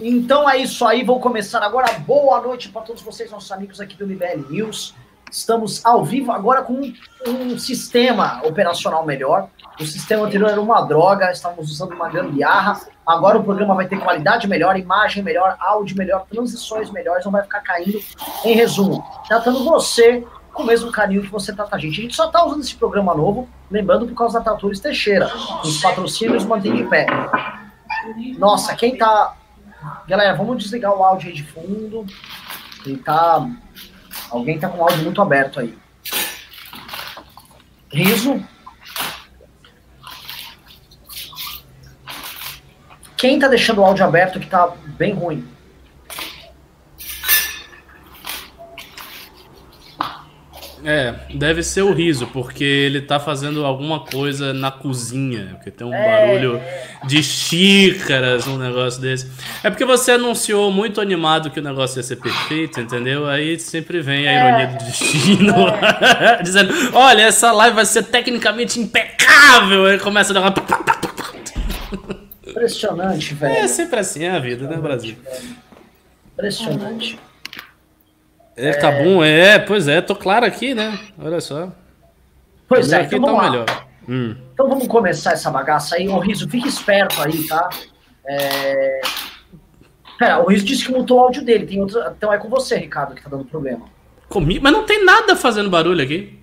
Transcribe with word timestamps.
Então 0.00 0.48
é 0.48 0.58
isso 0.58 0.84
aí, 0.84 1.04
vou 1.04 1.20
começar 1.20 1.62
agora. 1.62 1.86
Boa 2.00 2.40
noite 2.40 2.68
para 2.68 2.82
todos 2.82 3.00
vocês, 3.02 3.30
nossos 3.30 3.50
amigos 3.52 3.80
aqui 3.80 3.96
do 3.96 4.06
MBL 4.06 4.50
News. 4.50 4.94
Estamos 5.30 5.84
ao 5.84 6.04
vivo 6.04 6.32
agora 6.32 6.62
com 6.62 6.74
um, 6.74 6.92
um 7.28 7.58
sistema 7.58 8.40
operacional 8.44 9.04
melhor. 9.04 9.48
O 9.80 9.84
sistema 9.84 10.26
anterior 10.26 10.50
era 10.50 10.60
uma 10.60 10.82
droga, 10.82 11.30
estávamos 11.30 11.70
usando 11.70 11.92
uma 11.92 12.08
gambiarra. 12.08 12.80
Agora 13.06 13.38
o 13.38 13.44
programa 13.44 13.74
vai 13.74 13.86
ter 13.86 13.98
qualidade 14.00 14.48
melhor, 14.48 14.78
imagem 14.78 15.22
melhor, 15.22 15.56
áudio 15.60 15.96
melhor, 15.96 16.26
transições 16.30 16.90
melhores, 16.90 17.24
não 17.24 17.32
vai 17.32 17.42
ficar 17.42 17.60
caindo. 17.60 18.00
Em 18.44 18.54
resumo, 18.54 19.04
tratando 19.28 19.64
você 19.64 20.24
com 20.52 20.62
o 20.62 20.66
mesmo 20.66 20.90
carinho 20.90 21.22
que 21.22 21.30
você 21.30 21.52
trata 21.52 21.76
a 21.76 21.78
gente. 21.78 21.98
A 21.98 22.02
gente 22.02 22.16
só 22.16 22.26
está 22.26 22.44
usando 22.44 22.62
esse 22.62 22.74
programa 22.76 23.14
novo, 23.14 23.48
lembrando 23.70 24.06
por 24.06 24.14
causa 24.14 24.38
da 24.38 24.44
Tratores 24.44 24.80
Teixeira. 24.80 25.30
Os 25.62 25.80
patrocínios 25.80 26.44
mantêm 26.44 26.74
de 26.74 26.84
pé. 26.84 27.06
Nossa, 28.38 28.74
quem 28.74 28.96
tá. 28.96 29.34
Galera, 30.06 30.34
vamos 30.34 30.62
desligar 30.62 30.92
o 30.92 31.02
áudio 31.02 31.28
aí 31.28 31.34
de 31.34 31.42
fundo. 31.42 32.06
Ele 32.84 32.98
tá. 32.98 33.48
Alguém 34.30 34.58
tá 34.58 34.68
com 34.68 34.78
o 34.78 34.82
áudio 34.82 35.04
muito 35.04 35.20
aberto 35.20 35.60
aí. 35.60 35.76
Riso. 37.92 38.42
Quem 43.16 43.38
tá 43.38 43.48
deixando 43.48 43.80
o 43.80 43.84
áudio 43.84 44.04
aberto 44.04 44.40
que 44.40 44.46
tá 44.46 44.68
bem 44.98 45.14
ruim? 45.14 45.48
É, 50.84 51.14
deve 51.34 51.62
ser 51.62 51.80
o 51.80 51.94
riso, 51.94 52.26
porque 52.26 52.62
ele 52.62 53.00
tá 53.00 53.18
fazendo 53.18 53.64
alguma 53.64 54.00
coisa 54.00 54.52
na 54.52 54.70
cozinha, 54.70 55.54
porque 55.54 55.70
tem 55.70 55.86
um 55.86 55.94
é... 55.94 56.04
barulho 56.04 56.60
de 57.06 57.22
xícaras, 57.22 58.46
um 58.46 58.58
negócio 58.58 59.00
desse. 59.00 59.30
É 59.62 59.70
porque 59.70 59.84
você 59.86 60.12
anunciou 60.12 60.70
muito 60.70 61.00
animado 61.00 61.50
que 61.50 61.58
o 61.58 61.62
negócio 61.62 61.98
ia 61.98 62.02
ser 62.02 62.16
perfeito, 62.16 62.80
entendeu? 62.80 63.26
Aí 63.26 63.58
sempre 63.58 64.02
vem 64.02 64.28
a 64.28 64.32
é... 64.32 64.48
ironia 64.48 64.66
do 64.66 64.84
destino, 64.84 65.54
é... 65.68 66.42
dizendo: 66.44 66.74
olha, 66.92 67.22
essa 67.22 67.50
live 67.50 67.76
vai 67.76 67.86
ser 67.86 68.02
tecnicamente 68.02 68.78
impecável. 68.78 69.86
Aí 69.86 69.98
começa 69.98 70.32
a 70.32 70.34
dar 70.34 70.40
uma. 70.42 70.54
Impressionante, 72.46 73.34
velho. 73.34 73.54
É 73.54 73.66
sempre 73.68 74.00
assim 74.00 74.26
a 74.26 74.38
vida, 74.38 74.68
né, 74.68 74.76
Brasil? 74.76 75.16
Impressionante. 76.34 77.18
É, 78.56 78.72
tá 78.72 78.90
bom, 78.90 79.22
é, 79.22 79.58
pois 79.58 79.88
é, 79.88 80.00
tô 80.00 80.14
claro 80.14 80.46
aqui, 80.46 80.74
né? 80.74 80.98
Olha 81.18 81.40
só. 81.40 81.72
Pois 82.68 82.92
é, 82.92 83.02
aqui 83.02 83.16
então 83.16 83.36
tá 83.36 83.50
melhor. 83.50 83.86
Hum. 84.08 84.36
Então 84.52 84.68
vamos 84.68 84.86
começar 84.86 85.32
essa 85.32 85.50
bagaça 85.50 85.96
aí. 85.96 86.08
O 86.08 86.18
Riso, 86.18 86.48
fique 86.48 86.68
esperto 86.68 87.20
aí, 87.20 87.46
tá? 87.46 87.68
É... 88.26 89.00
Pera, 90.18 90.38
o 90.38 90.46
Riso 90.46 90.64
disse 90.64 90.86
que 90.86 90.92
mutou 90.92 91.18
o 91.18 91.20
áudio 91.20 91.44
dele. 91.44 91.66
Tem 91.66 91.80
outro... 91.80 92.00
Então 92.16 92.32
é 92.32 92.38
com 92.38 92.48
você, 92.48 92.76
Ricardo, 92.76 93.14
que 93.14 93.22
tá 93.22 93.28
dando 93.28 93.44
problema. 93.44 93.86
Comigo? 94.28 94.60
Mas 94.62 94.72
não 94.72 94.84
tem 94.84 95.04
nada 95.04 95.34
fazendo 95.34 95.68
barulho 95.68 96.02
aqui. 96.02 96.38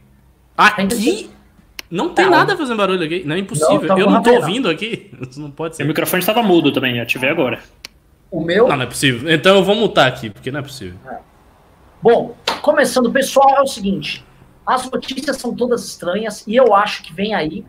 Aqui? 0.58 1.30
Não 1.90 2.10
tem 2.10 2.26
tá, 2.26 2.32
nada 2.32 2.58
fazendo 2.58 2.78
barulho 2.78 3.04
aqui. 3.04 3.24
Não 3.26 3.36
é 3.36 3.40
impossível. 3.40 3.82
Não, 3.82 3.88
tá 3.88 4.00
eu 4.00 4.10
não 4.10 4.22
tô 4.22 4.34
ouvindo 4.34 4.70
aqui. 4.70 5.12
Não 5.38 5.52
pode 5.52 5.76
ser. 5.76 5.84
Meu 5.84 5.90
microfone 5.90 6.20
estava 6.20 6.44
mudo 6.44 6.72
também, 6.72 7.00
ativei 7.00 7.30
agora. 7.30 7.60
O 8.30 8.44
meu? 8.44 8.68
Não, 8.68 8.78
não 8.78 8.84
é 8.84 8.88
possível. 8.88 9.32
Então 9.32 9.56
eu 9.58 9.64
vou 9.64 9.76
mutar 9.76 10.08
aqui, 10.08 10.30
porque 10.30 10.52
não 10.52 10.60
é 10.60 10.64
possível. 10.64 10.98
É. 11.10 11.31
Bom, 12.04 12.34
começando, 12.64 13.12
pessoal, 13.12 13.58
é 13.58 13.62
o 13.62 13.68
seguinte: 13.68 14.26
as 14.66 14.90
notícias 14.90 15.38
são 15.38 15.56
todas 15.56 15.86
estranhas 15.86 16.44
e 16.48 16.56
eu 16.56 16.74
acho 16.74 17.04
que 17.04 17.14
vem 17.14 17.36
aí 17.36 17.64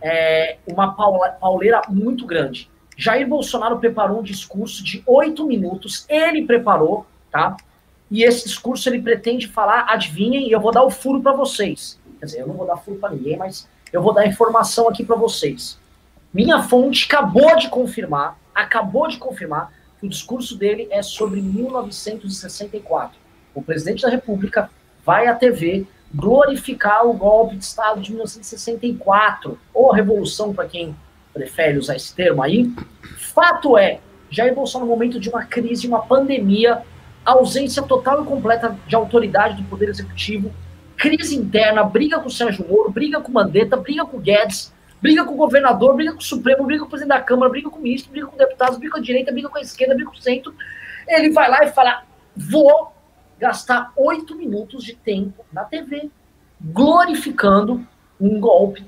é, 0.00 0.56
uma 0.66 0.94
pauleira 0.94 1.82
muito 1.90 2.24
grande. 2.24 2.70
Jair 2.96 3.28
Bolsonaro 3.28 3.78
preparou 3.78 4.20
um 4.20 4.22
discurso 4.22 4.82
de 4.82 5.02
oito 5.06 5.46
minutos, 5.46 6.06
ele 6.08 6.46
preparou, 6.46 7.04
tá? 7.30 7.58
E 8.10 8.22
esse 8.22 8.44
discurso 8.46 8.88
ele 8.88 9.02
pretende 9.02 9.48
falar, 9.48 9.84
adivinhem, 9.90 10.48
e 10.48 10.52
eu 10.52 10.60
vou 10.60 10.72
dar 10.72 10.82
o 10.82 10.90
furo 10.90 11.20
para 11.20 11.32
vocês. 11.32 12.00
Quer 12.18 12.24
dizer, 12.24 12.40
eu 12.40 12.46
não 12.46 12.54
vou 12.54 12.66
dar 12.66 12.78
furo 12.78 12.96
para 12.96 13.10
ninguém, 13.10 13.36
mas 13.36 13.68
eu 13.92 14.00
vou 14.00 14.14
dar 14.14 14.26
informação 14.26 14.88
aqui 14.88 15.04
para 15.04 15.16
vocês. 15.16 15.78
Minha 16.32 16.62
fonte 16.62 17.04
acabou 17.04 17.54
de 17.56 17.68
confirmar, 17.68 18.38
acabou 18.54 19.08
de 19.08 19.18
confirmar 19.18 19.70
que 20.00 20.06
o 20.06 20.08
discurso 20.08 20.56
dele 20.56 20.88
é 20.90 21.02
sobre 21.02 21.42
1964 21.42 23.23
o 23.54 23.62
presidente 23.62 24.02
da 24.02 24.08
República 24.08 24.70
vai 25.04 25.26
à 25.26 25.34
TV 25.34 25.86
glorificar 26.14 27.06
o 27.06 27.12
golpe 27.12 27.56
de 27.56 27.64
Estado 27.64 28.00
de 28.00 28.10
1964, 28.10 29.58
ou 29.72 29.92
a 29.92 29.96
Revolução, 29.96 30.54
para 30.54 30.68
quem 30.68 30.94
prefere 31.32 31.76
usar 31.76 31.96
esse 31.96 32.14
termo 32.14 32.42
aí. 32.42 32.72
Fato 33.18 33.76
é, 33.76 33.98
Jair 34.30 34.54
Bolsonaro, 34.54 34.88
no 34.88 34.96
momento 34.96 35.18
de 35.18 35.28
uma 35.28 35.44
crise, 35.44 35.88
uma 35.88 36.06
pandemia, 36.06 36.82
ausência 37.24 37.82
total 37.82 38.22
e 38.22 38.26
completa 38.26 38.76
de 38.86 38.94
autoridade 38.94 39.60
do 39.60 39.68
Poder 39.68 39.88
Executivo, 39.88 40.52
crise 40.96 41.36
interna, 41.36 41.82
briga 41.82 42.20
com 42.20 42.28
o 42.28 42.30
Sérgio 42.30 42.66
Moro, 42.68 42.90
briga 42.90 43.20
com 43.20 43.30
o 43.30 43.34
Mandetta, 43.34 43.76
briga 43.76 44.04
com 44.06 44.16
o 44.16 44.20
Guedes, 44.20 44.72
briga 45.02 45.24
com 45.24 45.34
o 45.34 45.36
governador, 45.36 45.96
briga 45.96 46.12
com 46.12 46.20
o 46.20 46.22
Supremo, 46.22 46.64
briga 46.64 46.82
com 46.82 46.86
o 46.86 46.90
presidente 46.90 47.16
da 47.16 47.20
Câmara, 47.20 47.50
briga 47.50 47.68
com 47.68 47.78
o 47.78 47.82
ministro, 47.82 48.12
briga 48.12 48.28
com 48.28 48.36
deputados, 48.36 48.78
briga 48.78 48.92
com 48.92 48.98
a 48.98 49.02
direita, 49.02 49.32
briga 49.32 49.48
com 49.48 49.58
a 49.58 49.60
esquerda, 49.60 49.94
briga 49.94 50.10
com 50.10 50.16
o 50.16 50.22
centro. 50.22 50.54
Ele 51.08 51.30
vai 51.30 51.50
lá 51.50 51.64
e 51.64 51.72
fala: 51.72 52.04
vou 52.36 52.93
gastar 53.38 53.92
oito 53.96 54.34
minutos 54.34 54.84
de 54.84 54.94
tempo 54.94 55.44
na 55.52 55.64
TV 55.64 56.10
glorificando 56.60 57.86
um 58.20 58.40
golpe 58.40 58.84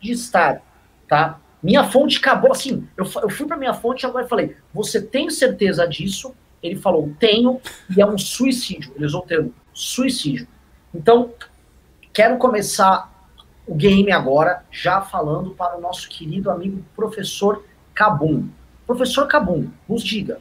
de 0.00 0.12
Estado, 0.12 0.60
tá? 1.06 1.40
Minha 1.62 1.84
fonte 1.84 2.18
acabou 2.18 2.52
assim. 2.52 2.88
Eu, 2.96 3.04
eu 3.22 3.28
fui 3.28 3.46
para 3.46 3.56
minha 3.56 3.74
fonte 3.74 4.06
agora 4.06 4.24
e 4.24 4.28
falei: 4.28 4.56
Você 4.72 5.02
tem 5.02 5.28
certeza 5.28 5.86
disso? 5.86 6.34
Ele 6.62 6.76
falou: 6.76 7.12
Tenho, 7.18 7.60
e 7.94 8.00
é 8.00 8.06
um 8.06 8.16
suicídio. 8.16 8.92
Ele 8.94 9.06
usou 9.06 9.22
o 9.22 9.26
termo 9.26 9.52
suicídio. 9.74 10.46
Então, 10.94 11.32
quero 12.12 12.38
começar 12.38 13.12
o 13.66 13.74
game 13.74 14.10
agora, 14.10 14.64
já 14.70 15.00
falando 15.00 15.50
para 15.50 15.76
o 15.76 15.80
nosso 15.80 16.08
querido 16.08 16.50
amigo 16.50 16.82
professor 16.94 17.64
Cabum. 17.94 18.48
Professor 18.86 19.26
Cabum, 19.26 19.68
nos 19.86 20.02
diga, 20.02 20.40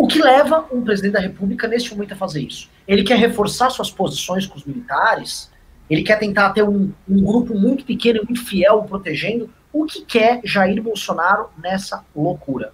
o 0.00 0.06
que 0.06 0.18
leva 0.18 0.66
um 0.72 0.80
presidente 0.80 1.12
da 1.12 1.20
República 1.20 1.68
neste 1.68 1.92
momento 1.92 2.12
a 2.12 2.16
fazer 2.16 2.40
isso? 2.40 2.70
Ele 2.88 3.02
quer 3.02 3.18
reforçar 3.18 3.68
suas 3.68 3.90
posições 3.90 4.46
com 4.46 4.56
os 4.56 4.64
militares? 4.64 5.50
Ele 5.90 6.02
quer 6.02 6.18
tentar 6.18 6.54
ter 6.54 6.62
um, 6.62 6.90
um 7.06 7.22
grupo 7.22 7.54
muito 7.54 7.84
pequeno 7.84 8.22
muito 8.24 8.42
fiel 8.42 8.82
protegendo? 8.84 9.50
O 9.70 9.84
que 9.84 10.02
quer 10.02 10.40
Jair 10.42 10.82
Bolsonaro 10.82 11.50
nessa 11.62 12.02
loucura? 12.16 12.72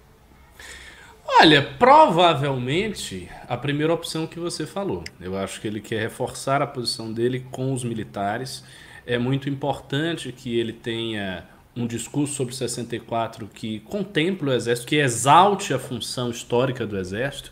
Olha, 1.27 1.61
provavelmente 1.61 3.29
a 3.45 3.57
primeira 3.57 3.93
opção 3.93 4.25
que 4.25 4.39
você 4.39 4.65
falou. 4.65 5.03
Eu 5.19 5.37
acho 5.37 5.59
que 5.59 5.67
ele 5.67 5.81
quer 5.81 5.99
reforçar 5.99 6.61
a 6.61 6.67
posição 6.67 7.11
dele 7.11 7.45
com 7.51 7.73
os 7.73 7.83
militares. 7.83 8.63
É 9.05 9.17
muito 9.17 9.49
importante 9.49 10.31
que 10.31 10.57
ele 10.57 10.71
tenha 10.71 11.43
um 11.77 11.87
discurso 11.87 12.33
sobre 12.33 12.55
64 12.55 13.49
que 13.53 13.79
contemple 13.81 14.49
o 14.49 14.53
Exército, 14.53 14.87
que 14.87 14.95
exalte 14.95 15.73
a 15.73 15.79
função 15.79 16.29
histórica 16.29 16.85
do 16.85 16.97
Exército, 16.97 17.51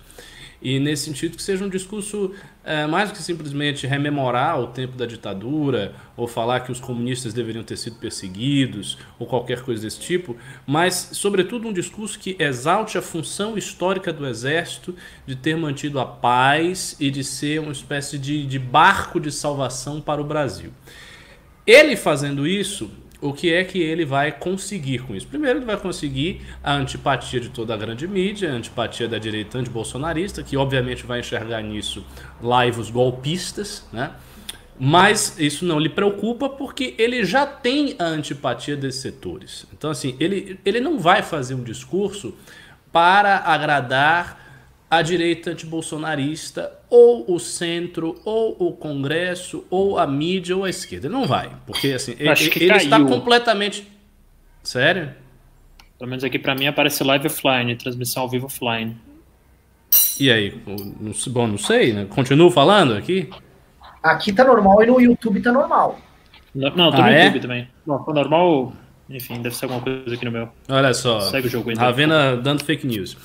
e 0.61 0.79
nesse 0.79 1.05
sentido 1.05 1.37
que 1.37 1.43
seja 1.43 1.63
um 1.63 1.69
discurso 1.69 2.31
é, 2.63 2.87
mais 2.87 3.09
do 3.09 3.15
que 3.15 3.21
simplesmente 3.21 3.85
rememorar 3.85 4.59
o 4.59 4.67
tempo 4.67 4.97
da 4.97 5.05
ditadura, 5.05 5.93
ou 6.17 6.27
falar 6.27 6.61
que 6.61 6.71
os 6.71 6.79
comunistas 6.79 7.33
deveriam 7.33 7.63
ter 7.63 7.77
sido 7.77 7.97
perseguidos, 7.97 8.97
ou 9.19 9.27
qualquer 9.27 9.61
coisa 9.61 9.83
desse 9.83 9.99
tipo, 9.99 10.35
mas, 10.65 11.09
sobretudo, 11.11 11.67
um 11.67 11.73
discurso 11.73 12.17
que 12.17 12.35
exalte 12.39 12.97
a 12.97 13.01
função 13.01 13.55
histórica 13.55 14.11
do 14.11 14.25
Exército 14.25 14.95
de 15.27 15.35
ter 15.35 15.55
mantido 15.55 15.99
a 15.99 16.05
paz 16.05 16.95
e 16.99 17.11
de 17.11 17.23
ser 17.23 17.59
uma 17.59 17.71
espécie 17.71 18.17
de, 18.17 18.43
de 18.45 18.57
barco 18.57 19.19
de 19.19 19.31
salvação 19.31 20.01
para 20.01 20.19
o 20.19 20.25
Brasil. 20.25 20.71
Ele 21.67 21.95
fazendo 21.95 22.47
isso, 22.47 22.89
o 23.21 23.33
que 23.33 23.53
é 23.53 23.63
que 23.63 23.79
ele 23.79 24.05
vai 24.05 24.31
conseguir 24.31 24.99
com 24.99 25.15
isso? 25.15 25.27
Primeiro, 25.27 25.59
ele 25.59 25.65
vai 25.65 25.77
conseguir 25.77 26.41
a 26.63 26.73
antipatia 26.73 27.39
de 27.39 27.49
toda 27.49 27.73
a 27.73 27.77
grande 27.77 28.07
mídia, 28.07 28.51
a 28.51 28.53
antipatia 28.53 29.07
da 29.07 29.17
direita 29.17 29.57
antibolsonarista, 29.57 30.43
que 30.43 30.57
obviamente 30.57 31.05
vai 31.05 31.19
enxergar 31.19 31.61
nisso 31.61 32.05
laivos 32.41 32.89
golpistas, 32.89 33.87
né? 33.91 34.11
Mas 34.77 35.39
isso 35.39 35.63
não 35.63 35.79
lhe 35.79 35.87
preocupa 35.87 36.49
porque 36.49 36.95
ele 36.97 37.23
já 37.23 37.45
tem 37.45 37.95
a 37.97 38.03
antipatia 38.03 38.75
desses 38.75 39.01
setores. 39.01 39.65
Então, 39.71 39.89
assim, 39.89 40.17
ele, 40.19 40.59
ele 40.65 40.81
não 40.81 40.99
vai 40.99 41.23
fazer 41.23 41.55
um 41.55 41.63
discurso 41.63 42.35
para 42.91 43.37
agradar 43.39 44.44
a 44.89 45.01
direita 45.01 45.51
antibolsonarista, 45.51 46.71
ou 46.89 47.25
o 47.33 47.39
centro, 47.39 48.19
ou 48.23 48.55
o 48.59 48.71
Congresso, 48.73 49.65
ou 49.69 49.97
a 49.97 50.05
mídia, 50.05 50.55
ou 50.55 50.63
a 50.63 50.69
esquerda. 50.69 51.07
Ele 51.07 51.13
não 51.13 51.25
vai, 51.25 51.51
porque 51.65 51.91
assim, 51.91 52.15
ele, 52.17 52.29
ele 52.29 52.75
está 52.77 52.99
completamente. 53.03 53.87
Sério? 54.63 55.13
Pelo 55.97 56.09
menos 56.09 56.23
aqui 56.23 56.37
para 56.37 56.55
mim 56.55 56.67
aparece 56.67 57.03
live 57.03 57.27
offline, 57.27 57.75
transmissão 57.75 58.23
ao 58.23 58.29
vivo 58.29 58.47
offline. 58.47 58.97
E 60.19 60.31
aí? 60.31 60.51
Bom, 61.29 61.47
não 61.47 61.57
sei, 61.57 61.93
né? 61.93 62.05
Continuo 62.09 62.49
falando 62.49 62.93
aqui? 62.93 63.29
Aqui 64.03 64.31
tá 64.31 64.43
normal 64.43 64.83
e 64.83 64.85
no 64.85 65.01
YouTube 65.01 65.41
tá 65.41 65.51
normal. 65.51 65.99
Não, 66.53 66.69
não 66.75 66.91
tô 66.91 66.97
ah, 66.97 67.05
no 67.05 67.09
é? 67.09 67.25
YouTube 67.25 67.41
também. 67.41 67.67
Não, 67.85 68.03
tá 68.03 68.13
normal. 68.13 68.73
Enfim, 69.09 69.41
deve 69.41 69.55
ser 69.55 69.65
alguma 69.65 69.81
coisa 69.81 70.15
aqui 70.15 70.25
no 70.25 70.31
meu. 70.31 70.49
Olha 70.69 70.93
só. 70.93 71.19
Segue 71.19 71.47
o 71.47 71.49
jogo 71.49 71.69
ainda. 71.69 71.81
Ravena 71.81 72.37
dando 72.37 72.63
fake 72.63 72.87
news. 72.87 73.17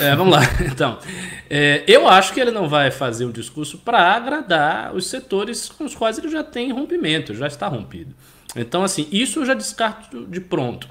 É, 0.00 0.16
vamos 0.16 0.34
lá, 0.34 0.40
então. 0.64 0.98
É, 1.48 1.84
eu 1.86 2.08
acho 2.08 2.32
que 2.32 2.40
ele 2.40 2.50
não 2.50 2.68
vai 2.68 2.90
fazer 2.90 3.24
um 3.24 3.30
discurso 3.30 3.78
para 3.78 3.98
agradar 3.98 4.94
os 4.94 5.06
setores 5.06 5.68
com 5.68 5.84
os 5.84 5.94
quais 5.94 6.18
ele 6.18 6.28
já 6.28 6.42
tem 6.42 6.72
rompimento, 6.72 7.34
já 7.34 7.46
está 7.46 7.68
rompido. 7.68 8.14
Então, 8.56 8.82
assim, 8.82 9.06
isso 9.12 9.40
eu 9.40 9.46
já 9.46 9.54
descarto 9.54 10.26
de 10.26 10.40
pronto. 10.40 10.88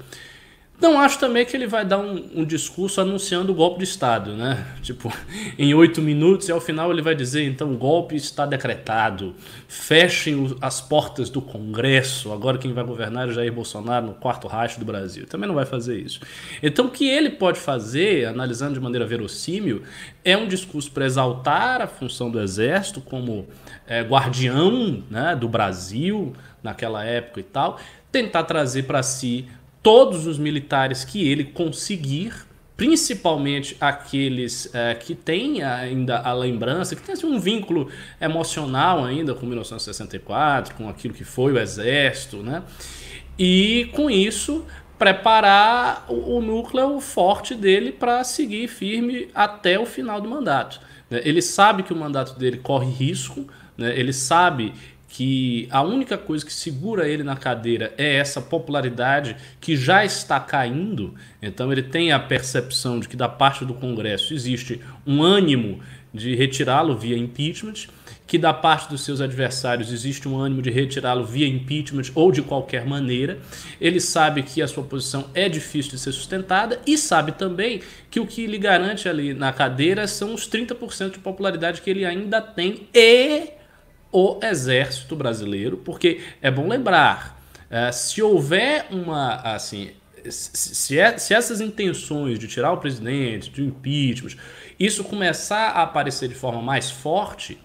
Não 0.80 0.98
acho 0.98 1.18
também 1.18 1.44
que 1.44 1.54
ele 1.54 1.66
vai 1.66 1.84
dar 1.84 1.98
um, 1.98 2.24
um, 2.36 2.44
discurso 2.44 3.02
anunciando 3.02 3.52
o 3.52 3.54
golpe 3.54 3.78
de 3.78 3.84
Estado, 3.84 4.34
né? 4.34 4.66
Tipo, 4.82 5.12
em 5.58 5.74
oito 5.74 6.00
minutos 6.00 6.48
e 6.48 6.52
ao 6.52 6.60
final 6.60 6.90
ele 6.90 7.02
vai 7.02 7.14
dizer: 7.14 7.44
então 7.44 7.72
o 7.72 7.76
golpe 7.76 8.16
está 8.16 8.46
decretado, 8.46 9.34
fechem 9.68 10.56
as 10.60 10.80
portas 10.80 11.28
do 11.28 11.42
Congresso, 11.42 12.32
agora 12.32 12.56
quem 12.56 12.72
vai 12.72 12.82
governar 12.82 13.28
é 13.28 13.32
Jair 13.32 13.52
Bolsonaro 13.52 14.06
no 14.06 14.14
quarto 14.14 14.48
racho 14.48 14.78
do 14.78 14.86
Brasil. 14.86 15.26
Também 15.26 15.46
não 15.46 15.54
vai 15.54 15.66
fazer 15.66 15.98
isso. 15.98 16.20
Então 16.62 16.86
o 16.86 16.90
que 16.90 17.06
ele 17.06 17.30
pode 17.30 17.58
fazer, 17.58 18.24
analisando 18.24 18.74
de 18.74 18.80
maneira 18.80 19.06
verossímil, 19.06 19.82
é 20.24 20.36
um 20.36 20.48
discurso 20.48 20.90
para 20.90 21.04
exaltar 21.04 21.82
a 21.82 21.86
função 21.86 22.30
do 22.30 22.40
Exército 22.40 23.00
como 23.00 23.46
é, 23.86 24.02
guardião 24.02 25.02
né, 25.10 25.36
do 25.36 25.48
Brasil 25.48 26.32
naquela 26.62 27.04
época 27.04 27.40
e 27.40 27.44
tal, 27.44 27.78
tentar 28.10 28.44
trazer 28.44 28.84
para 28.84 29.02
si 29.02 29.46
todos 29.82 30.26
os 30.26 30.38
militares 30.38 31.04
que 31.04 31.26
ele 31.26 31.44
conseguir, 31.44 32.32
principalmente 32.76 33.76
aqueles 33.80 34.74
é, 34.74 34.94
que 34.94 35.14
têm 35.14 35.62
ainda 35.62 36.18
a 36.18 36.32
lembrança, 36.32 36.96
que 36.96 37.02
tem 37.02 37.12
assim, 37.12 37.26
um 37.26 37.38
vínculo 37.38 37.90
emocional 38.20 39.04
ainda 39.04 39.34
com 39.34 39.46
1964, 39.46 40.74
com 40.74 40.88
aquilo 40.88 41.14
que 41.14 41.24
foi 41.24 41.52
o 41.52 41.58
Exército, 41.58 42.38
né? 42.38 42.62
E 43.38 43.90
com 43.94 44.10
isso 44.10 44.66
preparar 44.98 46.04
o, 46.08 46.36
o 46.36 46.42
núcleo 46.42 47.00
forte 47.00 47.54
dele 47.54 47.90
para 47.90 48.22
seguir 48.22 48.68
firme 48.68 49.28
até 49.34 49.78
o 49.78 49.86
final 49.86 50.20
do 50.20 50.28
mandato. 50.28 50.78
Né? 51.08 51.22
Ele 51.24 51.40
sabe 51.40 51.82
que 51.82 51.92
o 51.92 51.96
mandato 51.96 52.38
dele 52.38 52.58
corre 52.58 52.90
risco, 52.90 53.46
né? 53.78 53.98
ele 53.98 54.12
sabe 54.12 54.74
que 55.10 55.66
a 55.72 55.82
única 55.82 56.16
coisa 56.16 56.46
que 56.46 56.52
segura 56.52 57.08
ele 57.08 57.24
na 57.24 57.36
cadeira 57.36 57.92
é 57.98 58.14
essa 58.14 58.40
popularidade 58.40 59.36
que 59.60 59.76
já 59.76 60.04
está 60.04 60.38
caindo. 60.38 61.14
Então 61.42 61.72
ele 61.72 61.82
tem 61.82 62.12
a 62.12 62.18
percepção 62.18 63.00
de 63.00 63.08
que 63.08 63.16
da 63.16 63.28
parte 63.28 63.64
do 63.64 63.74
Congresso 63.74 64.32
existe 64.32 64.80
um 65.04 65.20
ânimo 65.20 65.80
de 66.14 66.36
retirá-lo 66.36 66.96
via 66.96 67.18
impeachment, 67.18 67.88
que 68.24 68.38
da 68.38 68.54
parte 68.54 68.88
dos 68.88 69.04
seus 69.04 69.20
adversários 69.20 69.92
existe 69.92 70.28
um 70.28 70.38
ânimo 70.38 70.62
de 70.62 70.70
retirá-lo 70.70 71.24
via 71.24 71.48
impeachment 71.48 72.12
ou 72.14 72.30
de 72.30 72.40
qualquer 72.40 72.86
maneira. 72.86 73.40
Ele 73.80 73.98
sabe 73.98 74.44
que 74.44 74.62
a 74.62 74.68
sua 74.68 74.84
posição 74.84 75.26
é 75.34 75.48
difícil 75.48 75.90
de 75.90 75.98
ser 75.98 76.12
sustentada 76.12 76.80
e 76.86 76.96
sabe 76.96 77.32
também 77.32 77.80
que 78.08 78.20
o 78.20 78.26
que 78.26 78.46
lhe 78.46 78.58
garante 78.58 79.08
ali 79.08 79.34
na 79.34 79.52
cadeira 79.52 80.06
são 80.06 80.34
os 80.34 80.48
30% 80.48 81.14
de 81.14 81.18
popularidade 81.18 81.82
que 81.82 81.90
ele 81.90 82.04
ainda 82.04 82.40
tem 82.40 82.86
e 82.94 83.59
o 84.12 84.38
exército 84.42 85.14
brasileiro, 85.14 85.76
porque 85.78 86.20
é 86.42 86.50
bom 86.50 86.68
lembrar, 86.68 87.40
uh, 87.70 87.92
se 87.92 88.22
houver 88.22 88.86
uma, 88.90 89.36
assim, 89.36 89.90
se, 90.28 90.98
é, 90.98 91.16
se 91.16 91.32
essas 91.32 91.60
intenções 91.60 92.38
de 92.38 92.46
tirar 92.46 92.72
o 92.72 92.78
presidente, 92.78 93.50
de 93.50 93.62
impeachment, 93.62 94.36
isso 94.78 95.04
começar 95.04 95.70
a 95.70 95.82
aparecer 95.82 96.28
de 96.28 96.34
forma 96.34 96.60
mais 96.60 96.90
forte, 96.90 97.58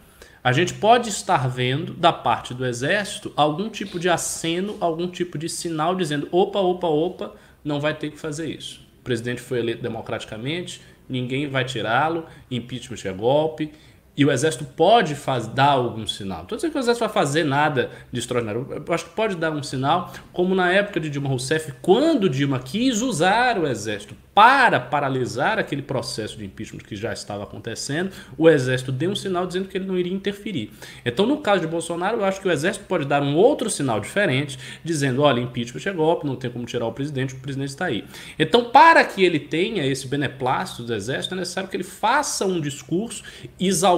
a 0.43 0.51
gente 0.51 0.75
pode 0.75 1.09
estar 1.09 1.49
vendo 1.49 1.93
da 1.93 2.13
parte 2.13 2.53
do 2.53 2.65
exército 2.65 3.33
algum 3.35 3.67
tipo 3.67 3.99
de 3.99 4.09
aceno, 4.09 4.77
algum 4.79 5.07
tipo 5.07 5.37
de 5.37 5.49
sinal 5.49 5.95
dizendo: 5.95 6.27
opa, 6.31 6.59
opa, 6.59 6.87
opa, 6.87 7.35
não 7.63 7.79
vai 7.79 7.95
ter 7.95 8.11
que 8.11 8.19
fazer 8.19 8.47
isso. 8.47 8.85
O 8.99 9.03
presidente 9.03 9.41
foi 9.41 9.59
eleito 9.59 9.81
democraticamente, 9.81 10.81
ninguém 11.09 11.47
vai 11.47 11.65
tirá-lo, 11.65 12.25
impeachment 12.51 12.99
é 13.05 13.11
golpe, 13.11 13.71
e 14.17 14.25
o 14.25 14.31
exército 14.31 14.63
pode 14.63 15.15
faz, 15.15 15.47
dar 15.47 15.71
algum 15.71 16.07
sinal. 16.07 16.43
Estou 16.43 16.55
dizendo 16.55 16.71
que 16.71 16.77
o 16.77 16.81
exército 16.81 17.05
vai 17.05 17.13
fazer 17.13 17.43
nada 17.43 17.91
de 18.11 18.19
extraordinário. 18.19 18.83
Eu 18.85 18.93
acho 18.93 19.05
que 19.05 19.11
pode 19.11 19.35
dar 19.35 19.51
um 19.51 19.63
sinal, 19.63 20.13
como 20.31 20.55
na 20.55 20.71
época 20.71 20.99
de 20.99 21.09
Dilma 21.09 21.29
Rousseff, 21.29 21.73
quando 21.81 22.29
Dilma 22.29 22.59
quis 22.59 23.01
usar 23.01 23.57
o 23.57 23.67
exército 23.67 24.15
para 24.35 24.81
paralisar 24.81 25.57
aquele 25.57 25.81
processo 25.81 26.37
de 26.37 26.43
impeachment 26.43 26.81
que 26.81 26.97
já 26.97 27.13
estava 27.13 27.43
acontecendo, 27.43 28.11
o 28.37 28.49
Exército 28.49 28.91
deu 28.91 29.11
um 29.11 29.15
sinal 29.15 29.47
dizendo 29.47 29.69
que 29.69 29.77
ele 29.77 29.85
não 29.85 29.97
iria 29.97 30.13
interferir. 30.13 30.71
Então, 31.05 31.25
no 31.25 31.37
caso 31.37 31.61
de 31.61 31.67
Bolsonaro, 31.67 32.17
eu 32.17 32.25
acho 32.25 32.41
que 32.41 32.47
o 32.47 32.51
Exército 32.51 32.85
pode 32.85 33.05
dar 33.05 33.23
um 33.23 33.37
outro 33.37 33.69
sinal 33.69 34.01
diferente, 34.01 34.59
dizendo: 34.83 35.21
olha, 35.21 35.39
impeachment 35.39 35.89
é 35.89 35.93
golpe, 35.93 36.27
não 36.27 36.35
tem 36.35 36.51
como 36.51 36.65
tirar 36.65 36.85
o 36.85 36.91
presidente, 36.91 37.33
o 37.33 37.37
presidente 37.37 37.69
está 37.69 37.85
aí. 37.85 38.03
Então, 38.37 38.65
para 38.65 39.05
que 39.05 39.23
ele 39.23 39.39
tenha 39.39 39.85
esse 39.85 40.05
beneplácito 40.05 40.83
do 40.83 40.93
Exército, 40.93 41.33
é 41.33 41.37
necessário 41.37 41.69
que 41.69 41.77
ele 41.77 41.85
faça 41.85 42.45
um 42.45 42.59
discurso 42.59 43.23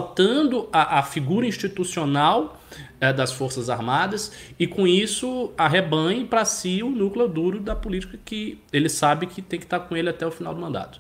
exaltando 0.08 0.70
a, 0.72 1.00
a 1.00 1.04
figura 1.04 1.46
institucional 1.46 2.60
é, 3.00 3.12
das 3.12 3.32
Forças 3.32 3.70
Armadas 3.70 4.32
e 4.58 4.66
com 4.66 4.88
isso 4.88 5.52
arrebanhe 5.58 6.26
para 6.26 6.46
si 6.46 6.82
o 6.82 6.90
núcleo 6.90 7.28
duro 7.28 7.60
da 7.60 7.76
política 7.76 8.18
que 8.24 8.62
ele 8.72 8.90
sabe 8.90 9.28
que 9.28 9.42
tem 9.42 9.60
que 9.60 9.66
estar 9.66 9.80
tá 9.80 9.86
com 9.86 9.96
ele 9.96 10.10
até 10.10 10.26
o 10.26 10.32
final 10.32 10.54
do 10.54 10.62
mandato. 10.62 11.00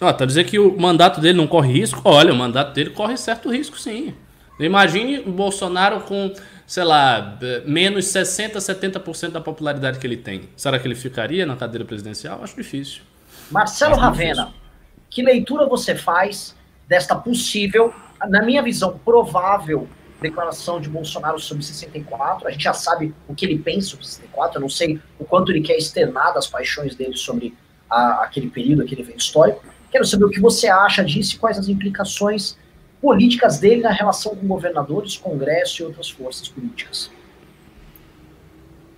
Ó, 0.00 0.12
tá 0.12 0.26
dizendo 0.26 0.46
que 0.46 0.58
o 0.58 0.78
mandato 0.78 1.20
dele 1.20 1.38
não 1.38 1.46
corre 1.46 1.72
risco? 1.72 2.02
Olha, 2.04 2.32
o 2.32 2.36
mandato 2.36 2.74
dele 2.74 2.90
corre 2.90 3.16
certo 3.16 3.50
risco, 3.50 3.78
sim. 3.78 4.14
Imagine 4.60 5.20
o 5.20 5.32
Bolsonaro 5.32 6.00
com, 6.00 6.32
sei 6.66 6.84
lá, 6.84 7.38
menos 7.64 8.06
60, 8.06 8.58
70% 8.58 9.30
da 9.30 9.40
popularidade 9.40 9.98
que 9.98 10.06
ele 10.06 10.16
tem. 10.16 10.50
Será 10.54 10.78
que 10.78 10.86
ele 10.86 10.94
ficaria 10.94 11.46
na 11.46 11.56
cadeira 11.56 11.84
presidencial? 11.84 12.42
Acho 12.42 12.56
difícil. 12.56 13.02
Marcelo 13.50 13.92
Acho 13.92 14.02
Ravena, 14.02 14.44
difícil. 14.44 14.65
Que 15.10 15.22
leitura 15.22 15.66
você 15.66 15.94
faz 15.94 16.54
desta 16.88 17.14
possível 17.16 17.92
na 18.28 18.42
minha 18.42 18.62
visão, 18.62 18.98
provável 19.04 19.88
declaração 20.20 20.80
de 20.80 20.88
Bolsonaro 20.88 21.38
sobre 21.38 21.62
64. 21.62 22.48
A 22.48 22.50
gente 22.50 22.64
já 22.64 22.72
sabe 22.72 23.14
o 23.28 23.34
que 23.34 23.44
ele 23.44 23.58
pensa 23.58 23.88
sobre 23.88 24.06
64. 24.06 24.56
Eu 24.56 24.60
não 24.62 24.68
sei 24.68 25.00
o 25.18 25.24
quanto 25.24 25.52
ele 25.52 25.60
quer 25.60 25.76
externar 25.76 26.32
das 26.32 26.46
paixões 26.46 26.94
dele 26.94 27.16
sobre 27.16 27.54
a, 27.88 28.24
aquele 28.24 28.48
período, 28.48 28.82
aquele 28.82 29.02
evento 29.02 29.20
histórico. 29.20 29.62
Quero 29.90 30.04
saber 30.04 30.24
o 30.24 30.30
que 30.30 30.40
você 30.40 30.68
acha 30.68 31.04
disso 31.04 31.36
e 31.36 31.38
quais 31.38 31.58
as 31.58 31.68
implicações 31.68 32.56
políticas 33.00 33.58
dele 33.58 33.82
na 33.82 33.92
relação 33.92 34.34
com 34.34 34.46
governadores, 34.46 35.16
Congresso 35.16 35.82
e 35.82 35.84
outras 35.84 36.08
forças 36.08 36.48
políticas. 36.48 37.10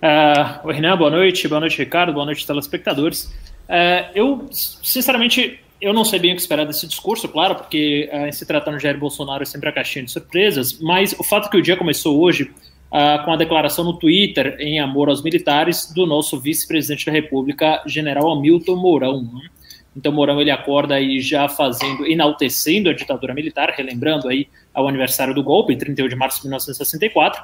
Uh, 0.01 0.67
Renan, 0.69 0.97
boa 0.97 1.11
noite. 1.11 1.47
Boa 1.47 1.59
noite, 1.59 1.77
Ricardo. 1.77 2.13
Boa 2.13 2.25
noite, 2.25 2.47
telespectadores. 2.47 3.25
Uh, 3.67 4.09
eu, 4.15 4.47
sinceramente, 4.51 5.59
eu 5.81 5.93
não 5.93 6.03
sei 6.03 6.19
bem 6.19 6.33
o 6.33 6.35
que 6.35 6.41
esperar 6.41 6.65
desse 6.65 6.85
discurso, 6.87 7.27
claro, 7.29 7.55
porque 7.55 8.09
uh, 8.11 8.31
se 8.33 8.45
tratando 8.45 8.77
de 8.77 8.83
Jair 8.83 8.99
Bolsonaro 8.99 9.43
é 9.43 9.45
sempre 9.45 9.69
a 9.69 9.71
caixinha 9.71 10.03
de 10.03 10.11
surpresas, 10.11 10.79
mas 10.79 11.13
o 11.17 11.23
fato 11.23 11.49
que 11.49 11.57
o 11.57 11.61
dia 11.61 11.77
começou 11.77 12.19
hoje 12.19 12.43
uh, 12.43 13.23
com 13.23 13.31
a 13.31 13.37
declaração 13.37 13.85
no 13.85 13.93
Twitter 13.93 14.57
em 14.59 14.79
amor 14.79 15.09
aos 15.09 15.23
militares 15.23 15.91
do 15.93 16.05
nosso 16.05 16.39
vice-presidente 16.39 17.05
da 17.05 17.11
República, 17.11 17.81
general 17.85 18.31
Hamilton 18.31 18.75
Mourão. 18.75 19.21
Né? 19.23 19.49
Então 19.95 20.11
Mourão 20.11 20.39
ele 20.41 20.51
acorda 20.51 20.95
aí 20.95 21.21
já 21.21 21.47
fazendo, 21.47 22.05
enaltecendo 22.05 22.89
a 22.89 22.93
ditadura 22.93 23.33
militar, 23.33 23.73
relembrando 23.75 24.27
aí 24.27 24.47
ao 24.73 24.87
aniversário 24.87 25.33
do 25.33 25.43
golpe, 25.43 25.75
31 25.75 26.07
de 26.09 26.15
março 26.15 26.37
de 26.37 26.43
1964, 26.43 27.43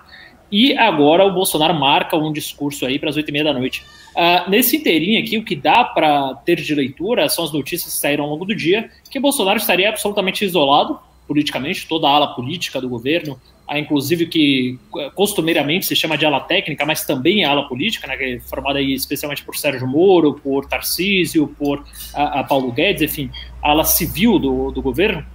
e 0.55 0.77
agora 0.77 1.25
o 1.25 1.33
Bolsonaro 1.33 1.73
marca 1.73 2.15
um 2.15 2.31
discurso 2.31 2.85
aí 2.85 2.97
para 2.97 3.09
as 3.09 3.17
oito 3.17 3.27
e 3.27 3.31
meia 3.33 3.43
da 3.43 3.53
noite. 3.53 3.83
Uh, 4.15 4.49
nesse 4.49 4.77
inteirinho 4.77 5.21
aqui, 5.21 5.37
o 5.37 5.43
que 5.43 5.53
dá 5.53 5.83
para 5.83 6.33
ter 6.45 6.61
de 6.61 6.73
leitura 6.73 7.27
são 7.27 7.43
as 7.43 7.51
notícias 7.51 7.93
que 7.93 7.99
saíram 7.99 8.23
ao 8.23 8.29
longo 8.29 8.45
do 8.45 8.55
dia, 8.55 8.89
que 9.11 9.19
Bolsonaro 9.19 9.57
estaria 9.57 9.89
absolutamente 9.89 10.45
isolado 10.45 10.97
politicamente, 11.27 11.85
toda 11.85 12.07
a 12.07 12.11
ala 12.11 12.27
política 12.33 12.79
do 12.79 12.87
governo, 12.87 13.37
a, 13.67 13.77
inclusive 13.77 14.27
que 14.27 14.79
eh, 14.97 15.09
costumeiramente 15.13 15.87
se 15.87 15.95
chama 15.95 16.17
de 16.17 16.25
ala 16.25 16.39
técnica, 16.39 16.85
mas 16.85 17.03
também 17.03 17.43
é 17.43 17.45
ala 17.45 17.67
política, 17.67 18.07
né, 18.07 18.15
é 18.17 18.39
formada 18.39 18.79
aí 18.79 18.93
especialmente 18.93 19.43
por 19.43 19.57
Sérgio 19.57 19.85
Moro, 19.85 20.35
por 20.35 20.67
Tarcísio, 20.67 21.53
por 21.59 21.83
a, 22.13 22.39
a 22.39 22.43
Paulo 22.45 22.71
Guedes, 22.71 23.01
enfim, 23.01 23.29
a 23.61 23.71
ala 23.71 23.83
civil 23.83 24.39
do, 24.39 24.71
do 24.71 24.81
governo, 24.81 25.25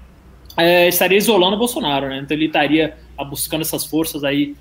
é, 0.56 0.88
estaria 0.88 1.18
isolando 1.18 1.56
o 1.56 1.58
Bolsonaro, 1.58 2.08
né? 2.08 2.20
Então 2.22 2.34
ele 2.34 2.46
estaria 2.46 2.96
buscando 3.28 3.62
essas 3.62 3.84
forças 3.84 4.24
aí 4.24 4.54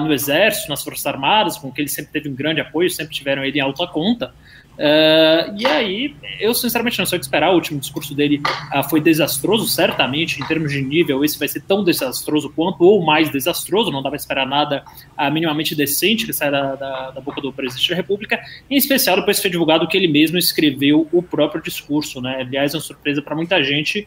no 0.00 0.12
Exército, 0.12 0.68
nas 0.68 0.82
Forças 0.82 1.06
Armadas, 1.06 1.58
com 1.58 1.72
que 1.72 1.80
ele 1.80 1.88
sempre 1.88 2.12
teve 2.12 2.28
um 2.28 2.34
grande 2.34 2.60
apoio, 2.60 2.90
sempre 2.90 3.14
tiveram 3.14 3.44
ele 3.44 3.58
em 3.58 3.62
alta 3.62 3.86
conta. 3.86 4.32
Uh, 4.76 5.56
e 5.56 5.66
aí, 5.66 6.14
eu 6.38 6.52
sinceramente 6.52 6.98
não 6.98 7.06
sei 7.06 7.16
o 7.16 7.20
que 7.20 7.24
esperar. 7.24 7.50
O 7.50 7.54
último 7.54 7.80
discurso 7.80 8.14
dele 8.14 8.42
uh, 8.74 8.82
foi 8.88 9.00
desastroso, 9.00 9.66
certamente, 9.66 10.40
em 10.40 10.46
termos 10.46 10.70
de 10.70 10.82
nível. 10.82 11.24
Esse 11.24 11.38
vai 11.38 11.48
ser 11.48 11.62
tão 11.62 11.82
desastroso 11.82 12.52
quanto, 12.54 12.84
ou 12.84 13.02
mais 13.02 13.30
desastroso. 13.30 13.90
Não 13.90 14.02
dá 14.02 14.10
para 14.10 14.18
esperar 14.18 14.46
nada 14.46 14.84
uh, 15.18 15.32
minimamente 15.32 15.74
decente 15.74 16.26
que 16.26 16.32
saia 16.32 16.50
da, 16.50 16.74
da, 16.74 17.10
da, 17.12 17.20
boca 17.20 17.40
do 17.40 17.52
presidente 17.52 17.88
da 17.88 17.96
República. 17.96 18.38
Em 18.70 18.76
especial, 18.76 19.16
depois 19.16 19.40
foi 19.40 19.50
divulgado 19.50 19.88
que 19.88 19.96
ele 19.96 20.08
mesmo 20.08 20.36
escreveu 20.36 21.08
o 21.10 21.22
próprio 21.22 21.62
discurso. 21.62 22.20
Né? 22.20 22.36
Aliás, 22.40 22.74
é 22.74 22.76
uma 22.76 22.82
surpresa 22.82 23.22
para 23.22 23.34
muita 23.34 23.62
gente 23.62 24.06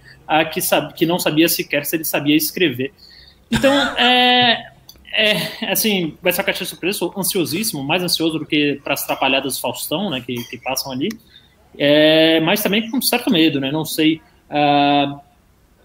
que, 0.53 0.61
sabe, 0.61 0.93
que 0.93 1.05
não 1.05 1.17
sabia 1.17 1.49
sequer 1.49 1.85
se 1.85 1.95
ele 1.95 2.03
sabia 2.03 2.35
escrever. 2.35 2.93
Então, 3.51 3.73
é, 3.97 4.71
É, 5.11 5.71
assim, 5.71 6.15
vai 6.21 6.31
ser 6.31 6.43
caixinha 6.43 6.65
de 6.65 6.69
surpresa, 6.69 6.99
sou 6.99 7.13
ansiosíssimo, 7.17 7.83
mais 7.83 8.03
ansioso 8.03 8.37
do 8.37 8.45
que 8.45 8.79
para 8.83 8.93
as 8.93 9.03
atrapalhadas 9.03 9.55
do 9.55 9.61
Faustão, 9.61 10.09
né, 10.09 10.21
que, 10.21 10.35
que 10.49 10.57
passam 10.57 10.91
ali, 10.91 11.09
é, 11.77 12.39
mas 12.41 12.61
também 12.61 12.89
com 12.89 13.01
certo 13.01 13.31
medo, 13.31 13.59
né, 13.59 13.71
não 13.71 13.85
sei 13.85 14.21
uh, 14.49 15.19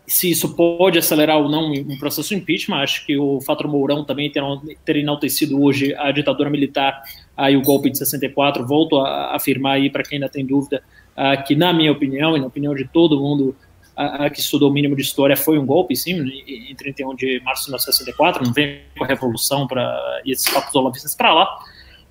se 0.07 0.31
isso 0.31 0.55
pode 0.55 0.99
acelerar 0.99 1.39
ou 1.39 1.49
não 1.49 1.73
um 1.73 1.99
processo 1.99 2.29
de 2.29 2.35
impeachment, 2.37 2.77
acho 2.77 3.07
que 3.07 3.17
o 3.17 3.41
fator 3.41 3.67
Mourão 3.67 4.05
também 4.05 4.31
ter, 4.31 4.43
ter 4.85 4.97
enaltecido 4.97 5.63
hoje 5.63 5.95
a 5.95 6.13
ditadura 6.13 6.51
militar 6.51 7.03
aí 7.35 7.57
o 7.57 7.63
golpe 7.63 7.91
de 7.91 7.97
64, 7.97 8.67
volto 8.67 8.99
a 8.99 9.35
afirmar 9.35 9.77
aí 9.77 9.89
para 9.89 10.03
quem 10.03 10.17
ainda 10.17 10.29
tem 10.29 10.45
dúvida, 10.45 10.83
uh, 11.17 11.43
que 11.45 11.57
na 11.57 11.73
minha 11.73 11.91
opinião 11.91 12.37
e 12.37 12.41
na 12.41 12.47
opinião 12.47 12.75
de 12.75 12.87
todo 12.87 13.19
mundo 13.19 13.57
uh, 13.99 14.31
que 14.33 14.41
estudou 14.41 14.71
o 14.71 14.73
mínimo 14.73 14.97
de 14.97 15.03
história, 15.03 15.37
foi 15.37 15.59
um 15.59 15.67
golpe, 15.67 15.97
sim, 15.97 16.21
em 16.47 16.75
31 16.75 17.15
de 17.15 17.41
março 17.45 17.65
de 17.65 17.71
1964, 17.71 18.45
não 18.45 18.53
vem 18.53 18.81
com 18.97 19.05
a 19.05 19.07
revolução 19.07 19.67
para 19.67 20.23
e 20.25 20.33
esses 20.33 20.49
papos 20.53 20.75
olavistas 20.75 21.15
para 21.15 21.33
lá, 21.33 21.59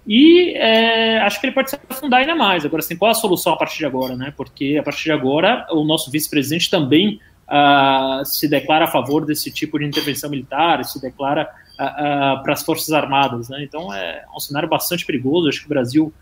e 0.05 0.53
é, 0.55 1.19
acho 1.19 1.39
que 1.39 1.47
ele 1.47 1.53
pode 1.53 1.69
se 1.69 1.79
afundar 1.89 2.19
ainda 2.19 2.35
mais. 2.35 2.65
Agora, 2.65 2.81
assim, 2.81 2.95
qual 2.95 3.11
a 3.11 3.13
solução 3.13 3.53
a 3.53 3.57
partir 3.57 3.77
de 3.77 3.85
agora, 3.85 4.15
né? 4.15 4.33
Porque 4.35 4.77
a 4.79 4.83
partir 4.83 5.05
de 5.05 5.11
agora 5.11 5.65
o 5.71 5.83
nosso 5.83 6.11
vice-presidente 6.11 6.69
também 6.69 7.19
uh, 7.47 8.25
se 8.25 8.49
declara 8.49 8.85
a 8.85 8.87
favor 8.87 9.25
desse 9.25 9.49
tipo 9.49 9.79
de 9.79 9.85
intervenção 9.85 10.29
militar, 10.29 10.83
se 10.83 11.01
declara 11.01 11.49
uh, 11.79 12.39
uh, 12.39 12.43
para 12.43 12.53
as 12.53 12.63
Forças 12.63 12.91
Armadas, 12.91 13.47
né? 13.47 13.63
Então 13.63 13.93
é 13.93 14.25
um 14.35 14.39
cenário 14.41 14.67
bastante 14.67 15.05
perigoso. 15.05 15.47
Acho 15.47 15.61
que 15.61 15.65
o 15.67 15.69
Brasil, 15.69 16.13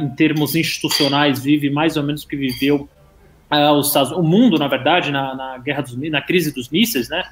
em 0.00 0.08
termos 0.10 0.56
institucionais, 0.56 1.38
vive 1.38 1.70
mais 1.70 1.96
ou 1.96 2.02
menos 2.02 2.24
o 2.24 2.28
que 2.28 2.36
viveu 2.36 2.88
Estados, 3.80 4.12
o 4.12 4.22
mundo, 4.22 4.58
na 4.58 4.68
verdade, 4.68 5.10
na, 5.10 5.34
na 5.34 5.58
guerra 5.58 5.82
dos 5.82 5.96
na 6.10 6.20
crise 6.20 6.52
dos 6.52 6.68
mísseis, 6.68 7.08
né? 7.08 7.24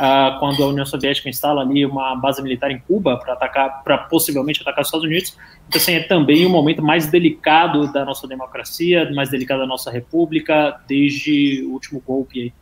uh, 0.00 0.38
quando 0.38 0.62
a 0.64 0.66
União 0.66 0.86
Soviética 0.86 1.28
instala 1.28 1.60
ali 1.60 1.84
uma 1.84 2.16
base 2.16 2.42
militar 2.42 2.70
em 2.70 2.78
Cuba 2.78 3.18
para 3.18 3.34
atacar, 3.34 3.84
para 3.84 3.98
possivelmente 3.98 4.62
atacar 4.62 4.80
os 4.80 4.88
Estados 4.88 5.06
Unidos. 5.06 5.36
Então, 5.68 5.80
assim, 5.80 5.92
é 5.92 6.00
também 6.00 6.46
um 6.46 6.50
momento 6.50 6.82
mais 6.82 7.10
delicado 7.10 7.92
da 7.92 8.04
nossa 8.04 8.26
democracia, 8.26 9.10
mais 9.12 9.28
delicado 9.28 9.60
da 9.60 9.66
nossa 9.66 9.90
república, 9.90 10.80
desde 10.88 11.64
o 11.66 11.72
último 11.72 12.02
golpe 12.04 12.40
aí. 12.40 12.52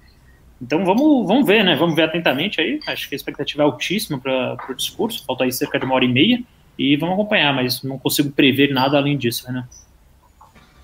Então 0.61 0.85
vamos, 0.85 1.25
vamos 1.29 1.47
ver, 1.47 1.62
né? 1.62 1.77
Vamos 1.77 1.95
ver 1.95 2.03
atentamente 2.03 2.61
aí. 2.61 2.81
Acho 2.88 3.09
que 3.09 3.15
a 3.15 3.17
expectativa 3.17 3.62
é 3.62 3.65
altíssima 3.65 4.19
para 4.19 4.57
o 4.69 4.75
discurso. 4.75 5.25
Falta 5.25 5.45
aí 5.45 5.53
cerca 5.53 5.79
de 5.79 5.85
uma 5.85 5.95
hora 5.95 6.05
e 6.05 6.09
meia 6.09 6.43
e 6.77 6.97
vamos 6.97 7.15
acompanhar, 7.15 7.55
mas 7.55 7.81
não 7.85 7.97
consigo 7.97 8.33
prever 8.33 8.73
nada 8.73 8.97
além 8.97 9.17
disso, 9.17 9.50
né? 9.53 9.65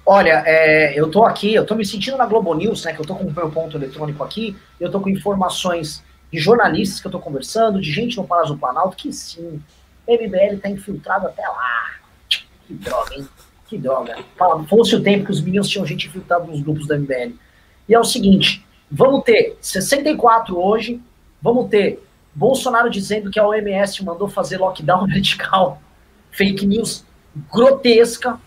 Olha, 0.07 0.43
é, 0.47 0.99
eu 0.99 1.11
tô 1.11 1.25
aqui, 1.25 1.55
eu 1.55 1.65
tô 1.65 1.75
me 1.75 1.85
sentindo 1.85 2.19
na 2.19 2.27
Globo 2.27 2.53
News, 2.55 2.85
né? 2.85 2.93
Que 2.93 3.01
eu 3.01 3.07
tô 3.07 3.15
com 3.15 3.25
o 3.25 3.33
meu 3.33 3.51
ponto 3.51 3.77
eletrônico 3.77 4.23
aqui, 4.23 4.57
eu 4.79 4.91
tô 4.91 5.01
com 5.01 5.09
informações 5.09 6.05
de 6.31 6.39
jornalistas 6.39 7.01
que 7.01 7.07
eu 7.07 7.11
estou 7.11 7.21
conversando, 7.21 7.81
de 7.81 7.91
gente 7.91 8.17
no 8.17 8.27
Palácio 8.27 8.55
do 8.55 8.61
Planalto, 8.61 8.97
que 8.97 9.13
sim, 9.13 9.63
MBL 10.07 10.57
está 10.57 10.69
infiltrado 10.69 11.27
até 11.27 11.47
lá. 11.47 11.93
Que 12.29 12.75
droga, 12.75 13.15
hein? 13.15 13.29
Que 13.67 13.79
droga. 13.79 14.19
Fosse 14.69 14.95
o 14.95 15.03
tempo 15.03 15.25
que 15.25 15.31
os 15.31 15.41
meninos 15.41 15.69
tinham 15.69 15.87
gente 15.87 16.07
infiltrada 16.07 16.45
nos 16.45 16.61
grupos 16.61 16.87
da 16.87 16.99
MBL. 16.99 17.35
E 17.89 17.95
é 17.95 17.99
o 17.99 18.05
seguinte, 18.05 18.65
vamos 18.91 19.25
ter 19.25 19.57
64 19.61 20.59
hoje, 20.59 21.01
vamos 21.41 21.69
ter 21.71 22.03
Bolsonaro 22.35 22.91
dizendo 22.91 23.31
que 23.31 23.39
a 23.39 23.47
OMS 23.47 24.05
mandou 24.05 24.29
fazer 24.29 24.59
lockdown 24.59 25.07
vertical, 25.09 25.81
fake 26.31 26.67
news 26.67 27.05
grotesca, 27.53 28.39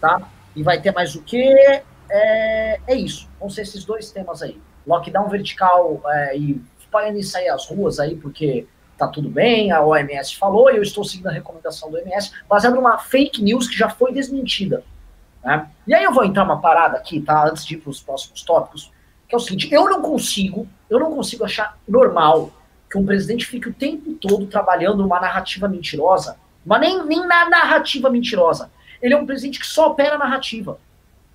tá? 0.00 0.28
E 0.56 0.62
vai 0.62 0.80
ter 0.80 0.92
mais 0.92 1.14
o 1.14 1.22
quê? 1.22 1.82
É, 2.10 2.80
é 2.86 2.94
isso. 2.94 3.28
Vão 3.38 3.48
ser 3.48 3.62
esses 3.62 3.84
dois 3.84 4.10
temas 4.10 4.42
aí. 4.42 4.60
Lockdown 4.86 5.28
vertical 5.28 6.00
é, 6.06 6.36
e 6.36 6.60
podem 6.90 7.22
sair 7.22 7.48
às 7.48 7.66
ruas 7.66 8.00
aí 8.00 8.16
porque 8.16 8.66
tá 8.96 9.06
tudo 9.06 9.28
bem, 9.28 9.70
a 9.70 9.84
OMS 9.84 10.34
falou 10.36 10.70
e 10.70 10.76
eu 10.76 10.82
estou 10.82 11.04
seguindo 11.04 11.26
a 11.26 11.32
recomendação 11.32 11.90
do 11.90 11.98
OMS, 11.98 12.32
baseado 12.48 12.74
numa 12.74 12.96
fake 12.96 13.42
news 13.42 13.68
que 13.68 13.76
já 13.76 13.90
foi 13.90 14.12
desmentida. 14.12 14.82
Né? 15.44 15.68
E 15.86 15.94
aí 15.94 16.02
eu 16.02 16.12
vou 16.12 16.24
entrar 16.24 16.44
uma 16.44 16.60
parada 16.60 16.96
aqui, 16.96 17.20
tá? 17.20 17.46
Antes 17.46 17.66
de 17.66 17.74
ir 17.74 17.78
para 17.78 17.90
os 17.90 18.00
próximos 18.00 18.42
tópicos, 18.42 18.90
que 19.28 19.34
é 19.34 19.38
o 19.38 19.40
seguinte, 19.40 19.68
eu 19.70 19.84
não 19.90 20.00
consigo, 20.00 20.66
eu 20.88 20.98
não 20.98 21.14
consigo 21.14 21.44
achar 21.44 21.78
normal 21.86 22.50
que 22.90 22.96
um 22.96 23.04
presidente 23.04 23.44
fique 23.44 23.68
o 23.68 23.74
tempo 23.74 24.14
todo 24.14 24.46
trabalhando 24.46 25.02
numa 25.02 25.20
narrativa 25.20 25.68
mentirosa, 25.68 26.38
mas 26.64 26.80
nem, 26.80 27.04
nem 27.04 27.26
na 27.26 27.48
narrativa 27.50 28.08
mentirosa. 28.08 28.70
Ele 29.00 29.14
é 29.14 29.16
um 29.16 29.26
presidente 29.26 29.58
que 29.58 29.66
só 29.66 29.88
opera 29.88 30.18
narrativa. 30.18 30.78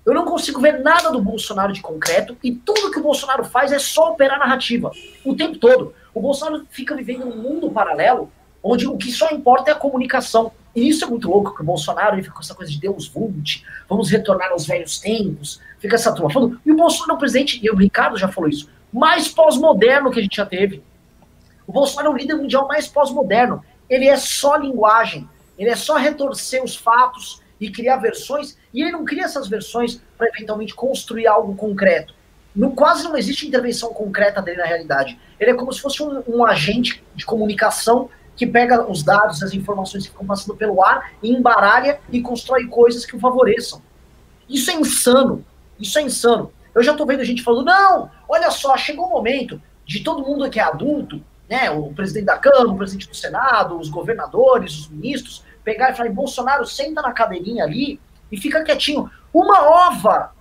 Eu 0.04 0.14
não 0.14 0.24
consigo 0.24 0.60
ver 0.60 0.80
nada 0.80 1.10
do 1.10 1.20
Bolsonaro 1.20 1.72
de 1.72 1.80
concreto 1.80 2.36
e 2.42 2.52
tudo 2.52 2.90
que 2.90 2.98
o 2.98 3.02
Bolsonaro 3.02 3.44
faz 3.44 3.70
é 3.70 3.78
só 3.78 4.12
operar 4.12 4.38
narrativa 4.38 4.90
o 5.24 5.36
tempo 5.36 5.58
todo. 5.58 5.94
O 6.12 6.20
Bolsonaro 6.20 6.66
fica 6.70 6.96
vivendo 6.96 7.24
num 7.24 7.36
mundo 7.36 7.70
paralelo 7.70 8.30
onde 8.62 8.86
o 8.86 8.96
que 8.96 9.10
só 9.10 9.30
importa 9.30 9.70
é 9.70 9.74
a 9.74 9.76
comunicação. 9.76 10.52
E 10.74 10.88
isso 10.88 11.04
é 11.04 11.08
muito 11.08 11.28
louco, 11.28 11.54
que 11.54 11.60
o 11.60 11.64
Bolsonaro 11.64 12.14
ele 12.14 12.22
fica 12.22 12.34
com 12.34 12.40
essa 12.40 12.54
coisa 12.54 12.70
de 12.70 12.80
Deus 12.80 13.06
vult, 13.06 13.64
vamos 13.88 14.10
retornar 14.10 14.50
aos 14.52 14.66
velhos 14.66 14.98
tempos, 14.98 15.60
fica 15.78 15.96
essa 15.96 16.12
turma 16.14 16.30
falando. 16.30 16.58
E 16.64 16.72
o 16.72 16.76
Bolsonaro 16.76 17.12
é 17.12 17.14
um 17.14 17.18
presidente, 17.18 17.60
e 17.62 17.70
o 17.70 17.76
Ricardo 17.76 18.16
já 18.16 18.28
falou 18.28 18.48
isso, 18.48 18.70
mais 18.92 19.28
pós-moderno 19.28 20.10
que 20.10 20.18
a 20.18 20.22
gente 20.22 20.36
já 20.36 20.46
teve. 20.46 20.82
O 21.66 21.72
Bolsonaro 21.72 22.08
é 22.08 22.10
o 22.14 22.16
líder 22.16 22.34
mundial 22.34 22.66
mais 22.66 22.86
pós-moderno. 22.86 23.62
Ele 23.88 24.06
é 24.06 24.16
só 24.16 24.56
linguagem, 24.56 25.28
ele 25.58 25.68
é 25.68 25.76
só 25.76 25.96
retorcer 25.96 26.64
os 26.64 26.74
fatos 26.74 27.41
e 27.62 27.70
criar 27.70 27.96
versões, 27.96 28.58
e 28.74 28.82
ele 28.82 28.90
não 28.90 29.04
cria 29.04 29.24
essas 29.24 29.46
versões 29.46 30.02
para 30.18 30.28
eventualmente 30.28 30.74
construir 30.74 31.28
algo 31.28 31.54
concreto. 31.54 32.12
No, 32.54 32.72
quase 32.72 33.04
não 33.04 33.16
existe 33.16 33.46
intervenção 33.46 33.94
concreta 33.94 34.42
dele 34.42 34.58
na 34.58 34.66
realidade. 34.66 35.18
Ele 35.38 35.52
é 35.52 35.54
como 35.54 35.72
se 35.72 35.80
fosse 35.80 36.02
um, 36.02 36.22
um 36.26 36.44
agente 36.44 37.02
de 37.14 37.24
comunicação 37.24 38.10
que 38.34 38.46
pega 38.46 38.90
os 38.90 39.04
dados, 39.04 39.42
as 39.42 39.54
informações 39.54 40.04
que 40.04 40.10
ficam 40.10 40.26
passando 40.26 40.56
pelo 40.56 40.82
ar, 40.82 41.12
e 41.22 41.30
embaralha 41.30 42.00
e 42.10 42.20
constrói 42.20 42.66
coisas 42.66 43.06
que 43.06 43.14
o 43.14 43.20
favoreçam. 43.20 43.80
Isso 44.48 44.70
é 44.70 44.74
insano. 44.74 45.44
Isso 45.78 45.98
é 45.98 46.02
insano. 46.02 46.52
Eu 46.74 46.82
já 46.82 46.92
estou 46.92 47.06
vendo 47.06 47.22
gente 47.22 47.42
falando, 47.42 47.66
não, 47.66 48.10
olha 48.28 48.50
só, 48.50 48.76
chegou 48.76 49.06
o 49.06 49.10
momento 49.10 49.62
de 49.86 50.00
todo 50.00 50.26
mundo 50.26 50.50
que 50.50 50.58
é 50.58 50.62
adulto, 50.62 51.22
né, 51.48 51.70
o 51.70 51.92
presidente 51.92 52.24
da 52.24 52.38
Câmara, 52.38 52.68
o 52.68 52.76
presidente 52.76 53.08
do 53.08 53.14
Senado, 53.14 53.78
os 53.78 53.88
governadores, 53.88 54.78
os 54.78 54.88
ministros, 54.88 55.44
pegar 55.64 55.90
e 55.90 55.94
falar, 55.94 56.10
Bolsonaro, 56.10 56.66
senta 56.66 57.02
na 57.02 57.12
cadeirinha 57.12 57.64
ali 57.64 58.00
e 58.30 58.36
fica 58.36 58.64
quietinho. 58.64 59.10
Uma 59.32 59.62
ova! 59.62 60.32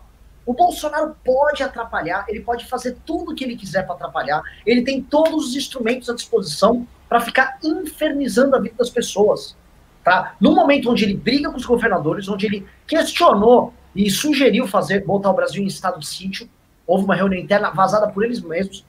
O 0.45 0.53
Bolsonaro 0.53 1.15
pode 1.23 1.61
atrapalhar, 1.61 2.25
ele 2.27 2.41
pode 2.41 2.65
fazer 2.65 2.97
tudo 3.05 3.31
o 3.31 3.35
que 3.35 3.43
ele 3.43 3.55
quiser 3.55 3.85
para 3.85 3.95
atrapalhar, 3.95 4.41
ele 4.65 4.81
tem 4.81 5.01
todos 5.01 5.49
os 5.49 5.55
instrumentos 5.55 6.09
à 6.09 6.15
disposição 6.15 6.87
para 7.07 7.21
ficar 7.21 7.59
infernizando 7.63 8.55
a 8.55 8.59
vida 8.59 8.75
das 8.77 8.89
pessoas. 8.89 9.55
Tá? 10.03 10.35
No 10.41 10.55
momento 10.55 10.89
onde 10.89 11.03
ele 11.03 11.15
briga 11.15 11.51
com 11.51 11.57
os 11.57 11.65
governadores, 11.65 12.27
onde 12.27 12.47
ele 12.47 12.65
questionou 12.87 13.73
e 13.95 14.09
sugeriu 14.09 14.67
fazer 14.67 15.05
botar 15.05 15.29
o 15.29 15.33
Brasil 15.33 15.61
em 15.61 15.67
estado 15.67 15.99
de 15.99 16.07
sítio, 16.07 16.49
houve 16.87 17.05
uma 17.05 17.15
reunião 17.15 17.39
interna 17.39 17.69
vazada 17.69 18.07
por 18.07 18.23
eles 18.23 18.41
mesmos, 18.41 18.83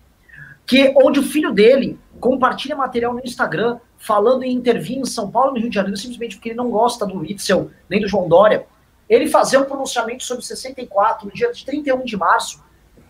que 0.64 0.94
onde 0.96 1.20
o 1.20 1.22
filho 1.22 1.52
dele 1.52 1.98
compartilha 2.22 2.76
material 2.76 3.12
no 3.12 3.20
Instagram 3.24 3.80
falando 3.98 4.44
em 4.44 4.54
intervir 4.54 4.96
em 4.96 5.04
São 5.04 5.28
Paulo 5.28 5.50
e 5.50 5.54
no 5.54 5.60
Rio 5.62 5.70
de 5.70 5.74
Janeiro 5.74 5.96
simplesmente 5.96 6.36
porque 6.36 6.50
ele 6.50 6.56
não 6.56 6.70
gosta 6.70 7.04
do 7.04 7.18
Witzel 7.18 7.68
nem 7.90 8.00
do 8.00 8.06
João 8.06 8.28
Dória. 8.28 8.64
Ele 9.08 9.26
fazer 9.26 9.58
um 9.58 9.64
pronunciamento 9.64 10.22
sobre 10.22 10.44
64 10.44 11.26
no 11.26 11.32
dia 11.32 11.52
de 11.52 11.64
31 11.66 12.04
de 12.04 12.16
março 12.16 12.62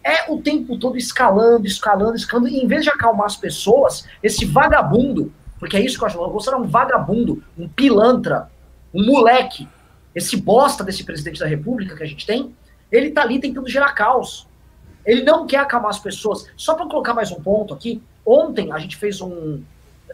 é 0.03 0.33
o 0.33 0.41
tempo 0.41 0.79
todo 0.79 0.97
escalando, 0.97 1.67
escalando, 1.67 2.17
escalando, 2.17 2.49
e 2.49 2.59
em 2.59 2.67
vez 2.67 2.85
de 2.85 2.91
acalmar 2.91 3.27
as 3.27 3.37
pessoas, 3.37 4.09
esse 4.23 4.47
vagabundo, 4.47 5.31
porque 5.59 5.77
é 5.77 5.81
isso 5.81 5.99
que 5.99 6.03
eu 6.03 6.09
acho, 6.09 6.19
o 6.19 6.31
Bolsonaro 6.31 6.65
é 6.65 6.67
um 6.67 6.71
vagabundo, 6.71 7.45
um 7.57 7.69
pilantra, 7.69 8.51
um 8.95 9.05
moleque, 9.05 9.69
esse 10.15 10.39
bosta 10.39 10.83
desse 10.83 11.05
presidente 11.05 11.39
da 11.39 11.47
república 11.47 11.95
que 11.95 12.03
a 12.03 12.07
gente 12.07 12.27
tem, 12.27 12.57
ele 12.91 13.11
tá 13.11 13.23
ali 13.23 13.39
tentando 13.39 13.69
gerar 13.69 13.93
caos. 13.93 14.49
Ele 15.05 15.23
não 15.23 15.47
quer 15.47 15.59
acalmar 15.59 15.91
as 15.91 15.99
pessoas. 15.99 16.47
Só 16.57 16.75
para 16.75 16.87
colocar 16.87 17.15
mais 17.15 17.31
um 17.31 17.41
ponto 17.41 17.75
aqui, 17.75 18.03
ontem 18.25 18.73
a 18.73 18.79
gente 18.79 18.97
fez 18.97 19.21
um. 19.21 19.63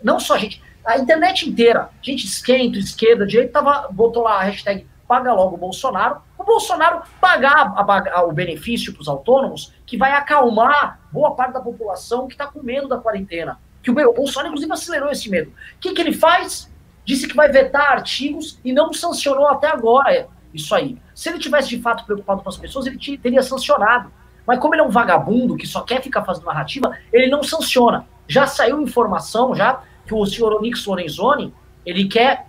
Não 0.03 0.21
só 0.21 0.35
a 0.35 0.39
gente, 0.39 0.63
a 0.85 0.99
internet 0.99 1.49
inteira, 1.49 1.91
gente 2.01 2.25
esquenta, 2.25 2.79
esquerda, 2.79 3.27
direita, 3.27 3.53
tava, 3.53 3.89
botou 3.91 4.23
lá 4.23 4.41
a 4.41 4.45
hashtag 4.45 4.87
paga 5.09 5.33
logo 5.33 5.57
o 5.57 5.59
Bolsonaro. 5.59 6.21
O 6.37 6.45
Bolsonaro 6.45 7.03
pagar 7.19 7.73
a, 7.75 8.19
a, 8.19 8.25
o 8.25 8.33
benefício 8.33 8.93
para 8.93 9.01
os 9.01 9.09
autônomos, 9.09 9.73
que 9.87 9.97
vai 9.97 10.13
acalmar 10.13 11.01
boa 11.11 11.35
parte 11.35 11.55
da 11.55 11.61
população 11.61 12.29
que 12.29 12.35
está 12.35 12.47
com 12.47 12.63
medo 12.63 12.87
da 12.87 12.99
quarentena. 12.99 13.59
Que 13.83 13.91
o, 13.91 13.95
o 13.95 14.13
Bolsonaro, 14.13 14.49
inclusive, 14.49 14.73
acelerou 14.73 15.11
esse 15.11 15.31
medo. 15.31 15.51
O 15.51 15.79
que, 15.81 15.95
que 15.95 16.01
ele 16.03 16.13
faz? 16.13 16.71
Disse 17.05 17.27
que 17.27 17.35
vai 17.35 17.51
vetar 17.51 17.93
artigos 17.93 18.61
e 18.63 18.73
não 18.73 18.93
sancionou 18.93 19.49
até 19.49 19.69
agora 19.69 20.29
isso 20.53 20.75
aí. 20.75 20.99
Se 21.15 21.31
ele 21.31 21.39
tivesse 21.39 21.71
de 21.71 21.81
fato 21.81 22.05
preocupado 22.05 22.43
com 22.43 22.49
as 22.51 22.59
pessoas, 22.59 22.87
ele 22.87 22.99
teria 23.17 23.43
sancionado. 23.43 24.13
Mas 24.49 24.59
como 24.61 24.75
ele 24.75 24.81
é 24.81 24.85
um 24.85 24.89
vagabundo 24.89 25.59
que 25.59 25.67
só 25.67 25.83
quer 25.83 26.03
ficar 26.03 26.25
fazendo 26.25 26.47
narrativa, 26.47 26.97
ele 27.13 27.27
não 27.27 27.43
sanciona. 27.43 28.07
Já 28.27 28.47
saiu 28.47 28.81
informação 28.81 29.55
já 29.55 29.83
que 30.07 30.15
o 30.15 30.25
senhor 30.25 30.55
Onix 30.55 30.87
Lorenzoni, 30.87 31.53
ele 31.85 32.09
quer 32.09 32.47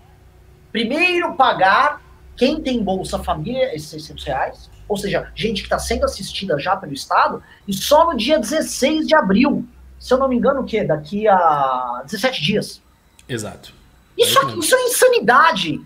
primeiro 0.72 1.34
pagar 1.36 2.02
quem 2.38 2.62
tem 2.62 2.82
Bolsa 2.82 3.20
Família, 3.20 3.76
esses 3.76 3.90
600 3.90 4.24
reais, 4.24 4.70
ou 4.88 4.96
seja, 4.96 5.30
gente 5.36 5.62
que 5.62 5.66
está 5.66 5.78
sendo 5.78 6.06
assistida 6.06 6.58
já 6.58 6.74
pelo 6.78 6.94
Estado, 6.94 7.44
e 7.68 7.74
só 7.74 8.06
no 8.06 8.16
dia 8.16 8.40
16 8.40 9.06
de 9.06 9.14
abril, 9.14 9.68
se 10.00 10.14
eu 10.14 10.18
não 10.18 10.30
me 10.30 10.38
engano, 10.38 10.62
o 10.62 10.64
quê? 10.64 10.86
Daqui 10.86 11.28
a 11.28 12.02
17 12.06 12.42
dias. 12.42 12.82
Exato. 13.28 13.74
Isso, 14.18 14.40
é 14.40 14.56
isso 14.56 14.74
é 14.74 14.84
insanidade. 14.84 15.82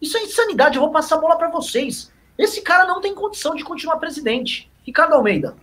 Isso 0.00 0.16
é 0.16 0.22
insanidade. 0.22 0.76
Eu 0.76 0.82
vou 0.82 0.92
passar 0.92 1.16
a 1.16 1.20
bola 1.20 1.34
para 1.34 1.50
vocês. 1.50 2.12
Esse 2.38 2.62
cara 2.62 2.84
não 2.84 3.00
tem 3.00 3.12
condição 3.16 3.56
de 3.56 3.64
continuar 3.64 3.96
presidente. 3.96 4.72
Ricardo 4.84 5.14
Almeida. 5.14 5.54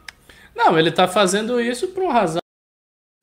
Não, 0.55 0.77
ele 0.77 0.89
está 0.89 1.07
fazendo 1.07 1.59
isso 1.61 1.89
por 1.89 2.03
uma 2.03 2.13
razão 2.13 2.41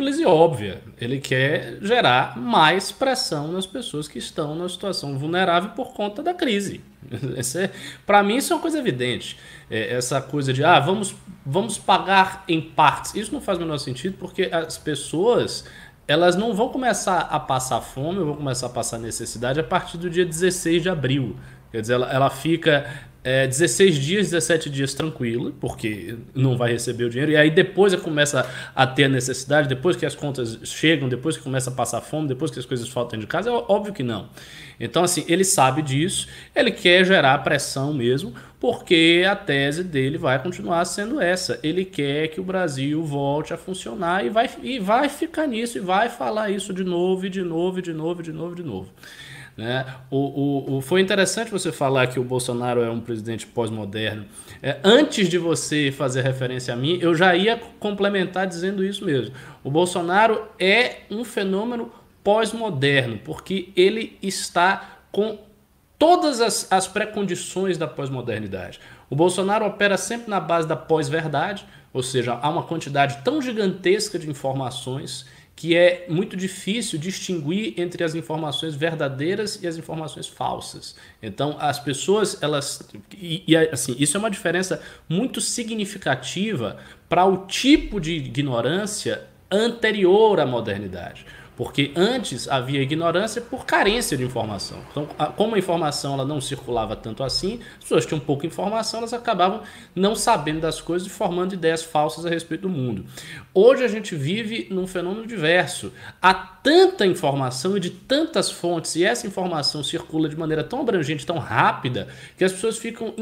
simples 0.01 0.21
e 0.21 0.25
óbvia. 0.25 0.81
Ele 1.01 1.19
quer 1.19 1.79
gerar 1.83 2.39
mais 2.39 2.93
pressão 2.93 3.49
nas 3.49 3.67
pessoas 3.67 4.07
que 4.07 4.19
estão 4.19 4.55
numa 4.55 4.69
situação 4.69 5.19
vulnerável 5.19 5.71
por 5.71 5.93
conta 5.93 6.23
da 6.23 6.33
crise. 6.33 6.81
É, 7.11 7.71
Para 8.05 8.23
mim, 8.23 8.37
isso 8.37 8.53
é 8.53 8.57
uma 8.57 8.63
coisa 8.63 8.79
evidente. 8.79 9.39
É, 9.71 9.95
essa 9.95 10.21
coisa 10.21 10.53
de, 10.53 10.63
ah, 10.63 10.79
vamos, 10.79 11.15
vamos 11.45 11.79
pagar 11.79 12.45
em 12.47 12.61
partes. 12.61 13.15
Isso 13.15 13.33
não 13.33 13.41
faz 13.41 13.59
o 13.59 13.63
menor 13.63 13.79
sentido 13.79 14.17
porque 14.19 14.51
as 14.53 14.77
pessoas 14.77 15.65
elas 16.07 16.37
não 16.37 16.55
vão 16.55 16.71
começar 16.71 17.21
a 17.21 17.39
passar 17.39 17.81
fome, 17.83 18.25
vão 18.25 18.37
começar 18.37 18.67
a 18.67 18.71
passar 18.71 18.99
necessidade 18.99 19.61
a 19.61 19.65
partir 19.65 19.99
do 19.99 20.09
dia 20.09 20.25
16 20.25 20.83
de 20.83 20.89
abril. 20.89 21.37
Quer 21.71 21.83
dizer, 21.83 21.95
ela, 21.95 22.11
ela 22.11 22.31
fica 22.31 22.87
é, 23.29 23.47
16 23.47 23.97
dias, 23.97 24.31
17 24.31 24.71
dias 24.71 24.95
tranquilo, 24.95 25.55
porque 25.61 26.17
não 26.35 26.57
vai 26.57 26.73
receber 26.73 27.05
o 27.05 27.11
dinheiro, 27.11 27.33
e 27.33 27.37
aí 27.37 27.51
depois 27.51 27.95
começa 27.97 28.49
a 28.75 28.87
ter 28.87 29.05
a 29.05 29.09
necessidade, 29.09 29.69
depois 29.69 29.97
que 29.97 30.07
as 30.07 30.15
contas 30.15 30.59
chegam, 30.65 31.11
depois 31.11 31.37
que 31.37 31.43
começa 31.43 31.69
a 31.69 31.73
passar 31.75 32.01
fome, 32.01 32.27
depois 32.27 32.51
que 32.51 32.59
as 32.59 32.65
coisas 32.65 32.89
faltam 32.89 33.21
de 33.21 33.27
casa, 33.27 33.51
é 33.51 33.53
óbvio 33.53 33.93
que 33.93 34.03
não. 34.03 34.31
Então, 34.81 35.05
assim, 35.05 35.27
ele 35.29 35.45
sabe 35.45 35.83
disso, 35.83 36.27
ele 36.57 36.71
quer 36.71 37.05
gerar 37.05 37.37
pressão 37.39 37.93
mesmo, 37.93 38.33
porque 38.59 39.27
a 39.29 39.37
tese 39.37 39.85
dele 39.85 40.17
vai 40.17 40.43
continuar 40.43 40.83
sendo 40.87 41.21
essa. 41.21 41.61
Ele 41.63 41.85
quer 41.85 42.29
que 42.29 42.41
o 42.41 42.45
Brasil 42.45 43.03
volte 43.05 43.53
a 43.53 43.59
funcionar 43.59 44.25
e 44.25 44.31
vai, 44.31 44.49
e 44.63 44.79
vai 44.79 45.11
ficar 45.11 45.47
nisso, 45.47 45.77
e 45.77 45.81
vai 45.83 46.09
falar 46.09 46.51
isso 46.51 46.73
de 46.73 46.83
novo, 46.83 47.27
e 47.27 47.31
de 47.31 47.43
novo, 47.43 47.79
e 47.81 47.83
de 47.83 47.93
novo, 47.93 48.23
e 48.23 48.25
de 48.25 48.33
novo, 48.33 48.53
e 48.53 48.57
de 48.57 48.63
novo. 48.63 48.89
Né? 49.59 49.85
O, 50.09 50.19
o, 50.19 50.77
o, 50.77 50.81
foi 50.81 51.01
interessante 51.01 51.51
você 51.51 51.73
falar 51.73 52.07
que 52.07 52.21
o 52.21 52.23
Bolsonaro 52.23 52.81
é 52.81 52.89
um 52.89 53.01
presidente 53.01 53.45
pós-moderno. 53.45 54.25
É, 54.63 54.79
antes 54.85 55.29
de 55.29 55.37
você 55.37 55.91
fazer 55.91 56.23
referência 56.23 56.73
a 56.73 56.77
mim, 56.77 56.97
eu 57.03 57.13
já 57.13 57.35
ia 57.35 57.61
complementar 57.81 58.47
dizendo 58.47 58.85
isso 58.85 59.05
mesmo. 59.05 59.35
O 59.65 59.71
Bolsonaro 59.71 60.47
é 60.61 60.99
um 61.11 61.25
fenômeno 61.25 61.91
pós-moderno, 62.23 63.19
porque 63.25 63.73
ele 63.75 64.17
está 64.23 65.01
com 65.11 65.41
todas 65.99 66.41
as, 66.41 66.71
as 66.71 66.87
pré-condições 66.87 67.77
da 67.77 67.89
pós-modernidade. 67.89 68.79
O 69.11 69.17
Bolsonaro 69.17 69.67
opera 69.67 69.97
sempre 69.97 70.31
na 70.31 70.39
base 70.39 70.69
da 70.69 70.77
pós-verdade, 70.77 71.67
ou 71.93 72.05
seja, 72.05 72.39
há 72.41 72.49
uma 72.49 72.63
quantidade 72.63 73.25
tão 73.25 73.43
gigantesca 73.43 74.21
de 74.21 74.31
informações 74.31 75.27
que 75.59 75.77
é 75.77 76.07
muito 76.09 76.37
difícil 76.37 77.01
distinguir 77.01 77.75
entre 77.77 78.05
as 78.05 78.15
informações 78.15 78.77
verdadeiras 78.77 79.61
e 79.61 79.67
as 79.67 79.77
informações 79.77 80.29
falsas. 80.29 80.95
Então, 81.21 81.57
as 81.59 81.81
pessoas, 81.81 82.41
elas. 82.41 82.89
E, 83.13 83.43
e 83.45 83.57
assim, 83.57 83.97
isso 83.99 84.17
é 84.17 84.21
uma 84.21 84.31
diferença 84.31 84.81
muito 85.09 85.41
significativa 85.41 86.77
para 87.09 87.25
o 87.25 87.39
tipo 87.49 88.01
de 88.01 88.13
ignorância 88.13 89.25
anterior 89.51 90.39
à 90.39 90.47
modernidade. 90.47 91.27
Porque 91.59 91.91
antes 91.97 92.49
havia 92.49 92.81
ignorância 92.81 93.43
por 93.43 93.67
carência 93.67 94.17
de 94.17 94.23
informação. 94.23 94.79
Então, 94.93 95.09
como 95.37 95.57
a 95.57 95.59
informação 95.59 96.15
ela 96.15 96.25
não 96.25 96.41
circulava 96.41 96.95
tanto 96.95 97.25
assim, 97.25 97.59
as 97.79 97.83
pessoas 97.83 98.07
tinham 98.07 98.21
pouca 98.21 98.47
informação, 98.47 99.01
elas 99.01 99.13
acabavam 99.13 99.63
não 99.93 100.15
sabendo 100.15 100.61
das 100.61 100.81
coisas 100.81 101.09
e 101.09 101.11
formando 101.11 101.55
ideias 101.55 101.83
falsas 101.83 102.25
a 102.25 102.29
respeito 102.29 102.61
do 102.61 102.69
mundo. 102.69 103.05
Hoje 103.53 103.83
a 103.83 103.89
gente 103.89 104.15
vive 104.15 104.69
num 104.71 104.87
fenômeno 104.87 105.27
diverso. 105.27 105.93
Há 106.23 106.33
tanta 106.33 107.05
informação 107.05 107.77
e 107.77 107.81
de 107.81 107.91
tantas 107.91 108.53
fontes, 108.53 108.95
e 108.95 109.05
essa 109.05 109.27
informação 109.27 109.83
circula 109.83 110.29
de 110.29 110.37
maneira 110.37 110.63
tão 110.63 110.83
abrangente, 110.83 111.27
tão 111.27 111.39
rápida, 111.39 112.07
que 112.37 112.45
as 112.45 112.53
pessoas 112.53 112.79
ficam. 112.79 113.13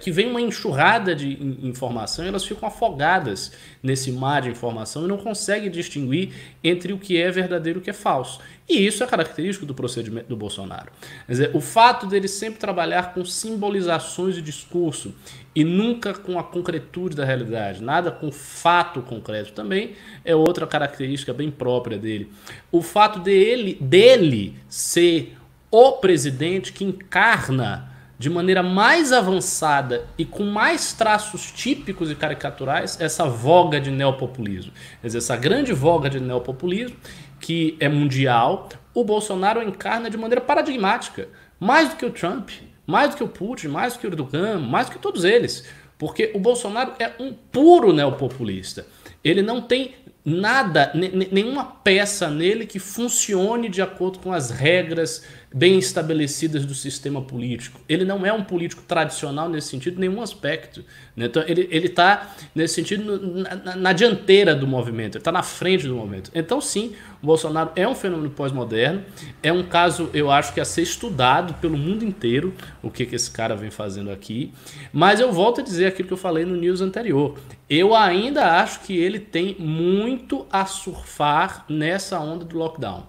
que 0.00 0.10
vem 0.10 0.28
uma 0.28 0.40
enxurrada 0.40 1.14
de 1.14 1.38
informação 1.62 2.24
e 2.24 2.28
elas 2.28 2.44
ficam 2.44 2.66
afogadas 2.66 3.52
nesse 3.80 4.10
mar 4.10 4.42
de 4.42 4.50
informação 4.50 5.04
e 5.04 5.06
não 5.06 5.18
conseguem 5.18 5.70
distinguir 5.70 6.32
entre 6.64 6.92
o 6.92 6.98
que 6.98 7.16
é 7.20 7.30
verdadeiro 7.30 7.67
e 7.76 7.78
o 7.78 7.82
que 7.82 7.90
é 7.90 7.92
falso. 7.92 8.40
E 8.68 8.86
isso 8.86 9.02
é 9.02 9.06
característico 9.06 9.64
do 9.64 9.74
procedimento 9.74 10.28
do 10.28 10.36
Bolsonaro. 10.36 10.92
Quer 11.26 11.32
dizer, 11.32 11.50
o 11.54 11.60
fato 11.60 12.06
dele 12.06 12.28
sempre 12.28 12.58
trabalhar 12.58 13.14
com 13.14 13.24
simbolizações 13.24 14.34
de 14.34 14.42
discurso 14.42 15.14
e 15.54 15.64
nunca 15.64 16.14
com 16.14 16.38
a 16.38 16.44
concretude 16.44 17.16
da 17.16 17.24
realidade, 17.24 17.82
nada 17.82 18.10
com 18.10 18.30
fato 18.30 19.02
concreto 19.02 19.52
também 19.52 19.94
é 20.24 20.34
outra 20.34 20.66
característica 20.66 21.32
bem 21.32 21.50
própria 21.50 21.98
dele. 21.98 22.30
O 22.70 22.82
fato 22.82 23.20
dele, 23.20 23.78
dele 23.80 24.56
ser 24.68 25.36
o 25.70 25.92
presidente 25.92 26.72
que 26.72 26.84
encarna 26.84 27.88
de 28.18 28.28
maneira 28.28 28.62
mais 28.62 29.12
avançada 29.12 30.06
e 30.18 30.24
com 30.24 30.44
mais 30.44 30.92
traços 30.92 31.52
típicos 31.52 32.10
e 32.10 32.16
caricaturais 32.16 33.00
essa 33.00 33.24
voga 33.24 33.80
de 33.80 33.90
neopopulismo. 33.90 34.72
Quer 35.00 35.06
dizer, 35.06 35.18
essa 35.18 35.36
grande 35.36 35.72
voga 35.72 36.10
de 36.10 36.18
neopopulismo 36.18 36.96
que 37.40 37.76
é 37.80 37.88
mundial, 37.88 38.68
o 38.94 39.04
Bolsonaro 39.04 39.62
encarna 39.62 40.10
de 40.10 40.16
maneira 40.16 40.40
paradigmática, 40.40 41.28
mais 41.58 41.90
do 41.90 41.96
que 41.96 42.06
o 42.06 42.10
Trump, 42.10 42.50
mais 42.86 43.10
do 43.10 43.16
que 43.16 43.24
o 43.24 43.28
Putin, 43.28 43.68
mais 43.68 43.94
do 43.94 44.00
que 44.00 44.06
o 44.06 44.10
Erdogan, 44.10 44.58
mais 44.58 44.86
do 44.86 44.92
que 44.92 44.98
todos 44.98 45.24
eles. 45.24 45.64
Porque 45.98 46.30
o 46.34 46.38
Bolsonaro 46.38 46.92
é 46.98 47.12
um 47.18 47.32
puro 47.32 47.92
neopopulista. 47.92 48.86
Ele 49.22 49.42
não 49.42 49.60
tem 49.60 49.94
nada, 50.28 50.92
nenhuma 50.94 51.64
peça 51.64 52.28
nele 52.28 52.66
que 52.66 52.78
funcione 52.78 53.68
de 53.68 53.80
acordo 53.80 54.18
com 54.18 54.32
as 54.32 54.50
regras 54.50 55.24
bem 55.52 55.78
estabelecidas 55.78 56.66
do 56.66 56.74
sistema 56.74 57.22
político. 57.22 57.80
Ele 57.88 58.04
não 58.04 58.24
é 58.26 58.32
um 58.32 58.44
político 58.44 58.82
tradicional 58.82 59.48
nesse 59.48 59.68
sentido, 59.68 59.98
nenhum 59.98 60.20
aspecto. 60.20 60.84
Né? 61.16 61.24
Então, 61.26 61.42
ele 61.46 61.86
está, 61.86 62.34
nesse 62.54 62.74
sentido, 62.74 63.18
na, 63.64 63.76
na, 63.76 63.92
dianteira 63.92 64.54
do 64.54 64.66
movimento, 64.66 65.14
ele 65.14 65.22
está 65.22 65.32
na 65.32 65.42
frente 65.42 65.86
do 65.86 65.94
movimento. 65.94 66.30
Então, 66.34 66.60
sim, 66.60 66.92
o 67.22 67.26
Bolsonaro 67.26 67.70
é 67.74 67.88
um 67.88 67.94
fenômeno 67.94 68.30
pós-moderno, 68.30 69.02
é 69.42 69.50
um 69.50 69.62
caso, 69.62 70.10
eu 70.12 70.30
acho, 70.30 70.52
que 70.52 70.60
a 70.60 70.64
ser 70.64 70.82
estudado 70.82 71.54
pelo 71.54 71.78
mundo 71.78 72.04
inteiro, 72.04 72.54
o 72.82 72.90
que, 72.90 73.06
que 73.06 73.16
esse 73.16 73.30
cara 73.30 73.56
vem 73.56 73.70
fazendo 73.70 74.10
aqui. 74.10 74.52
Mas 74.92 75.18
eu 75.18 75.32
volto 75.32 75.62
a 75.62 75.64
dizer 75.64 75.86
aquilo 75.86 76.08
que 76.08 76.14
eu 76.14 76.18
falei 76.18 76.44
no 76.44 76.56
news 76.56 76.82
anterior. 76.82 77.38
Eu 77.68 77.94
ainda 77.94 78.60
acho 78.60 78.80
que 78.80 78.96
ele 78.96 79.20
tem 79.20 79.54
muito 79.58 80.46
a 80.50 80.64
surfar 80.64 81.64
nessa 81.68 82.18
onda 82.18 82.44
do 82.44 82.56
lockdown. 82.56 83.06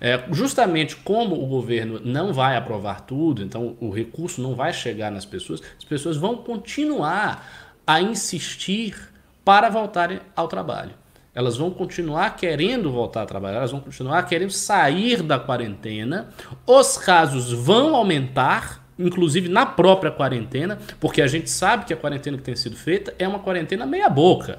É, 0.00 0.24
justamente 0.32 0.96
como 0.96 1.40
o 1.40 1.46
governo 1.46 2.00
não 2.04 2.32
vai 2.32 2.56
aprovar 2.56 3.02
tudo, 3.02 3.42
então 3.42 3.76
o 3.80 3.88
recurso 3.88 4.42
não 4.42 4.54
vai 4.54 4.72
chegar 4.72 5.12
nas 5.12 5.24
pessoas, 5.24 5.62
as 5.78 5.84
pessoas 5.84 6.16
vão 6.16 6.36
continuar 6.36 7.46
a 7.86 8.00
insistir 8.00 8.96
para 9.44 9.68
voltarem 9.68 10.20
ao 10.34 10.48
trabalho. 10.48 10.94
Elas 11.34 11.56
vão 11.56 11.70
continuar 11.70 12.36
querendo 12.36 12.90
voltar 12.90 13.22
a 13.22 13.26
trabalhar, 13.26 13.58
elas 13.58 13.70
vão 13.70 13.80
continuar 13.80 14.22
querendo 14.24 14.50
sair 14.50 15.22
da 15.22 15.38
quarentena. 15.38 16.28
Os 16.66 16.98
casos 16.98 17.52
vão 17.52 17.96
aumentar, 17.96 18.81
inclusive 18.98 19.48
na 19.48 19.66
própria 19.66 20.10
quarentena, 20.10 20.78
porque 21.00 21.22
a 21.22 21.26
gente 21.26 21.50
sabe 21.50 21.84
que 21.84 21.92
a 21.92 21.96
quarentena 21.96 22.36
que 22.36 22.42
tem 22.42 22.56
sido 22.56 22.76
feita 22.76 23.14
é 23.18 23.26
uma 23.26 23.38
quarentena 23.38 23.86
meia-boca. 23.86 24.58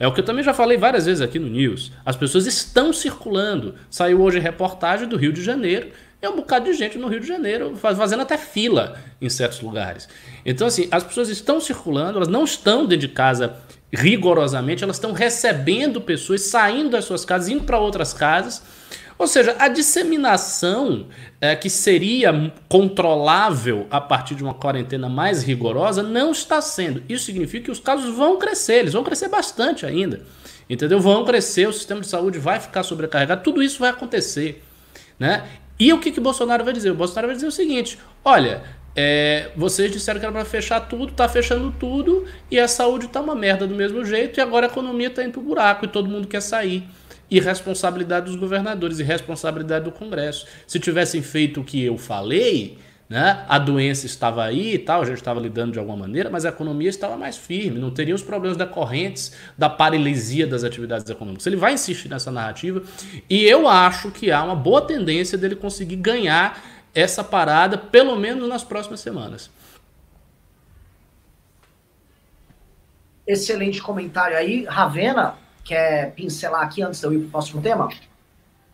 É 0.00 0.06
o 0.06 0.12
que 0.12 0.20
eu 0.20 0.24
também 0.24 0.44
já 0.44 0.54
falei 0.54 0.78
várias 0.78 1.06
vezes 1.06 1.20
aqui 1.20 1.38
no 1.38 1.48
News. 1.48 1.92
As 2.06 2.14
pessoas 2.14 2.46
estão 2.46 2.92
circulando. 2.92 3.74
Saiu 3.90 4.20
hoje 4.22 4.38
reportagem 4.38 5.08
do 5.08 5.16
Rio 5.16 5.32
de 5.32 5.42
Janeiro. 5.42 5.88
É 6.22 6.28
um 6.28 6.36
bocado 6.36 6.66
de 6.66 6.72
gente 6.72 6.96
no 6.98 7.08
Rio 7.08 7.20
de 7.20 7.26
Janeiro 7.26 7.76
fazendo 7.76 8.22
até 8.22 8.38
fila 8.38 8.96
em 9.20 9.28
certos 9.28 9.60
lugares. 9.60 10.08
Então, 10.44 10.66
assim, 10.66 10.88
as 10.90 11.02
pessoas 11.02 11.28
estão 11.28 11.60
circulando, 11.60 12.18
elas 12.18 12.28
não 12.28 12.44
estão 12.44 12.86
dentro 12.86 13.08
de 13.08 13.12
casa 13.12 13.56
rigorosamente, 13.92 14.84
elas 14.84 14.96
estão 14.96 15.12
recebendo 15.12 16.00
pessoas, 16.00 16.42
saindo 16.42 16.90
das 16.90 17.04
suas 17.04 17.24
casas, 17.24 17.48
indo 17.48 17.64
para 17.64 17.78
outras 17.78 18.12
casas 18.12 18.62
ou 19.18 19.26
seja, 19.26 19.56
a 19.58 19.66
disseminação 19.66 21.06
é, 21.40 21.56
que 21.56 21.68
seria 21.68 22.52
controlável 22.68 23.86
a 23.90 24.00
partir 24.00 24.36
de 24.36 24.44
uma 24.44 24.54
quarentena 24.54 25.08
mais 25.08 25.42
rigorosa 25.42 26.02
não 26.02 26.30
está 26.30 26.60
sendo. 26.62 27.02
Isso 27.08 27.24
significa 27.24 27.64
que 27.64 27.70
os 27.70 27.80
casos 27.80 28.14
vão 28.14 28.38
crescer, 28.38 28.74
eles 28.74 28.92
vão 28.92 29.02
crescer 29.02 29.28
bastante 29.28 29.84
ainda. 29.84 30.20
Entendeu? 30.70 31.00
Vão 31.00 31.24
crescer, 31.24 31.66
o 31.66 31.72
sistema 31.72 32.00
de 32.00 32.06
saúde 32.06 32.38
vai 32.38 32.60
ficar 32.60 32.84
sobrecarregado, 32.84 33.42
tudo 33.42 33.60
isso 33.60 33.80
vai 33.80 33.90
acontecer. 33.90 34.62
Né? 35.18 35.44
E 35.78 35.92
o 35.92 35.98
que, 35.98 36.12
que 36.12 36.20
Bolsonaro 36.20 36.64
vai 36.64 36.72
dizer? 36.72 36.90
O 36.90 36.94
Bolsonaro 36.94 37.26
vai 37.26 37.34
dizer 37.34 37.48
o 37.48 37.52
seguinte: 37.52 37.98
olha, 38.24 38.62
é, 38.94 39.50
vocês 39.56 39.90
disseram 39.90 40.20
que 40.20 40.26
era 40.26 40.32
para 40.32 40.44
fechar 40.44 40.80
tudo, 40.80 41.12
tá 41.12 41.28
fechando 41.28 41.74
tudo, 41.78 42.24
e 42.50 42.58
a 42.58 42.68
saúde 42.68 43.08
tá 43.08 43.20
uma 43.20 43.34
merda 43.34 43.66
do 43.66 43.74
mesmo 43.74 44.04
jeito, 44.04 44.38
e 44.38 44.40
agora 44.40 44.66
a 44.66 44.70
economia 44.70 45.10
tá 45.10 45.24
indo 45.24 45.32
pro 45.32 45.40
buraco 45.40 45.86
e 45.86 45.88
todo 45.88 46.08
mundo 46.08 46.28
quer 46.28 46.42
sair 46.42 46.86
e 47.30 47.40
responsabilidade 47.40 48.26
dos 48.26 48.36
governadores 48.36 48.98
e 48.98 49.02
responsabilidade 49.02 49.84
do 49.84 49.92
Congresso. 49.92 50.46
Se 50.66 50.78
tivessem 50.80 51.22
feito 51.22 51.60
o 51.60 51.64
que 51.64 51.84
eu 51.84 51.98
falei, 51.98 52.78
Né? 53.08 53.42
A 53.48 53.58
doença 53.58 54.04
estava 54.04 54.44
aí 54.44 54.74
e 54.74 54.78
tal, 54.78 55.00
a 55.00 55.04
gente 55.06 55.16
estava 55.16 55.40
lidando 55.40 55.72
de 55.72 55.78
alguma 55.78 55.96
maneira, 55.96 56.28
mas 56.28 56.44
a 56.44 56.50
economia 56.50 56.90
estava 56.90 57.16
mais 57.16 57.38
firme, 57.38 57.78
não 57.78 57.90
teria 57.90 58.14
os 58.14 58.22
problemas 58.22 58.58
decorrentes 58.58 59.32
da 59.56 59.70
paralisia 59.70 60.46
das 60.46 60.62
atividades 60.62 61.08
econômicas. 61.08 61.46
Ele 61.46 61.56
vai 61.56 61.72
insistir 61.72 62.10
nessa 62.10 62.30
narrativa 62.30 62.82
e 63.28 63.44
eu 63.44 63.66
acho 63.66 64.10
que 64.10 64.30
há 64.30 64.44
uma 64.44 64.54
boa 64.54 64.82
tendência 64.82 65.38
dele 65.38 65.56
conseguir 65.56 65.96
ganhar 65.96 66.62
essa 66.94 67.24
parada, 67.24 67.78
pelo 67.78 68.14
menos 68.14 68.46
nas 68.46 68.62
próximas 68.62 69.00
semanas. 69.00 69.50
Excelente 73.26 73.80
comentário 73.80 74.36
aí. 74.36 74.64
Ravena, 74.64 75.34
quer 75.68 76.12
pincelar 76.14 76.62
aqui 76.62 76.82
antes 76.82 77.00
de 77.00 77.06
eu 77.06 77.12
ir 77.12 77.18
para 77.18 77.26
o 77.26 77.30
próximo 77.30 77.62
tema? 77.62 77.88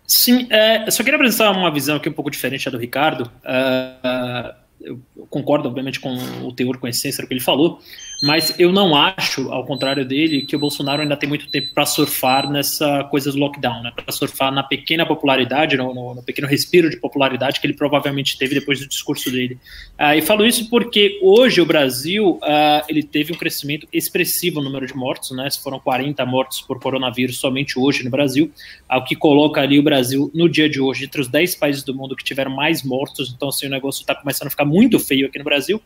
Sim, 0.07 0.47
é, 0.51 0.87
eu 0.87 0.93
só 0.93 1.03
queria 1.03 1.17
apresentar 1.17 1.51
uma 1.51 1.71
visão 1.71 1.97
aqui 1.97 2.09
um 2.09 2.13
pouco 2.13 2.31
diferente 2.31 2.65
da 2.67 2.71
do 2.71 2.79
Ricardo. 2.79 3.31
Uh, 3.43 4.55
eu 4.81 5.01
concordo, 5.31 5.69
obviamente, 5.69 5.99
com 5.99 6.15
o 6.43 6.53
teor, 6.53 6.79
com 6.79 6.87
a 6.87 6.91
essência 6.91 7.23
do 7.23 7.27
que 7.27 7.35
ele 7.35 7.41
falou, 7.41 7.81
mas 8.25 8.59
eu 8.59 8.73
não 8.73 8.97
acho, 8.97 9.53
ao 9.53 9.67
contrário 9.67 10.03
dele, 10.03 10.47
que 10.47 10.57
o 10.57 10.59
Bolsonaro 10.59 11.03
ainda 11.03 11.15
tem 11.15 11.29
muito 11.29 11.47
tempo 11.51 11.75
para 11.75 11.85
surfar 11.85 12.51
nessa 12.51 13.05
coisa 13.11 13.31
do 13.31 13.37
lockdown, 13.37 13.83
né? 13.83 13.93
para 13.95 14.11
surfar 14.11 14.51
na 14.51 14.63
pequena 14.63 15.05
popularidade, 15.05 15.77
no, 15.77 15.93
no, 15.93 16.15
no, 16.15 16.23
pequeno 16.23 16.49
respiro 16.49 16.89
de 16.89 16.97
popularidade 16.97 17.61
que 17.61 17.67
ele 17.67 17.75
provavelmente 17.75 18.39
teve 18.39 18.55
depois 18.55 18.81
do 18.81 18.89
discurso 18.89 19.31
dele. 19.31 19.59
Uh, 20.01 20.15
e 20.17 20.23
falo 20.23 20.47
isso 20.47 20.71
porque 20.71 21.19
hoje 21.23 21.61
o 21.61 21.67
Brasil 21.67 22.41
uh, 22.43 22.83
ele 22.89 23.03
teve 23.03 23.31
um 23.31 23.37
crescimento 23.37 23.87
expressivo 23.93 24.59
no 24.59 24.71
número 24.71 24.87
de 24.87 24.97
mortos, 24.97 25.31
né? 25.33 25.47
foram 25.63 25.79
40 25.79 26.25
mortos 26.25 26.63
por 26.63 26.81
coronavírus 26.81 27.37
somente 27.37 27.79
hoje 27.79 28.03
no 28.05 28.11
Brasil, 28.11 28.51
o 28.91 29.05
que 29.05 29.15
coloca 29.15 29.61
ali 29.61 29.79
o 29.79 29.83
Brasil 29.83 30.31
no 30.35 30.49
dia 30.49 30.67
de 30.67 30.81
hoje 30.81 31.05
entre 31.05 31.21
os 31.21 31.29
10 31.29 31.57
países 31.57 31.83
do 31.83 31.95
mundo 31.95 32.17
que 32.17 32.25
tiveram 32.25 32.51
mais 32.51 32.83
mortos, 32.83 33.35
então 33.37 33.51
assim, 33.51 33.67
o 33.67 33.71
negócio 33.71 34.01
está 34.01 34.15
começando 34.15 34.47
a 34.47 34.51
ficar 34.51 34.65
muito 34.65 34.99
feio 34.99 35.27
aqui 35.27 35.37
no 35.37 35.45
Brasil, 35.45 35.79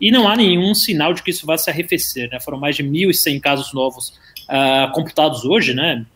e 0.00 0.10
não 0.10 0.26
há 0.26 0.34
nenhum 0.34 0.74
sinal 0.74 1.12
de 1.12 1.22
que 1.22 1.30
isso 1.30 1.44
vá 1.44 1.58
se 1.58 1.68
arrefecer. 1.82 2.30
Né? 2.30 2.40
Foram 2.40 2.58
mais 2.58 2.76
de 2.76 2.82
1.100 2.82 3.40
casos 3.40 3.72
novos 3.72 4.08
uh, 4.48 4.90
computados 4.92 5.44
hoje, 5.44 5.74
né? 5.74 6.06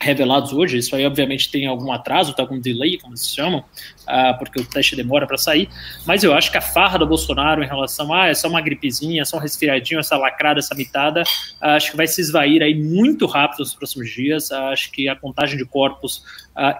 revelados 0.00 0.52
hoje. 0.52 0.78
Isso 0.78 0.94
aí, 0.94 1.06
obviamente, 1.06 1.50
tem 1.50 1.66
algum 1.66 1.90
atraso, 1.90 2.34
tem 2.34 2.44
algum 2.44 2.60
delay, 2.60 2.98
como 2.98 3.16
se 3.16 3.34
chamam, 3.34 3.60
uh, 3.60 4.38
porque 4.38 4.60
o 4.60 4.64
teste 4.64 4.94
demora 4.94 5.26
para 5.26 5.38
sair. 5.38 5.68
Mas 6.06 6.22
eu 6.22 6.34
acho 6.34 6.50
que 6.50 6.58
a 6.58 6.60
farra 6.60 6.98
do 6.98 7.06
Bolsonaro 7.06 7.62
em 7.62 7.66
relação 7.66 8.12
a 8.12 8.24
ah, 8.24 8.28
é 8.28 8.34
só 8.34 8.48
uma 8.48 8.60
gripezinha, 8.60 9.22
é 9.22 9.24
só 9.24 9.38
um 9.38 9.40
resfriadinho, 9.40 10.00
essa 10.00 10.16
lacrada, 10.16 10.58
essa 10.58 10.74
mitada, 10.74 11.22
uh, 11.22 11.68
acho 11.68 11.90
que 11.90 11.96
vai 11.96 12.06
se 12.06 12.20
esvair 12.20 12.62
aí 12.62 12.74
muito 12.74 13.26
rápido 13.26 13.60
nos 13.60 13.74
próximos 13.74 14.10
dias. 14.10 14.50
Uh, 14.50 14.56
acho 14.72 14.90
que 14.92 15.08
a 15.08 15.16
contagem 15.16 15.56
de 15.56 15.64
corpos, 15.64 16.22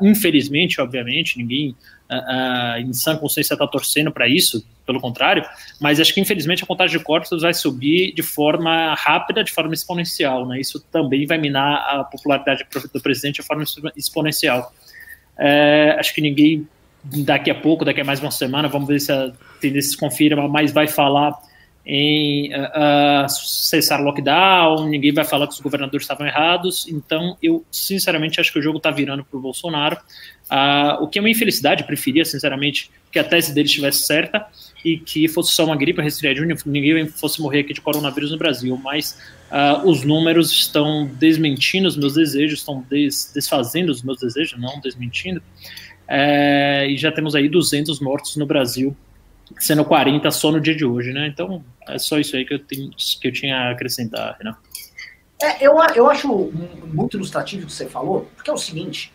infelizmente, 0.00 0.80
obviamente, 0.80 1.38
ninguém 1.38 1.74
uh, 2.10 2.78
em 2.78 2.92
sã 2.92 3.16
consciência 3.16 3.54
está 3.54 3.66
torcendo 3.66 4.10
para 4.10 4.28
isso, 4.28 4.64
pelo 4.86 5.00
contrário, 5.00 5.44
mas 5.80 5.98
acho 5.98 6.12
que 6.12 6.20
infelizmente 6.20 6.62
a 6.62 6.66
contagem 6.66 6.98
de 6.98 7.04
corpos 7.04 7.42
vai 7.42 7.54
subir 7.54 8.12
de 8.12 8.22
forma 8.22 8.94
rápida, 8.94 9.42
de 9.42 9.52
forma 9.52 9.72
exponencial, 9.72 10.46
né? 10.46 10.60
Isso 10.60 10.80
também 10.92 11.26
vai 11.26 11.38
minar 11.38 11.76
a 11.88 12.04
popularidade 12.04 12.66
do 12.92 13.00
presidente 13.00 13.36
de 13.36 13.42
forma 13.42 13.64
exponencial. 13.96 14.72
É, 15.38 15.96
acho 15.98 16.14
que 16.14 16.20
ninguém 16.20 16.68
daqui 17.04 17.50
a 17.50 17.54
pouco, 17.54 17.84
daqui 17.84 18.00
a 18.00 18.04
mais 18.04 18.20
uma 18.20 18.30
semana, 18.30 18.68
vamos 18.68 18.88
ver 18.88 19.00
se 19.00 19.12
a 19.12 19.32
tendência 19.60 19.90
se 19.90 19.96
confirma, 19.96 20.48
mas 20.48 20.72
vai 20.72 20.88
falar 20.88 21.38
em 21.86 22.50
uh, 22.54 23.28
cessar 23.28 24.02
lockdown, 24.02 24.88
ninguém 24.88 25.12
vai 25.12 25.24
falar 25.24 25.46
que 25.46 25.52
os 25.52 25.60
governadores 25.60 26.04
estavam 26.04 26.26
errados, 26.26 26.88
então 26.88 27.36
eu 27.42 27.62
sinceramente 27.70 28.40
acho 28.40 28.50
que 28.50 28.58
o 28.58 28.62
jogo 28.62 28.78
está 28.78 28.90
virando 28.90 29.22
para 29.22 29.36
o 29.36 29.40
Bolsonaro, 29.40 29.96
uh, 30.50 31.02
o 31.02 31.08
que 31.08 31.18
é 31.18 31.22
uma 31.22 31.28
infelicidade, 31.28 31.84
preferia 31.84 32.24
sinceramente 32.24 32.90
que 33.12 33.18
a 33.18 33.24
tese 33.24 33.54
dele 33.54 33.66
estivesse 33.66 34.06
certa 34.06 34.46
e 34.82 34.96
que 34.96 35.28
fosse 35.28 35.52
só 35.52 35.66
uma 35.66 35.76
gripe, 35.76 36.00
resfriadinho, 36.00 36.56
ninguém 36.64 37.06
fosse 37.06 37.40
morrer 37.40 37.60
aqui 37.60 37.74
de 37.74 37.82
coronavírus 37.82 38.30
no 38.30 38.38
Brasil, 38.38 38.80
mas 38.82 39.18
uh, 39.50 39.86
os 39.86 40.04
números 40.04 40.50
estão 40.52 41.06
desmentindo 41.06 41.86
os 41.86 41.98
meus 41.98 42.14
desejos, 42.14 42.60
estão 42.60 42.82
des 42.88 43.30
desfazendo 43.34 43.92
os 43.92 44.02
meus 44.02 44.18
desejos, 44.18 44.58
não 44.58 44.80
desmentindo, 44.80 45.42
é, 46.08 46.86
e 46.88 46.96
já 46.96 47.10
temos 47.10 47.34
aí 47.34 47.48
200 47.48 48.00
mortos 48.00 48.36
no 48.36 48.46
Brasil 48.46 48.96
sendo 49.58 49.84
40 49.84 50.30
só 50.30 50.50
no 50.50 50.60
dia 50.60 50.74
de 50.74 50.84
hoje, 50.84 51.12
né? 51.12 51.26
Então 51.26 51.64
é 51.88 51.98
só 51.98 52.18
isso 52.18 52.36
aí 52.36 52.44
que 52.44 52.54
eu, 52.54 52.58
tenho, 52.58 52.90
que 52.90 53.28
eu 53.28 53.32
tinha 53.32 53.56
a 53.56 53.70
acrescentar, 53.70 54.36
Renan. 54.38 54.56
É, 55.42 55.66
eu, 55.66 55.74
eu 55.94 56.10
acho 56.10 56.52
muito 56.86 57.16
ilustrativo 57.16 57.64
o 57.64 57.66
que 57.66 57.72
você 57.72 57.86
falou, 57.86 58.28
porque 58.34 58.50
é 58.50 58.52
o 58.52 58.58
seguinte: 58.58 59.12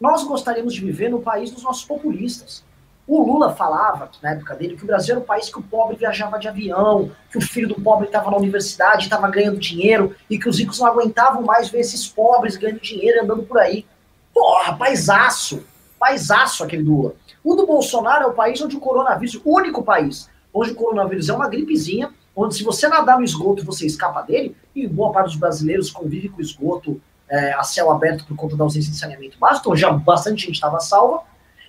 nós 0.00 0.24
gostaríamos 0.24 0.74
de 0.74 0.80
viver 0.80 1.08
no 1.08 1.20
país 1.20 1.50
dos 1.50 1.62
nossos 1.62 1.84
populistas. 1.84 2.64
O 3.06 3.24
Lula 3.24 3.56
falava, 3.56 4.08
na 4.22 4.32
época 4.32 4.54
dele, 4.54 4.76
que 4.76 4.84
o 4.84 4.86
Brasil 4.86 5.14
era 5.14 5.20
um 5.20 5.26
país 5.26 5.48
que 5.48 5.58
o 5.58 5.62
pobre 5.62 5.96
viajava 5.96 6.38
de 6.38 6.46
avião, 6.46 7.10
que 7.30 7.38
o 7.38 7.40
filho 7.40 7.66
do 7.66 7.74
pobre 7.74 8.06
estava 8.06 8.30
na 8.30 8.36
universidade, 8.36 9.04
estava 9.04 9.28
ganhando 9.28 9.58
dinheiro, 9.58 10.14
e 10.28 10.38
que 10.38 10.48
os 10.48 10.60
ricos 10.60 10.78
não 10.78 10.86
aguentavam 10.86 11.42
mais 11.42 11.68
ver 11.68 11.80
esses 11.80 12.06
pobres 12.06 12.56
ganhando 12.56 12.80
dinheiro 12.80 13.24
andando 13.24 13.42
por 13.42 13.58
aí. 13.58 13.84
Porra, 14.32 14.76
paisaço! 14.76 15.64
Paisaço 15.98 16.62
aquele 16.62 16.84
Lula. 16.84 17.14
O 17.42 17.54
do 17.54 17.66
Bolsonaro 17.66 18.24
é 18.24 18.26
o 18.26 18.32
país 18.32 18.60
onde 18.60 18.76
o 18.76 18.80
coronavírus, 18.80 19.40
o 19.44 19.56
único 19.56 19.82
país 19.82 20.28
onde 20.52 20.72
o 20.72 20.74
coronavírus 20.74 21.28
é 21.28 21.32
uma 21.32 21.48
gripezinha, 21.48 22.12
onde 22.34 22.56
se 22.56 22.64
você 22.64 22.88
nadar 22.88 23.18
no 23.18 23.24
esgoto 23.24 23.64
você 23.64 23.86
escapa 23.86 24.22
dele, 24.22 24.56
e 24.74 24.86
boa 24.86 25.12
parte 25.12 25.28
dos 25.28 25.36
brasileiros 25.36 25.90
convive 25.90 26.28
com 26.28 26.38
o 26.38 26.42
esgoto 26.42 27.00
é, 27.28 27.52
a 27.52 27.62
céu 27.62 27.90
aberto 27.90 28.24
por 28.26 28.36
conta 28.36 28.56
da 28.56 28.64
ausência 28.64 28.90
de 28.90 28.98
saneamento 28.98 29.38
básico, 29.38 29.68
então 29.68 29.76
já 29.76 29.90
bastante 29.92 30.46
gente 30.46 30.54
estava 30.54 30.80
salva. 30.80 31.22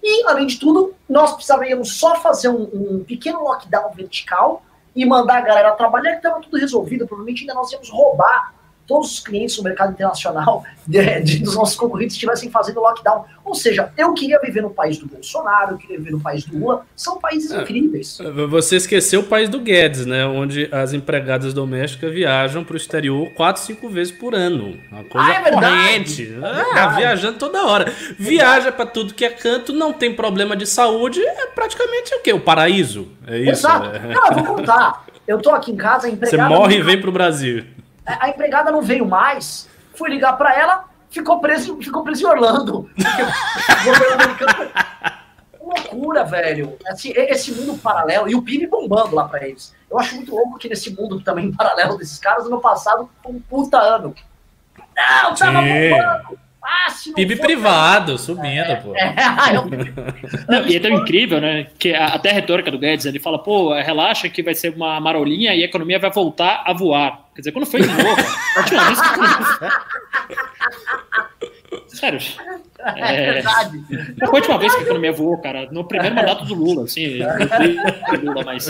E, 0.03 0.25
além 0.27 0.47
de 0.47 0.59
tudo, 0.59 0.95
nós 1.07 1.33
precisaríamos 1.33 1.99
só 1.99 2.15
fazer 2.15 2.49
um, 2.49 2.63
um 2.73 3.03
pequeno 3.03 3.43
lockdown 3.43 3.91
vertical 3.93 4.63
e 4.95 5.05
mandar 5.05 5.37
a 5.37 5.41
galera 5.41 5.71
trabalhar, 5.73 6.13
que 6.13 6.17
estava 6.17 6.41
tudo 6.41 6.57
resolvido. 6.57 7.05
Provavelmente 7.05 7.41
ainda 7.41 7.53
nós 7.53 7.71
íamos 7.71 7.89
roubar 7.89 8.53
todos 8.85 9.13
os 9.13 9.19
clientes 9.19 9.55
do 9.55 9.63
mercado 9.63 9.91
internacional 9.91 10.63
de, 10.85 11.01
de, 11.21 11.39
dos 11.39 11.55
nossos 11.55 11.75
concorrentes 11.75 12.15
estivessem 12.15 12.49
fazendo 12.49 12.79
lockdown. 12.79 13.25
Ou 13.43 13.55
seja, 13.55 13.91
eu 13.97 14.13
queria 14.13 14.39
viver 14.39 14.61
no 14.61 14.69
país 14.69 14.97
do 14.97 15.07
Bolsonaro, 15.07 15.73
eu 15.73 15.77
queria 15.77 15.97
viver 15.97 16.11
no 16.11 16.19
país 16.19 16.45
do 16.45 16.57
Lula. 16.57 16.85
São 16.95 17.19
países 17.19 17.51
é, 17.51 17.61
incríveis. 17.61 18.19
Você 18.49 18.75
esqueceu 18.75 19.21
o 19.21 19.23
país 19.23 19.49
do 19.49 19.59
Guedes, 19.59 20.05
né? 20.05 20.25
Onde 20.25 20.69
as 20.71 20.93
empregadas 20.93 21.53
domésticas 21.53 22.13
viajam 22.13 22.63
para 22.63 22.73
o 22.73 22.77
exterior 22.77 23.29
quatro, 23.35 23.61
cinco 23.61 23.89
vezes 23.89 24.13
por 24.13 24.35
ano. 24.35 24.77
Uma 24.91 25.03
coisa 25.03 25.27
ah, 25.27 25.33
é 25.33 25.51
corrente. 25.51 26.33
É 26.33 26.79
ah, 26.79 26.87
viajando 26.89 27.37
toda 27.37 27.65
hora. 27.65 27.91
Viaja 28.17 28.71
para 28.71 28.85
tudo 28.85 29.13
que 29.13 29.25
é 29.25 29.29
canto, 29.29 29.73
não 29.73 29.91
tem 29.91 30.13
problema 30.13 30.55
de 30.55 30.65
saúde, 30.65 31.21
é 31.21 31.47
praticamente 31.47 32.13
o 32.15 32.21
quê? 32.21 32.33
O 32.33 32.39
paraíso. 32.39 33.07
É 33.27 33.39
isso? 33.39 33.51
Exato. 33.51 33.95
É. 33.95 34.13
Não, 34.13 34.27
eu 34.27 34.33
vou 34.33 34.55
contar. 34.55 35.05
Eu 35.27 35.39
tô 35.39 35.51
aqui 35.51 35.71
em 35.71 35.77
casa, 35.77 36.09
empregada... 36.09 36.47
Você 36.47 36.55
morre 36.55 36.77
e 36.77 36.81
vem 36.81 36.99
pro 36.99 37.11
Brasil. 37.11 37.63
A 38.19 38.29
empregada 38.29 38.71
não 38.71 38.81
veio 38.81 39.05
mais. 39.05 39.69
Fui 39.93 40.09
ligar 40.09 40.33
para 40.33 40.55
ela, 40.55 40.85
ficou 41.09 41.39
preso, 41.39 41.77
ficou 41.81 42.03
preso 42.03 42.23
em 42.23 42.29
Orlando. 42.29 42.89
loucura, 45.71 46.23
velho. 46.23 46.77
Assim, 46.87 47.13
esse 47.15 47.51
mundo 47.51 47.77
paralelo 47.77 48.29
e 48.29 48.35
o 48.35 48.41
PIB 48.41 48.67
bombando 48.67 49.15
lá 49.15 49.27
para 49.27 49.47
eles. 49.47 49.73
Eu 49.89 49.99
acho 49.99 50.15
muito 50.15 50.33
louco 50.33 50.57
que 50.57 50.69
nesse 50.69 50.93
mundo 50.93 51.21
também 51.21 51.51
paralelo 51.55 51.97
desses 51.97 52.19
caras, 52.19 52.45
ano 52.45 52.59
passado, 52.59 53.09
um 53.25 53.39
puta 53.39 53.77
ano. 53.77 54.13
Não, 54.95 55.35
tava 55.35 55.61
bombando. 55.61 56.39
Ah, 56.63 56.93
PIB 57.15 57.37
privado, 57.37 58.19
subindo, 58.19 58.71
é, 58.71 58.75
pô. 58.75 58.95
É, 58.95 59.15
eu... 59.55 59.65
não, 60.47 60.67
e 60.67 60.75
é 60.75 60.79
tão 60.79 60.91
incrível, 60.91 61.41
né? 61.41 61.67
Que 61.79 61.93
até 61.93 62.29
a 62.29 62.33
retórica 62.33 62.69
do 62.69 62.77
Guedes, 62.77 63.05
ele 63.05 63.19
fala, 63.19 63.39
pô, 63.39 63.73
relaxa 63.73 64.29
que 64.29 64.43
vai 64.43 64.53
ser 64.53 64.75
uma 64.75 64.99
marolinha 64.99 65.55
e 65.55 65.63
a 65.63 65.65
economia 65.65 65.97
vai 65.97 66.11
voltar 66.11 66.63
a 66.65 66.71
voar. 66.71 67.25
Quer 67.33 67.41
dizer, 67.41 67.51
quando 67.51 67.65
foi 67.65 67.81
de 67.81 67.87
novo, 67.87 68.03
a 68.55 68.59
última 68.59 68.85
vez 68.85 69.01
que... 69.01 69.07
Sério. 71.97 72.19
É, 72.95 73.29
é 73.29 73.31
verdade. 73.33 73.83
Foi 74.19 74.27
a 74.27 74.31
última 74.31 74.57
vez 74.57 74.73
que 74.73 74.81
a 74.81 74.83
economia 74.83 75.11
voou, 75.11 75.37
cara. 75.39 75.67
No 75.71 75.83
primeiro 75.83 76.15
mandato 76.15 76.45
do 76.45 76.53
Lula, 76.53 76.83
assim. 76.83 77.19
Lula, 78.21 78.43
mas 78.45 78.65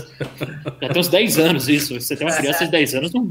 já 0.81 0.89
tem 0.89 0.99
uns 0.99 1.07
10 1.07 1.39
anos 1.39 1.67
isso. 1.69 1.99
Você 1.99 2.15
tem 2.15 2.25
uma 2.25 2.35
criança 2.35 2.65
de 2.65 2.71
10 2.71 2.95
anos, 2.95 3.13
não, 3.13 3.27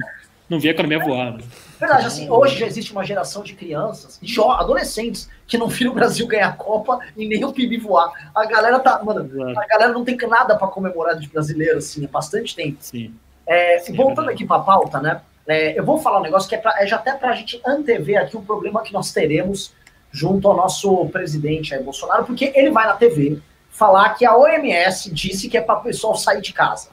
não 0.48 0.60
via 0.60 0.70
a 0.70 0.74
economia 0.74 0.98
voar. 0.98 1.32
Né? 1.32 1.44
Verdade, 1.80 2.06
assim, 2.06 2.28
hoje 2.28 2.58
já 2.58 2.66
existe 2.66 2.92
uma 2.92 3.02
geração 3.02 3.42
de 3.42 3.54
crianças, 3.54 4.18
de 4.20 4.38
adolescentes, 4.38 5.30
que 5.46 5.56
não 5.56 5.66
viram 5.66 5.92
o 5.92 5.94
Brasil 5.94 6.26
ganhar 6.26 6.48
a 6.48 6.52
Copa 6.52 6.98
e 7.16 7.26
nem 7.26 7.42
o 7.42 7.52
PIB 7.52 7.78
voar. 7.78 8.12
A 8.34 8.44
galera 8.44 8.78
tá. 8.78 9.02
Mano, 9.02 9.56
a 9.56 9.66
galera 9.66 9.90
não 9.90 10.04
tem 10.04 10.14
nada 10.28 10.56
para 10.56 10.68
comemorar 10.68 11.18
de 11.18 11.26
brasileiro, 11.26 11.78
assim, 11.78 12.04
há 12.04 12.08
bastante 12.08 12.54
tempo. 12.54 12.76
Sim. 12.80 13.14
É, 13.46 13.78
Sim, 13.78 13.96
voltando 13.96 14.30
é 14.30 14.34
aqui 14.34 14.44
para 14.44 14.58
a 14.58 14.60
pauta, 14.60 15.00
né? 15.00 15.22
É, 15.48 15.78
eu 15.78 15.82
vou 15.82 15.98
falar 15.98 16.20
um 16.20 16.22
negócio 16.22 16.48
que 16.48 16.54
é, 16.54 16.58
pra, 16.58 16.82
é 16.82 16.86
já 16.86 16.96
até 16.96 17.12
para 17.14 17.30
a 17.30 17.34
gente 17.34 17.60
antever 17.66 18.20
aqui 18.20 18.36
o 18.36 18.42
problema 18.42 18.82
que 18.82 18.92
nós 18.92 19.10
teremos 19.10 19.72
junto 20.12 20.46
ao 20.46 20.56
nosso 20.56 21.06
presidente 21.06 21.74
aí, 21.74 21.82
Bolsonaro, 21.82 22.24
porque 22.24 22.52
ele 22.54 22.70
vai 22.70 22.86
na 22.86 22.92
TV 22.92 23.40
falar 23.70 24.10
que 24.10 24.26
a 24.26 24.36
OMS 24.36 25.10
disse 25.10 25.48
que 25.48 25.56
é 25.56 25.60
para 25.62 25.78
o 25.78 25.82
pessoal 25.82 26.14
sair 26.14 26.42
de 26.42 26.52
casa. 26.52 26.90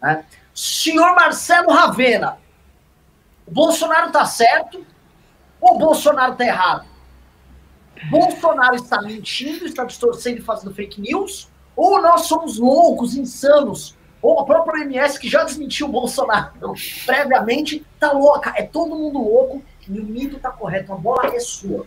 Né? 0.00 0.24
Senhor 0.54 1.14
Marcelo 1.14 1.70
Ravena, 1.70 2.38
o 3.46 3.50
Bolsonaro 3.50 4.08
está 4.08 4.24
certo 4.24 4.84
ou 5.60 5.76
o 5.76 5.78
Bolsonaro 5.78 6.32
está 6.32 6.44
errado? 6.44 6.86
Bolsonaro 8.10 8.76
está 8.76 9.00
mentindo, 9.02 9.64
está 9.64 9.84
distorcendo 9.84 10.38
e 10.38 10.42
fazendo 10.42 10.74
fake 10.74 11.00
news, 11.00 11.48
Ou 11.74 12.02
nós 12.02 12.22
somos 12.22 12.58
loucos, 12.58 13.14
insanos, 13.14 13.96
ou 14.20 14.40
a 14.40 14.44
própria 14.44 14.84
MS 14.84 15.18
que 15.18 15.28
já 15.28 15.42
desmentiu 15.42 15.86
o 15.86 15.90
Bolsonaro 15.90 16.52
previamente, 17.06 17.84
tá 17.98 18.12
louca. 18.12 18.52
É 18.56 18.62
todo 18.62 18.94
mundo 18.94 19.18
louco 19.18 19.62
e 19.88 19.98
o 19.98 20.04
mito 20.04 20.38
tá 20.38 20.50
correto. 20.50 20.92
A 20.92 20.96
bola 20.96 21.34
é 21.34 21.40
sua. 21.40 21.86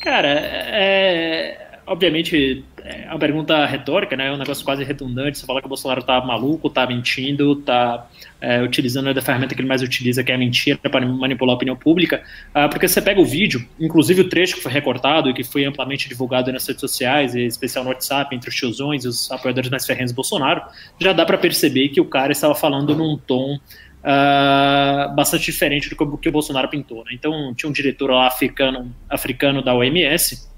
Cara, 0.00 0.28
é, 0.28 1.69
obviamente, 1.90 2.64
é 2.84 3.08
uma 3.08 3.18
pergunta 3.18 3.66
retórica, 3.66 4.16
né? 4.16 4.28
É 4.28 4.32
um 4.32 4.36
negócio 4.36 4.64
quase 4.64 4.84
redundante. 4.84 5.38
Você 5.38 5.44
fala 5.44 5.60
que 5.60 5.66
o 5.66 5.68
Bolsonaro 5.68 6.04
tá 6.04 6.20
maluco, 6.20 6.70
tá 6.70 6.86
mentindo, 6.86 7.56
tá 7.56 8.08
é, 8.40 8.62
utilizando 8.62 9.08
a 9.08 9.20
ferramenta 9.20 9.56
que 9.56 9.60
ele 9.60 9.66
mais 9.66 9.82
utiliza, 9.82 10.22
que 10.22 10.30
é 10.30 10.36
a 10.36 10.38
mentira, 10.38 10.78
para 10.78 11.04
manipular 11.04 11.52
a 11.52 11.56
opinião 11.56 11.74
pública. 11.74 12.22
Ah, 12.54 12.68
porque 12.68 12.86
você 12.86 13.02
pega 13.02 13.20
o 13.20 13.24
vídeo, 13.24 13.66
inclusive 13.78 14.20
o 14.20 14.28
trecho 14.28 14.54
que 14.54 14.62
foi 14.62 14.70
recortado 14.70 15.30
e 15.30 15.34
que 15.34 15.42
foi 15.42 15.64
amplamente 15.64 16.08
divulgado 16.08 16.52
nas 16.52 16.64
redes 16.64 16.80
sociais, 16.80 17.34
em 17.34 17.44
especial 17.44 17.82
no 17.82 17.90
WhatsApp, 17.90 18.36
entre 18.36 18.48
os 18.48 18.54
tiozões 18.54 19.04
e 19.04 19.08
os 19.08 19.28
apoiadores 19.32 19.68
mais 19.68 19.84
ferrenhos 19.84 20.12
do 20.12 20.14
Bolsonaro, 20.14 20.62
já 21.00 21.12
dá 21.12 21.26
para 21.26 21.38
perceber 21.38 21.88
que 21.88 22.00
o 22.00 22.04
cara 22.04 22.30
estava 22.30 22.54
falando 22.54 22.94
num 22.94 23.18
tom 23.18 23.58
Uh, 24.02 25.14
bastante 25.14 25.44
diferente 25.44 25.90
do 25.90 26.16
que, 26.16 26.28
o, 26.30 26.32
Bolsonaro 26.32 26.68
pintou. 26.68 27.04
Né? 27.04 27.10
Então, 27.12 27.52
tinha 27.54 27.68
um 27.68 27.72
diretor 27.72 28.10
lá 28.10 28.28
africano, 28.28 28.90
africano 29.10 29.62
da 29.62 29.74
OMS 29.74 30.49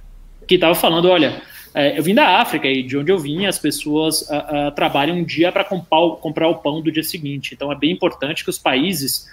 que 0.46 0.56
estava 0.56 0.74
falando: 0.74 1.08
olha, 1.08 1.40
é, 1.74 1.98
eu 1.98 2.02
vim 2.02 2.14
da 2.14 2.40
África 2.40 2.68
e 2.68 2.82
de 2.82 2.96
onde 2.96 3.10
eu 3.10 3.18
vim, 3.18 3.46
as 3.46 3.58
pessoas 3.58 4.26
trabalham 4.74 5.16
um 5.16 5.24
dia 5.24 5.50
para 5.50 5.64
comprar 5.64 6.48
o 6.48 6.56
pão 6.56 6.80
do 6.80 6.92
dia 6.92 7.02
seguinte. 7.02 7.54
Então, 7.54 7.72
é 7.72 7.76
bem 7.76 7.90
importante 7.90 8.44
que 8.44 8.50
os 8.50 8.58
países 8.58 9.26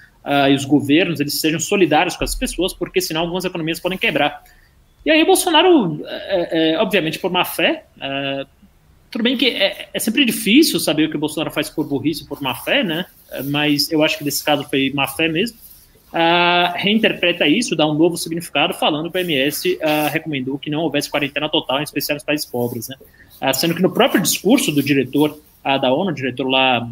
e 0.50 0.54
os 0.54 0.66
governos 0.66 1.20
eles 1.20 1.40
sejam 1.40 1.60
solidários 1.60 2.16
com 2.16 2.24
as 2.24 2.36
pessoas, 2.36 2.74
porque 2.74 3.02
senão 3.02 3.22
algumas 3.22 3.46
economias 3.46 3.80
podem 3.80 3.98
quebrar. 3.98 4.44
E 5.06 5.12
aí, 5.12 5.22
o 5.24 5.26
Bolsonaro, 5.26 6.02
é, 6.06 6.74
é, 6.74 6.80
obviamente, 6.80 7.20
por 7.20 7.32
má 7.32 7.44
fé, 7.44 7.86
tudo 9.12 9.24
bem 9.24 9.36
que 9.36 9.48
é, 9.48 9.90
é, 9.94 10.00
sempre 10.00 10.24
difícil 10.24 10.80
saber 10.80 11.06
o 11.06 11.10
que 11.10 11.18
o 11.18 11.20
Bolsonaro 11.20 11.52
faz 11.52 11.70
por 11.70 11.86
burrice, 11.88 12.28
por 12.28 12.42
má 12.42 12.54
fé, 12.54 12.84
né? 12.84 13.06
Mas 13.46 13.92
eu 13.92 14.04
acho 14.04 14.18
que 14.18 14.24
nesse 14.24 14.44
caso 14.44 14.64
foi 14.70 14.92
má 14.94 15.08
fé 15.08 15.28
mesmo. 15.28 15.58
Uh, 16.12 16.74
reinterpreta 16.76 17.48
isso, 17.48 17.76
dá 17.76 17.86
um 17.86 17.94
novo 17.94 18.18
significado, 18.18 18.74
falando 18.74 19.12
que 19.12 19.18
o 19.18 19.22
MS 19.22 19.76
uh, 19.76 20.10
recomendou 20.12 20.58
que 20.58 20.70
não 20.70 20.82
houvesse 20.82 21.10
quarentena 21.10 21.48
total, 21.48 21.80
em 21.80 21.84
especial 21.84 22.16
nos 22.16 22.24
países 22.24 22.46
pobres. 22.46 22.90
Né? 22.90 22.96
Uh, 23.42 23.54
sendo 23.54 23.76
que 23.76 23.82
no 23.82 23.92
próprio 23.92 24.22
discurso 24.22 24.72
do 24.72 24.82
diretor 24.82 25.40
da 25.82 25.94
ONU, 25.94 26.14
diretor 26.14 26.48
lá 26.48 26.88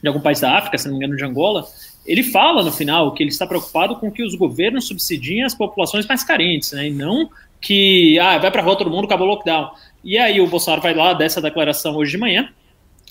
de 0.00 0.06
algum 0.06 0.20
país 0.20 0.38
da 0.38 0.56
África, 0.56 0.76
se 0.76 0.86
não 0.86 0.92
me 0.92 0.98
engano 0.98 1.16
de 1.16 1.24
Angola, 1.24 1.64
ele 2.06 2.22
fala 2.22 2.62
no 2.62 2.70
final 2.70 3.12
que 3.12 3.22
ele 3.22 3.30
está 3.30 3.46
preocupado 3.46 3.96
com 3.96 4.10
que 4.10 4.22
os 4.22 4.34
governos 4.34 4.86
subsidiem 4.86 5.44
as 5.44 5.54
populações 5.54 6.06
mais 6.06 6.22
carentes, 6.22 6.72
né? 6.72 6.88
e 6.88 6.90
não 6.90 7.30
que 7.60 8.18
ah, 8.18 8.38
vai 8.38 8.50
para 8.50 8.60
a 8.60 8.64
rua 8.64 8.76
todo 8.76 8.90
mundo, 8.90 9.04
acabou 9.04 9.26
o 9.26 9.30
lockdown. 9.30 9.70
E 10.04 10.18
aí 10.18 10.40
o 10.40 10.46
Bolsonaro 10.48 10.82
vai 10.82 10.94
lá 10.94 11.14
dessa 11.14 11.40
declaração 11.40 11.96
hoje 11.96 12.10
de 12.10 12.18
manhã, 12.18 12.48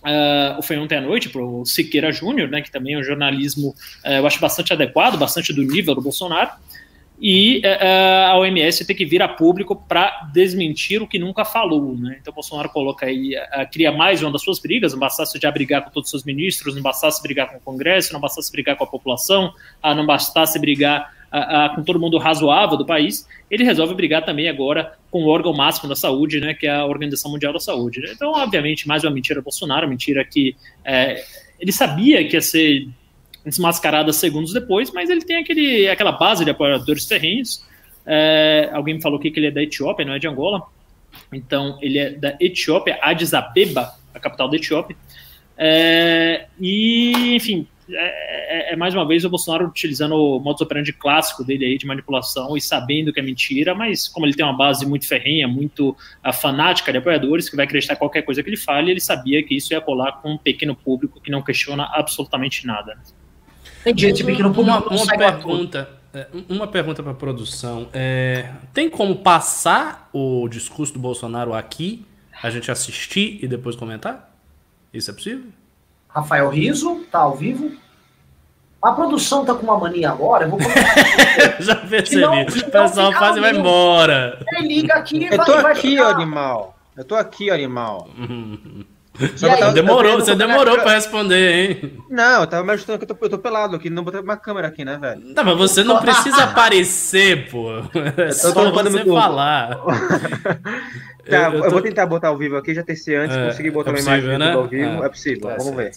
uh, 0.02 0.62
foi 0.62 0.78
ontem 0.78 0.98
à 0.98 1.02
noite, 1.02 1.30
para 1.30 1.42
o 1.42 1.66
Siqueira 1.66 2.12
Júnior, 2.12 2.50
né, 2.50 2.62
que 2.62 2.72
também 2.72 2.96
é 2.96 3.00
um 3.00 3.04
jornalismo, 3.04 3.70
uh, 4.06 4.10
eu 4.10 4.28
acho 4.28 4.40
bastante 4.40 4.74
adequado, 4.74 5.18
bastante 5.18 5.54
do 5.54 5.62
nível 5.64 5.96
do 5.96 6.02
Bolsonaro, 6.02 6.52
e 7.24 7.60
uh, 7.60 8.32
a 8.32 8.38
OMS 8.40 8.84
tem 8.84 8.96
que 8.96 9.06
vir 9.06 9.22
a 9.22 9.28
público 9.28 9.76
para 9.76 10.28
desmentir 10.34 11.04
o 11.04 11.08
que 11.08 11.20
nunca 11.20 11.46
falou. 11.46 11.96
Né? 11.96 12.18
Então, 12.20 12.34
Bolsonaro 12.34 12.70
coloca 12.70 13.06
aí, 13.06 13.36
cria 13.72 13.92
mais 13.92 14.24
uma 14.24 14.32
das 14.32 14.42
suas 14.42 14.58
brigas, 14.58 14.94
não 14.94 15.00
bastasse 15.00 15.38
já 15.40 15.52
brigar 15.52 15.84
com 15.84 15.92
todos 15.92 16.08
os 16.08 16.12
seus 16.12 16.24
ministros, 16.24 16.74
não 16.74 16.82
bastasse 16.82 17.22
brigar 17.22 17.52
com 17.52 17.58
o 17.58 17.62
Congresso, 17.62 18.12
não 18.12 18.20
bastasse 18.20 18.52
brigar 18.52 18.76
com 18.76 18.86
a 18.86 18.88
população, 18.88 19.54
uh, 19.84 19.94
não 19.94 20.06
bastasse 20.06 20.58
brigar 20.58 21.21
a, 21.32 21.66
a, 21.66 21.70
com 21.70 21.84
todo 21.84 22.00
mundo 22.00 22.18
razoável 22.18 22.78
do 22.78 22.86
país, 22.86 23.28
ele 23.50 23.64
resolve 23.64 23.94
brigar 23.96 24.26
também 24.26 24.50
agora 24.50 24.94
com 25.10 25.24
o 25.24 25.28
órgão 25.28 25.54
máximo 25.54 25.88
da 25.88 25.96
saúde, 25.96 26.40
né, 26.40 26.54
que 26.54 26.68
é 26.68 26.72
a 26.72 26.86
Organização 26.86 27.32
Mundial 27.32 27.54
da 27.54 27.60
Saúde. 27.60 28.02
Né? 28.02 28.10
Então, 28.14 28.32
obviamente, 28.34 28.88
mais 28.88 29.04
uma 29.04 29.12
mentira 29.12 29.42
Bolsonaro, 29.42 29.88
mentira 29.88 30.26
que 30.26 30.56
é, 30.84 31.24
ele 31.60 31.72
sabia 31.72 32.28
que 32.28 32.36
ia 32.36 32.42
ser 32.42 32.88
desmascarada 33.46 34.12
segundos 34.12 34.54
depois, 34.54 34.92
mas 34.92 35.10
ele 35.10 35.22
tem 35.22 35.38
aquele, 35.38 35.88
aquela 35.88 36.12
base 36.12 36.44
de 36.44 36.52
apoiadores 36.52 37.08
ferrenhos. 37.08 37.66
É, 38.06 38.70
alguém 38.74 38.96
me 38.96 39.02
falou 39.02 39.18
aqui 39.18 39.32
que 39.32 39.40
ele 39.40 39.48
é 39.48 39.52
da 39.52 39.64
Etiópia, 39.64 40.06
não 40.06 40.14
é 40.14 40.20
de 40.20 40.28
Angola. 40.28 40.64
Então, 41.32 41.78
ele 41.82 41.98
é 41.98 42.12
da 42.12 42.38
Etiópia, 42.40 43.00
Addis 43.02 43.34
Abeba, 43.34 43.94
a 44.14 44.20
capital 44.20 44.50
da 44.50 44.58
Etiópia. 44.58 44.96
É, 45.58 46.48
e, 46.60 47.36
enfim, 47.36 47.68
é, 47.94 48.70
é, 48.70 48.74
é, 48.74 48.76
mais 48.76 48.94
uma 48.94 49.08
vez 49.08 49.24
o 49.26 49.30
Bolsonaro 49.30 49.68
utilizando 49.68 50.16
o 50.16 50.40
modus 50.40 50.62
operandi 50.62 50.94
clássico 50.94 51.44
dele 51.44 51.66
aí 51.66 51.78
de 51.78 51.86
manipulação 51.86 52.56
e 52.56 52.62
sabendo 52.62 53.12
que 53.12 53.20
é 53.20 53.24
mentira, 53.24 53.74
mas 53.74 54.08
como 54.08 54.26
ele 54.26 54.34
tem 54.34 54.46
uma 54.46 54.56
base 54.56 54.86
muito 54.86 55.08
ferrenha, 55.08 55.48
muito 55.48 55.90
uh, 56.26 56.34
fanática 56.34 56.92
de 56.92 56.98
apoiadores, 56.98 57.50
que 57.50 57.56
vai 57.56 57.66
acreditar 57.66 57.96
qualquer 57.96 58.22
coisa 58.24 58.42
que 58.42 58.50
ele 58.50 58.58
fale, 58.58 58.92
ele 58.92 59.00
sabia 59.00 59.44
que 59.44 59.56
isso 59.56 59.74
ia 59.74 59.82
colar 59.82 60.14
com 60.22 60.34
um 60.34 60.38
pequeno 60.38 60.76
público 60.76 61.20
que 61.22 61.32
não 61.32 61.42
questiona 61.42 61.90
absolutamente 61.94 62.66
nada. 62.66 62.98
Esse 63.86 64.24
pequeno 64.24 64.54
público 64.54 64.90
uma, 64.90 65.04
uma 65.04 65.18
pergunta. 65.18 65.90
É, 66.14 66.28
uma 66.50 66.68
pergunta 66.68 67.02
para 67.02 67.14
a 67.14 67.16
produção. 67.16 67.88
É, 67.94 68.50
tem 68.74 68.90
como 68.90 69.16
passar 69.18 70.10
o 70.12 70.48
discurso 70.50 70.94
do 70.94 71.00
Bolsonaro 71.00 71.54
aqui, 71.54 72.06
a 72.44 72.50
gente 72.50 72.70
assistir 72.70 73.40
e 73.42 73.48
depois 73.48 73.76
comentar? 73.76 74.36
Isso 74.94 75.10
é 75.10 75.14
possível? 75.14 75.46
Rafael 76.14 76.50
Riso, 76.50 77.06
tá 77.12 77.20
ao 77.20 77.36
vivo. 77.36 77.72
A 78.82 78.92
produção 78.94 79.46
tá 79.46 79.54
com 79.54 79.64
uma 79.64 79.78
mania 79.78 80.10
agora, 80.10 80.46
eu 80.46 80.50
vou 80.50 80.60
Já 81.60 81.76
percebi. 81.76 82.24
o 82.24 82.72
pessoal 82.72 83.14
faz 83.14 83.38
e 83.38 83.40
vai 83.40 83.56
embora. 83.56 84.44
Ele 84.54 84.68
liga 84.68 84.96
aqui 84.96 85.18
e 85.20 85.28
Eu 85.28 85.46
tô 85.46 85.62
vai, 85.62 85.72
aqui, 85.74 85.98
vai 85.98 86.12
animal. 86.14 86.76
Eu 86.98 87.06
tô 87.06 87.16
aqui, 87.16 87.52
animal. 87.52 88.10
Aí, 89.22 89.74
demorou, 89.74 90.16
você 90.16 90.36
demorou 90.36 90.80
pra 90.80 90.96
responder, 90.96 91.52
hein? 91.52 92.04
Não, 92.10 92.42
eu 92.42 92.48
tava 92.48 92.64
me 92.64 92.72
ajudando 92.72 92.98
que 92.98 93.04
eu 93.04 93.16
tô, 93.16 93.26
eu 93.26 93.30
tô 93.30 93.38
pelado 93.38 93.76
aqui, 93.76 93.90
não 93.90 94.04
botei 94.04 94.20
uma 94.20 94.38
câmera 94.38 94.68
aqui, 94.68 94.84
né, 94.84 94.98
velho? 94.98 95.22
Não, 95.24 95.44
mas 95.44 95.58
você 95.58 95.84
não 95.84 96.00
precisa 96.00 96.44
aparecer, 96.44 97.50
pô. 97.50 97.70
É 98.18 98.32
só 98.32 98.52
você 98.52 99.06
falar. 99.06 99.78
tá, 101.30 101.50
eu, 101.50 101.54
eu, 101.54 101.64
tô... 101.64 101.70
vou 101.70 101.82
tentar 101.82 102.06
botar 102.06 102.30
ao 102.30 102.38
vivo 102.38 102.58
aqui, 102.58 102.74
já 102.74 102.84
testei 102.84 103.16
antes, 103.16 103.36
é, 103.36 103.48
consegui 103.48 103.72
botar 103.72 103.92
é 103.92 103.94
possível, 103.94 104.14
uma 104.14 104.20
imagem 104.20 104.38
né? 104.38 104.54
ao 104.54 104.68
vivo, 104.68 105.04
ah, 105.04 105.06
é 105.06 105.10
possível, 105.10 105.50
tá 105.50 105.56
vamos 105.58 105.76
ver. 105.76 105.92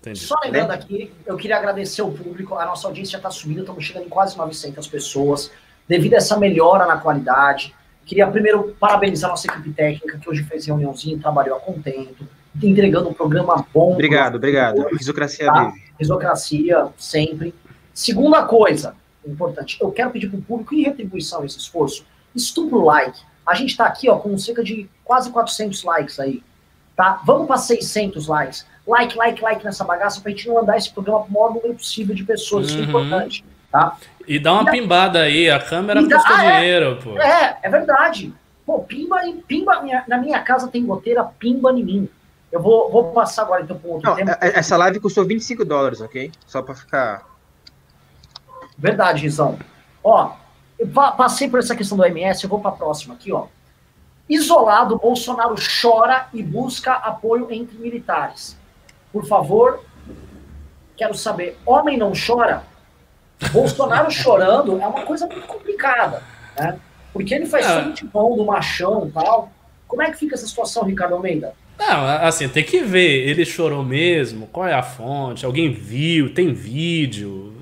Tá. 0.00 0.14
Só 0.14 0.36
lembrando 0.44 0.70
aqui, 0.70 1.12
eu 1.26 1.36
queria 1.36 1.56
agradecer 1.56 2.02
o 2.02 2.10
público, 2.10 2.54
a 2.54 2.64
nossa 2.64 2.86
audiência 2.86 3.12
já 3.12 3.22
tá 3.22 3.30
subindo, 3.30 3.60
estamos 3.60 3.84
chegando 3.84 4.06
em 4.06 4.08
quase 4.08 4.36
900 4.36 4.86
pessoas, 4.86 5.50
devido 5.86 6.14
a 6.14 6.16
essa 6.18 6.36
melhora 6.36 6.86
na 6.86 6.96
qualidade. 6.96 7.74
Queria 8.04 8.26
primeiro 8.26 8.74
parabenizar 8.80 9.28
a 9.28 9.32
nossa 9.32 9.46
equipe 9.46 9.70
técnica, 9.72 10.18
que 10.18 10.30
hoje 10.30 10.42
fez 10.44 10.66
reuniãozinho, 10.66 11.18
trabalhou 11.18 11.56
a 11.56 11.60
contento 11.60 12.26
entregando 12.62 13.08
um 13.08 13.14
programa 13.14 13.64
bom. 13.72 13.92
Obrigado, 13.92 14.36
obrigado. 14.36 14.86
Risocracia 14.92 15.46
tá? 15.46 15.72
Risocracia, 15.98 16.88
sempre. 16.96 17.54
Segunda 17.92 18.42
coisa, 18.42 18.94
importante, 19.26 19.76
eu 19.80 19.90
quero 19.90 20.10
pedir 20.10 20.28
para 20.28 20.38
o 20.38 20.42
público, 20.42 20.74
em 20.74 20.82
retribuição 20.82 21.42
a 21.42 21.46
esse 21.46 21.58
esforço, 21.58 22.04
estupro 22.34 22.84
like. 22.84 23.18
A 23.46 23.54
gente 23.54 23.70
está 23.70 23.86
aqui 23.86 24.08
ó, 24.08 24.16
com 24.16 24.36
cerca 24.36 24.62
de 24.62 24.88
quase 25.04 25.30
400 25.30 25.82
likes 25.82 26.20
aí. 26.20 26.42
Tá? 26.94 27.20
Vamos 27.24 27.46
para 27.46 27.56
600 27.56 28.26
likes. 28.26 28.66
Like, 28.86 29.16
like, 29.16 29.42
like 29.42 29.64
nessa 29.64 29.84
bagaça 29.84 30.20
para 30.20 30.30
a 30.30 30.34
gente 30.34 30.48
não 30.48 30.56
mandar 30.56 30.76
esse 30.76 30.90
programa 30.92 31.20
para 31.20 31.30
o 31.30 31.32
maior 31.32 31.54
número 31.54 31.74
possível 31.74 32.14
de 32.14 32.24
pessoas. 32.24 32.66
Uhum. 32.66 32.70
Isso 32.70 32.78
é 32.78 32.80
uhum. 32.82 32.88
importante. 32.88 33.44
Tá? 33.70 33.96
E 34.26 34.38
dá 34.38 34.52
uma 34.52 34.68
e 34.68 34.72
pimbada 34.72 35.20
aí, 35.20 35.50
a 35.50 35.58
câmera 35.58 36.02
dá, 36.06 36.16
custa 36.16 36.34
ah, 36.34 36.44
é, 36.44 36.60
dinheiro, 36.60 36.98
pô. 37.02 37.18
É, 37.18 37.58
é 37.62 37.68
verdade. 37.68 38.32
Pô, 38.66 38.80
pimba, 38.80 39.20
pimba 39.46 39.82
minha, 39.82 40.04
na 40.06 40.18
minha 40.18 40.40
casa 40.40 40.68
tem 40.68 40.84
goteira, 40.84 41.24
pimba 41.24 41.72
em 41.72 41.84
mim. 41.84 42.08
Eu 42.50 42.62
vou, 42.62 42.90
vou 42.90 43.12
passar 43.12 43.42
agora 43.42 43.62
então 43.62 43.78
para 43.78 43.90
outro 43.90 44.08
Não, 44.08 44.16
tema. 44.16 44.38
É, 44.40 44.58
essa 44.58 44.76
live 44.76 45.00
custou 45.00 45.24
25 45.24 45.64
dólares, 45.64 46.00
ok? 46.00 46.32
Só 46.46 46.62
para 46.62 46.74
ficar. 46.74 47.26
Verdade, 48.76 49.22
Rizão. 49.22 49.58
Ó, 50.02 50.32
eu 50.78 50.88
passei 50.88 51.48
por 51.48 51.58
essa 51.58 51.76
questão 51.76 51.98
do 51.98 52.04
MS, 52.04 52.44
eu 52.44 52.50
vou 52.50 52.60
para 52.60 52.70
a 52.70 52.74
próxima 52.74 53.14
aqui, 53.14 53.32
ó. 53.32 53.46
Isolado, 54.28 54.98
Bolsonaro 54.98 55.54
chora 55.82 56.28
e 56.32 56.42
busca 56.42 56.92
apoio 56.92 57.48
entre 57.50 57.76
militares. 57.78 58.56
Por 59.12 59.26
favor, 59.26 59.82
quero 60.96 61.14
saber, 61.14 61.58
homem 61.66 61.96
não 61.96 62.12
chora? 62.12 62.62
Bolsonaro 63.52 64.10
chorando 64.12 64.80
é 64.80 64.86
uma 64.86 65.04
coisa 65.04 65.26
muito 65.26 65.46
complicada, 65.46 66.22
né? 66.56 66.78
Porque 67.12 67.34
ele 67.34 67.46
faz 67.46 67.66
é. 67.66 67.90
de 67.90 68.04
bom 68.04 68.36
do 68.36 68.44
machão 68.44 69.06
e 69.08 69.10
tal. 69.10 69.50
Como 69.86 70.02
é 70.02 70.10
que 70.10 70.18
fica 70.18 70.34
essa 70.34 70.46
situação, 70.46 70.84
Ricardo 70.84 71.14
Almeida? 71.14 71.54
Não, 71.78 72.04
assim, 72.04 72.48
tem 72.48 72.64
que 72.64 72.82
ver. 72.82 73.28
Ele 73.28 73.44
chorou 73.44 73.84
mesmo? 73.84 74.48
Qual 74.48 74.66
é 74.66 74.74
a 74.74 74.82
fonte? 74.82 75.46
Alguém 75.46 75.70
viu? 75.70 76.34
Tem 76.34 76.52
vídeo? 76.52 77.54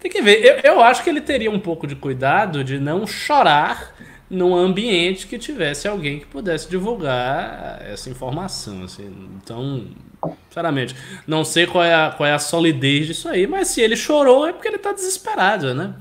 Tem 0.00 0.10
que 0.10 0.20
ver. 0.20 0.44
Eu, 0.44 0.72
eu 0.72 0.82
acho 0.82 1.04
que 1.04 1.10
ele 1.10 1.20
teria 1.20 1.50
um 1.50 1.60
pouco 1.60 1.86
de 1.86 1.94
cuidado 1.94 2.64
de 2.64 2.78
não 2.78 3.06
chorar 3.06 3.94
num 4.28 4.56
ambiente 4.56 5.28
que 5.28 5.38
tivesse 5.38 5.86
alguém 5.86 6.18
que 6.18 6.26
pudesse 6.26 6.68
divulgar 6.68 7.80
essa 7.86 8.10
informação. 8.10 8.82
Assim. 8.82 9.08
Então, 9.42 9.86
sinceramente, 10.48 10.96
não 11.26 11.44
sei 11.44 11.66
qual 11.66 11.84
é, 11.84 11.94
a, 11.94 12.10
qual 12.10 12.26
é 12.26 12.32
a 12.32 12.38
solidez 12.40 13.06
disso 13.06 13.28
aí, 13.28 13.46
mas 13.46 13.68
se 13.68 13.80
ele 13.80 13.94
chorou 13.94 14.48
é 14.48 14.52
porque 14.52 14.66
ele 14.66 14.76
está 14.76 14.92
desesperado, 14.92 15.72
né? 15.74 15.94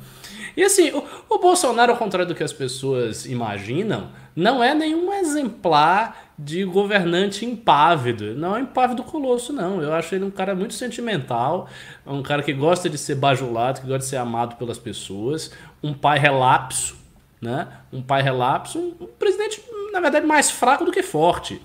E 0.57 0.63
assim, 0.63 0.89
o, 0.91 1.03
o 1.29 1.37
Bolsonaro, 1.37 1.91
ao 1.91 1.97
contrário 1.97 2.27
do 2.27 2.33
que 2.33 2.43
as 2.43 2.53
pessoas 2.53 3.25
imaginam, 3.25 4.09
não 4.35 4.63
é 4.63 4.73
nenhum 4.73 5.13
exemplar 5.13 6.24
de 6.37 6.65
governante 6.65 7.45
impávido. 7.45 8.35
Não 8.35 8.55
é 8.55 8.61
impávido 8.61 9.03
colosso, 9.03 9.53
não. 9.53 9.81
Eu 9.81 9.93
acho 9.93 10.13
ele 10.13 10.25
um 10.25 10.31
cara 10.31 10.53
muito 10.53 10.73
sentimental, 10.73 11.69
um 12.05 12.21
cara 12.21 12.43
que 12.43 12.53
gosta 12.53 12.89
de 12.89 12.97
ser 12.97 13.15
bajulado, 13.15 13.81
que 13.81 13.87
gosta 13.87 13.99
de 13.99 14.05
ser 14.05 14.17
amado 14.17 14.55
pelas 14.57 14.77
pessoas, 14.77 15.51
um 15.81 15.93
pai 15.93 16.19
relapso, 16.19 16.97
né? 17.41 17.67
Um 17.91 18.01
pai 18.01 18.21
relapso, 18.21 18.79
um 18.79 19.07
presidente, 19.19 19.61
na 19.93 19.99
verdade, 19.99 20.25
mais 20.25 20.51
fraco 20.51 20.83
do 20.83 20.91
que 20.91 21.03
forte, 21.03 21.61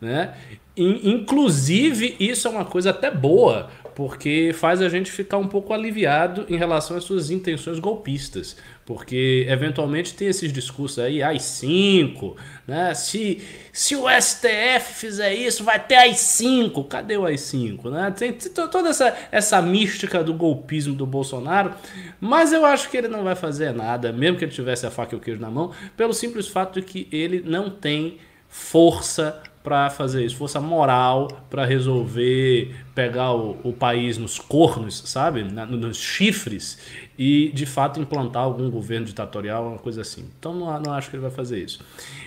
né? 0.00 0.34
Inclusive, 0.76 2.16
isso 2.18 2.48
é 2.48 2.50
uma 2.50 2.64
coisa 2.64 2.90
até 2.90 3.10
boa, 3.10 3.70
porque 3.94 4.52
faz 4.52 4.82
a 4.82 4.88
gente 4.88 5.10
ficar 5.10 5.38
um 5.38 5.46
pouco 5.46 5.72
aliviado 5.72 6.44
em 6.48 6.56
relação 6.56 6.96
às 6.96 7.04
suas 7.04 7.30
intenções 7.30 7.78
golpistas. 7.78 8.56
Porque 8.86 9.46
eventualmente 9.48 10.14
tem 10.14 10.28
esses 10.28 10.52
discursos 10.52 10.98
aí, 10.98 11.22
AI-5, 11.22 12.36
né? 12.66 12.92
Se, 12.92 13.42
se 13.72 13.96
o 13.96 14.04
STF 14.08 14.94
fizer 14.94 15.32
isso, 15.32 15.64
vai 15.64 15.80
ter 15.80 15.94
AI-5. 15.94 16.86
Cadê 16.86 17.16
o 17.16 17.24
AI-5? 17.24 17.90
Né? 17.90 18.10
Tem, 18.10 18.32
tem 18.32 18.52
toda 18.52 18.90
essa, 18.90 19.16
essa 19.32 19.62
mística 19.62 20.22
do 20.22 20.34
golpismo 20.34 20.94
do 20.94 21.06
Bolsonaro, 21.06 21.72
mas 22.20 22.52
eu 22.52 22.66
acho 22.66 22.90
que 22.90 22.96
ele 22.98 23.08
não 23.08 23.24
vai 23.24 23.34
fazer 23.34 23.72
nada, 23.72 24.12
mesmo 24.12 24.36
que 24.36 24.44
ele 24.44 24.52
tivesse 24.52 24.86
a 24.86 24.90
faca 24.90 25.14
e 25.14 25.18
o 25.18 25.20
queijo 25.20 25.40
na 25.40 25.50
mão, 25.50 25.72
pelo 25.96 26.12
simples 26.12 26.46
fato 26.46 26.78
de 26.78 26.86
que 26.86 27.08
ele 27.10 27.42
não 27.44 27.70
tem 27.70 28.18
força 28.48 29.42
para 29.64 29.88
fazer 29.88 30.22
isso, 30.22 30.36
força 30.36 30.60
moral 30.60 31.26
para 31.48 31.64
resolver 31.64 32.76
pegar 32.94 33.32
o, 33.32 33.58
o, 33.64 33.72
país 33.72 34.18
nos 34.18 34.38
cornos, 34.38 35.02
sabe? 35.06 35.42
Na, 35.42 35.64
nos 35.64 35.96
chifres 35.96 36.78
e 37.18 37.50
de 37.54 37.66
fato 37.66 38.00
implantar 38.00 38.42
algum 38.42 38.70
governo 38.70 39.06
ditatorial, 39.06 39.68
uma 39.68 39.78
coisa 39.78 40.02
assim. 40.02 40.28
Então 40.38 40.54
não, 40.54 40.80
não 40.80 40.92
acho 40.92 41.10
que 41.10 41.16
ele 41.16 41.22
vai 41.22 41.30
fazer 41.30 41.62
isso. 41.62 41.80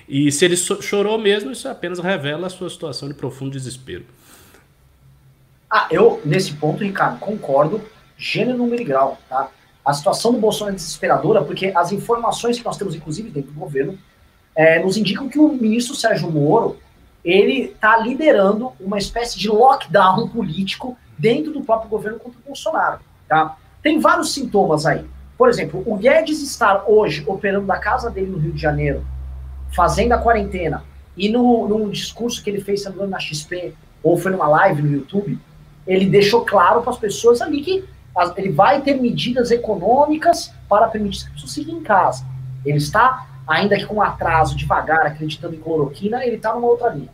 E 0.07 0.31
se 0.31 0.45
ele 0.45 0.55
chorou 0.55 1.17
mesmo, 1.17 1.51
isso 1.51 1.67
apenas 1.67 1.99
revela 1.99 2.47
a 2.47 2.49
sua 2.49 2.69
situação 2.69 3.07
de 3.07 3.13
profundo 3.13 3.51
desespero. 3.51 4.05
Ah, 5.69 5.87
eu, 5.91 6.21
nesse 6.23 6.53
ponto, 6.53 6.83
Ricardo, 6.83 7.19
concordo, 7.19 7.81
gênero, 8.17 8.57
número 8.57 8.81
e 8.81 8.85
grau, 8.85 9.17
tá? 9.27 9.49
A 9.83 9.93
situação 9.93 10.31
do 10.31 10.39
Bolsonaro 10.39 10.75
é 10.75 10.77
desesperadora 10.77 11.43
porque 11.43 11.71
as 11.75 11.91
informações 11.91 12.57
que 12.57 12.65
nós 12.65 12.77
temos, 12.77 12.95
inclusive, 12.95 13.29
dentro 13.29 13.51
do 13.51 13.59
governo, 13.59 13.97
é, 14.55 14.83
nos 14.83 14.97
indicam 14.97 15.29
que 15.29 15.39
o 15.39 15.49
ministro 15.49 15.95
Sérgio 15.95 16.31
Moro 16.31 16.77
ele 17.23 17.65
está 17.65 17.97
liderando 17.97 18.71
uma 18.79 18.97
espécie 18.97 19.37
de 19.37 19.49
lockdown 19.49 20.27
político 20.31 20.97
dentro 21.17 21.51
do 21.51 21.61
próprio 21.61 21.89
governo 21.89 22.19
contra 22.19 22.39
o 22.39 22.43
Bolsonaro. 22.43 22.99
Tá? 23.27 23.57
Tem 23.81 23.99
vários 23.99 24.33
sintomas 24.33 24.85
aí. 24.85 25.05
Por 25.37 25.49
exemplo, 25.49 25.83
o 25.85 25.95
Guedes 25.95 26.41
estar 26.41 26.85
hoje 26.87 27.23
operando 27.27 27.67
da 27.67 27.77
casa 27.77 28.09
dele 28.09 28.27
no 28.27 28.39
Rio 28.39 28.53
de 28.53 28.61
Janeiro, 28.61 29.05
fazendo 29.75 30.13
a 30.13 30.17
quarentena, 30.17 30.83
e 31.15 31.29
no, 31.29 31.67
no 31.67 31.89
discurso 31.91 32.43
que 32.43 32.49
ele 32.49 32.61
fez, 32.61 32.83
na 32.85 33.19
XP, 33.19 33.73
ou 34.03 34.17
foi 34.17 34.31
numa 34.31 34.47
live 34.47 34.81
no 34.81 34.91
YouTube, 34.91 35.37
ele 35.85 36.05
deixou 36.05 36.43
claro 36.43 36.81
para 36.81 36.91
as 36.91 36.97
pessoas 36.97 37.41
ali 37.41 37.61
que 37.61 37.85
ele 38.35 38.51
vai 38.51 38.81
ter 38.81 38.99
medidas 38.99 39.51
econômicas 39.51 40.51
para 40.67 40.87
permitir 40.87 41.23
que 41.23 41.27
as 41.27 41.33
pessoas 41.33 41.53
fiquem 41.53 41.75
em 41.75 41.83
casa. 41.83 42.25
Ele 42.65 42.77
está, 42.77 43.27
ainda 43.47 43.77
que 43.77 43.85
com 43.85 44.01
atraso, 44.01 44.55
devagar, 44.55 45.05
acreditando 45.05 45.55
em 45.55 45.59
cloroquina, 45.59 46.25
ele 46.25 46.35
está 46.37 46.53
numa 46.53 46.67
outra 46.67 46.89
linha. 46.89 47.09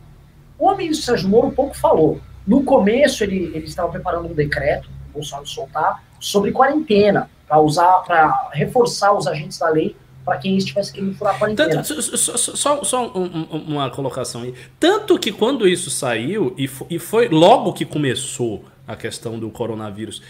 O 0.58 0.74
ministro 0.74 1.06
Sérgio 1.06 1.28
Moro 1.28 1.50
pouco 1.52 1.76
falou. 1.76 2.20
No 2.46 2.64
começo, 2.64 3.22
ele, 3.22 3.52
ele 3.54 3.66
estava 3.66 3.90
preparando 3.90 4.28
um 4.28 4.34
decreto, 4.34 4.88
Bolsonaro 5.14 5.46
soltar, 5.46 6.04
sobre 6.20 6.52
quarentena, 6.52 7.30
para 7.46 7.60
usar, 7.60 8.02
para 8.06 8.50
reforçar 8.52 9.12
os 9.12 9.26
agentes 9.26 9.58
da 9.58 9.68
lei 9.68 9.96
para 10.24 10.38
quem 10.38 10.56
estivesse 10.56 10.92
querendo 10.92 11.14
furar 11.14 11.34
a 11.34 11.38
quarentena. 11.38 11.82
Tanto, 11.82 12.02
só, 12.02 12.36
só, 12.36 12.82
só 12.84 13.12
um, 13.14 13.74
uma 13.74 13.90
colocação 13.90 14.42
aí. 14.42 14.54
Tanto 14.80 15.18
que 15.18 15.30
quando 15.30 15.68
isso 15.68 15.90
saiu, 15.90 16.54
e 16.56 16.68
e 16.88 16.98
foi 16.98 17.28
logo 17.28 17.72
que 17.74 17.84
começou 17.84 18.64
a 18.86 18.96
questão 18.96 19.38
do 19.38 19.50
coronavírus, 19.50 20.22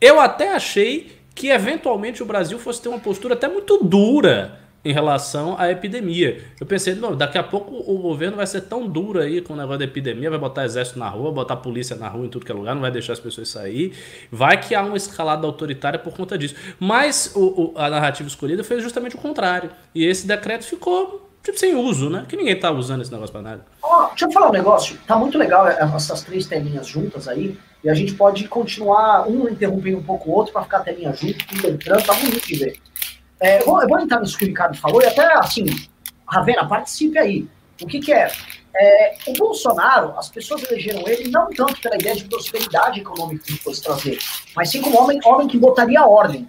eu 0.00 0.20
até 0.20 0.54
achei 0.54 1.18
que 1.34 1.48
eventualmente 1.48 2.22
o 2.22 2.26
Brasil 2.26 2.58
fosse 2.58 2.80
ter 2.82 2.88
uma 2.88 2.98
postura 2.98 3.34
até 3.34 3.48
muito 3.48 3.78
dura 3.82 4.58
em 4.84 4.92
relação 4.92 5.56
à 5.58 5.70
epidemia. 5.70 6.42
Eu 6.58 6.66
pensei, 6.66 6.94
não, 6.94 7.14
daqui 7.14 7.36
a 7.36 7.42
pouco 7.42 7.74
o 7.74 7.98
governo 7.98 8.36
vai 8.36 8.46
ser 8.46 8.62
tão 8.62 8.88
duro 8.88 9.20
aí 9.20 9.40
com 9.40 9.52
o 9.52 9.56
negócio 9.56 9.78
da 9.78 9.84
epidemia, 9.84 10.30
vai 10.30 10.38
botar 10.38 10.64
exército 10.64 10.98
na 10.98 11.08
rua, 11.08 11.30
botar 11.30 11.56
polícia 11.56 11.96
na 11.96 12.08
rua 12.08 12.26
em 12.26 12.28
tudo 12.28 12.46
que 12.46 12.52
é 12.52 12.54
lugar, 12.54 12.74
não 12.74 12.82
vai 12.82 12.90
deixar 12.90 13.12
as 13.12 13.20
pessoas 13.20 13.48
sair. 13.48 13.92
Vai 14.30 14.60
que 14.60 14.74
há 14.74 14.82
uma 14.82 14.96
escalada 14.96 15.46
autoritária 15.46 15.98
por 15.98 16.14
conta 16.14 16.38
disso. 16.38 16.54
Mas 16.78 17.32
o, 17.34 17.40
o, 17.40 17.74
a 17.76 17.90
narrativa 17.90 18.28
escolhida 18.28 18.64
fez 18.64 18.82
justamente 18.82 19.16
o 19.16 19.18
contrário. 19.18 19.70
E 19.94 20.04
esse 20.04 20.26
decreto 20.26 20.64
ficou 20.64 21.28
tipo 21.42 21.58
sem 21.58 21.74
uso, 21.74 22.10
né? 22.10 22.24
Que 22.28 22.36
ninguém 22.36 22.58
tá 22.58 22.70
usando 22.70 23.02
esse 23.02 23.12
negócio 23.12 23.32
para 23.32 23.42
nada. 23.42 23.66
Oh, 23.82 24.06
deixa 24.08 24.26
eu 24.26 24.32
falar 24.32 24.48
um 24.48 24.52
negócio. 24.52 24.98
Tá 25.06 25.16
muito 25.16 25.36
legal 25.36 25.66
essas 25.68 26.22
três 26.22 26.46
telinhas 26.46 26.86
juntas 26.86 27.28
aí. 27.28 27.58
E 27.82 27.88
a 27.88 27.94
gente 27.94 28.14
pode 28.14 28.46
continuar 28.46 29.26
um 29.26 29.48
interrompendo 29.48 29.98
um 29.98 30.02
pouco 30.02 30.30
o 30.30 30.34
outro 30.34 30.52
para 30.52 30.62
ficar 30.62 30.78
a 30.78 30.80
telinha 30.80 31.12
junto, 31.12 31.46
tudo 31.46 31.68
entrando. 31.68 32.04
Tá 32.04 32.14
bonito 32.14 32.46
de 32.46 32.56
ver. 32.56 32.89
É, 33.40 33.62
eu, 33.62 33.66
vou, 33.66 33.88
vou, 33.88 33.98
entrar 33.98 34.20
nisso 34.20 34.36
que 34.36 34.44
o 34.44 34.48
Ricardo 34.48 34.76
falou, 34.76 35.00
e 35.02 35.06
até 35.06 35.32
assim, 35.34 35.64
Ravena, 36.26 36.68
participe 36.68 37.18
aí. 37.18 37.48
O 37.80 37.86
que, 37.86 38.00
que 38.00 38.12
é? 38.12 38.30
é? 38.76 39.16
O 39.26 39.32
Bolsonaro, 39.32 40.14
as 40.18 40.28
pessoas 40.28 40.62
elegeram 40.64 41.02
ele 41.06 41.30
não 41.30 41.48
tanto 41.48 41.80
pela 41.80 41.96
ideia 41.96 42.14
de 42.14 42.24
prosperidade 42.24 43.00
econômica 43.00 43.44
que 43.44 43.52
ele 43.52 43.58
fosse 43.58 43.82
trazer, 43.82 44.18
mas 44.54 44.70
sim 44.70 44.82
como 44.82 45.00
homem, 45.00 45.18
homem 45.24 45.48
que 45.48 45.58
botaria 45.58 46.04
ordem. 46.04 46.48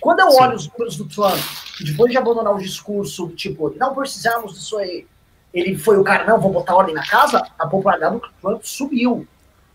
Quando 0.00 0.20
eu 0.20 0.30
sim. 0.30 0.40
olho 0.40 0.56
os 0.56 0.68
números 0.68 0.96
do 0.96 1.04
Trump, 1.06 1.38
depois 1.84 2.10
de 2.10 2.16
abandonar 2.16 2.54
o 2.54 2.58
discurso, 2.58 3.28
tipo, 3.30 3.74
não 3.76 3.94
precisamos 3.94 4.54
disso 4.54 4.78
aí, 4.78 5.06
ele 5.52 5.76
foi 5.76 5.98
o 5.98 6.04
cara, 6.04 6.24
não, 6.24 6.40
vou 6.40 6.52
botar 6.52 6.76
ordem 6.76 6.94
na 6.94 7.06
casa, 7.06 7.44
a 7.58 7.66
popularidade 7.66 8.14
do 8.14 8.22
Trump 8.40 8.62
subiu. 8.62 9.26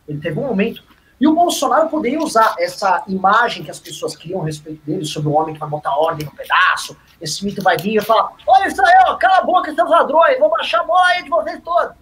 Ele 0.08 0.20
teve 0.20 0.39
um 0.39 0.48
momento. 0.48 0.84
E 1.19 1.28
o 1.28 1.34
Bolsonaro 1.34 1.89
poderia 1.89 2.19
usar 2.19 2.56
essa 2.60 3.04
imagem 3.08 3.63
que 3.63 3.71
as 3.71 3.80
pessoas 3.80 4.15
criam 4.15 4.41
a 4.41 4.45
respeito 4.45 4.86
dele, 4.86 5.06
sobre 5.06 5.30
o 5.30 5.34
homem 5.34 5.54
que 5.54 5.60
vai 5.60 5.69
botar 5.69 5.95
ordem 5.97 6.25
no 6.25 6.36
pedaço, 6.36 6.97
esse 7.21 7.45
mito 7.45 7.62
vai 7.63 7.78
vir 7.78 7.97
e 7.97 8.01
falar: 8.01 8.34
Olha 8.45 8.67
isso 8.67 8.82
aí, 8.86 8.95
ó, 9.08 9.15
cala 9.15 9.38
a 9.38 9.43
boca, 9.43 9.73
seus 9.73 9.89
ladrões, 9.89 10.38
vou 10.39 10.49
baixar 10.49 10.82
a 10.82 10.84
bola 10.84 11.08
aí 11.08 11.23
de 11.23 11.30
vocês 11.30 11.62
todos. 11.63 11.95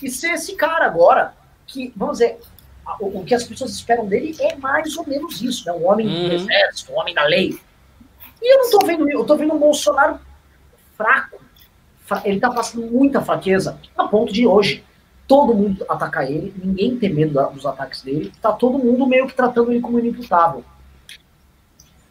E 0.00 0.08
ser 0.08 0.32
esse 0.34 0.54
cara 0.54 0.86
agora, 0.86 1.34
que, 1.66 1.92
vamos 1.96 2.18
dizer, 2.18 2.38
o, 3.00 3.20
o, 3.20 3.24
que 3.24 3.34
as 3.34 3.44
pessoas 3.44 3.72
esperam 3.72 4.06
dele 4.06 4.36
é 4.40 4.56
mais 4.56 4.96
ou 4.96 5.06
menos 5.06 5.42
isso, 5.42 5.66
né? 5.66 5.72
Um 5.72 5.86
homem 5.88 6.06
uhum. 6.06 6.28
do 6.28 6.34
exército, 6.34 6.92
um 6.92 6.98
homem 6.98 7.14
da 7.14 7.24
lei. 7.24 7.60
E 8.40 8.54
eu 8.54 8.58
não 8.62 8.70
tô 8.70 8.86
vendo 8.86 9.10
eu 9.10 9.24
tô 9.24 9.36
vendo 9.36 9.52
um 9.52 9.58
Bolsonaro 9.58 10.20
fraco. 10.96 11.40
Ele 12.24 12.40
tá 12.40 12.50
passando 12.50 12.86
muita 12.86 13.20
fraqueza, 13.20 13.78
a 13.96 14.08
ponto 14.08 14.32
de 14.32 14.46
hoje 14.46 14.84
todo 15.30 15.54
mundo 15.54 15.86
atacar 15.88 16.28
ele, 16.28 16.52
ninguém 16.60 16.96
tem 16.96 17.14
medo 17.14 17.40
dos 17.54 17.64
ataques 17.64 18.02
dele, 18.02 18.32
tá 18.42 18.50
todo 18.50 18.80
mundo 18.80 19.06
meio 19.06 19.28
que 19.28 19.32
tratando 19.32 19.70
ele 19.70 19.80
como 19.80 19.96
inimputável. 19.96 20.64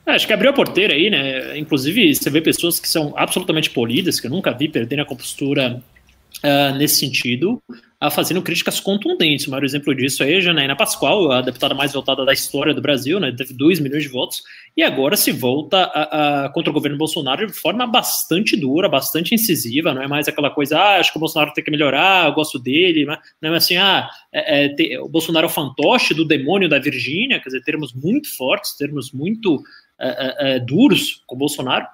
É, 0.06 0.12
acho 0.12 0.26
que 0.26 0.32
abriu 0.32 0.52
a 0.52 0.54
porteira 0.54 0.94
aí, 0.94 1.10
né? 1.10 1.58
Inclusive, 1.58 2.16
você 2.16 2.30
vê 2.30 2.40
pessoas 2.40 2.80
que 2.80 2.88
são 2.88 3.14
absolutamente 3.18 3.72
polidas, 3.72 4.22
que 4.22 4.28
eu 4.28 4.32
nunca 4.32 4.54
vi 4.54 4.70
perderem 4.70 5.04
a 5.04 5.06
compostura 5.06 5.84
uh, 6.44 6.76
nesse 6.78 7.00
sentido, 7.00 7.62
uh, 7.70 8.12
fazendo 8.12 8.42
críticas 8.42 8.80
contundentes. 8.80 9.48
O 9.48 9.52
maior 9.52 9.64
exemplo 9.64 9.94
disso 9.94 10.24
é 10.24 10.36
a 10.36 10.40
Janaína 10.40 10.76
Pascoal, 10.76 11.32
a 11.32 11.42
deputada 11.42 11.74
mais 11.74 11.94
votada 11.94 12.26
da 12.26 12.34
história 12.34 12.74
do 12.74 12.82
Brasil, 12.82 13.20
né? 13.20 13.32
Teve 13.32 13.54
2 13.54 13.80
milhões 13.80 14.04
de 14.04 14.10
votos, 14.10 14.42
e 14.76 14.84
agora 14.84 15.18
se 15.18 15.32
volta 15.32 15.84
a, 15.84 16.46
a, 16.46 16.50
contra 16.50 16.70
o 16.70 16.74
governo 16.74 16.98
Bolsonaro 16.98 17.48
de 17.48 17.54
forma 17.54 17.86
bastante 17.86 18.56
dura, 18.56 18.88
bastante 18.88 19.36
incisiva, 19.36 19.94
não 19.94 20.02
é 20.02 20.08
mais 20.08 20.28
aquela 20.28 20.50
coisa, 20.50 20.78
ah, 20.78 21.00
acho 21.00 21.12
que 21.12 21.18
o 21.18 21.20
Bolsonaro 21.20 21.54
tem 21.54 21.64
que 21.64 21.72
melhorar, 21.72 22.28
eu 22.28 22.34
gosto 22.34 22.58
dele, 22.58 23.06
não 23.06 23.54
é 23.54 23.58
assim, 23.58 23.78
ah, 23.78 24.10
é, 24.32 24.94
é, 24.94 25.00
o 25.02 25.10
Bolsonaro 25.10 25.48
é 25.48 25.50
o 25.50 25.54
fantoche 25.54 26.14
do 26.14 26.26
demônio 26.26 26.70
da 26.70 26.80
Virgínia, 26.80 27.40
quer 27.40 27.50
dizer, 27.50 27.64
termos 27.64 27.94
muito 27.94 28.36
fortes, 28.38 28.78
termos 28.78 29.12
muito 29.12 29.62
é, 30.00 30.56
é, 30.56 30.60
duros 30.60 31.24
com 31.28 31.36
o 31.36 31.38
Bolsonaro, 31.38 31.86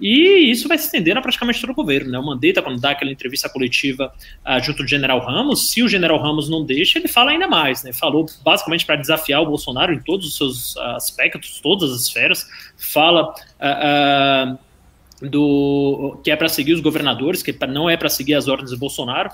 e 0.00 0.50
isso 0.50 0.66
vai 0.66 0.76
se 0.76 0.86
estender 0.86 1.16
a 1.16 1.22
praticamente 1.22 1.60
todo 1.60 1.70
o 1.70 1.74
governo. 1.74 2.10
Né? 2.10 2.18
O 2.18 2.26
Mandetta, 2.26 2.60
quando 2.60 2.80
dá 2.80 2.90
aquela 2.90 3.12
entrevista 3.12 3.48
coletiva 3.48 4.12
uh, 4.44 4.62
junto 4.62 4.82
do 4.82 4.88
general 4.88 5.20
Ramos, 5.20 5.70
se 5.70 5.82
o 5.82 5.88
general 5.88 6.18
Ramos 6.18 6.50
não 6.50 6.64
deixa, 6.64 6.98
ele 6.98 7.06
fala 7.06 7.30
ainda 7.30 7.46
mais. 7.46 7.84
Né? 7.84 7.92
Falou 7.92 8.26
basicamente 8.42 8.84
para 8.84 8.96
desafiar 8.96 9.40
o 9.40 9.46
Bolsonaro 9.46 9.92
em 9.92 10.00
todos 10.00 10.26
os 10.26 10.36
seus 10.36 10.76
aspectos, 10.76 11.60
todas 11.60 11.92
as 11.92 12.02
esferas, 12.02 12.46
fala. 12.76 13.32
Uh, 13.60 14.54
uh, 14.54 14.74
do 15.22 16.20
que 16.22 16.30
é 16.30 16.36
para 16.36 16.48
seguir 16.48 16.74
os 16.74 16.80
governadores, 16.80 17.42
que 17.42 17.54
não 17.66 17.88
é 17.88 17.96
para 17.96 18.08
seguir 18.08 18.34
as 18.34 18.48
ordens 18.48 18.72
do 18.72 18.76
Bolsonaro. 18.76 19.30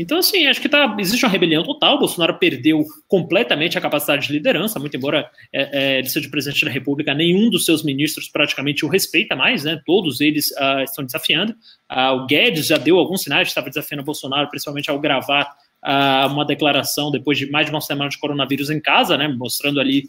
Então, 0.00 0.16
assim, 0.16 0.46
acho 0.46 0.62
que 0.62 0.68
tá, 0.68 0.96
existe 0.98 1.24
uma 1.26 1.30
rebelião 1.30 1.62
total. 1.62 1.96
O 1.96 1.98
Bolsonaro 1.98 2.38
perdeu 2.38 2.82
completamente 3.06 3.76
a 3.76 3.80
capacidade 3.82 4.26
de 4.26 4.32
liderança, 4.32 4.78
muito 4.78 4.96
embora 4.96 5.30
é, 5.52 5.96
é, 5.96 5.98
ele 5.98 6.08
seja 6.08 6.28
presidente 6.30 6.64
da 6.64 6.70
República, 6.70 7.12
nenhum 7.12 7.50
dos 7.50 7.66
seus 7.66 7.84
ministros 7.84 8.26
praticamente 8.26 8.82
o 8.82 8.88
respeita 8.88 9.36
mais, 9.36 9.64
né? 9.64 9.78
Todos 9.84 10.22
eles 10.22 10.50
uh, 10.52 10.82
estão 10.82 11.04
desafiando. 11.04 11.52
Uh, 11.90 12.14
o 12.14 12.26
Guedes 12.26 12.66
já 12.66 12.78
deu 12.78 12.98
alguns 12.98 13.22
sinais 13.22 13.48
de 13.48 13.50
estar 13.50 13.60
desafiando 13.60 14.02
o 14.02 14.06
Bolsonaro, 14.06 14.48
principalmente 14.48 14.90
ao 14.90 14.98
gravar 14.98 15.54
uh, 15.84 16.32
uma 16.32 16.46
declaração 16.46 17.10
depois 17.10 17.36
de 17.36 17.50
mais 17.50 17.66
de 17.66 17.72
uma 17.72 17.82
semana 17.82 18.08
de 18.08 18.18
coronavírus 18.18 18.70
em 18.70 18.80
casa, 18.80 19.18
né? 19.18 19.28
Mostrando 19.28 19.80
ali 19.80 20.08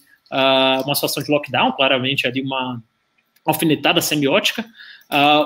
uma 0.85 0.95
situação 0.95 1.21
de 1.21 1.29
lockdown, 1.29 1.73
claramente 1.73 2.25
ali 2.25 2.41
uma 2.41 2.81
alfinetada 3.45 3.99
semiótica. 3.99 4.63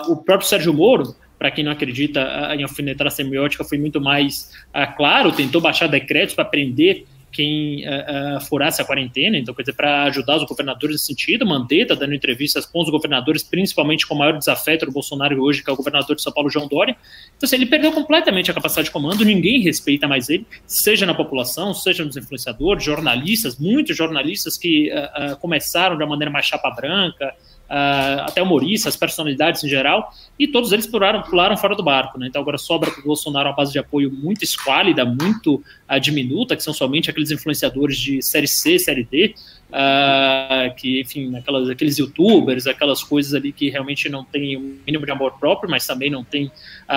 o 0.08 0.18
próprio 0.18 0.48
Sérgio 0.48 0.72
Moro 0.72 1.16
para 1.38 1.52
quem 1.52 1.64
não 1.64 1.72
acredita 1.72 2.54
em 2.56 2.64
alfinetada 2.64 3.10
semiótica, 3.10 3.64
foi 3.64 3.78
muito 3.78 4.00
mais 4.02 4.52
claro, 4.96 5.32
tentou 5.32 5.62
baixar 5.62 5.88
decretos 5.88 6.34
para 6.34 6.46
prender 6.46 7.06
quem 7.36 7.84
uh, 7.86 8.38
uh, 8.38 8.42
furasse 8.42 8.82
a 8.82 8.86
quarentena, 8.86 9.38
então, 9.38 9.54
quer 9.54 9.64
dizer, 9.64 9.74
para 9.74 10.04
ajudar 10.04 10.38
os 10.38 10.46
governadores 10.46 10.96
nesse 10.96 11.08
sentido, 11.08 11.46
Mandetta 11.46 11.94
dando 11.94 12.14
entrevistas 12.14 12.66
com 12.66 12.82
os 12.82 12.90
governadores, 12.90 13.44
principalmente 13.44 14.08
com 14.08 14.16
o 14.16 14.18
maior 14.18 14.38
desafeto 14.38 14.86
do 14.86 14.92
Bolsonaro 14.94 15.38
hoje, 15.44 15.62
que 15.62 15.70
é 15.70 15.74
o 15.74 15.76
governador 15.76 16.16
de 16.16 16.22
São 16.22 16.32
Paulo, 16.32 16.50
João 16.50 16.66
Dória. 16.70 16.96
Então, 17.36 17.46
assim, 17.46 17.58
ele 17.58 17.66
perdeu 17.66 17.92
completamente 17.92 18.50
a 18.50 18.54
capacidade 18.54 18.86
de 18.86 18.92
comando, 18.92 19.26
ninguém 19.26 19.60
respeita 19.60 20.08
mais 20.08 20.30
ele, 20.30 20.48
seja 20.66 21.06
na 21.06 21.14
população, 21.14 21.74
seja 21.74 22.06
nos 22.06 22.16
influenciadores, 22.16 22.82
jornalistas, 22.82 23.60
muitos 23.60 23.98
jornalistas 23.98 24.58
que 24.58 24.90
uh, 24.94 25.36
começaram 25.36 25.98
de 25.98 26.04
uma 26.04 26.12
maneira 26.12 26.32
mais 26.32 26.46
chapa 26.46 26.72
branca, 26.72 27.36
uh, 27.70 28.22
até 28.22 28.42
humoristas, 28.42 28.96
personalidades 28.96 29.64
em 29.64 29.70
geral, 29.70 30.14
e 30.38 30.48
todos 30.48 30.72
eles 30.72 30.86
pularam, 30.86 31.22
pularam 31.22 31.58
fora 31.58 31.76
do 31.76 31.84
barco. 31.84 32.20
Né? 32.20 32.28
Então 32.28 32.42
agora 32.42 32.58
sobra 32.58 32.92
para 32.92 33.02
o 33.02 33.04
Bolsonaro 33.04 33.50
uma 33.50 33.56
base 33.56 33.72
de 33.72 33.80
apoio 33.80 34.12
muito 34.12 34.44
esquálida, 34.44 35.06
muito 35.06 35.56
uh, 35.90 36.00
diminuta, 36.00 36.56
que 36.56 36.64
são 36.64 36.74
somente 36.74 37.10
aqueles 37.10 37.32
influenciadores 37.32 37.98
de 37.98 38.22
série 38.22 38.48
C, 38.48 38.78
série 38.80 39.04
D, 39.04 39.36
uh, 39.70 40.76
que, 40.76 41.02
enfim, 41.02 41.36
aquelas, 41.36 41.70
aqueles 41.70 41.98
youtubers, 41.98 42.68
aquelas 42.68 43.04
coisas 43.04 43.34
ali 43.34 43.52
que 43.52 43.70
realmente 43.70 44.10
não 44.10 44.24
têm 44.24 44.56
o 44.56 44.60
um 44.60 44.78
mínimo 44.86 45.06
de 45.06 45.12
amor 45.12 45.34
próprio, 45.40 45.70
mas 45.70 45.86
também 45.86 46.10
não 46.10 46.24
têm 46.24 46.52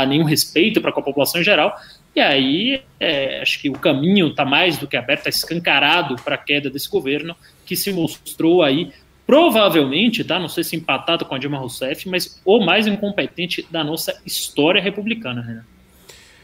nenhum 0.07 0.25
respeito 0.25 0.81
para 0.81 0.93
com 0.93 1.01
a 1.01 1.03
população 1.03 1.41
em 1.41 1.45
geral. 1.45 1.75
E 2.19 2.21
aí, 2.21 2.83
é, 2.99 3.41
acho 3.41 3.61
que 3.61 3.71
o 3.71 3.75
caminho 3.75 4.27
está 4.27 4.45
mais 4.45 4.77
do 4.77 4.89
que 4.89 4.97
aberto, 4.97 5.21
está 5.21 5.31
escancarado 5.31 6.17
para 6.17 6.35
a 6.35 6.39
queda 6.39 6.69
desse 6.69 6.91
governo, 6.91 7.37
que 7.65 7.77
se 7.77 7.93
mostrou 7.93 8.61
aí 8.61 8.91
provavelmente, 9.29 10.25
tá? 10.25 10.39
Não 10.39 10.49
sei 10.49 10.65
se 10.65 10.75
empatado 10.75 11.27
com 11.27 11.35
a 11.35 11.39
Dilma 11.39 11.59
Rousseff, 11.59 12.09
mas 12.09 12.41
o 12.47 12.65
mais 12.65 12.87
incompetente 12.87 13.69
da 13.71 13.85
nossa 13.85 14.19
história 14.25 14.81
republicana, 14.81 15.43
Renan. 15.43 15.65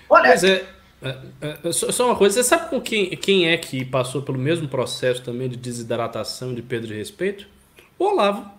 Olha, 0.07 0.29
mas 0.29 0.45
é, 0.45 0.67
é, 1.01 1.17
é, 1.65 1.73
só 1.73 2.05
uma 2.05 2.15
coisa, 2.15 2.35
você 2.35 2.47
sabe 2.47 2.69
com 2.69 2.79
quem, 2.83 3.09
quem 3.17 3.49
é 3.49 3.57
que 3.57 3.87
passou 3.87 4.21
pelo 4.21 4.37
mesmo 4.37 4.69
processo 4.69 5.23
também 5.23 5.49
de 5.49 5.57
desidratação, 5.57 6.53
de 6.53 6.61
perda 6.61 6.87
de 6.87 6.95
respeito? 6.95 7.47
O 7.99 8.05
Olavo. 8.05 8.53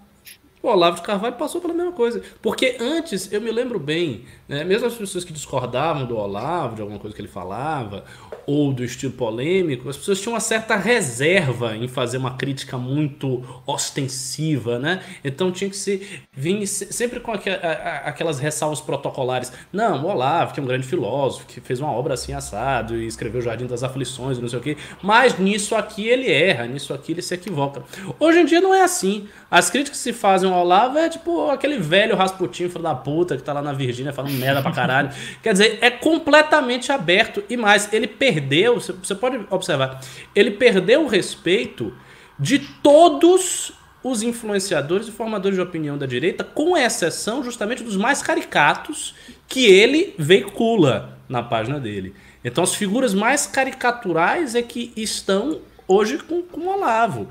O 0.63 0.69
Olavo 0.69 0.95
de 0.95 1.03
Carvalho 1.03 1.35
passou 1.35 1.61
pela 1.61 1.75
mesma 1.75 1.91
coisa. 1.91 2.23
Porque 2.41 2.77
antes, 2.79 3.31
eu 3.31 3.39
me 3.39 3.51
lembro 3.51 3.77
bem, 3.77 4.25
né, 4.47 4.63
mesmo 4.63 4.87
as 4.87 4.93
pessoas 4.93 5.23
que 5.23 5.33
discordavam 5.33 6.05
do 6.05 6.17
Olavo, 6.17 6.75
de 6.75 6.81
alguma 6.81 6.99
coisa 6.99 7.15
que 7.15 7.21
ele 7.21 7.27
falava, 7.27 8.03
ou 8.45 8.71
do 8.71 8.83
estilo 8.83 9.13
polêmico, 9.13 9.89
as 9.89 9.97
pessoas 9.97 10.21
tinham 10.21 10.33
uma 10.33 10.39
certa 10.39 10.75
reserva 10.75 11.75
em 11.75 11.87
fazer 11.87 12.17
uma 12.17 12.35
crítica 12.35 12.77
muito 12.77 13.43
ostensiva, 13.65 14.77
né? 14.77 15.01
Então 15.23 15.51
tinha 15.51 15.69
que 15.69 15.75
se 15.75 16.21
vir 16.31 16.65
sempre 16.67 17.19
com 17.19 17.31
aquelas 17.31 18.39
ressalvas 18.39 18.79
protocolares. 18.79 19.51
Não, 19.73 20.03
o 20.03 20.07
Olavo, 20.07 20.53
que 20.53 20.59
é 20.59 20.63
um 20.63 20.67
grande 20.67 20.85
filósofo, 20.85 21.47
que 21.47 21.59
fez 21.59 21.79
uma 21.79 21.91
obra 21.91 22.13
assim 22.13 22.33
assado 22.33 22.95
e 22.95 23.07
escreveu 23.07 23.39
o 23.39 23.43
Jardim 23.43 23.65
das 23.65 23.83
Aflições 23.83 24.37
e 24.37 24.41
não 24.41 24.47
sei 24.47 24.59
o 24.59 24.61
quê, 24.61 24.77
mas 25.01 25.39
nisso 25.39 25.75
aqui 25.75 26.07
ele 26.07 26.31
erra, 26.31 26.67
nisso 26.67 26.93
aqui 26.93 27.13
ele 27.13 27.21
se 27.21 27.33
equivoca. 27.33 27.83
Hoje 28.19 28.39
em 28.41 28.45
dia 28.45 28.61
não 28.61 28.73
é 28.73 28.83
assim. 28.83 29.27
As 29.49 29.69
críticas 29.69 29.97
que 29.97 30.03
se 30.03 30.13
fazem 30.13 30.51
ao 30.51 30.61
Olavo 30.61 30.97
é 30.97 31.09
tipo 31.09 31.49
aquele 31.49 31.79
velho 31.79 32.15
Rasputin, 32.15 32.69
filho 32.69 32.83
da 32.83 32.93
puta, 32.93 33.35
que 33.35 33.43
tá 33.43 33.53
lá 33.53 33.61
na 33.61 33.73
Virgínia 33.73 34.13
falando 34.13 34.34
merda 34.35 34.61
pra 34.61 34.71
caralho. 34.71 35.09
Quer 35.41 35.53
dizer, 35.53 35.79
é 35.81 35.89
completamente 35.89 36.91
aberto 36.91 37.43
e 37.49 37.57
mais, 37.57 37.91
ele 37.93 38.07
perdeu, 38.07 38.79
você 38.79 39.15
pode 39.15 39.45
observar, 39.49 40.01
ele 40.35 40.51
perdeu 40.51 41.03
o 41.03 41.07
respeito 41.07 41.93
de 42.39 42.59
todos 42.59 43.73
os 44.03 44.21
influenciadores 44.21 45.07
e 45.07 45.11
formadores 45.11 45.57
de 45.57 45.63
opinião 45.63 45.97
da 45.97 46.05
direita, 46.05 46.43
com 46.43 46.77
exceção 46.77 47.43
justamente 47.43 47.83
dos 47.83 47.97
mais 47.97 48.21
caricatos 48.21 49.15
que 49.47 49.65
ele 49.65 50.13
veicula 50.17 51.17
na 51.27 51.41
página 51.41 51.79
dele. 51.79 52.13
Então 52.43 52.63
as 52.63 52.75
figuras 52.75 53.15
mais 53.15 53.47
caricaturais 53.47 54.53
é 54.53 54.61
que 54.61 54.93
estão 54.95 55.59
hoje 55.87 56.19
com, 56.19 56.43
com 56.43 56.61
o 56.61 56.73
Olavo 56.75 57.27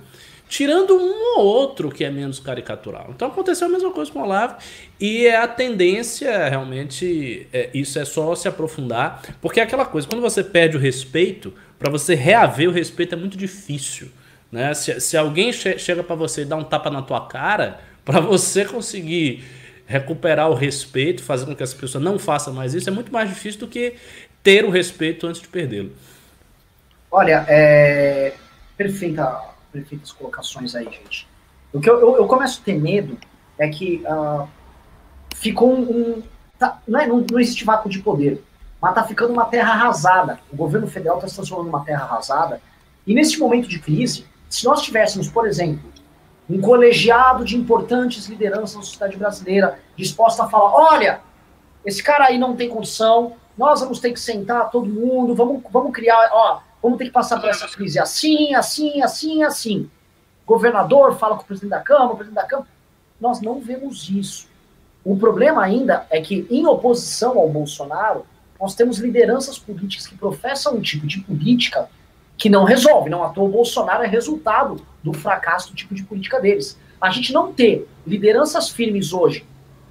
tirando 0.49 0.95
um 0.95 1.39
ou 1.39 1.45
outro 1.45 1.91
que 1.91 2.05
é 2.05 2.11
menos 2.11 2.39
caricatural. 2.39 3.11
Então 3.15 3.29
aconteceu 3.29 3.67
a 3.67 3.71
mesma 3.71 3.91
coisa 3.91 4.11
com 4.11 4.21
o 4.21 4.23
Olavo 4.23 4.57
e 5.01 5.27
é 5.27 5.37
a 5.37 5.49
tendência 5.49 6.49
realmente, 6.49 7.47
é, 7.53 7.71
isso 7.75 7.99
é 7.99 8.05
só 8.05 8.35
se 8.35 8.47
aprofundar, 8.47 9.23
porque 9.41 9.61
é 9.61 9.63
aquela 9.63 9.85
coisa, 9.85 10.07
quando 10.07 10.21
você 10.21 10.45
perde 10.45 10.77
o 10.77 10.81
respeito, 10.81 11.53
para 11.79 11.91
você 11.91 12.15
reaver 12.15 12.69
o 12.69 12.73
respeito 12.73 13.15
é 13.15 13.19
muito 13.19 13.37
difícil. 13.37 14.09
Né? 14.51 14.73
Se, 14.75 15.01
se 15.01 15.17
alguém 15.17 15.53
che 15.53 15.79
chega 15.79 16.03
para 16.03 16.15
você 16.15 16.43
e 16.43 16.45
dá 16.45 16.57
um 16.57 16.65
tapa 16.65 16.91
na 16.91 17.03
tua 17.03 17.27
cara, 17.27 17.81
para 18.05 18.21
você 18.21 18.65
conseguir 18.65 19.43
recuperar 19.87 20.49
o 20.51 20.55
respeito, 20.55 21.23
fazer 21.23 21.47
com 21.47 21.55
que 21.55 21.63
essa 21.63 21.77
pessoa 21.77 22.03
não 22.03 22.19
faça 22.19 22.51
mais 22.51 22.75
isso, 22.75 22.89
é 22.89 22.93
muito 22.93 23.13
mais 23.13 23.29
difícil 23.29 23.61
do 23.61 23.67
que 23.67 23.95
ter 24.43 24.65
o 24.65 24.71
respeito 24.71 25.27
antes 25.27 25.41
de 25.41 25.49
perdê-lo. 25.49 25.93
Olha, 27.11 27.45
é 27.49 28.35
perfeita 28.77 29.54
perfeitas 29.75 30.13
colocações 30.13 30.77
aí, 30.77 30.85
gente. 30.85 31.29
O 31.73 31.81
que 31.81 31.91
eu, 31.91 31.99
eu, 31.99 32.17
eu 32.19 32.27
começo 32.29 32.61
a 32.61 32.65
ter 32.65 32.79
medo 32.79 33.19
é 33.59 33.69
que 33.69 34.05
uh, 34.07 34.49
ficou 35.35 35.75
um. 35.75 35.81
um 35.83 36.23
tá, 36.57 36.81
não, 36.87 37.01
é, 37.01 37.07
não, 37.09 37.27
não 37.29 37.41
existe 37.41 37.65
vácuo 37.65 37.91
de 37.91 37.99
poder, 37.99 38.43
mas 38.81 38.95
tá 38.95 39.03
ficando 39.03 39.33
uma 39.33 39.47
terra 39.47 39.73
arrasada. 39.73 40.39
O 40.53 40.57
governo 40.57 40.87
federal 40.87 41.17
está 41.17 41.29
se 41.29 41.35
transformando 41.35 41.67
numa 41.67 41.85
terra 41.85 42.05
arrasada. 42.05 42.61
E 43.05 43.13
nesse 43.13 43.39
momento 43.39 43.69
de 43.69 43.81
crise, 43.81 44.25
se 44.49 44.65
nós 44.65 44.83
tivéssemos, 44.83 45.29
por 45.29 45.47
exemplo, 45.49 45.93
um 46.49 46.61
colegiado 46.61 47.45
de 47.45 47.57
importantes 47.57 48.27
lideranças 48.27 48.77
da 48.77 48.83
sociedade 48.83 49.17
brasileira 49.17 49.81
disposta 49.97 50.45
a 50.45 50.49
falar: 50.49 50.73
olha, 50.73 51.21
esse 51.85 52.03
cara 52.03 52.27
aí 52.27 52.39
não 52.39 52.55
tem 52.55 52.69
condição, 52.69 53.33
nós 53.59 53.81
vamos 53.81 53.99
ter 53.99 54.13
que 54.13 54.21
sentar 54.21 54.71
todo 54.71 54.89
mundo, 54.89 55.35
vamos, 55.35 55.61
vamos 55.71 55.93
criar, 55.93 56.31
ó, 56.33 56.61
Vamos 56.85 56.99
ter 56.99 57.07
que 57.07 57.13
passar 57.13 57.41
por 57.41 57.49
essa 57.49 57.67
crise 57.67 57.99
assim, 57.99 58.55
assim, 58.55 59.01
assim, 59.01 59.43
assim. 59.43 59.91
governador 60.45 61.17
fala 61.17 61.35
com 61.35 61.43
o 61.43 61.47
presidente 61.47 61.71
da 61.71 61.81
Câmara, 61.81 62.13
o 62.13 62.17
presidente 62.17 62.43
da 62.43 62.47
Câmara. 62.47 62.69
Nós 63.19 63.41
não 63.41 63.59
vemos 63.59 64.11
isso. 64.11 64.47
O 65.03 65.17
problema 65.17 65.65
ainda 65.65 66.07
é 66.11 66.21
que, 66.21 66.47
em 66.51 66.67
oposição 66.67 67.39
ao 67.39 67.49
Bolsonaro, 67.49 68.27
nós 68.61 68.75
temos 68.75 68.99
lideranças 68.99 69.59
políticas 69.59 70.07
que 70.07 70.15
professam 70.15 70.75
um 70.75 70.83
tipo 70.83 71.07
de 71.07 71.21
política 71.21 71.89
que 72.37 72.51
não 72.51 72.65
resolve. 72.65 73.09
Não 73.09 73.25
à 73.25 73.31
toa, 73.31 73.45
o 73.45 73.53
Bolsonaro 73.53 74.03
é 74.03 74.07
resultado 74.07 74.85
do 75.03 75.15
fracasso 75.15 75.71
do 75.71 75.75
tipo 75.75 75.95
de 75.95 76.05
política 76.05 76.39
deles. 76.39 76.79
A 77.01 77.09
gente 77.09 77.33
não 77.33 77.51
ter 77.51 77.89
lideranças 78.07 78.69
firmes 78.69 79.11
hoje, 79.11 79.47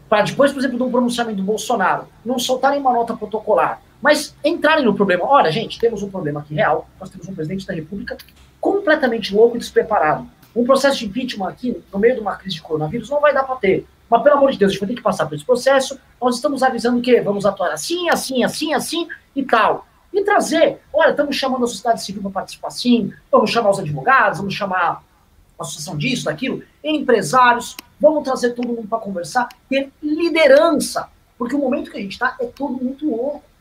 para 0.07 0.21
depois, 0.21 0.51
por 0.51 0.59
exemplo, 0.59 0.77
de 0.77 0.83
um 0.83 0.91
pronunciamento 0.91 1.37
do 1.37 1.43
Bolsonaro, 1.43 2.07
não 2.23 2.37
soltarem 2.37 2.79
uma 2.79 2.93
nota 2.93 3.17
protocolar, 3.17 3.81
mas 4.03 4.35
entrarem 4.43 4.83
no 4.83 4.93
problema. 4.93 5.23
Olha, 5.25 5.49
gente, 5.49 5.79
temos 5.79 6.03
um 6.03 6.09
problema 6.09 6.41
aqui 6.41 6.53
real. 6.53 6.89
Nós 6.99 7.09
temos 7.09 7.25
um 7.25 7.33
presidente 7.33 7.65
da 7.65 7.73
República 7.73 8.17
completamente 8.59 9.33
louco 9.33 9.55
e 9.55 9.59
despreparado. 9.59 10.27
Um 10.53 10.65
processo 10.65 10.99
de 10.99 11.05
impeachment 11.05 11.47
aqui, 11.47 11.81
no 11.91 11.97
meio 11.97 12.15
de 12.15 12.19
uma 12.19 12.35
crise 12.35 12.57
de 12.57 12.61
coronavírus, 12.61 13.09
não 13.09 13.21
vai 13.21 13.33
dar 13.33 13.43
para 13.43 13.55
ter. 13.55 13.87
Mas, 14.09 14.21
pelo 14.21 14.35
amor 14.35 14.51
de 14.51 14.59
Deus, 14.59 14.71
a 14.71 14.73
gente 14.73 14.81
vai 14.81 14.89
ter 14.89 14.95
que 14.95 15.01
passar 15.01 15.25
por 15.25 15.35
esse 15.35 15.45
processo. 15.45 15.97
Nós 16.21 16.35
estamos 16.35 16.61
avisando 16.61 16.99
que 17.01 17.21
vamos 17.21 17.45
atuar 17.45 17.71
assim, 17.71 18.09
assim, 18.09 18.43
assim, 18.43 18.73
assim 18.73 19.07
e 19.33 19.41
tal. 19.41 19.87
E 20.11 20.21
trazer, 20.21 20.81
olha, 20.93 21.11
estamos 21.11 21.37
chamando 21.37 21.63
a 21.63 21.67
sociedade 21.67 22.03
civil 22.03 22.21
para 22.23 22.31
participar 22.31 22.67
assim, 22.67 23.13
vamos 23.31 23.51
chamar 23.51 23.69
os 23.69 23.79
advogados, 23.79 24.39
vamos 24.39 24.53
chamar 24.53 25.01
a 25.57 25.61
associação 25.63 25.97
disso, 25.97 26.25
daquilo, 26.25 26.61
empresários, 26.83 27.77
vamos 27.97 28.25
trazer 28.25 28.51
todo 28.51 28.67
mundo 28.67 28.85
para 28.85 28.99
conversar, 28.99 29.47
ter 29.69 29.89
liderança. 30.03 31.07
Porque 31.37 31.55
o 31.55 31.59
momento 31.59 31.89
que 31.89 31.97
a 31.97 32.01
gente 32.01 32.11
está 32.11 32.35
é 32.41 32.45
todo 32.47 32.83
muito 32.83 33.09
louco. 33.09 33.52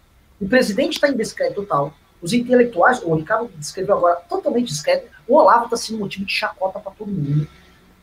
O 0.43 0.49
presidente 0.49 0.95
está 0.95 1.09
em 1.09 1.17
descrédito 1.17 1.61
total. 1.61 1.95
Os 2.21 2.33
intelectuais, 2.33 3.01
o 3.01 3.15
Ricardo 3.15 3.49
descreveu 3.57 3.97
agora 3.97 4.17
totalmente 4.29 4.67
discreto. 4.67 5.07
O 5.29 5.37
Olavo 5.37 5.67
está 5.67 5.77
sendo 5.77 6.01
motivo 6.01 6.25
de 6.25 6.33
chacota 6.33 6.81
para 6.81 6.91
todo 6.91 7.13
mundo. 7.13 7.47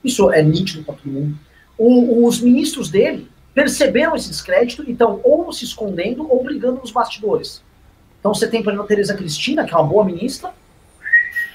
Isso 0.01 0.31
é 0.31 0.41
nítido 0.41 0.85
para 0.85 0.95
todo 0.95 1.11
mundo. 1.11 1.37
O, 1.77 2.25
os 2.25 2.39
ministros 2.39 2.89
dele 2.89 3.29
perceberam 3.53 4.15
esse 4.15 4.29
descrédito 4.29 4.85
e 4.87 4.93
estão 4.93 5.19
ou 5.21 5.51
se 5.51 5.65
escondendo 5.65 6.31
ou 6.31 6.41
brigando 6.41 6.79
nos 6.79 6.91
bastidores. 6.91 7.61
Então 8.21 8.33
você 8.33 8.47
tem, 8.47 8.63
por 8.63 8.69
exemplo, 8.69 8.85
a 8.85 8.87
Tereza 8.87 9.15
Cristina, 9.15 9.65
que 9.65 9.73
é 9.73 9.77
uma 9.77 9.87
boa 9.87 10.05
ministra, 10.05 10.53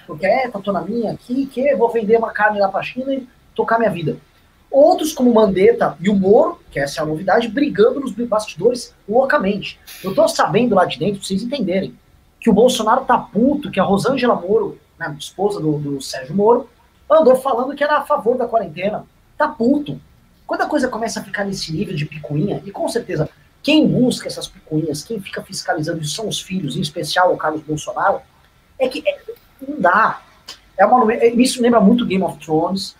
porque 0.07 0.26
é, 0.26 0.51
tá, 0.51 0.59
tô 0.59 0.70
na 0.70 0.82
minha 0.82 1.12
aqui, 1.12 1.47
que 1.47 1.74
vou 1.76 1.91
vender 1.91 2.18
uma 2.18 2.30
carne 2.30 2.61
lá 2.61 2.68
para 2.68 2.82
China 2.82 3.14
e 3.14 3.26
tocar 3.55 3.78
minha 3.78 3.91
vida. 3.91 4.18
Outros, 4.74 5.12
como 5.12 5.32
Mandetta 5.32 5.96
e 6.00 6.10
o 6.10 6.16
Moro, 6.16 6.58
que 6.68 6.80
essa 6.80 6.98
é 6.98 7.02
a 7.04 7.06
novidade, 7.06 7.46
brigando 7.46 8.00
nos 8.00 8.10
bastidores 8.10 8.92
loucamente. 9.08 9.78
Eu 10.02 10.12
tô 10.12 10.26
sabendo 10.26 10.74
lá 10.74 10.84
de 10.84 10.98
dentro, 10.98 11.18
pra 11.20 11.28
vocês 11.28 11.44
entenderem, 11.44 11.96
que 12.40 12.50
o 12.50 12.52
Bolsonaro 12.52 13.04
tá 13.04 13.16
puto, 13.16 13.70
que 13.70 13.78
a 13.78 13.84
Rosângela 13.84 14.34
Moro, 14.34 14.76
né, 14.98 15.14
esposa 15.16 15.60
do, 15.60 15.78
do 15.78 16.00
Sérgio 16.02 16.34
Moro, 16.34 16.68
andou 17.08 17.36
falando 17.36 17.72
que 17.76 17.84
era 17.84 17.98
a 17.98 18.02
favor 18.04 18.36
da 18.36 18.48
quarentena. 18.48 19.06
Tá 19.38 19.46
puto. 19.46 20.00
Quando 20.44 20.62
a 20.62 20.66
coisa 20.66 20.88
começa 20.88 21.20
a 21.20 21.22
ficar 21.22 21.44
nesse 21.44 21.72
nível 21.72 21.94
de 21.94 22.04
picuinha, 22.04 22.60
e 22.66 22.72
com 22.72 22.88
certeza 22.88 23.30
quem 23.62 23.86
busca 23.86 24.26
essas 24.26 24.48
picuinhas, 24.48 25.04
quem 25.04 25.20
fica 25.20 25.40
fiscalizando 25.40 26.02
isso 26.02 26.16
são 26.16 26.26
os 26.26 26.40
filhos, 26.40 26.76
em 26.76 26.80
especial 26.80 27.32
o 27.32 27.36
Carlos 27.36 27.62
Bolsonaro, 27.62 28.20
é 28.76 28.88
que 28.88 29.04
é, 29.06 29.20
não 29.68 29.80
dá. 29.80 30.20
É 30.76 30.84
uma, 30.84 31.14
isso 31.14 31.62
lembra 31.62 31.78
muito 31.78 32.04
Game 32.04 32.24
of 32.24 32.44
Thrones, 32.44 32.96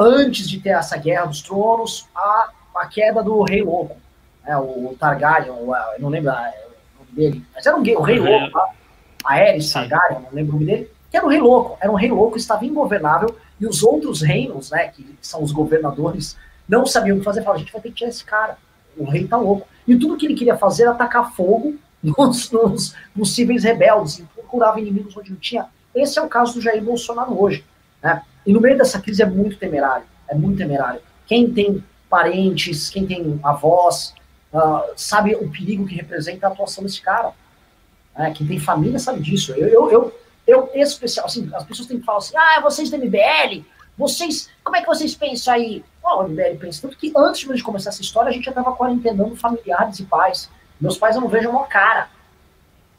antes 0.00 0.48
de 0.48 0.58
ter 0.58 0.70
essa 0.70 0.96
guerra 0.96 1.26
dos 1.26 1.42
tronos, 1.42 2.08
a, 2.16 2.50
a 2.76 2.86
queda 2.86 3.22
do 3.22 3.42
rei 3.42 3.62
louco. 3.62 3.96
né, 4.42 4.56
o 4.56 4.96
Targaryen, 4.98 5.50
o, 5.50 5.74
eu 5.74 6.00
não 6.00 6.08
lembro 6.08 6.30
o 6.30 6.34
nome 6.34 7.12
dele, 7.12 7.44
mas 7.54 7.66
era 7.66 7.76
um, 7.76 7.80
o 7.80 8.02
rei 8.02 8.18
louco, 8.18 8.50
tá? 8.50 8.68
Aerys 9.24 9.70
Targaryen, 9.70 10.20
não 10.20 10.30
lembro 10.32 10.52
o 10.52 10.54
nome 10.54 10.66
dele, 10.66 10.90
que 11.10 11.16
era 11.16 11.26
um 11.26 11.28
rei 11.28 11.40
louco, 11.40 11.76
era 11.80 11.92
um 11.92 11.96
rei 11.96 12.10
louco, 12.10 12.38
estava 12.38 12.64
ingovernável, 12.64 13.36
e 13.60 13.66
os 13.66 13.82
outros 13.82 14.22
reinos, 14.22 14.70
né, 14.70 14.88
que 14.88 15.06
são 15.20 15.42
os 15.42 15.52
governadores, 15.52 16.36
não 16.66 16.86
sabiam 16.86 17.16
o 17.16 17.18
que 17.18 17.24
fazer, 17.24 17.42
falaram, 17.42 17.60
a 17.60 17.62
gente 17.62 17.72
vai 17.72 17.82
ter 17.82 17.90
que 17.90 17.96
tirar 17.96 18.08
esse 18.08 18.24
cara, 18.24 18.56
o 18.96 19.04
rei 19.04 19.26
tá 19.26 19.36
louco. 19.36 19.68
E 19.86 19.96
tudo 19.96 20.16
que 20.16 20.24
ele 20.24 20.34
queria 20.34 20.56
fazer 20.56 20.84
era 20.84 20.92
atacar 20.92 21.32
fogo 21.34 21.74
nos, 22.02 22.50
nos 22.50 22.94
possíveis 23.14 23.64
rebeldes, 23.64 24.18
e 24.18 24.22
procurava 24.22 24.80
inimigos 24.80 25.14
onde 25.16 25.30
não 25.30 25.38
tinha. 25.38 25.66
Esse 25.94 26.18
é 26.18 26.22
o 26.22 26.28
caso 26.28 26.54
do 26.54 26.60
Jair 26.60 26.82
Bolsonaro 26.82 27.38
hoje. 27.38 27.64
Né? 28.02 28.22
E 28.46 28.52
no 28.52 28.60
meio 28.60 28.76
dessa 28.76 29.00
crise 29.00 29.22
é 29.22 29.26
muito 29.26 29.56
temerário, 29.56 30.04
é 30.28 30.34
muito 30.34 30.58
temerário. 30.58 31.00
Quem 31.26 31.52
tem 31.52 31.84
parentes, 32.08 32.88
quem 32.88 33.06
tem 33.06 33.38
avós, 33.42 34.14
uh, 34.52 34.92
sabe 34.96 35.34
o 35.34 35.50
perigo 35.50 35.86
que 35.86 35.94
representa 35.94 36.46
a 36.46 36.50
atuação 36.50 36.82
desse 36.82 37.00
cara. 37.00 37.32
Né? 38.16 38.32
Quem 38.36 38.46
tem 38.46 38.58
família 38.58 38.98
sabe 38.98 39.20
disso. 39.20 39.52
Eu, 39.52 39.68
eu, 39.90 40.12
eu, 40.46 40.70
eu 40.74 40.82
especial, 40.82 41.26
assim, 41.26 41.48
as 41.54 41.64
pessoas 41.64 41.86
têm 41.86 42.00
que 42.00 42.04
falar 42.04 42.18
assim, 42.18 42.36
ah, 42.36 42.60
vocês 42.60 42.90
da 42.90 42.98
MBL, 42.98 43.62
vocês, 43.96 44.50
como 44.64 44.76
é 44.76 44.80
que 44.80 44.86
vocês 44.86 45.14
pensam 45.14 45.54
aí? 45.54 45.84
Oh, 46.02 46.22
o 46.22 46.28
MBL 46.28 46.56
pensa 46.58 46.82
tanto 46.82 46.96
que 46.96 47.12
antes 47.16 47.46
de 47.46 47.62
começar 47.62 47.90
essa 47.90 48.02
história, 48.02 48.30
a 48.30 48.32
gente 48.32 48.44
já 48.44 48.50
estava 48.50 48.74
quarentenando 48.74 49.36
familiares 49.36 49.98
e 50.00 50.04
pais. 50.04 50.50
Meus 50.80 50.96
pais 50.96 51.14
eu 51.14 51.20
não 51.20 51.28
vejo 51.28 51.50
uma 51.50 51.66
cara. 51.66 52.08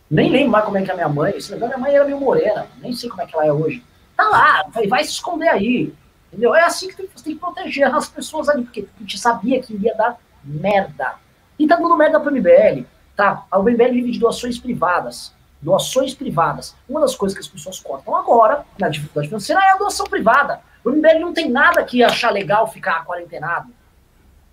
Nem 0.10 0.30
lembro 0.30 0.52
mais 0.52 0.66
como 0.66 0.78
é 0.78 0.82
que 0.84 0.90
é 0.90 0.94
a 0.94 0.96
minha 0.96 1.10
mãe. 1.10 1.40
Se 1.40 1.56
minha 1.56 1.78
mãe 1.78 1.96
era 1.96 2.06
meio 2.06 2.20
morena, 2.20 2.68
nem 2.80 2.94
sei 2.94 3.10
como 3.10 3.22
é 3.22 3.26
que 3.26 3.34
ela 3.34 3.46
é 3.46 3.52
hoje. 3.52 3.84
Tá 4.16 4.28
lá, 4.28 4.66
vai, 4.70 4.88
vai 4.88 5.04
se 5.04 5.12
esconder 5.12 5.50
aí. 5.50 5.94
Entendeu? 6.28 6.56
É 6.56 6.64
assim 6.64 6.88
que 6.88 6.96
tem, 6.96 7.10
você 7.14 7.24
tem 7.26 7.34
que 7.34 7.40
proteger 7.40 7.94
as 7.94 8.08
pessoas 8.08 8.48
ali, 8.48 8.64
porque 8.64 8.88
a 8.96 9.00
gente 9.02 9.18
sabia 9.18 9.62
que 9.62 9.76
ia 9.76 9.94
dar 9.96 10.18
merda. 10.44 11.16
E 11.60 11.68
tá 11.68 11.76
dando 11.76 11.98
merda 11.98 12.20
pro 12.20 12.32
MBL. 12.32 12.86
Tá? 13.16 13.46
A 13.52 13.60
MBL 13.60 13.92
vive 13.92 14.12
de 14.12 14.20
doações 14.20 14.58
privadas. 14.58 15.34
Doações 15.62 16.14
privadas. 16.14 16.76
Uma 16.88 17.02
das 17.02 17.16
coisas 17.16 17.38
que 17.38 17.44
as 17.44 17.50
pessoas 17.50 17.80
cortam 17.80 18.16
agora, 18.16 18.66
na 18.80 18.90
dificuldade 18.90 19.28
financeira, 19.28 19.62
é 19.62 19.72
a 19.74 19.78
doação 19.78 20.08
privada. 20.08 20.62
O 20.84 20.90
MBL 20.90 21.20
não 21.20 21.34
tem 21.34 21.50
nada 21.50 21.84
que 21.84 22.04
achar 22.04 22.32
legal 22.32 22.68
ficar 22.68 23.06
quarentenado. 23.06 23.70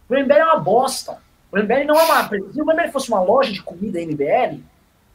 O 0.09 0.15
MBL 0.15 0.33
é 0.33 0.45
uma 0.45 0.61
bosta. 0.61 1.19
O 1.51 1.59
MBL 1.59 1.87
não 1.87 1.99
é 1.99 2.03
uma. 2.03 2.29
Se 2.29 2.61
o 2.61 2.65
MBL 2.65 2.91
fosse 2.93 3.09
uma 3.09 3.23
loja 3.23 3.53
de 3.53 3.63
comida 3.63 4.01
MBL, 4.01 4.61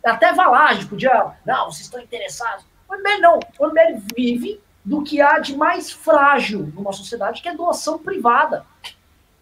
até 0.04 0.34
vai 0.34 0.48
lá, 0.50 0.70
a 0.70 0.74
gente 0.74 0.88
podia. 0.88 1.34
Não, 1.46 1.66
vocês 1.66 1.82
estão 1.82 2.02
interessados. 2.02 2.66
O 2.94 2.98
MBL 2.98 3.22
não. 3.22 3.40
O 3.60 3.68
MBL 3.68 4.02
vive 4.16 4.62
do 4.86 5.02
que 5.04 5.20
há 5.22 5.40
de 5.40 5.56
mais 5.56 5.92
frágil 5.92 6.72
numa 6.76 6.94
sociedade, 6.94 7.42
que 7.42 7.50
é 7.50 7.56
doação 7.56 7.98
privada. 7.98 8.66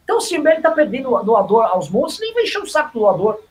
Então, 0.03 0.21
se 0.21 0.35
o 0.35 0.39
MBL 0.39 0.57
está 0.57 0.71
perdendo 0.71 1.09
doador 1.23 1.65
aos 1.65 1.89
montes, 1.89 2.19
nem 2.19 2.33
vai 2.33 2.43
encher 2.43 2.61
o 2.61 2.67
saco 2.67 2.93
do 2.93 2.99
doador. 2.99 3.41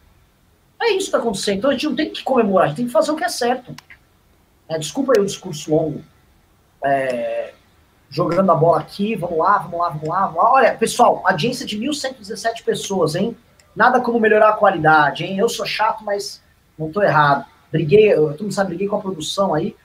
É 0.81 0.89
isso 0.93 0.99
que 0.99 1.03
está 1.05 1.19
acontecendo. 1.19 1.59
Então 1.59 1.71
a 1.71 1.73
gente 1.75 1.87
não 1.87 1.95
tem 1.95 2.11
que 2.11 2.23
comemorar, 2.23 2.65
a 2.65 2.69
gente 2.69 2.77
tem 2.79 2.87
que 2.87 2.93
fazer 2.93 3.13
o 3.13 3.17
que 3.17 3.25
é 3.25 3.29
certo. 3.29 3.75
É, 4.67 4.79
desculpa 4.79 5.13
aí 5.15 5.21
o 5.21 5.27
discurso 5.27 5.71
longo. 5.75 6.03
É, 6.83 7.53
jogando 8.09 8.51
a 8.51 8.55
bola 8.55 8.81
aqui, 8.81 9.15
vamos 9.15 9.39
lá, 9.39 9.59
vamos 9.59 9.79
lá, 9.79 9.89
vamos 9.91 10.09
lá, 10.09 10.27
vamos 10.27 10.37
lá. 10.43 10.53
Olha, 10.53 10.75
pessoal, 10.75 11.23
audiência 11.27 11.67
de 11.67 11.79
1.117 11.79 12.65
pessoas, 12.65 13.15
hein? 13.15 13.37
Nada 13.77 14.01
como 14.01 14.19
melhorar 14.19 14.49
a 14.49 14.57
qualidade, 14.57 15.25
hein? 15.25 15.39
Eu 15.39 15.49
sou 15.49 15.67
chato, 15.67 16.03
mas 16.03 16.43
não 16.79 16.91
tô 16.91 17.03
errado. 17.03 17.45
Briguei, 17.71 18.15
todo 18.15 18.43
mundo 18.43 18.55
sabe, 18.55 18.71
briguei 18.71 18.89
com 18.89 18.97
a 18.97 19.01
produção 19.01 19.53
aí. 19.53 19.77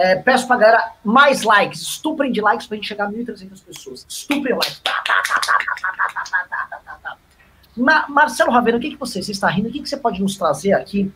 É, 0.00 0.16
peço 0.16 0.46
pra 0.46 0.56
galera 0.56 0.92
mais 1.04 1.42
likes, 1.42 1.82
estuprem 1.82 2.32
de 2.32 2.40
likes 2.40 2.66
pra 2.66 2.76
gente 2.76 2.88
chegar 2.88 3.04
a 3.04 3.10
1.300 3.10 3.62
pessoas. 3.62 4.06
Estuprem 4.08 4.54
likes. 4.54 4.80
Tá, 4.80 5.02
tá, 5.06 6.98
tá, 7.02 7.16
Ma 7.76 8.08
Marcelo 8.08 8.50
Ravena, 8.50 8.78
o 8.78 8.80
que, 8.80 8.90
que 8.90 8.96
você, 8.96 9.22
você 9.22 9.32
está 9.32 9.48
rindo? 9.48 9.68
O 9.68 9.72
que, 9.72 9.80
que 9.82 9.88
você 9.88 9.98
pode 9.98 10.22
nos 10.22 10.38
trazer 10.38 10.72
aqui 10.72 11.12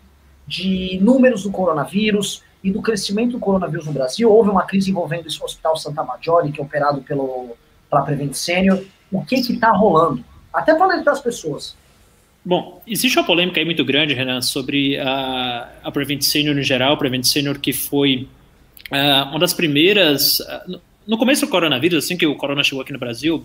de 0.46 0.98
números 1.00 1.44
do 1.44 1.50
coronavírus? 1.50 2.42
e 2.62 2.70
do 2.70 2.80
crescimento 2.80 3.32
do 3.32 3.38
coronavírus 3.38 3.84
no 3.84 3.92
Brasil. 3.92 4.32
Houve 4.32 4.48
uma 4.48 4.62
crise 4.62 4.90
envolvendo 4.90 5.26
o 5.26 5.44
Hospital 5.44 5.76
Santa 5.76 6.02
Maggiore, 6.02 6.50
que 6.50 6.58
é 6.58 6.64
operado 6.64 7.02
pelo, 7.02 7.54
pela 7.90 8.00
Prevent 8.00 8.32
Senior. 8.32 8.82
O 9.12 9.22
que 9.22 9.34
está 9.34 9.70
rolando? 9.70 10.24
Até 10.50 10.74
para 10.74 10.86
alertar 10.86 11.12
as 11.12 11.20
pessoas. 11.20 11.76
Bom, 12.42 12.80
existe 12.86 13.18
uma 13.18 13.26
polêmica 13.26 13.60
aí 13.60 13.66
muito 13.66 13.84
grande, 13.84 14.14
Renan, 14.14 14.40
sobre 14.40 14.98
a, 14.98 15.68
a 15.84 15.92
Prevent 15.92 16.22
Senior 16.22 16.56
em 16.56 16.62
geral, 16.62 16.96
Prevent 16.96 17.24
Senior 17.24 17.58
que 17.58 17.74
foi 17.74 18.26
uh, 18.90 19.28
uma 19.30 19.38
das 19.38 19.52
primeiras... 19.52 20.40
Uh, 20.40 20.80
no 21.06 21.18
começo 21.18 21.44
do 21.44 21.50
coronavírus, 21.50 22.04
assim 22.04 22.16
que 22.16 22.26
o 22.26 22.34
corona 22.34 22.62
chegou 22.64 22.80
aqui 22.80 22.92
no 22.92 22.98
Brasil, 22.98 23.44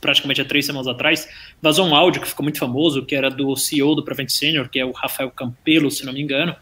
praticamente 0.00 0.40
há 0.40 0.44
três 0.44 0.64
semanas 0.64 0.86
atrás, 0.86 1.28
vazou 1.60 1.86
um 1.86 1.94
áudio 1.94 2.22
que 2.22 2.28
ficou 2.28 2.42
muito 2.42 2.58
famoso, 2.58 3.04
que 3.04 3.14
era 3.14 3.28
do 3.28 3.54
CEO 3.56 3.94
do 3.94 4.02
Prevent 4.02 4.30
Senior, 4.30 4.68
que 4.68 4.78
é 4.78 4.84
o 4.84 4.92
Rafael 4.92 5.30
Campelo, 5.30 5.90
se 5.90 6.06
não 6.06 6.12
me 6.12 6.22
engano, 6.22 6.52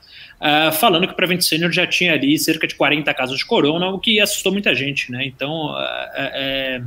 uh, 0.41 0.73
falando 0.73 1.07
que 1.07 1.13
o 1.13 1.17
Prevent 1.17 1.41
Senior 1.43 1.71
já 1.71 1.87
tinha 1.87 2.15
ali 2.15 2.39
cerca 2.39 2.67
de 2.67 2.75
40 2.75 3.13
casos 3.15 3.39
de 3.39 3.45
corona, 3.45 3.89
o 3.91 3.99
que 3.99 4.21
assustou 4.21 4.51
muita 4.53 4.75
gente, 4.75 5.13
né? 5.13 5.25
Então, 5.25 5.75
é, 6.17 6.83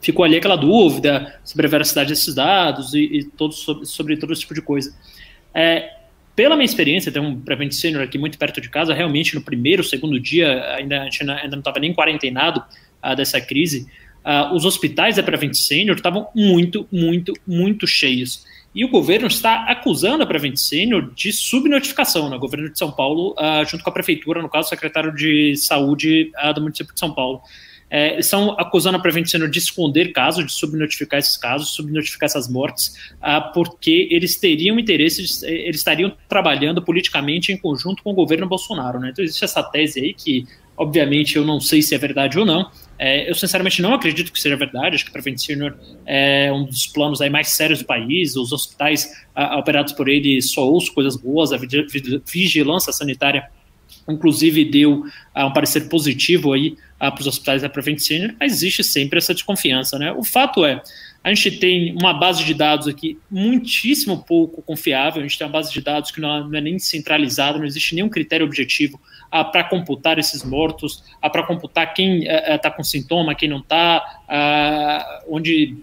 ficou 0.00 0.24
ali 0.24 0.36
aquela 0.36 0.56
dúvida 0.56 1.38
sobre 1.44 1.66
a 1.66 1.70
veracidade 1.70 2.10
desses 2.10 2.34
dados 2.34 2.94
e, 2.94 3.00
e 3.00 3.24
todo, 3.24 3.54
sobre, 3.54 3.86
sobre, 3.86 4.16
todo 4.16 4.32
esse 4.32 4.42
tipo 4.42 4.54
de 4.54 4.60
coisa. 4.60 4.94
É, 5.54 5.90
pela 6.34 6.56
minha 6.56 6.64
experiência, 6.64 7.12
tem 7.12 7.22
um 7.22 7.40
Prevent 7.40 7.72
Senior 7.72 8.02
aqui 8.02 8.18
muito 8.18 8.36
perto 8.36 8.60
de 8.60 8.68
casa, 8.68 8.92
realmente 8.92 9.34
no 9.34 9.42
primeiro, 9.42 9.84
segundo 9.84 10.18
dia, 10.18 10.74
ainda, 10.74 11.02
a 11.02 11.04
gente 11.04 11.22
ainda 11.22 11.50
não 11.50 11.60
estava 11.60 11.78
nem 11.78 11.94
quarentenado 11.94 12.62
uh, 13.02 13.14
dessa 13.14 13.40
crise, 13.40 13.86
uh, 14.24 14.54
os 14.54 14.64
hospitais 14.64 15.16
da 15.16 15.22
Prevent 15.22 15.54
Senior 15.54 15.96
estavam 15.96 16.28
muito, 16.34 16.88
muito, 16.90 17.32
muito 17.46 17.86
cheios. 17.86 18.44
E 18.74 18.84
o 18.84 18.88
governo 18.88 19.28
está 19.28 19.66
acusando 19.66 20.24
a 20.24 20.26
Prevent 20.26 20.56
Senior 20.56 21.12
de 21.14 21.32
subnotificação, 21.32 22.28
né? 22.28 22.36
o 22.36 22.40
governo 22.40 22.68
de 22.68 22.76
São 22.76 22.90
Paulo, 22.90 23.36
uh, 23.38 23.64
junto 23.64 23.84
com 23.84 23.90
a 23.90 23.92
prefeitura, 23.92 24.42
no 24.42 24.48
caso, 24.48 24.66
o 24.66 24.70
secretário 24.70 25.14
de 25.14 25.54
saúde 25.56 26.32
do 26.54 26.60
município 26.60 26.92
de 26.92 26.98
São 26.98 27.14
Paulo. 27.14 27.42
É, 27.90 28.18
estão 28.18 28.52
acusando 28.58 28.96
a 28.96 29.00
Prevent 29.00 29.26
Senior 29.26 29.48
de 29.48 29.58
esconder 29.58 30.12
casos, 30.12 30.44
de 30.46 30.52
subnotificar 30.52 31.18
esses 31.18 31.36
casos, 31.36 31.70
subnotificar 31.74 32.26
essas 32.26 32.48
mortes, 32.48 33.12
uh, 33.16 33.52
porque 33.52 34.08
eles 34.10 34.36
teriam 34.36 34.78
interesse, 34.78 35.22
de, 35.22 35.46
eles 35.46 35.76
estariam 35.76 36.12
trabalhando 36.28 36.82
politicamente 36.82 37.52
em 37.52 37.56
conjunto 37.56 38.02
com 38.02 38.10
o 38.10 38.14
governo 38.14 38.48
Bolsonaro. 38.48 38.98
Né? 38.98 39.10
Então 39.12 39.24
existe 39.24 39.44
essa 39.44 39.62
tese 39.62 40.00
aí 40.00 40.14
que, 40.14 40.46
obviamente, 40.76 41.36
eu 41.36 41.44
não 41.44 41.60
sei 41.60 41.82
se 41.82 41.94
é 41.94 41.98
verdade 41.98 42.38
ou 42.38 42.44
não, 42.44 42.68
é, 42.98 43.28
eu 43.28 43.34
sinceramente 43.34 43.82
não 43.82 43.94
acredito 43.94 44.32
que 44.32 44.40
seja 44.40 44.56
verdade. 44.56 44.94
Acho 44.94 45.04
que 45.04 45.10
a 45.10 45.12
Prevent 45.12 45.38
Senior 45.38 45.76
é 46.06 46.52
um 46.52 46.64
dos 46.64 46.86
planos 46.86 47.20
aí 47.20 47.28
mais 47.28 47.48
sérios 47.48 47.80
do 47.80 47.84
país. 47.84 48.36
Os 48.36 48.52
hospitais 48.52 49.10
a, 49.34 49.58
operados 49.58 49.92
por 49.92 50.08
ele 50.08 50.40
só 50.40 50.66
ouço 50.66 50.92
coisas 50.92 51.16
boas. 51.16 51.52
A 51.52 51.58
vigilância 52.24 52.92
sanitária, 52.92 53.50
inclusive, 54.08 54.64
deu 54.64 55.04
a, 55.34 55.46
um 55.46 55.52
parecer 55.52 55.88
positivo 55.88 56.52
aí 56.52 56.76
para 56.98 57.20
os 57.20 57.26
hospitais 57.26 57.62
da 57.62 57.68
Prevent 57.68 57.98
Senior. 57.98 58.34
Mas 58.38 58.52
existe 58.52 58.82
sempre 58.82 59.18
essa 59.18 59.34
desconfiança, 59.34 59.98
né? 59.98 60.12
O 60.12 60.24
fato 60.24 60.64
é, 60.64 60.82
a 61.22 61.28
gente 61.32 61.52
tem 61.52 61.96
uma 62.00 62.12
base 62.12 62.44
de 62.44 62.52
dados 62.52 62.86
aqui 62.86 63.18
muitíssimo 63.30 64.22
pouco 64.24 64.60
confiável. 64.62 65.20
A 65.20 65.26
gente 65.26 65.38
tem 65.38 65.46
uma 65.46 65.52
base 65.52 65.72
de 65.72 65.80
dados 65.80 66.10
que 66.10 66.20
não, 66.20 66.48
não 66.48 66.58
é 66.58 66.60
nem 66.60 66.78
centralizada, 66.78 67.58
não 67.58 67.64
existe 67.64 67.94
nenhum 67.94 68.08
critério 68.08 68.44
objetivo 68.44 69.00
para 69.30 69.64
computar 69.64 70.18
esses 70.18 70.44
mortos, 70.44 71.02
para 71.20 71.42
computar 71.42 71.92
quem 71.92 72.24
está 72.24 72.70
com 72.70 72.84
sintoma, 72.84 73.34
quem 73.34 73.48
não 73.48 73.58
está, 73.58 74.02
onde 75.26 75.76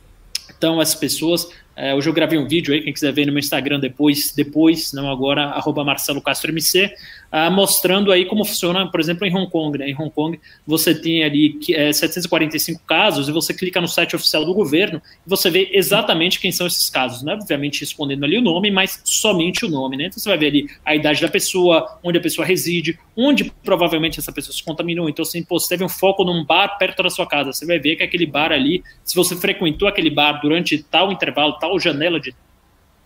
estão 0.47 0.80
as 0.80 0.93
pessoas. 0.93 1.49
É, 1.82 1.95
hoje 1.95 2.07
eu 2.07 2.13
gravei 2.13 2.38
um 2.38 2.47
vídeo 2.47 2.75
aí, 2.75 2.82
quem 2.84 2.93
quiser 2.93 3.11
ver 3.11 3.25
no 3.25 3.32
meu 3.32 3.39
Instagram 3.39 3.79
depois, 3.79 4.32
depois, 4.36 4.93
não 4.93 5.09
agora, 5.09 5.45
arroba 5.45 5.84
Marcelo 5.84 6.21
Castro 6.21 6.51
MC, 6.51 6.93
ah, 7.32 7.49
mostrando 7.49 8.11
aí 8.11 8.25
como 8.25 8.43
funciona, 8.43 8.86
por 8.91 8.99
exemplo, 8.99 9.25
em 9.25 9.34
Hong 9.34 9.49
Kong. 9.49 9.77
Né? 9.77 9.89
Em 9.89 9.95
Hong 9.95 10.11
Kong, 10.11 10.38
você 10.67 10.93
tem 10.93 11.23
ali 11.23 11.57
é, 11.73 11.91
745 11.93 12.84
casos 12.86 13.29
e 13.29 13.32
você 13.32 13.53
clica 13.53 13.79
no 13.79 13.88
site 13.88 14.15
oficial 14.15 14.43
do 14.43 14.53
governo 14.53 15.01
e 15.25 15.29
você 15.29 15.49
vê 15.49 15.69
exatamente 15.71 16.39
quem 16.39 16.51
são 16.51 16.67
esses 16.67 16.89
casos. 16.89 17.23
Né? 17.23 17.34
Obviamente 17.34 17.79
respondendo 17.79 18.25
ali 18.25 18.38
o 18.38 18.41
nome, 18.41 18.69
mas 18.69 19.01
somente 19.05 19.65
o 19.65 19.69
nome. 19.69 19.95
Né? 19.95 20.07
Então 20.07 20.19
você 20.19 20.27
vai 20.27 20.38
ver 20.38 20.47
ali 20.47 20.67
a 20.86 20.93
idade 20.93 21.21
da 21.21 21.29
pessoa, 21.29 21.99
onde 22.03 22.17
a 22.17 22.21
pessoa 22.21 22.45
reside, 22.45 22.99
onde 23.15 23.51
provavelmente 23.63 24.19
essa 24.19 24.34
pessoa 24.34 24.53
se 24.53 24.63
contaminou. 24.63 25.07
Então, 25.07 25.23
assim, 25.23 25.41
pô, 25.41 25.57
você 25.57 25.69
teve 25.69 25.86
um 25.86 25.89
foco 25.89 26.25
num 26.25 26.43
bar 26.43 26.77
perto 26.77 27.01
da 27.01 27.09
sua 27.09 27.25
casa. 27.25 27.53
Você 27.53 27.65
vai 27.65 27.79
ver 27.79 27.95
que 27.95 28.03
aquele 28.03 28.25
bar 28.25 28.51
ali, 28.51 28.84
se 29.05 29.15
você 29.15 29.36
frequentou 29.38 29.88
aquele 29.88 30.09
bar 30.09 30.41
durante 30.41 30.84
tal 30.84 31.13
intervalo, 31.13 31.53
tal 31.53 31.70
janela 31.80 32.19
de 32.19 32.34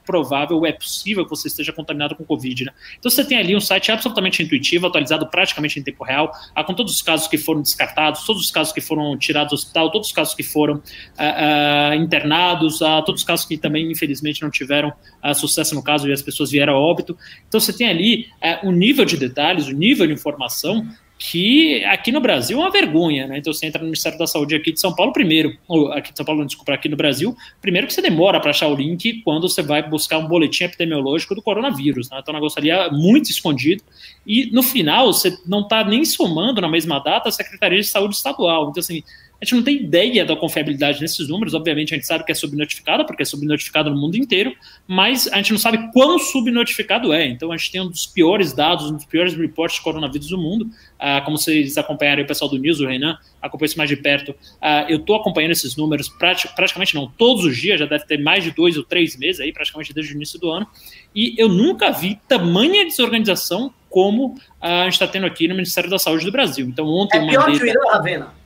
provável, 0.05 0.66
é 0.66 0.72
possível 0.72 1.24
que 1.24 1.30
você 1.30 1.47
esteja 1.47 1.74
contaminado 1.74 2.16
com 2.16 2.24
Covid. 2.24 2.66
Né? 2.66 2.72
Então 2.97 3.09
você 3.09 3.26
tem 3.26 3.38
ali 3.38 3.55
um 3.55 3.59
site 3.59 3.91
absolutamente 3.91 4.41
intuitivo, 4.41 4.88
atualizado 4.88 5.28
praticamente 5.28 5.80
em 5.80 5.84
tempo 5.84 6.03
real, 6.03 6.32
ah, 6.53 6.63
com 6.63 6.74
todos 6.74 6.93
os 6.93 7.01
casos 7.01 7.28
que 7.28 7.38
foram 7.38 7.61
descartados, 7.61 8.24
todos 8.26 8.43
os 8.43 8.51
casos 8.51 8.72
que 8.72 8.80
foram 8.80 9.18
tirados 9.18 9.51
do 9.51 9.55
hospital, 9.55 9.91
todos 9.91 10.07
os 10.07 10.13
casos 10.13 10.36
que 10.36 10.43
foram 10.43 10.82
ah, 11.18 11.91
ah, 11.91 11.95
internados, 11.95 12.82
ah, 12.82 13.01
todos 13.01 13.22
os 13.22 13.28
casos 13.28 13.45
que 13.45 13.57
também, 13.57 13.91
infelizmente, 13.91 14.41
não 14.41 14.51
tiveram 14.51 14.93
sucesso 15.34 15.74
no 15.74 15.82
caso 15.82 16.07
e 16.07 16.13
as 16.13 16.22
pessoas 16.22 16.51
vieram 16.51 16.74
a 16.74 16.80
óbito. 16.80 17.18
Então 17.47 17.59
você 17.59 17.74
tem 17.74 17.89
ali 17.89 18.28
um 18.63 18.72
nível 18.72 19.03
de 19.05 19.18
detalhes, 19.18 19.68
um 19.68 19.72
nível 19.72 20.05
de 20.05 20.13
informação 20.13 20.88
que 21.18 21.84
aqui 21.86 22.11
no 22.11 22.20
Brasil 22.20 22.57
é 22.57 22.61
uma 22.61 22.72
vergonha, 22.72 23.26
né? 23.28 23.38
Então 23.38 23.53
você 23.53 23.66
entra 23.66 23.80
no 23.80 23.86
Ministério 23.86 24.18
da 24.20 24.28
Saúde 24.28 24.55
aqui 24.55 24.72
de 24.72 24.80
São 24.80 24.93
Paulo 24.93 25.13
primeiro, 25.13 25.57
ou 25.68 25.91
aqui 25.91 26.11
de 26.11 26.18
São 26.18 26.26
Paulo, 26.26 26.45
desculpa, 26.45 26.74
aqui 26.74 26.89
no 26.89 26.97
Brasil, 26.97 27.36
primeiro 27.61 27.88
que 27.88 27.93
você 27.93 28.01
demora 28.01 28.39
para 28.39 28.49
achar 28.49 28.68
o 28.68 28.76
link 28.76 29.22
quando 29.24 29.47
você 29.47 29.61
vai 29.61 29.88
buscar 29.88 30.18
um 30.18 30.28
boletim 30.28 30.66
epidemiológico 30.66 31.34
do 31.34 31.41
coronavírus, 31.41 32.09
né? 32.09 32.20
Então 32.22 32.34
o 32.34 32.36
negócio 32.36 32.59
ali 32.59 32.70
é 32.70 32.91
muito 32.91 33.30
escondido 33.30 33.82
e 34.28 34.49
no 34.51 34.61
final 34.61 35.13
você 35.13 35.38
não 35.45 35.61
está 35.61 35.84
nem 35.84 36.03
somando 36.03 36.59
na 36.59 36.68
mesma 36.68 36.99
data 36.99 37.30
a 37.30 37.32
Secretaria 37.32 37.80
de 37.80 37.88
Saúde 37.88 38.16
Estadual. 38.16 38.70
Então 38.70 38.82
assim, 38.82 39.01
a 39.46 39.48
gente 39.48 39.56
não 39.56 39.64
tem 39.64 39.76
ideia 39.76 40.26
da 40.26 40.36
confiabilidade 40.36 41.00
nesses 41.00 41.28
números, 41.28 41.54
obviamente 41.54 41.93
a 41.93 41.98
gente 41.98 42.08
sabe 42.08 42.24
que 42.24 42.32
é 42.32 42.36
subnotificado, 42.36 43.06
porque 43.06 43.22
é 43.22 43.26
subnotificado 43.26 43.91
no 43.91 43.96
mundo 43.96 44.18
inteiro, 44.18 44.56
mas 44.88 45.28
a 45.28 45.38
gente 45.38 45.52
não 45.52 45.60
sabe 45.60 45.91
quão 45.93 46.18
subnotificado 46.18 47.14
é. 47.14 47.28
Então 47.28 47.52
a 47.52 47.58
gente 47.58 47.72
tem 47.72 47.82
um 47.82 47.88
dos 47.88 48.08
piores 48.08 48.54
dados, 48.54 48.89
um 48.89 48.96
dos 48.96 49.06
piores 49.06 49.36
reportes 49.36 49.78
de 49.78 49.84
coronavírus 49.84 50.28
do 50.30 50.38
mundo. 50.38 50.68
Ah, 50.98 51.22
como 51.22 51.38
vocês 51.38 51.78
acompanharam 51.78 52.24
o 52.24 52.28
pessoal 52.28 52.50
do 52.50 52.58
News, 52.58 52.80
o 52.80 52.88
Renan, 52.88 53.18
acompanha 53.39 53.68
isso 53.68 53.78
mais 53.78 53.89
de 53.89 53.98
perto. 53.98 54.34
Ah, 54.60 54.88
eu 54.89 54.98
estou 54.98 55.16
acompanhando 55.16 55.52
esses 55.52 55.76
números 55.76 56.10
praticamente 56.10 56.96
não 56.96 57.08
todos 57.08 57.46
os 57.46 57.56
dias, 57.56 57.80
já 57.80 57.86
deve 57.86 58.06
ter 58.06 58.18
mais 58.18 58.43
de 58.43 58.50
dois 58.52 58.78
ou 58.78 58.84
três 58.84 59.16
meses 59.16 59.41
aí, 59.41 59.54
praticamente 59.54 59.93
desde 59.93 60.14
o 60.14 60.16
início 60.16 60.39
do 60.39 60.50
ano, 60.50 60.66
e 61.14 61.36
eu 61.38 61.48
nunca 61.48 61.91
vi 61.91 62.20
tamanha 62.28 62.84
desorganização 62.84 63.72
como 63.89 64.36
ah, 64.60 64.82
a 64.82 64.84
gente 64.86 64.93
está 64.93 65.08
tendo 65.08 65.28
aqui 65.28 65.48
no 65.48 65.54
Ministério 65.54 65.89
da 65.89 66.00
Saúde 66.00 66.26
do 66.26 66.32
Brasil. 66.32 66.66
Então 66.66 66.88
ontem 66.88 67.20
é 67.20 67.30
pior 67.30 67.46
que 67.46 67.64
o 67.64 67.68
Irã, 67.68 67.80
Ravena. 67.91 68.45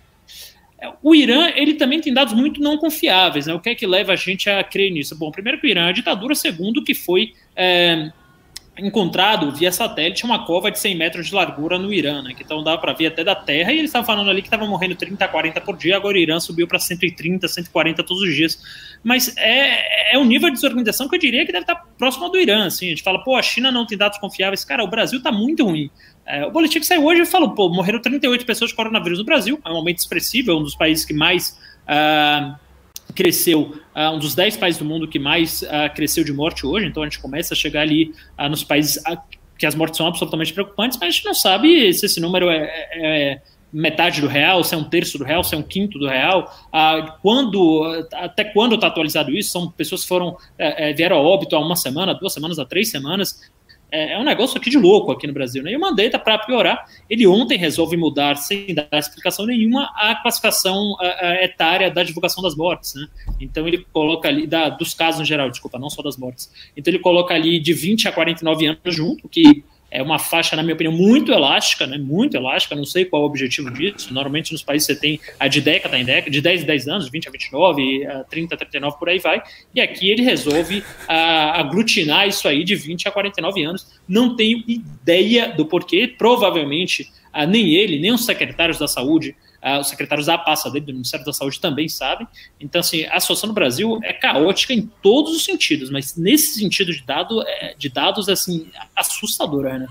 O 1.02 1.14
Irã, 1.16 1.52
ele 1.56 1.74
também 1.74 2.00
tem 2.00 2.14
dados 2.14 2.34
muito 2.34 2.62
não 2.62 2.78
confiáveis, 2.78 3.48
né? 3.48 3.54
O 3.54 3.60
que 3.60 3.70
é 3.70 3.76
que 3.76 3.86
leva 3.86 4.14
a 4.14 4.16
gente 4.16 4.50
a 4.50 4.64
crer 4.64 4.92
nisso? 4.92 5.18
Bom, 5.18 5.32
primeiro 5.32 5.60
que 5.60 5.68
o 5.68 5.70
Irã 5.70 5.88
é 5.88 5.90
a 5.90 5.94
ditadura, 5.94 6.36
segundo 6.36 6.84
que 6.84 6.94
foi 6.94 7.34
é, 7.56 8.12
encontrado 8.80 9.52
via 9.52 9.72
satélite 9.72 10.24
uma 10.24 10.46
cova 10.46 10.72
de 10.72 10.80
100 10.80 10.96
metros 10.96 11.28
de 11.28 11.36
largura 11.36 11.78
no 11.78 11.94
Irã, 11.94 12.22
né? 12.22 12.34
Que 12.34 12.44
então 12.44 12.64
dava 12.64 12.78
para 12.78 12.94
ver 12.94 13.08
até 13.08 13.24
da 13.24 13.36
Terra, 13.36 13.72
e 13.72 13.78
eles 13.78 13.90
estavam 13.90 14.06
falando 14.06 14.30
ali 14.30 14.42
que 14.42 14.48
estavam 14.48 14.68
morrendo 14.68 14.96
30, 14.96 15.28
40 15.28 15.62
por 15.62 15.78
dia, 15.78 15.96
agora 15.96 16.16
o 16.16 16.20
Irã 16.20 16.40
subiu 16.40 16.68
para 16.68 16.80
130, 16.80 17.48
140 17.48 18.04
todos 18.04 18.24
os 18.24 18.34
dias. 18.34 18.62
Mas 19.04 19.36
é, 19.38 20.16
é 20.16 20.18
um 20.18 20.26
nível 20.26 20.50
de 20.50 20.56
desorganização 20.56 21.08
que 21.08 21.16
eu 21.16 21.20
diria 21.20 21.46
que 21.46 21.52
deve 21.52 21.64
estar 21.64 21.76
próximo 21.98 22.26
ao 22.26 22.32
do 22.32 22.38
Irã, 22.38 22.66
assim. 22.66 22.88
A 22.88 22.90
gente 22.90 23.04
fala, 23.04 23.24
pô, 23.24 23.36
a 23.36 23.42
China 23.42 23.72
não 23.72 23.86
tem 23.86 23.98
dados 23.98 24.18
confiáveis. 24.18 24.66
Cara, 24.66 24.84
o 24.84 24.88
Brasil 24.88 25.18
está 25.20 25.32
muito 25.32 25.64
ruim. 25.64 25.90
É, 26.26 26.46
o 26.46 26.52
boletim 26.52 26.80
que 26.80 26.86
saiu 26.86 27.06
hoje 27.06 27.26
falou, 27.26 27.52
pô, 27.52 27.70
morreram 27.70 28.00
38 28.00 28.46
pessoas 28.46 28.70
de 28.70 28.76
coronavírus 28.76 29.20
no 29.20 29.26
Brasil, 29.26 29.60
é 29.66 29.70
um 29.70 29.78
aumento 29.78 29.98
expressivo, 29.98 30.52
é 30.52 30.56
um 30.56 30.62
dos 30.62 30.76
países 30.76 31.04
que 31.04 31.14
mais 31.14 31.58
uh, 31.88 32.56
cresceu, 33.16 33.76
uh, 33.96 34.14
um 34.14 34.20
dos 34.20 34.36
10 34.36 34.58
países 34.58 34.80
do 34.80 34.86
mundo 34.86 35.08
que 35.08 35.20
mais 35.20 35.62
uh, 35.64 35.94
cresceu 35.96 36.24
de 36.24 36.32
morte 36.32 36.66
hoje, 36.66 36.86
então 36.86 37.04
a 37.04 37.06
gente 37.06 37.20
começa 37.20 37.54
a 37.54 37.58
chegar 37.58 37.82
ali 37.82 38.14
nos 38.50 38.64
países 38.64 39.02
que 39.58 39.66
as 39.66 39.76
mortes 39.76 39.98
são 39.98 40.08
absolutamente 40.08 40.54
preocupantes, 40.54 40.98
mas 41.00 41.10
a 41.10 41.12
gente 41.12 41.26
não 41.26 41.34
sabe 41.34 41.94
se 41.94 42.06
esse 42.06 42.22
número 42.22 42.50
é, 42.50 42.64
é, 42.64 43.32
é 43.34 43.42
metade 43.72 44.22
do 44.22 44.28
real, 44.28 44.64
se 44.64 44.74
é 44.74 44.78
um 44.78 44.84
terço 44.84 45.18
do 45.18 45.24
real, 45.24 45.44
se 45.44 45.54
é 45.54 45.58
um 45.58 45.62
quinto 45.62 46.00
do 46.00 46.08
real, 46.08 46.52
quando, 47.22 48.08
até 48.14 48.44
quando 48.44 48.76
está 48.76 48.88
atualizado 48.88 49.32
isso? 49.32 49.52
São 49.52 49.70
pessoas 49.70 50.02
que 50.02 50.08
foram 50.08 50.38
é, 50.58 50.90
é, 50.90 50.94
vieram 50.94 51.18
a 51.18 51.22
óbito 51.22 51.56
há 51.56 51.60
uma 51.60 51.76
semana, 51.76 52.16
duas 52.16 52.34
semanas, 52.34 52.58
há 52.58 52.66
três 52.66 52.90
semanas, 52.90 53.52
é, 53.92 54.14
é, 54.14 54.20
um 54.20 54.24
negócio 54.24 54.58
aqui 54.58 54.70
de 54.70 54.78
louco 54.78 55.12
aqui 55.12 55.26
no 55.26 55.34
Brasil. 55.34 55.64
Né? 55.64 55.72
E 55.72 55.78
o 55.78 55.80
Mandetta, 55.80 56.20
para 56.20 56.38
piorar, 56.38 56.86
ele 57.10 57.26
ontem 57.26 57.58
resolve 57.58 57.98
mudar, 57.98 58.36
sem 58.36 58.74
dar 58.74 58.88
explicação 58.94 59.46
nenhuma, 59.46 59.92
a 59.96 60.16
classificação 60.16 60.96
a, 61.00 61.28
a 61.28 61.44
etária 61.44 61.90
da 61.90 62.04
divulgação 62.04 62.44
das 62.44 62.56
mortes. 62.56 62.96
Né? 62.96 63.08
Então 63.40 63.68
ele 63.68 63.86
coloca 63.92 64.28
ali, 64.28 64.46
da, 64.46 64.70
dos 64.70 64.94
casos 64.94 65.22
em 65.22 65.26
geral, 65.26 65.50
desculpa, 65.50 65.80
não 65.80 65.90
só 65.90 66.02
das 66.02 66.18
mortes. 66.18 66.52
Então 66.76 66.92
ele 66.92 67.00
coloca 67.00 67.34
ali 67.34 67.60
de 67.60 67.74
20 67.74 68.08
a 68.08 68.12
49 68.12 68.68
anos 68.68 68.96
junto, 68.96 69.28
que 69.28 69.64
é 69.92 70.02
uma 70.02 70.20
faixa, 70.20 70.56
na 70.56 70.62
minha 70.62 70.76
opinião, 70.76 70.94
muito 70.94 71.32
elástica, 71.32 71.88
né? 71.88 71.98
Muito 71.98 72.38
elástica, 72.38 72.76
não 72.76 72.86
sei 72.86 73.06
qual 73.06 73.24
é 73.24 73.26
o 73.26 73.28
objetivo 73.28 73.72
disso. 73.72 74.14
Normalmente 74.14 74.52
nos 74.52 74.62
países 74.62 74.86
você 74.86 74.96
tem 74.96 75.20
a 75.40 75.48
de 75.48 75.62
década 75.62 75.98
em 75.98 76.06
década, 76.06 76.30
de 76.30 76.42
10 76.42 76.64
em 76.64 76.66
10 76.66 76.88
anos, 76.88 77.10
20 77.10 77.28
a 77.28 77.32
29, 77.32 78.06
a 78.06 78.24
30 78.24 78.56
a 78.56 78.58
39, 78.58 79.00
por 79.00 79.10
aí 79.10 79.20
vai. 79.20 79.42
E 79.74 79.82
aqui 79.82 80.10
ele 80.10 80.22
resolve 80.22 80.84
a, 81.08 81.60
aglutinar 81.60 82.28
isso 82.28 82.48
aí 82.48 82.64
de 82.64 82.76
20 82.76 83.08
a 83.08 83.12
49 83.12 83.64
anos. 83.64 83.88
Não 84.08 84.36
tenho 84.36 84.64
ideia 84.68 85.50
do 85.50 85.66
porquê, 85.66 86.08
provavelmente 86.08 87.08
a, 87.34 87.46
nem 87.46 87.74
ele, 87.74 88.00
nem 88.00 88.12
os 88.12 88.26
secretários 88.26 88.78
da 88.78 88.88
saúde 88.88 89.36
Os 89.80 89.90
secretários 89.90 90.28
da 90.28 90.38
pasta 90.38 90.70
dele, 90.70 90.86
do 90.86 90.94
Ministério 90.94 91.26
da 91.26 91.34
Saúde, 91.34 91.60
também 91.60 91.90
sabem. 91.90 92.28
Então, 92.60 92.80
assim, 92.80 93.06
a 93.06 93.20
situação 93.20 93.48
no 93.48 93.54
Brasil 93.54 94.00
é 94.04 94.14
caótica 94.14 94.74
em 94.74 94.90
todos 95.02 95.36
os 95.36 95.44
sentidos, 95.44 95.90
mas 95.90 96.16
nesse 96.16 96.60
sentido 96.60 96.94
de, 96.94 97.04
dado, 97.04 97.44
é, 97.46 97.76
de 97.78 97.90
dados, 97.90 98.30
assim, 98.30 98.72
assustadora, 98.96 99.80
né? 99.80 99.88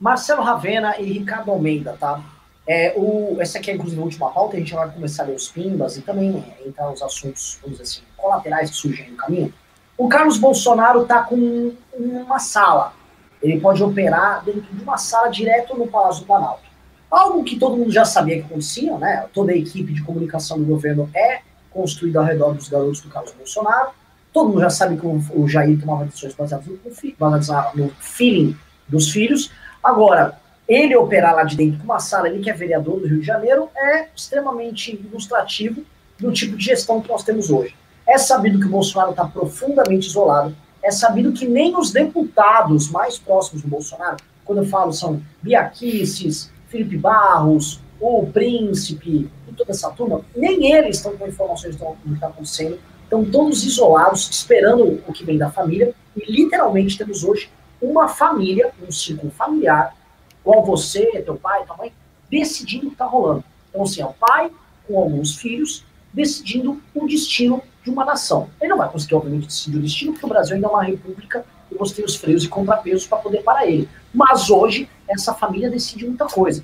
Marcelo 0.00 0.42
Ravena 0.42 0.98
e 0.98 1.04
Ricardo 1.12 1.50
Almeida, 1.50 1.96
tá? 1.98 2.22
É, 2.66 2.94
o, 2.96 3.36
essa 3.40 3.58
aqui 3.58 3.70
é, 3.70 3.74
inclusive, 3.74 4.00
a 4.00 4.04
última 4.04 4.30
pauta, 4.30 4.56
a 4.56 4.58
gente 4.58 4.74
vai 4.74 4.90
começar 4.90 5.22
a 5.22 5.26
ler 5.26 5.36
os 5.36 5.48
pimbas 5.48 5.96
e 5.96 6.02
também 6.02 6.44
entrar 6.64 6.90
nos 6.90 7.00
assuntos, 7.00 7.58
vamos 7.62 7.78
dizer 7.78 7.82
assim, 7.82 8.02
colaterais 8.16 8.70
que 8.70 8.76
surgem 8.76 9.10
no 9.10 9.16
caminho. 9.16 9.54
O 9.96 10.08
Carlos 10.08 10.36
Bolsonaro 10.36 11.02
está 11.02 11.22
com 11.22 11.72
uma 11.96 12.38
sala. 12.38 12.92
Ele 13.40 13.60
pode 13.60 13.82
operar 13.82 14.44
dentro 14.44 14.74
de 14.74 14.82
uma 14.82 14.98
sala 14.98 15.28
direto 15.28 15.76
no 15.76 15.86
Palácio 15.86 16.22
do 16.22 16.26
Planalto. 16.26 16.64
Algo 17.10 17.44
que 17.44 17.58
todo 17.58 17.76
mundo 17.76 17.92
já 17.92 18.04
sabia 18.04 18.36
que 18.36 18.46
acontecia, 18.46 18.96
né? 18.98 19.26
Toda 19.32 19.52
a 19.52 19.56
equipe 19.56 19.92
de 19.92 20.02
comunicação 20.02 20.58
do 20.58 20.64
governo 20.64 21.08
é 21.14 21.40
construída 21.70 22.18
ao 22.20 22.24
redor 22.24 22.54
dos 22.54 22.68
garotos 22.68 23.00
do 23.00 23.08
Carlos 23.08 23.32
Bolsonaro. 23.32 23.90
Todo 24.32 24.48
mundo 24.48 24.60
já 24.60 24.70
sabe 24.70 24.96
que 24.96 25.06
o 25.06 25.48
Jair 25.48 25.80
tomava 25.80 26.04
decisões 26.04 26.34
baseadas 26.34 26.66
no, 26.66 26.78
baseadas 27.18 27.74
no 27.74 27.88
feeling 28.00 28.56
dos 28.88 29.10
filhos. 29.10 29.50
Agora, 29.82 30.38
ele 30.68 30.96
operar 30.96 31.34
lá 31.34 31.44
de 31.44 31.56
dentro 31.56 31.78
com 31.78 31.84
uma 31.84 32.00
sala, 32.00 32.28
ele 32.28 32.42
que 32.42 32.50
é 32.50 32.52
vereador 32.52 33.00
do 33.00 33.06
Rio 33.06 33.20
de 33.20 33.26
Janeiro, 33.26 33.70
é 33.76 34.08
extremamente 34.14 34.94
ilustrativo 34.94 35.82
do 36.18 36.32
tipo 36.32 36.56
de 36.56 36.64
gestão 36.64 37.00
que 37.00 37.08
nós 37.08 37.22
temos 37.22 37.50
hoje. 37.50 37.74
É 38.06 38.18
sabido 38.18 38.58
que 38.58 38.66
o 38.66 38.70
Bolsonaro 38.70 39.10
está 39.10 39.24
profundamente 39.24 40.08
isolado. 40.08 40.56
É 40.82 40.90
sabido 40.90 41.32
que 41.32 41.46
nem 41.46 41.76
os 41.76 41.92
deputados 41.92 42.90
mais 42.90 43.18
próximos 43.18 43.62
do 43.62 43.68
Bolsonaro, 43.68 44.16
quando 44.44 44.58
eu 44.58 44.66
falo 44.66 44.92
são 44.92 45.22
Biaquices, 45.42 46.50
Felipe 46.68 46.96
Barros, 46.96 47.80
o 48.00 48.26
Príncipe 48.26 49.30
e 49.48 49.52
toda 49.52 49.70
essa 49.70 49.90
turma, 49.90 50.20
nem 50.34 50.72
eles 50.72 50.96
estão 50.96 51.16
com 51.16 51.26
informações 51.26 51.76
do 51.76 51.84
que 52.04 52.12
está 52.12 52.28
acontecendo, 52.28 52.78
estão 53.02 53.24
todos 53.24 53.64
isolados, 53.64 54.28
esperando 54.28 55.02
o 55.06 55.12
que 55.12 55.24
vem 55.24 55.38
da 55.38 55.50
família, 55.50 55.94
e 56.16 56.30
literalmente 56.30 56.98
temos 56.98 57.24
hoje 57.24 57.50
uma 57.80 58.08
família, 58.08 58.72
um 58.86 58.90
círculo 58.90 59.30
familiar, 59.30 59.96
igual 60.40 60.64
você, 60.64 61.22
teu 61.22 61.36
pai, 61.36 61.64
tua 61.64 61.76
mãe, 61.76 61.92
decidindo 62.30 62.86
o 62.86 62.88
que 62.88 62.94
está 62.94 63.06
rolando. 63.06 63.44
Então, 63.70 63.82
assim, 63.82 64.00
é 64.00 64.06
o 64.06 64.12
pai 64.12 64.50
com 64.86 64.98
alguns 64.98 65.36
filhos 65.36 65.84
decidindo 66.12 66.80
o 66.94 67.06
destino 67.06 67.62
de 67.84 67.90
uma 67.90 68.04
nação. 68.04 68.48
Ele 68.60 68.70
não 68.70 68.78
vai 68.78 68.88
conseguir, 68.88 69.14
obviamente, 69.14 69.46
decidir 69.46 69.76
o 69.76 69.82
destino, 69.82 70.12
porque 70.12 70.24
o 70.24 70.28
Brasil 70.28 70.56
ainda 70.56 70.66
é 70.66 70.70
uma 70.70 70.82
república 70.82 71.44
e 71.70 71.74
você 71.74 71.96
tem 71.96 72.04
os 72.04 72.16
freios 72.16 72.44
e 72.44 72.48
contrapesos 72.48 73.06
para 73.06 73.18
poder 73.18 73.42
parar 73.42 73.66
ele. 73.66 73.88
Mas 74.12 74.50
hoje, 74.50 74.88
essa 75.08 75.34
família 75.34 75.70
decide 75.70 76.06
muita 76.06 76.26
coisa. 76.26 76.62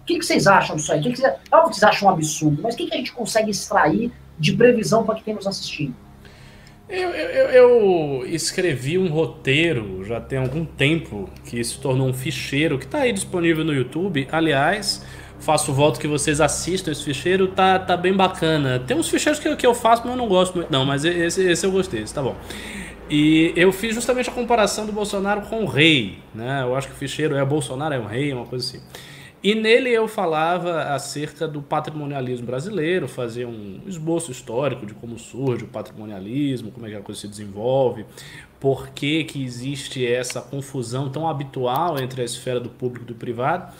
O 0.00 0.04
que, 0.04 0.18
que 0.18 0.24
vocês 0.24 0.46
acham 0.46 0.76
disso 0.76 0.92
aí? 0.92 1.00
O 1.00 1.02
que, 1.02 1.12
que 1.12 1.18
vocês, 1.18 1.32
é 1.32 1.56
óbvio 1.56 1.70
que 1.70 1.76
vocês 1.76 1.84
acham 1.84 2.08
um 2.08 2.10
absurdo, 2.12 2.62
mas 2.62 2.74
o 2.74 2.76
que, 2.76 2.86
que 2.86 2.94
a 2.94 2.96
gente 2.96 3.12
consegue 3.12 3.50
extrair 3.50 4.10
de 4.38 4.52
previsão 4.52 5.04
para 5.04 5.20
quem 5.20 5.34
nos 5.34 5.46
assistindo? 5.46 5.94
Eu, 6.88 7.08
eu, 7.10 7.48
eu, 7.48 8.26
escrevi 8.26 8.98
um 8.98 9.08
roteiro 9.08 10.04
já 10.04 10.20
tem 10.20 10.38
algum 10.38 10.62
tempo 10.64 11.30
que 11.44 11.62
se 11.64 11.78
tornou 11.78 12.06
um 12.06 12.12
ficheiro 12.12 12.78
que 12.78 12.84
está 12.84 12.98
aí 12.98 13.12
disponível 13.12 13.64
no 13.64 13.72
YouTube. 13.72 14.28
Aliás, 14.30 15.02
faço 15.38 15.72
voto 15.72 15.98
que 15.98 16.06
vocês 16.06 16.40
assistam 16.40 16.92
esse 16.92 17.02
ficheiro, 17.02 17.48
tá, 17.48 17.78
tá 17.78 17.96
bem 17.96 18.12
bacana. 18.12 18.78
Tem 18.78 18.96
uns 18.96 19.08
ficheiros 19.08 19.40
que, 19.40 19.56
que 19.56 19.66
eu 19.66 19.74
faço, 19.74 20.02
mas 20.02 20.10
eu 20.10 20.18
não 20.18 20.28
gosto 20.28 20.56
muito. 20.56 20.70
Não, 20.70 20.84
mas 20.84 21.04
esse, 21.04 21.42
esse 21.42 21.64
eu 21.64 21.70
gostei, 21.70 22.02
esse 22.02 22.12
tá 22.12 22.22
bom. 22.22 22.36
E 23.14 23.52
eu 23.54 23.70
fiz 23.74 23.94
justamente 23.94 24.30
a 24.30 24.32
comparação 24.32 24.86
do 24.86 24.92
Bolsonaro 24.92 25.42
com 25.42 25.64
o 25.64 25.66
rei, 25.66 26.18
né? 26.34 26.62
Eu 26.62 26.74
acho 26.74 26.88
que 26.88 26.94
o 26.94 26.96
ficheiro 26.96 27.36
é 27.36 27.44
Bolsonaro 27.44 27.92
é 27.94 27.98
um 27.98 28.06
rei, 28.06 28.32
uma 28.32 28.46
coisa 28.46 28.66
assim. 28.66 28.82
E 29.42 29.54
nele 29.54 29.90
eu 29.90 30.08
falava 30.08 30.84
acerca 30.84 31.46
do 31.46 31.60
patrimonialismo 31.60 32.46
brasileiro, 32.46 33.06
fazia 33.06 33.46
um 33.46 33.82
esboço 33.86 34.32
histórico 34.32 34.86
de 34.86 34.94
como 34.94 35.18
surge 35.18 35.64
o 35.64 35.68
patrimonialismo, 35.68 36.72
como 36.72 36.86
é 36.86 36.88
que 36.88 36.96
a 36.96 37.02
coisa 37.02 37.20
se 37.20 37.28
desenvolve, 37.28 38.06
por 38.58 38.88
que, 38.88 39.24
que 39.24 39.44
existe 39.44 40.06
essa 40.06 40.40
confusão 40.40 41.10
tão 41.10 41.28
habitual 41.28 42.00
entre 42.00 42.22
a 42.22 42.24
esfera 42.24 42.58
do 42.58 42.70
público 42.70 43.04
e 43.04 43.08
do 43.08 43.14
privado. 43.14 43.74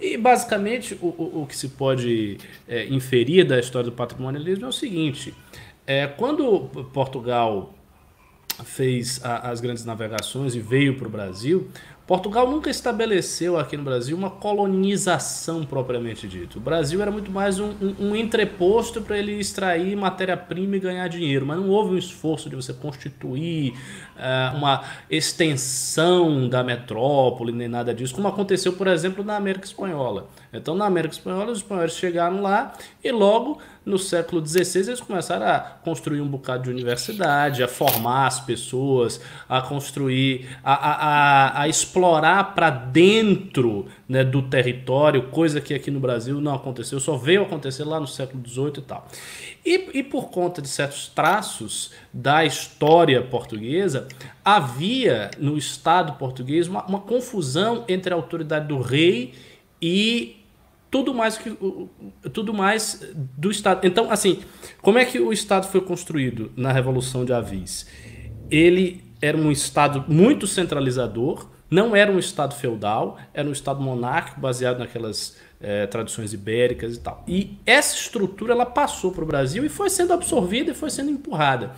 E 0.00 0.16
basicamente 0.16 0.96
o, 1.02 1.06
o, 1.06 1.42
o 1.42 1.46
que 1.48 1.56
se 1.56 1.70
pode 1.70 2.38
é, 2.68 2.86
inferir 2.86 3.44
da 3.44 3.58
história 3.58 3.90
do 3.90 3.96
patrimonialismo 3.96 4.64
é 4.64 4.68
o 4.68 4.72
seguinte: 4.72 5.34
é, 5.84 6.06
quando 6.06 6.68
Portugal 6.92 7.74
fez 8.64 9.20
a, 9.24 9.50
as 9.50 9.60
grandes 9.60 9.84
navegações 9.84 10.54
e 10.54 10.60
veio 10.60 10.96
para 10.96 11.06
o 11.06 11.10
Brasil, 11.10 11.70
Portugal 12.06 12.48
nunca 12.48 12.70
estabeleceu 12.70 13.58
aqui 13.58 13.76
no 13.76 13.82
Brasil 13.82 14.16
uma 14.16 14.30
colonização 14.30 15.64
propriamente 15.64 16.28
dito. 16.28 16.58
O 16.58 16.60
Brasil 16.60 17.02
era 17.02 17.10
muito 17.10 17.32
mais 17.32 17.58
um, 17.58 17.70
um, 17.82 18.10
um 18.10 18.16
entreposto 18.16 19.02
para 19.02 19.18
ele 19.18 19.32
extrair 19.32 19.96
matéria-prima 19.96 20.76
e 20.76 20.78
ganhar 20.78 21.08
dinheiro, 21.08 21.44
mas 21.44 21.58
não 21.58 21.68
houve 21.68 21.94
um 21.94 21.98
esforço 21.98 22.48
de 22.48 22.54
você 22.54 22.72
constituir 22.72 23.72
uh, 24.16 24.56
uma 24.56 24.84
extensão 25.10 26.48
da 26.48 26.62
metrópole, 26.62 27.50
nem 27.50 27.66
nada 27.66 27.92
disso, 27.92 28.14
como 28.14 28.28
aconteceu, 28.28 28.74
por 28.74 28.86
exemplo, 28.86 29.24
na 29.24 29.34
América 29.34 29.66
Espanhola. 29.66 30.28
Então, 30.56 30.74
na 30.74 30.86
América 30.86 31.14
Espanhola, 31.14 31.52
os 31.52 31.58
espanhóis 31.58 31.92
chegaram 31.92 32.42
lá 32.42 32.72
e 33.02 33.10
logo 33.10 33.58
no 33.86 34.00
século 34.00 34.44
XVI, 34.44 34.88
eles 34.88 35.00
começaram 35.00 35.46
a 35.46 35.60
construir 35.60 36.20
um 36.20 36.26
bocado 36.26 36.64
de 36.64 36.70
universidade, 36.70 37.62
a 37.62 37.68
formar 37.68 38.26
as 38.26 38.40
pessoas, 38.40 39.20
a 39.48 39.60
construir, 39.60 40.48
a, 40.64 40.74
a, 40.74 40.92
a, 40.92 41.62
a 41.62 41.68
explorar 41.68 42.52
para 42.56 42.68
dentro 42.68 43.86
né, 44.08 44.24
do 44.24 44.42
território, 44.42 45.28
coisa 45.28 45.60
que 45.60 45.72
aqui 45.72 45.88
no 45.88 46.00
Brasil 46.00 46.40
não 46.40 46.52
aconteceu, 46.52 46.98
só 46.98 47.16
veio 47.16 47.42
acontecer 47.42 47.84
lá 47.84 48.00
no 48.00 48.08
século 48.08 48.42
XVIII 48.44 48.72
e 48.78 48.82
tal. 48.82 49.06
E, 49.64 49.90
e 49.94 50.02
por 50.02 50.30
conta 50.30 50.60
de 50.60 50.68
certos 50.68 51.06
traços 51.06 51.92
da 52.12 52.44
história 52.44 53.22
portuguesa, 53.22 54.08
havia 54.44 55.30
no 55.38 55.56
Estado 55.56 56.14
português 56.14 56.66
uma, 56.66 56.84
uma 56.86 57.00
confusão 57.00 57.84
entre 57.88 58.12
a 58.12 58.16
autoridade 58.16 58.66
do 58.66 58.80
rei 58.80 59.32
e 59.80 60.35
tudo 60.96 61.12
mais 61.12 61.36
que 61.36 61.54
tudo 62.32 62.54
mais 62.54 63.06
do 63.36 63.50
Estado. 63.50 63.86
Então, 63.86 64.10
assim, 64.10 64.40
como 64.80 64.98
é 64.98 65.04
que 65.04 65.20
o 65.20 65.30
Estado 65.30 65.66
foi 65.66 65.82
construído 65.82 66.50
na 66.56 66.72
Revolução 66.72 67.22
de 67.22 67.34
Avis? 67.34 67.86
Ele 68.50 69.04
era 69.20 69.36
um 69.36 69.52
Estado 69.52 70.06
muito 70.08 70.46
centralizador, 70.46 71.48
não 71.70 71.94
era 71.94 72.10
um 72.10 72.18
Estado 72.18 72.54
feudal, 72.54 73.18
era 73.34 73.46
um 73.46 73.52
Estado 73.52 73.82
monárquico 73.82 74.40
baseado 74.40 74.78
naquelas 74.78 75.36
é, 75.60 75.86
tradições 75.86 76.32
ibéricas 76.32 76.96
e 76.96 77.00
tal. 77.00 77.22
E 77.28 77.58
essa 77.66 77.94
estrutura 77.94 78.54
ela 78.54 78.64
passou 78.64 79.12
para 79.12 79.22
o 79.24 79.26
Brasil 79.26 79.66
e 79.66 79.68
foi 79.68 79.90
sendo 79.90 80.14
absorvida 80.14 80.70
e 80.70 80.74
foi 80.74 80.88
sendo 80.88 81.10
empurrada. 81.10 81.72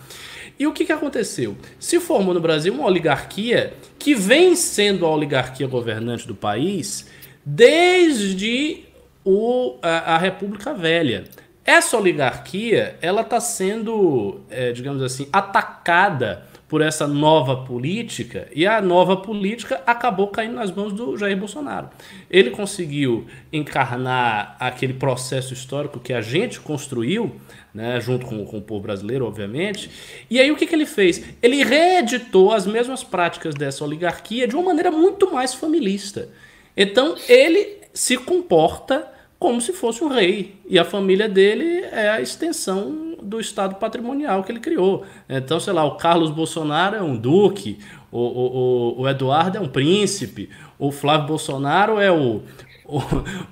E 0.57 0.65
o 0.65 0.71
que, 0.71 0.85
que 0.85 0.93
aconteceu? 0.93 1.57
Se 1.77 1.99
formou 1.99 2.33
no 2.33 2.39
Brasil 2.39 2.73
uma 2.73 2.85
oligarquia 2.85 3.73
que 3.97 4.15
vem 4.15 4.55
sendo 4.55 5.05
a 5.05 5.13
oligarquia 5.13 5.67
governante 5.67 6.25
do 6.25 6.35
país 6.35 7.07
desde 7.45 8.88
o, 9.29 9.77
a, 9.83 10.15
a 10.15 10.17
República 10.17 10.73
Velha. 10.73 11.25
Essa 11.63 11.97
oligarquia 11.97 12.97
ela 12.99 13.21
está 13.21 13.39
sendo, 13.39 14.41
é, 14.49 14.71
digamos 14.71 15.03
assim, 15.03 15.27
atacada 15.31 16.47
por 16.67 16.81
essa 16.81 17.07
nova 17.07 17.57
política 17.57 18.47
e 18.55 18.65
a 18.65 18.81
nova 18.81 19.17
política 19.17 19.81
acabou 19.85 20.29
caindo 20.29 20.55
nas 20.55 20.71
mãos 20.71 20.93
do 20.93 21.15
Jair 21.15 21.37
Bolsonaro. 21.37 21.89
Ele 22.29 22.49
conseguiu 22.49 23.27
encarnar 23.53 24.55
aquele 24.59 24.93
processo 24.93 25.53
histórico 25.53 25.99
que 25.99 26.13
a 26.13 26.21
gente 26.21 26.59
construiu, 26.59 27.35
né, 27.71 28.01
junto 28.01 28.25
com, 28.25 28.43
com 28.45 28.57
o 28.57 28.61
povo 28.61 28.81
brasileiro, 28.81 29.25
obviamente. 29.25 29.91
E 30.27 30.39
aí 30.39 30.49
o 30.51 30.55
que, 30.55 30.65
que 30.65 30.73
ele 30.73 30.87
fez? 30.87 31.23
Ele 31.41 31.63
reeditou 31.63 32.51
as 32.51 32.65
mesmas 32.65 33.03
práticas 33.03 33.53
dessa 33.53 33.83
oligarquia 33.83 34.47
de 34.47 34.55
uma 34.55 34.65
maneira 34.65 34.89
muito 34.89 35.31
mais 35.31 35.53
familista. 35.53 36.29
Então 36.75 37.15
ele 37.27 37.79
se 37.93 38.17
comporta 38.17 39.18
como 39.39 39.61
se 39.61 39.71
fosse 39.71 40.03
um 40.03 40.09
rei. 40.09 40.55
E 40.67 40.77
a 40.77 40.83
família 40.83 41.29
dele 41.29 41.85
é 41.91 42.09
a 42.09 42.21
extensão 42.21 43.15
do 43.23 43.39
estado 43.39 43.75
patrimonial 43.75 44.43
que 44.43 44.51
ele 44.51 44.59
criou. 44.59 45.05
Então, 45.27 45.59
sei 45.59 45.73
lá, 45.73 45.85
o 45.85 45.95
Carlos 45.95 46.29
Bolsonaro 46.29 46.95
é 46.95 47.01
um 47.01 47.15
duque, 47.15 47.79
o, 48.11 48.19
o, 48.19 49.01
o 49.01 49.09
Eduardo 49.09 49.57
é 49.57 49.61
um 49.61 49.67
príncipe, 49.67 50.49
o 50.77 50.91
Flávio 50.91 51.27
Bolsonaro 51.27 51.99
é 51.99 52.11
o, 52.11 52.41
o, 52.85 52.99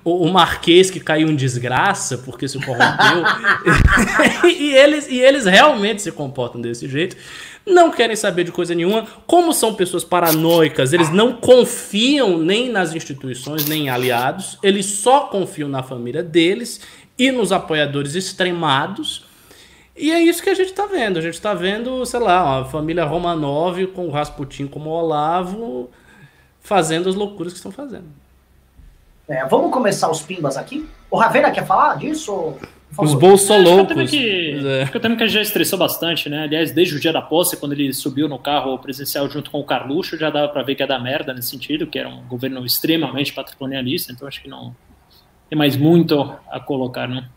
o 0.04 0.32
Marquês 0.32 0.90
que 0.90 1.00
caiu 1.00 1.28
em 1.28 1.36
desgraça 1.36 2.18
porque 2.18 2.48
se 2.48 2.58
corrompeu. 2.58 3.24
e, 4.50 4.74
eles, 4.74 5.08
e 5.08 5.18
eles 5.18 5.46
realmente 5.46 6.02
se 6.02 6.12
comportam 6.12 6.60
desse 6.60 6.88
jeito 6.88 7.16
não 7.68 7.90
querem 7.90 8.16
saber 8.16 8.44
de 8.44 8.52
coisa 8.52 8.74
nenhuma. 8.74 9.06
Como 9.26 9.52
são 9.52 9.74
pessoas 9.74 10.04
paranoicas, 10.04 10.92
eles 10.92 11.10
não 11.10 11.34
confiam 11.34 12.38
nem 12.38 12.70
nas 12.70 12.94
instituições, 12.94 13.66
nem 13.66 13.84
em 13.84 13.90
aliados, 13.90 14.58
eles 14.62 14.86
só 14.86 15.20
confiam 15.26 15.68
na 15.68 15.82
família 15.82 16.22
deles 16.22 16.80
e 17.18 17.30
nos 17.30 17.52
apoiadores 17.52 18.14
extremados. 18.14 19.26
E 19.96 20.10
é 20.12 20.20
isso 20.20 20.42
que 20.42 20.50
a 20.50 20.54
gente 20.54 20.70
está 20.70 20.86
vendo. 20.86 21.18
A 21.18 21.22
gente 21.22 21.34
está 21.34 21.54
vendo, 21.54 22.04
sei 22.06 22.20
lá, 22.20 22.60
a 22.60 22.64
família 22.64 23.04
Romanov 23.04 23.86
com 23.88 24.06
o 24.06 24.10
Rasputin 24.10 24.66
como 24.66 24.90
Olavo 24.90 25.90
fazendo 26.60 27.08
as 27.08 27.14
loucuras 27.14 27.52
que 27.52 27.58
estão 27.58 27.72
fazendo. 27.72 28.06
É, 29.28 29.44
vamos 29.46 29.72
começar 29.72 30.10
os 30.10 30.22
pimbas 30.22 30.56
aqui? 30.56 30.88
O 31.10 31.18
Ravena 31.18 31.50
quer 31.50 31.66
falar 31.66 31.96
disso? 31.98 32.54
Os 32.96 33.14
bolsoloucos. 33.14 33.96
É, 33.96 34.02
acho 34.02 34.10
que, 34.10 34.66
é. 34.66 34.82
acho 34.82 34.92
que 34.92 34.96
o 34.96 35.00
tema 35.00 35.16
que 35.16 35.28
já 35.28 35.40
estressou 35.40 35.78
bastante, 35.78 36.28
né? 36.28 36.44
Aliás, 36.44 36.72
desde 36.72 36.96
o 36.96 37.00
dia 37.00 37.12
da 37.12 37.20
posse, 37.20 37.56
quando 37.56 37.72
ele 37.72 37.92
subiu 37.92 38.28
no 38.28 38.38
carro 38.38 38.78
presidencial 38.78 39.28
junto 39.28 39.50
com 39.50 39.60
o 39.60 39.64
Carluxo, 39.64 40.16
já 40.16 40.30
dava 40.30 40.48
para 40.48 40.62
ver 40.62 40.74
que 40.74 40.82
ia 40.82 40.86
dar 40.86 40.98
merda 40.98 41.34
nesse 41.34 41.50
sentido, 41.50 41.86
que 41.86 41.98
era 41.98 42.08
um 42.08 42.22
governo 42.26 42.64
extremamente 42.64 43.32
patrimonialista, 43.32 44.12
então 44.12 44.26
acho 44.26 44.42
que 44.42 44.48
não 44.48 44.74
tem 45.48 45.58
mais 45.58 45.76
muito 45.76 46.34
a 46.50 46.60
colocar, 46.60 47.08
né? 47.08 47.28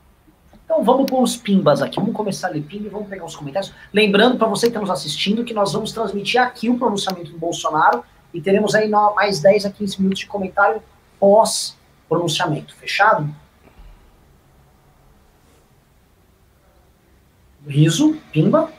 Então 0.66 0.84
vamos 0.84 1.10
pôr 1.10 1.22
os 1.22 1.36
pimbas 1.36 1.82
aqui. 1.82 2.00
Vamos 2.00 2.16
começar 2.16 2.48
a 2.48 2.52
ler 2.52 2.62
pimba 2.62 2.88
e 2.88 2.90
vamos 2.90 3.10
pegar 3.10 3.26
os 3.26 3.36
comentários. 3.36 3.74
Lembrando 3.94 4.38
para 4.38 4.48
você 4.48 4.68
que 4.68 4.70
está 4.70 4.80
nos 4.80 4.90
assistindo 4.90 5.44
que 5.44 5.54
nós 5.54 5.74
vamos 5.74 5.92
transmitir 5.92 6.42
aqui 6.42 6.70
o 6.70 6.78
pronunciamento 6.78 7.32
do 7.32 7.38
Bolsonaro 7.38 8.04
e 8.34 8.40
teremos 8.40 8.74
aí 8.74 8.90
mais 8.90 9.42
10 9.42 9.66
a 9.66 9.70
15 9.70 10.02
minutos 10.02 10.20
de 10.20 10.28
comentário 10.28 10.82
pós 11.20 11.78
pronunciamento. 12.08 12.74
Fechado? 12.76 13.30
Riso, 17.68 18.18
Pimba. 18.32 18.72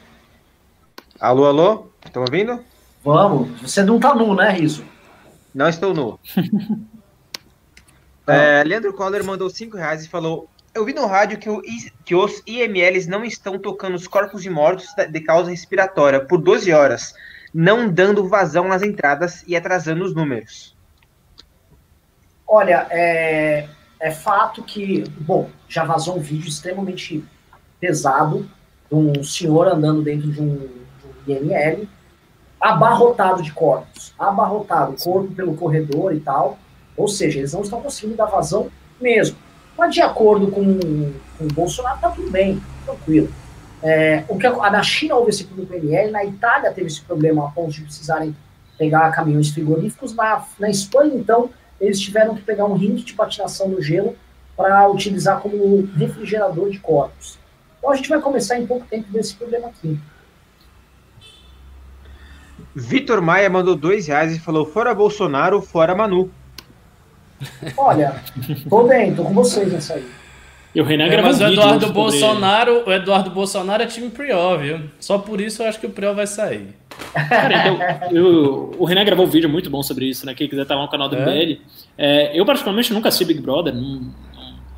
Alô, 1.21 1.47
alô? 1.47 1.87
Estão 2.05 2.23
ouvindo? 2.23 2.65
Vamos. 3.05 3.61
Você 3.61 3.83
não 3.83 4.01
tá 4.01 4.15
nu, 4.15 4.35
né, 4.35 4.51
Riso? 4.51 4.85
Não 5.55 5.69
estou 5.69 5.95
nu. 5.95 6.19
é, 8.27 8.65
Leandro 8.65 8.93
Coller 8.93 9.25
mandou 9.25 9.49
5 9.49 9.77
reais 9.77 10.05
e 10.05 10.09
falou: 10.09 10.49
Eu 10.75 10.85
vi 10.85 10.93
no 10.93 11.07
rádio 11.07 11.39
que, 11.39 11.49
o, 11.49 11.63
que, 12.05 12.15
os 12.15 12.43
IMLs 12.45 13.07
não 13.07 13.25
estão 13.25 13.59
tocando 13.59 13.95
os 13.95 14.09
corpos 14.09 14.43
de 14.43 14.51
mortos 14.51 14.89
de 15.11 15.21
causa 15.21 15.51
respiratória 15.51 16.25
por 16.25 16.39
12 16.39 16.73
horas, 16.73 17.15
não 17.55 17.89
dando 17.89 18.29
vazão 18.29 18.67
nas 18.67 18.83
entradas 18.83 19.45
e 19.47 19.55
atrasando 19.55 20.05
os 20.05 20.15
números. 20.15 20.77
Olha, 22.47 22.87
é, 22.91 23.69
é 24.01 24.11
fato 24.11 24.63
que, 24.65 25.05
bom, 25.21 25.49
já 25.69 25.85
vazou 25.85 26.19
um 26.19 26.21
vídeo 26.21 26.49
extremamente 26.49 27.25
pesado 27.79 28.49
um 28.95 29.25
senhor 29.25 29.69
andando 29.69 30.03
dentro 30.03 30.31
de 30.31 30.41
um, 30.41 30.57
de 31.27 31.33
um 31.33 31.37
IML, 31.37 31.89
abarrotado 32.61 33.43
de 33.43 33.53
corpos, 33.53 34.15
abarrotado, 34.19 34.95
corpo 35.03 35.33
pelo 35.35 35.55
corredor 35.57 36.15
e 36.15 36.21
tal. 36.21 36.59
Ou 36.97 37.09
seja, 37.09 37.39
eles 37.39 37.53
não 37.53 37.63
estão 37.63 37.81
conseguindo 37.81 38.17
dar 38.17 38.27
vazão 38.27 38.69
mesmo. 39.01 39.37
Mas 39.77 39.95
de 39.95 40.01
acordo 40.01 40.49
com, 40.49 40.63
com 41.39 41.45
o 41.45 41.53
Bolsonaro, 41.53 41.99
tá 42.01 42.11
tudo 42.11 42.31
bem, 42.31 42.63
tranquilo. 42.85 43.29
É, 43.83 44.25
o 44.29 44.39
que 44.39 44.47
a, 44.47 44.71
na 44.71 44.83
China 44.83 45.17
houve 45.17 45.31
esse 45.31 45.45
problema 45.45 45.71
com 45.71 45.87
IML, 45.87 46.13
na 46.13 46.25
Itália 46.25 46.73
teve 46.73 46.87
esse 46.87 47.01
problema 47.01 47.47
a 47.47 47.51
ponto 47.51 47.73
de 47.73 47.83
precisarem 47.83 48.37
pegar 48.79 49.11
caminhões 49.11 49.51
frigoríficos, 49.51 50.15
na, 50.15 50.45
na 50.59 50.71
Espanha, 50.71 51.15
então, 51.15 51.51
eles 51.81 52.01
tiveram 52.01 52.35
que 52.35 52.43
pegar 52.43 52.65
um 52.65 52.75
rink 52.75 53.05
de 53.05 53.13
patinação 53.15 53.69
no 53.69 53.83
gelo 53.83 54.15
para 54.57 54.89
utilizar 54.89 55.41
como 55.41 55.89
refrigerador 55.97 56.71
de 56.71 56.79
corpos. 56.79 57.39
Então 57.83 57.91
a 57.91 57.97
gente 57.97 58.09
vai 58.09 58.21
começar 58.21 58.57
em 58.61 58.65
pouco 58.65 58.87
tempo 58.87 59.11
desse 59.11 59.35
problema 59.35 59.67
aqui. 59.67 59.99
Vitor 62.77 63.21
Maia 63.21 63.51
mandou 63.51 63.75
dois 63.75 64.07
reais 64.07 64.37
e 64.37 64.39
falou: 64.39 64.65
fora 64.65 64.95
Bolsonaro, 64.95 65.61
fora 65.61 65.93
Manu. 65.93 66.31
Olha, 67.77 68.23
tô 68.71 68.85
bem, 68.85 69.13
tô 69.13 69.25
com 69.25 69.35
vocês 69.35 69.73
nessa 69.73 69.95
aí. 69.95 70.09
E 70.73 70.81
o 70.81 70.85
Renan 70.85 71.07
é, 71.07 71.21
mas 71.21 71.41
o 71.41 71.45
Eduardo 71.45 71.93
Bolsonaro, 71.93 72.85
o 72.87 72.93
Eduardo 72.93 73.31
Bolsonaro 73.31 73.83
é 73.83 73.87
time 73.87 74.09
Priol, 74.09 74.59
viu? 74.59 74.81
Só 75.01 75.19
por 75.19 75.41
isso 75.41 75.61
eu 75.61 75.67
acho 75.67 75.81
que 75.81 75.87
o 75.87 75.91
Priol 75.91 76.15
vai 76.15 76.27
sair. 76.29 76.69
Cara, 77.13 77.69
então, 77.69 78.09
eu, 78.17 78.75
o 78.79 78.85
Renan 78.85 79.05
gravou 79.05 79.27
um 79.27 79.29
vídeo 79.29 79.51
muito 79.51 79.69
bom 79.69 79.83
sobre 79.83 80.07
isso, 80.07 80.25
né? 80.25 80.35
Quem 80.35 80.49
quiser 80.49 80.63
estar 80.63 80.77
lá 80.77 80.83
no 80.83 80.89
canal 80.89 81.09
do 81.09 81.17
é? 81.17 81.21
MBL. 81.21 81.61
É, 81.99 82.39
eu, 82.39 82.47
particularmente, 82.47 82.93
nunca 82.95 83.09
assisti 83.09 83.25
Big 83.25 83.41
Brother, 83.41 83.75
não, 83.75 83.83
não 83.83 84.13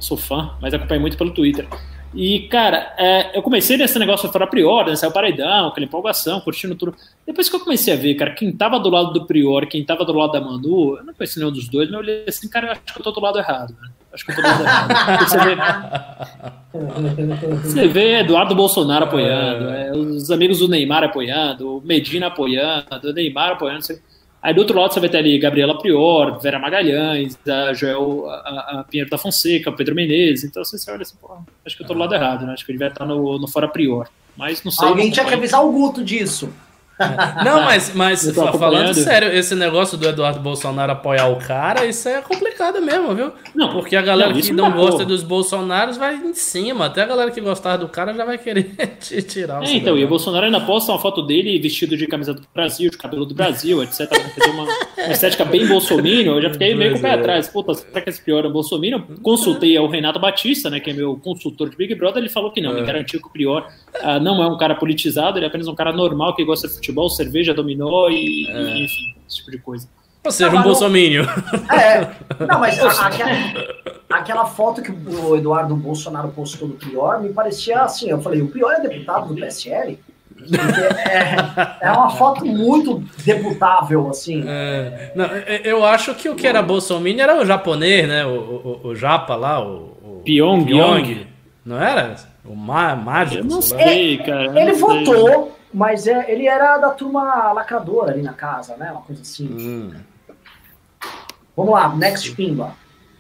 sou 0.01 0.17
fã, 0.17 0.57
mas 0.61 0.73
acompanho 0.73 1.03
muito 1.03 1.19
pelo 1.19 1.33
Twitter. 1.33 1.69
E, 2.15 2.49
cara, 2.49 2.95
é, 2.97 3.37
eu 3.37 3.43
comecei 3.43 3.77
nesse 3.77 3.99
negócio 3.99 4.31
fora 4.31 4.47
Prior, 4.47 4.87
né, 4.87 4.95
saiu 4.95 5.11
paredão, 5.11 5.69
aquela 5.69 5.85
empolgação, 5.85 6.41
curtindo 6.41 6.77
tudo. 6.77 6.95
Depois 7.27 7.49
que 7.49 7.57
eu 7.57 7.61
comecei 7.61 7.93
a 7.93 7.97
ver, 7.97 8.15
cara, 8.15 8.31
quem 8.33 8.53
tava 8.53 8.79
do 8.79 8.89
lado 8.89 9.13
do 9.13 9.27
Prior, 9.27 9.67
quem 9.67 9.85
tava 9.85 10.05
do 10.05 10.13
lado 10.13 10.33
da 10.33 10.41
Manu, 10.41 10.97
eu 10.97 11.05
não 11.05 11.13
conheci 11.13 11.41
nenhum 11.41 11.51
dos 11.51 11.69
dois, 11.69 11.89
mas 11.89 11.95
eu 11.95 12.01
olhei 12.01 12.25
assim, 12.29 12.49
cara, 12.49 12.69
eu 12.69 12.73
acho 12.73 12.83
que 12.83 12.99
eu 12.99 13.03
tô 13.03 13.11
do 13.11 13.21
lado 13.21 13.39
errado, 13.39 13.75
né? 13.81 13.89
Acho 14.13 14.25
que 14.25 14.31
eu 14.31 14.37
tô 14.37 14.43
do 14.43 14.49
lado 14.49 14.63
errado. 14.63 14.95
Você 15.29 15.39
vê, 15.39 15.57
você 17.63 17.89
vê 17.89 18.21
Eduardo 18.21 18.55
Bolsonaro 18.55 19.07
apoiando, 19.07 19.71
é. 19.71 19.89
É, 19.89 19.93
os 19.93 20.31
amigos 20.31 20.61
do 20.61 20.69
Neymar 20.69 21.03
apoiando, 21.03 21.79
o 21.79 21.81
Medina 21.81 22.29
apoiando, 22.29 22.87
o 23.03 23.13
Neymar 23.13 23.53
apoiando. 23.53 23.83
Você... 23.83 24.01
Aí 24.45 24.53
do 24.53 24.59
outro 24.59 24.79
lado 24.79 24.93
você 24.93 25.01
vai 25.01 25.09
ter 25.09 25.17
ali 25.17 25.39
Gabriela 25.39 25.79
Prior, 25.79 26.39
Vera 26.39 26.59
Magalhães, 26.59 27.39
a 27.49 27.73
Joel 27.73 28.29
a, 28.29 28.81
a 28.81 28.85
Pinheiro 28.85 29.09
da 29.09 29.17
Fonseca, 29.17 29.73
Pedro 29.73 29.95
Menezes. 29.95 30.45
Então 30.45 30.61
assim, 30.61 30.77
você 30.77 30.91
olha 30.91 31.01
assim, 31.01 31.17
pô, 31.19 31.35
acho 31.65 31.75
que 31.75 31.83
eu 31.83 31.87
tô 31.87 31.95
do 31.95 32.01
lado 32.01 32.15
errado, 32.15 32.45
né? 32.45 32.53
Acho 32.53 32.67
que 32.67 32.71
ele 32.71 32.79
vai 32.79 32.89
estar 32.89 33.07
no, 33.07 33.39
no 33.39 33.49
Fora 33.49 33.67
Prior. 33.67 34.07
Mas 34.37 34.63
não 34.63 34.71
sei. 34.71 34.87
Alguém 34.87 35.11
tinha 35.11 35.25
que 35.25 35.33
avisar 35.33 35.65
o 35.65 35.73
Guto 35.73 36.05
disso. 36.05 36.53
Não, 37.45 37.63
mas, 37.63 37.93
mas 37.95 38.31
falando 38.31 38.95
sério, 38.95 39.29
esse 39.33 39.55
negócio 39.55 39.99
do 39.99 40.09
Eduardo 40.09 40.41
Bolsonaro 40.41 40.93
apoiar 40.93 41.29
o 41.29 41.37
cara, 41.37 41.85
isso 41.85 42.09
é 42.09 42.21
complicado 42.23 42.81
mesmo, 42.81 43.15
viu? 43.15 43.33
Não, 43.55 43.73
porque 43.73 43.97
a 43.97 44.03
galera 44.03 44.33
não, 44.33 44.41
que 44.41 44.53
não 44.53 44.71
gosta 44.71 45.05
dos 45.05 45.23
Bolsonaros 45.23 45.97
vai 45.97 46.15
em 46.15 46.35
cima. 46.35 46.87
Até 46.87 47.03
a 47.03 47.07
galera 47.07 47.31
que 47.31 47.41
gostava 47.41 47.79
do 47.79 47.89
cara 47.89 48.15
já 48.15 48.25
vai 48.25 48.39
querer 48.39 48.75
te 49.01 49.23
tirar. 49.23 49.63
É, 49.63 49.75
então, 49.75 49.99
e 49.99 50.05
o 50.05 50.09
Bolsonaro 50.09 50.47
ainda 50.47 50.61
posta 50.61 50.93
uma 50.93 50.99
foto 50.99 51.23
dele 51.23 51.59
vestido 51.59 51.97
de 51.97 52.07
camisa 52.07 52.33
do 52.33 52.43
Brasil, 52.55 52.91
de 52.91 52.97
cabelo 52.97 53.27
do 53.27 53.35
Brasil, 53.35 53.83
etc. 53.83 54.11
Uma, 54.53 54.63
uma 54.63 54.73
estética 55.13 55.45
bem 55.45 55.67
bolsominion. 55.67 56.37
Eu 56.37 56.43
já 56.43 56.51
fiquei 56.51 56.75
meio 56.75 56.93
com 56.93 56.99
o 56.99 57.03
pé 57.03 57.11
é. 57.11 57.15
atrás. 57.15 57.49
Puta, 57.49 57.75
será 57.75 58.01
que 58.01 58.11
esse 58.11 58.23
pior 58.23 58.45
é 58.45 58.49
bolsominion? 58.49 59.03
Consultei 59.23 59.79
o 59.79 59.89
Renato 59.89 60.19
Batista, 60.19 60.71
né, 60.71 60.81
que 60.81 60.91
é 60.91 60.93
meu 60.93 61.17
consultor 61.17 61.71
de 61.71 61.77
Big 61.77 61.95
Brother, 61.95 62.23
ele 62.23 62.29
falou 62.29 62.51
que 62.51 62.61
não, 62.61 62.71
é. 62.73 62.81
me 62.81 62.87
garantiu 62.87 63.21
que 63.21 63.27
o 63.27 63.31
Prior 63.31 63.67
uh, 63.97 64.21
não 64.21 64.43
é 64.43 64.47
um 64.47 64.57
cara 64.57 64.75
politizado, 64.75 65.39
ele 65.39 65.47
é 65.47 65.49
apenas 65.49 65.67
um 65.67 65.75
cara 65.75 65.93
normal 65.93 66.35
que 66.35 66.45
gosta 66.45 66.69
de 66.69 66.84
futebol, 66.85 67.09
cerveja, 67.09 67.55
dominó 67.55 68.09
e, 68.09 68.47
é. 68.49 68.53
e 68.53 68.85
enfim, 68.85 69.15
esse 69.27 69.37
tipo 69.39 69.51
de 69.51 69.59
coisa. 69.59 69.89
Ou 70.25 70.31
seja, 70.31 70.57
um 70.57 70.63
bolsomínio. 70.63 71.25
É, 71.71 72.11
não, 72.47 72.61
mas 72.61 72.79
a, 72.79 73.07
aquela, 73.07 73.31
aquela, 74.11 74.47
foto 74.47 74.81
que 74.83 74.91
o 74.91 75.37
Eduardo 75.37 75.77
Bolsonaro 75.77 76.29
postou 76.29 76.69
do 76.69 76.75
Prior 76.75 77.21
me 77.21 77.31
parecia 77.31 77.83
assim, 77.83 78.09
eu 78.09 78.21
falei, 78.21 78.41
o 78.41 78.49
Prior 78.49 78.73
é 78.73 78.81
deputado 78.81 79.35
do 79.35 79.41
PSL? 79.41 79.99
É, 81.81 81.87
é, 81.87 81.93
uma 81.93 82.11
foto 82.11 82.45
muito 82.45 83.03
deputável, 83.25 84.09
assim. 84.09 84.45
É, 84.47 85.13
não, 85.15 85.27
eu 85.27 85.85
acho 85.85 86.15
que 86.15 86.29
o 86.29 86.35
que 86.35 86.47
era 86.47 86.61
Bolsonaro 86.61 87.21
era 87.21 87.41
o 87.41 87.47
japonês, 87.47 88.09
né? 88.09 88.27
O, 88.27 88.81
o, 88.85 88.89
o 88.89 88.97
Japa 88.97 89.37
lá, 89.37 89.65
o, 89.65 89.97
o 90.03 90.23
Pyong, 90.25 90.65
Pyong. 90.65 91.27
Não 91.65 91.81
era? 91.81 92.17
O 92.45 92.55
má, 92.55 92.95
mágico? 92.95 93.39
Eu 93.39 93.45
não 93.45 93.63
sei, 93.63 94.19
cara. 94.19 94.61
Ele 94.61 94.73
votou, 94.73 95.54
mas 95.75 96.07
é, 96.07 96.31
ele 96.31 96.47
era 96.47 96.79
da 96.79 96.91
turma 96.91 97.53
lacradora 97.53 98.13
ali 98.13 98.23
na 98.23 98.33
casa, 98.33 98.77
né? 98.77 98.93
Uma 98.93 99.03
coisa 99.03 99.21
assim. 99.23 99.49
Hum. 99.49 99.93
Vamos 101.57 101.75
lá, 101.75 101.95
next 101.97 102.31
Pimba. 102.33 102.77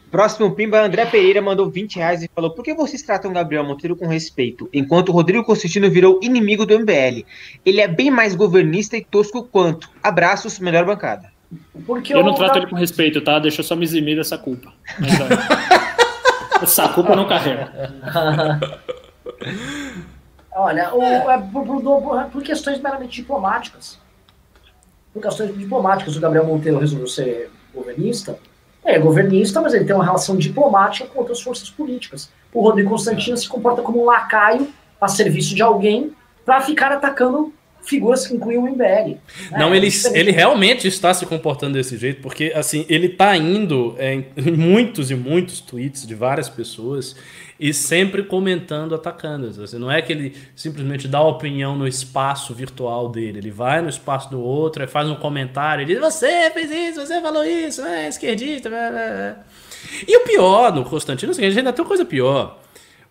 Próximo 0.08 0.54
Pimba, 0.54 0.80
André 0.80 1.04
Pereira 1.06 1.42
mandou 1.42 1.68
20 1.68 1.96
reais 1.96 2.22
e 2.22 2.30
falou: 2.32 2.50
Por 2.50 2.64
que 2.64 2.72
vocês 2.72 3.02
tratam 3.02 3.32
Gabriel 3.32 3.64
Monteiro 3.64 3.96
com 3.96 4.06
respeito, 4.06 4.68
enquanto 4.72 5.10
Rodrigo 5.10 5.42
Constantino 5.42 5.90
virou 5.90 6.20
inimigo 6.22 6.64
do 6.64 6.78
MBL? 6.78 7.26
Ele 7.66 7.80
é 7.80 7.88
bem 7.88 8.12
mais 8.12 8.36
governista 8.36 8.96
e 8.96 9.04
tosco 9.04 9.42
quanto. 9.42 9.90
Abraços, 10.00 10.60
melhor 10.60 10.84
bancada. 10.84 11.32
Porque 11.84 12.14
eu, 12.14 12.18
eu 12.18 12.24
não 12.24 12.34
trato 12.34 12.58
ele 12.58 12.68
com 12.68 12.76
respeito, 12.76 13.20
tá? 13.20 13.40
Deixa 13.40 13.60
eu 13.60 13.64
só 13.64 13.74
me 13.74 13.84
eximir 13.84 14.14
dessa 14.14 14.38
culpa. 14.38 14.72
Essa 16.62 16.88
culpa 16.88 17.10
eu 17.10 17.16
não 17.16 17.26
carrego. 17.26 17.68
Olha, 20.54 20.94
o, 20.94 21.02
é, 21.02 21.38
por, 21.52 21.66
por, 21.66 22.24
por, 22.30 22.42
questões 22.42 22.80
meramente 22.80 23.16
diplomáticas. 23.16 23.98
Por 25.12 25.20
questões 25.20 25.56
diplomáticas, 25.56 26.16
o 26.16 26.20
Gabriel 26.20 26.46
Monteiro 26.46 26.78
resolveu 26.78 27.08
ser 27.08 27.50
governista. 27.74 28.38
É 28.84 28.98
governista, 28.98 29.60
mas 29.60 29.74
ele 29.74 29.84
tem 29.84 29.94
uma 29.94 30.04
relação 30.04 30.36
diplomática 30.36 31.08
com 31.08 31.18
outras 31.18 31.40
forças 31.40 31.70
políticas. 31.70 32.30
O 32.52 32.60
Rodrigo 32.60 32.90
Constantino 32.90 33.36
se 33.36 33.48
comporta 33.48 33.82
como 33.82 34.02
um 34.02 34.04
lacaio 34.04 34.68
a 35.00 35.08
serviço 35.08 35.54
de 35.54 35.62
alguém 35.62 36.12
para 36.44 36.60
ficar 36.60 36.92
atacando 36.92 37.52
figuras 37.86 38.26
que 38.26 38.34
incluem 38.34 38.58
o 38.58 38.62
MBL. 38.62 39.18
Não, 39.52 39.72
é, 39.72 39.76
ele, 39.76 39.88
ele 40.12 40.30
realmente 40.30 40.88
está 40.88 41.12
se 41.12 41.26
comportando 41.26 41.74
desse 41.74 41.96
jeito, 41.96 42.20
porque 42.20 42.52
assim, 42.54 42.84
ele 42.88 43.06
está 43.06 43.36
indo 43.36 43.94
é, 43.98 44.14
em 44.36 44.52
muitos 44.52 45.10
e 45.10 45.14
muitos 45.14 45.60
tweets 45.60 46.06
de 46.06 46.14
várias 46.14 46.48
pessoas 46.48 47.16
e 47.58 47.72
sempre 47.72 48.22
comentando, 48.24 48.94
atacando. 48.94 49.62
Assim, 49.62 49.78
não 49.78 49.90
é 49.90 50.02
que 50.02 50.12
ele 50.12 50.36
simplesmente 50.54 51.06
dá 51.06 51.20
opinião 51.20 51.76
no 51.76 51.86
espaço 51.86 52.54
virtual 52.54 53.08
dele, 53.08 53.38
ele 53.38 53.50
vai 53.50 53.80
no 53.80 53.88
espaço 53.88 54.30
do 54.30 54.40
outro, 54.40 54.86
faz 54.88 55.08
um 55.08 55.14
comentário, 55.14 55.82
ele 55.82 55.94
diz: 55.94 56.00
Você 56.00 56.50
fez 56.50 56.70
isso, 56.70 57.06
você 57.06 57.20
falou 57.20 57.44
isso, 57.44 57.82
é 57.82 58.08
esquerdista. 58.08 58.68
Blá, 58.68 58.90
blá. 58.90 59.36
E 60.06 60.16
o 60.16 60.20
pior 60.24 60.72
no 60.72 60.84
Constantino, 60.84 61.32
assim, 61.32 61.44
a 61.44 61.48
gente 61.48 61.58
ainda 61.58 61.72
tem 61.72 61.82
uma 61.82 61.88
coisa 61.88 62.04
pior. 62.04 62.60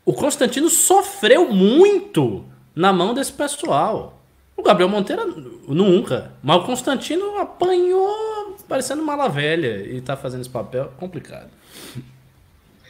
O 0.06 0.14
Constantino 0.14 0.70
sofreu 0.70 1.50
muito 1.52 2.46
na 2.76 2.92
mão 2.92 3.14
desse 3.14 3.32
pessoal. 3.32 4.23
O 4.56 4.64
Gabriel 4.64 4.90
Monteiro 4.90 5.62
nunca. 5.68 6.32
Mas 6.42 6.58
o 6.58 6.64
Constantino 6.64 7.38
apanhou 7.40 8.58
parecendo 8.68 9.04
mala 9.04 9.28
velha 9.28 9.86
e 9.86 10.02
tá 10.02 10.16
fazendo 10.16 10.42
esse 10.42 10.50
papel 10.50 10.92
complicado. 10.98 11.50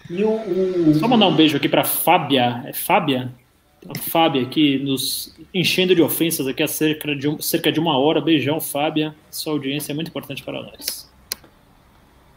E 0.09 0.23
o, 0.23 0.31
o... 0.31 0.95
Só 0.95 1.07
mandar 1.07 1.27
um 1.27 1.35
beijo 1.35 1.57
aqui 1.57 1.69
para 1.69 1.83
Fábia. 1.83 2.63
É 2.65 2.73
Fábia? 2.73 3.31
A 3.89 3.97
Fábia 3.97 4.41
aqui 4.43 4.79
nos 4.79 5.35
enchendo 5.53 5.95
de 5.95 6.01
ofensas 6.01 6.47
aqui 6.47 6.63
há 6.63 6.67
cerca 6.67 7.15
de, 7.15 7.27
um, 7.27 7.41
cerca 7.41 7.71
de 7.71 7.79
uma 7.79 7.97
hora. 7.97 8.21
Beijão, 8.21 8.59
Fábia. 8.59 9.15
Sua 9.29 9.53
audiência 9.53 9.91
é 9.91 9.95
muito 9.95 10.09
importante 10.09 10.43
para 10.43 10.61
nós. 10.61 11.11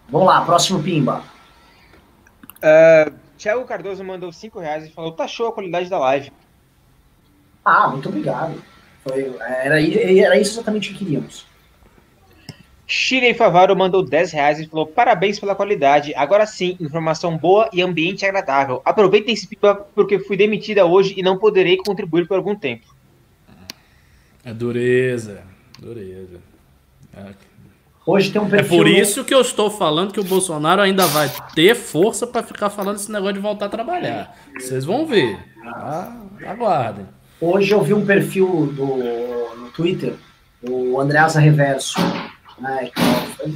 Vamos 0.09 0.27
lá, 0.29 0.45
próximo 0.45 0.83
Pimba. 0.83 1.23
Uh, 2.57 3.13
Thiago 3.37 3.65
Cardoso 3.65 4.03
mandou 4.03 4.33
5 4.33 4.59
reais 4.59 4.87
e 4.87 4.91
falou: 4.91 5.13
tá 5.13 5.27
show 5.27 5.49
a 5.49 5.53
qualidade 5.53 5.89
da 5.91 5.99
live. 5.99 6.33
Ah, 7.65 7.89
muito 7.89 8.09
obrigado. 8.09 8.63
Foi, 9.07 9.37
era, 9.41 9.81
era 9.81 10.39
isso 10.39 10.55
exatamente 10.55 10.93
que 10.93 10.99
queríamos. 10.99 11.47
Shirei 12.87 13.35
Favaro 13.35 13.77
mandou 13.77 14.05
10 14.05 14.33
reais 14.33 14.61
e 14.61 14.67
falou: 14.67 14.87
parabéns 14.87 15.39
pela 15.39 15.55
qualidade. 15.55 16.15
Agora 16.15 16.47
sim, 16.47 16.77
informação 16.81 17.37
boa 17.37 17.69
e 17.73 17.83
ambiente 17.83 18.25
agradável. 18.25 18.81
Aproveitem 18.85 19.35
esse 19.35 19.47
pipa 19.47 19.75
porque 19.95 20.19
fui 20.19 20.37
demitida 20.37 20.85
hoje 20.85 21.15
e 21.17 21.23
não 21.23 21.39
poderei 21.39 21.77
contribuir 21.77 22.27
por 22.27 22.37
algum 22.37 22.55
tempo. 22.55 22.87
É 24.45 24.53
dureza, 24.53 25.43
dureza. 25.79 26.41
É. 27.17 27.25
Hoje 28.07 28.31
tem 28.31 28.41
um 28.41 28.49
perfil... 28.49 28.77
É 28.77 28.79
por 28.79 28.87
isso 28.87 29.25
que 29.25 29.35
eu 29.35 29.41
estou 29.41 29.69
falando 29.69 30.13
que 30.13 30.21
o 30.21 30.25
Bolsonaro 30.25 30.81
ainda 30.81 31.07
vai 31.09 31.29
ter 31.57 31.75
força 31.75 32.25
para 32.25 32.45
ficar 32.45 32.71
falando 32.71 32.97
esse 32.97 33.11
negócio 33.11 33.35
de 33.35 33.41
voltar 33.41 33.67
a 33.67 33.69
trabalhar. 33.69 34.39
Vocês 34.55 34.85
vão 34.85 35.05
ver. 35.05 35.37
Tá? 35.65 36.17
Aguardem. 36.47 37.09
Hoje 37.41 37.73
eu 37.73 37.83
vi 37.83 37.93
um 37.93 38.07
perfil 38.07 38.73
do, 38.73 38.87
no 39.57 39.71
Twitter, 39.71 40.15
o 40.63 40.99
Andreasa 40.99 41.39
Reverso, 41.39 41.99
né, 42.59 42.91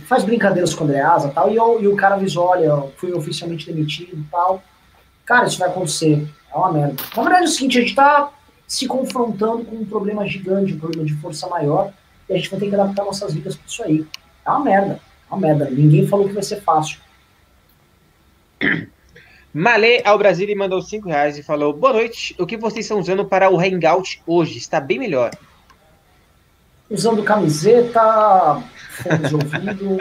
faz 0.07 0.23
brincadeiras 0.23 0.75
com 0.75 0.85
o 0.85 0.87
Andreasa 0.87 1.29
e 1.29 1.31
tal, 1.33 1.51
e, 1.51 1.57
eu, 1.57 1.83
e 1.83 1.89
o 1.89 1.97
cara 1.97 2.17
avisou, 2.17 2.45
olha, 2.45 2.67
eu 2.67 2.93
fui 2.99 3.13
oficialmente 3.13 3.67
demitido 3.73 4.19
e 4.19 4.25
tal. 4.31 4.63
Cara, 5.25 5.47
isso 5.47 5.59
vai 5.59 5.71
acontecer, 5.71 6.29
é 6.53 6.57
uma 6.57 6.73
merda. 6.73 7.03
Na 7.17 7.23
verdade 7.23 7.45
é 7.45 7.49
o 7.49 7.51
seguinte, 7.51 7.79
a 7.79 7.81
gente 7.81 7.95
tá 7.95 8.31
se 8.67 8.87
confrontando 8.87 9.65
com 9.65 9.77
um 9.77 9.85
problema 9.85 10.27
gigante, 10.27 10.75
um 10.75 10.79
problema 10.79 11.07
de 11.07 11.15
força 11.15 11.49
maior, 11.49 11.91
e 12.29 12.35
a 12.35 12.37
gente 12.37 12.51
vai 12.51 12.61
ter 12.61 12.69
que 12.69 12.75
adaptar 12.75 13.05
nossas 13.05 13.33
vidas 13.33 13.57
para 13.57 13.67
isso 13.67 13.83
aí. 13.83 14.07
É 14.47 14.51
uma 14.51 14.61
merda, 14.61 15.01
é 15.31 15.35
uma 15.35 15.41
merda. 15.41 15.71
Ninguém 15.71 16.07
falou 16.07 16.29
que 16.29 16.35
vai 16.35 16.43
ser 16.43 16.61
fácil. 16.61 16.99
Malê 19.53 20.01
ao 20.05 20.17
Brasil 20.17 20.49
e 20.49 20.55
mandou 20.55 20.81
5 20.81 21.09
reais 21.09 21.37
e 21.37 21.43
falou: 21.43 21.73
Boa 21.73 21.93
noite, 21.93 22.35
o 22.39 22.47
que 22.47 22.57
vocês 22.57 22.85
estão 22.85 23.01
usando 23.01 23.25
para 23.25 23.51
o 23.51 23.59
Hangout 23.59 24.23
hoje? 24.27 24.59
Está 24.59 24.81
bem 24.81 24.99
melhor. 24.99 25.31
Usando 26.89 27.23
camiseta, 27.23 28.63
fone 28.91 29.29
de 29.29 29.35
ouvido. 29.35 29.99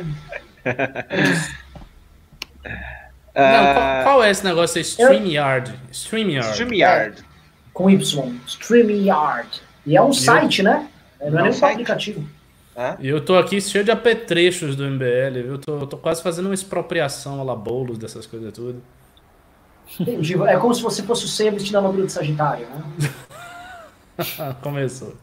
Não, 3.36 3.74
qual, 3.74 4.04
qual, 4.04 4.24
é 4.24 4.32
esse 4.32 4.44
negócio? 4.44 4.82
StreamYard. 4.82 5.74
StreamYard. 5.92 6.52
StreamYard. 6.52 7.24
Com 7.74 7.90
Y. 7.90 8.40
StreamYard. 8.46 9.62
E 9.86 9.96
é 9.96 10.02
um 10.02 10.12
site, 10.12 10.62
né? 10.62 10.88
Não 11.20 11.40
é 11.40 11.44
nem 11.44 11.52
um 11.52 11.66
aplicativo. 11.66 12.28
E 13.00 13.08
eu 13.08 13.24
tô 13.24 13.38
aqui 13.38 13.60
cheio 13.60 13.84
de 13.84 13.92
apetrechos 13.92 14.76
do 14.76 14.84
MBL, 14.90 15.44
viu? 15.44 15.58
Tô, 15.58 15.86
tô 15.86 15.98
quase 15.98 16.24
fazendo 16.24 16.46
uma 16.46 16.54
expropriação 16.54 17.40
a 17.40 17.44
la 17.44 17.56
bolos 17.56 17.98
dessas 17.98 18.26
coisas 18.26 18.54
tudo. 18.54 18.82
Entendi. 19.98 20.36
É 20.44 20.58
como 20.58 20.74
se 20.74 20.82
você 20.82 21.02
fosse 21.04 21.26
o 21.26 21.28
Senha 21.28 21.52
vestido 21.52 21.76
a 21.76 21.80
armadura 21.80 22.06
de 22.06 22.12
Sagitário, 22.12 22.68
né? 22.68 22.84
Começou. 24.62 25.16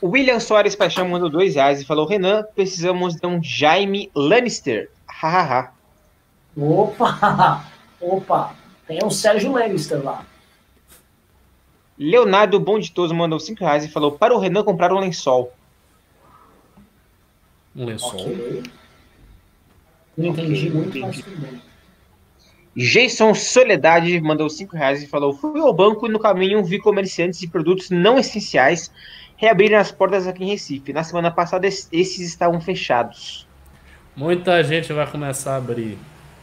O 0.00 0.08
William 0.08 0.40
Soares 0.40 0.74
Paixão 0.74 1.08
mandou 1.08 1.30
dois 1.30 1.54
reais 1.54 1.80
e 1.80 1.84
falou: 1.84 2.06
Renan, 2.06 2.42
precisamos 2.54 3.14
de 3.14 3.26
um 3.26 3.42
Jaime 3.42 4.10
Lannister. 4.14 4.90
Hahaha. 5.06 5.72
Opa! 6.56 7.64
Opa! 8.00 8.54
Tem 8.86 8.98
um 9.04 9.10
Sérgio 9.10 9.52
Lannister 9.52 10.02
lá. 10.02 10.26
Leonardo 11.96 12.58
Bonditoso 12.58 13.14
mandou 13.14 13.38
5 13.38 13.60
reais 13.60 13.84
e 13.84 13.88
falou: 13.88 14.12
para 14.12 14.34
o 14.34 14.38
Renan 14.38 14.64
comprar 14.64 14.92
um 14.92 14.98
lençol. 14.98 15.52
Um 17.76 17.84
lençol? 17.84 18.20
Okay. 18.20 18.62
Não 20.16 20.26
entendi 20.26 20.68
muito, 20.68 20.98
mas 20.98 21.22
tudo 21.22 21.40
bem. 21.40 21.62
Jason 22.74 23.34
Soledade 23.34 24.18
mandou 24.20 24.48
5 24.48 24.74
reais 24.76 25.02
e 25.02 25.06
falou: 25.06 25.34
Fui 25.34 25.60
ao 25.60 25.72
banco 25.74 26.06
e 26.06 26.10
no 26.10 26.18
caminho 26.18 26.64
vi 26.64 26.78
comerciantes 26.78 27.38
de 27.38 27.46
produtos 27.46 27.90
não 27.90 28.18
essenciais 28.18 28.90
reabriram 29.42 29.78
as 29.78 29.90
portas 29.90 30.26
aqui 30.26 30.44
em 30.44 30.48
Recife. 30.48 30.92
Na 30.92 31.02
semana 31.02 31.28
passada, 31.28 31.66
esses 31.66 32.20
estavam 32.20 32.60
fechados. 32.60 33.44
Muita 34.14 34.62
gente 34.62 34.92
vai 34.92 35.04
começar 35.04 35.54
a 35.54 35.56
abrir. 35.56 35.98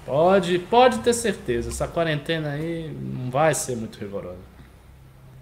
Pode, 0.06 0.60
pode 0.60 1.00
ter 1.00 1.14
certeza. 1.14 1.70
Essa 1.70 1.88
quarentena 1.88 2.52
aí 2.52 2.92
não 2.92 3.32
vai 3.32 3.54
ser 3.54 3.78
muito 3.78 3.98
rigorosa. 4.00 4.50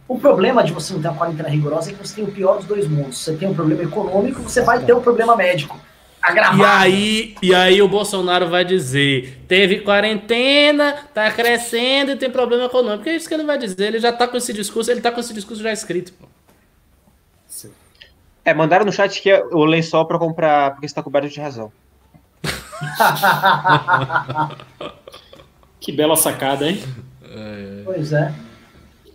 O 0.08 0.20
problema 0.20 0.64
de 0.64 0.72
você 0.72 0.94
não 0.94 1.02
ter 1.02 1.08
uma 1.08 1.18
quarentena 1.18 1.50
rigorosa 1.50 1.90
é 1.90 1.94
que 1.94 2.08
você 2.08 2.16
tem 2.16 2.24
o 2.24 2.32
pior 2.32 2.58
dos 2.58 2.66
dois 2.66 2.88
mundos. 2.88 3.18
Você 3.18 3.36
tem 3.36 3.50
um 3.50 3.56
problema 3.56 3.84
econômico, 3.84 4.42
você 4.42 4.62
vai 4.62 4.86
ter 4.86 4.94
um 4.94 5.02
problema 5.02 5.36
médico. 5.36 5.80
Agravado. 6.28 6.62
E 6.62 6.66
aí, 6.66 7.36
e 7.42 7.56
aí 7.56 7.82
o 7.82 7.88
Bolsonaro 7.88 8.50
vai 8.50 8.66
dizer: 8.66 9.40
teve 9.48 9.80
quarentena, 9.80 10.94
tá 11.14 11.32
crescendo 11.32 12.12
e 12.12 12.18
tem 12.18 12.30
problema 12.30 12.66
econômico. 12.66 13.08
É 13.08 13.16
isso 13.16 13.30
que 13.30 13.34
ele 13.34 13.46
vai 13.46 13.58
dizer. 13.58 13.88
Ele 13.88 14.00
já 14.00 14.12
tá 14.12 14.28
com 14.28 14.36
esse 14.36 14.52
discurso, 14.52 14.92
ele 14.92 15.00
tá 15.00 15.10
com 15.10 15.22
esse 15.22 15.34
discurso 15.34 15.64
já 15.64 15.72
escrito. 15.72 16.12
Pô. 16.14 16.28
É, 18.44 18.54
mandaram 18.54 18.86
no 18.86 18.92
chat 18.92 19.22
que 19.22 19.30
é 19.30 19.42
o 19.44 19.64
lençol 19.64 20.06
para 20.06 20.20
comprar 20.20 20.72
porque 20.72 20.86
está 20.86 21.02
coberto 21.02 21.30
de 21.30 21.40
razão. 21.40 21.72
que 25.80 25.92
bela 25.92 26.16
sacada, 26.16 26.70
hein? 26.70 26.84
É... 27.24 27.82
Pois 27.84 28.14
é. 28.14 28.34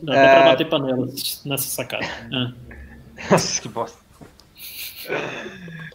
Dá 0.02 0.14
é... 0.14 0.34
pra 0.34 0.44
bater 0.50 0.68
panelas 0.68 1.42
nessa 1.44 1.68
sacada. 1.68 2.06
Ah. 2.32 2.52
Nossa, 3.30 3.60
que 3.60 3.68
bosta. 3.68 4.01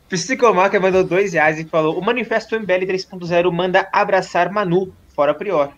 Psicomaca 0.10 0.80
mandou 0.80 1.04
dois 1.04 1.34
reais 1.34 1.60
e 1.60 1.66
falou: 1.66 1.98
O 1.98 2.04
manifesto 2.04 2.56
MBL 2.56 2.86
3.0 2.86 3.52
manda 3.52 3.90
abraçar 3.92 4.52
Manu, 4.52 4.94
fora 5.10 5.34
Prior. 5.34 5.74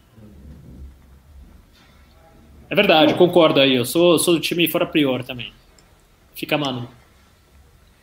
É 2.69 2.75
verdade, 2.75 3.15
concordo 3.15 3.59
aí. 3.59 3.75
Eu 3.75 3.85
sou, 3.85 4.19
sou 4.19 4.35
do 4.35 4.39
time 4.39 4.67
fora 4.67 4.85
Prior 4.85 5.23
também. 5.23 5.51
Fica 6.35 6.57
Manu. 6.57 6.87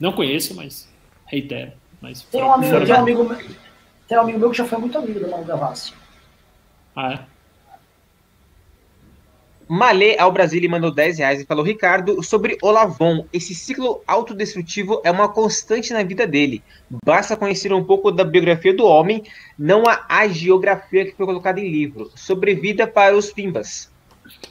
Não 0.00 0.12
conheço, 0.12 0.54
mas 0.54 0.92
reitero. 1.26 1.72
Mas 2.00 2.22
tem, 2.22 2.42
um 2.42 2.52
amigo, 2.52 2.84
tem, 2.84 2.94
um 2.94 2.98
amigo, 2.98 3.36
tem 4.08 4.18
um 4.18 4.20
amigo 4.20 4.38
meu 4.38 4.50
que 4.50 4.58
já 4.58 4.64
foi 4.64 4.78
muito 4.78 4.98
amigo 4.98 5.20
do 5.20 5.30
Manu 5.30 5.44
Gavassi. 5.44 5.94
Ah, 6.94 7.12
é? 7.12 7.35
Malê 9.68 10.16
ao 10.18 10.30
Brasil 10.30 10.68
mandou 10.70 10.92
10 10.92 11.18
reais 11.18 11.40
e 11.40 11.44
falou: 11.44 11.64
Ricardo, 11.64 12.22
sobre 12.22 12.56
Olavon, 12.62 13.26
esse 13.32 13.54
ciclo 13.54 14.00
autodestrutivo 14.06 15.00
é 15.04 15.10
uma 15.10 15.28
constante 15.28 15.92
na 15.92 16.04
vida 16.04 16.26
dele. 16.26 16.62
Basta 17.04 17.36
conhecer 17.36 17.72
um 17.72 17.82
pouco 17.82 18.12
da 18.12 18.24
biografia 18.24 18.74
do 18.74 18.86
homem, 18.86 19.24
não 19.58 19.84
a 19.88 20.04
agiografia 20.08 21.04
que 21.04 21.16
foi 21.16 21.26
colocada 21.26 21.60
em 21.60 21.68
livro. 21.68 22.10
Sobrevida 22.14 22.86
para 22.86 23.16
os 23.16 23.32
pimbas. 23.32 23.90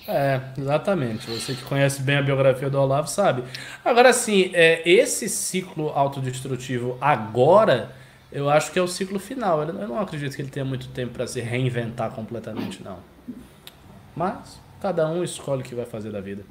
É, 0.08 0.42
exatamente. 0.58 1.30
Você 1.30 1.54
que 1.54 1.64
conhece 1.64 2.02
bem 2.02 2.18
a 2.18 2.22
biografia 2.22 2.70
do 2.70 2.80
Olavo 2.80 3.08
sabe. 3.08 3.44
Agora, 3.84 4.12
sim, 4.12 4.52
é, 4.54 4.82
esse 4.90 5.30
ciclo 5.30 5.90
autodestrutivo 5.90 6.98
agora, 7.00 7.96
eu 8.32 8.50
acho 8.50 8.72
que 8.72 8.80
é 8.80 8.82
o 8.82 8.88
ciclo 8.88 9.20
final. 9.20 9.64
Eu 9.64 9.74
não 9.74 10.00
acredito 10.00 10.36
que 10.36 10.42
ele 10.42 10.50
tenha 10.50 10.66
muito 10.66 10.90
tempo 10.90 11.14
para 11.14 11.26
se 11.26 11.40
reinventar 11.40 12.12
completamente, 12.12 12.84
não. 12.84 13.00
Mas 14.16 14.65
Cada 14.86 15.10
um 15.10 15.24
escolhe 15.24 15.64
o 15.64 15.66
que 15.66 15.74
vai 15.74 15.88
fazer 15.88 16.12
da 16.12 16.22
vida. 16.22 16.44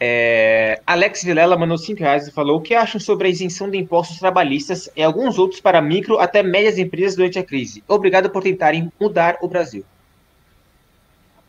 É, 0.00 0.80
Alex 0.86 1.22
Vilela 1.22 1.54
mandou 1.54 1.76
5 1.76 2.00
reais 2.00 2.26
e 2.26 2.32
falou: 2.32 2.56
O 2.56 2.62
que 2.62 2.74
acham 2.74 2.98
sobre 2.98 3.28
a 3.28 3.30
isenção 3.30 3.68
de 3.68 3.76
impostos 3.76 4.18
trabalhistas 4.18 4.88
e 4.96 5.02
alguns 5.02 5.38
outros 5.38 5.60
para 5.60 5.82
micro 5.82 6.18
até 6.18 6.42
médias 6.42 6.78
empresas 6.78 7.14
durante 7.14 7.38
a 7.38 7.44
crise? 7.44 7.84
Obrigado 7.86 8.30
por 8.30 8.42
tentarem 8.42 8.90
mudar 8.98 9.36
o 9.42 9.48
Brasil. 9.48 9.84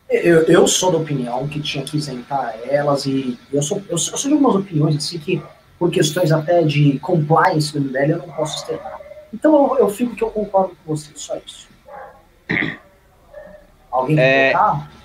Eu, 0.09 0.43
eu 0.43 0.67
sou 0.67 0.91
da 0.91 0.97
opinião 0.97 1.47
que 1.47 1.61
tinha 1.61 1.85
que 1.85 1.95
isentar 1.95 2.59
elas 2.65 3.05
e 3.05 3.39
eu 3.53 3.61
sou, 3.61 3.81
eu, 3.87 3.97
sou, 3.97 4.13
eu 4.13 4.17
sou 4.17 4.29
de 4.29 4.35
algumas 4.35 4.55
opiniões 4.57 4.97
assim 4.97 5.19
que, 5.19 5.41
por 5.79 5.89
questões 5.89 6.33
até 6.33 6.63
de 6.63 6.99
compliance 6.99 7.71
do 7.71 7.79
MBL, 7.79 8.11
eu 8.11 8.17
não 8.17 8.31
posso 8.31 8.57
externar. 8.57 8.99
Então 9.33 9.73
eu, 9.73 9.85
eu 9.85 9.89
fico 9.89 10.13
que 10.17 10.23
eu 10.25 10.31
concordo 10.31 10.75
com 10.83 10.93
você, 10.93 11.11
só 11.15 11.37
isso. 11.37 11.69
Alguém 13.89 14.17
quer 14.17 14.51
é... 14.51 14.96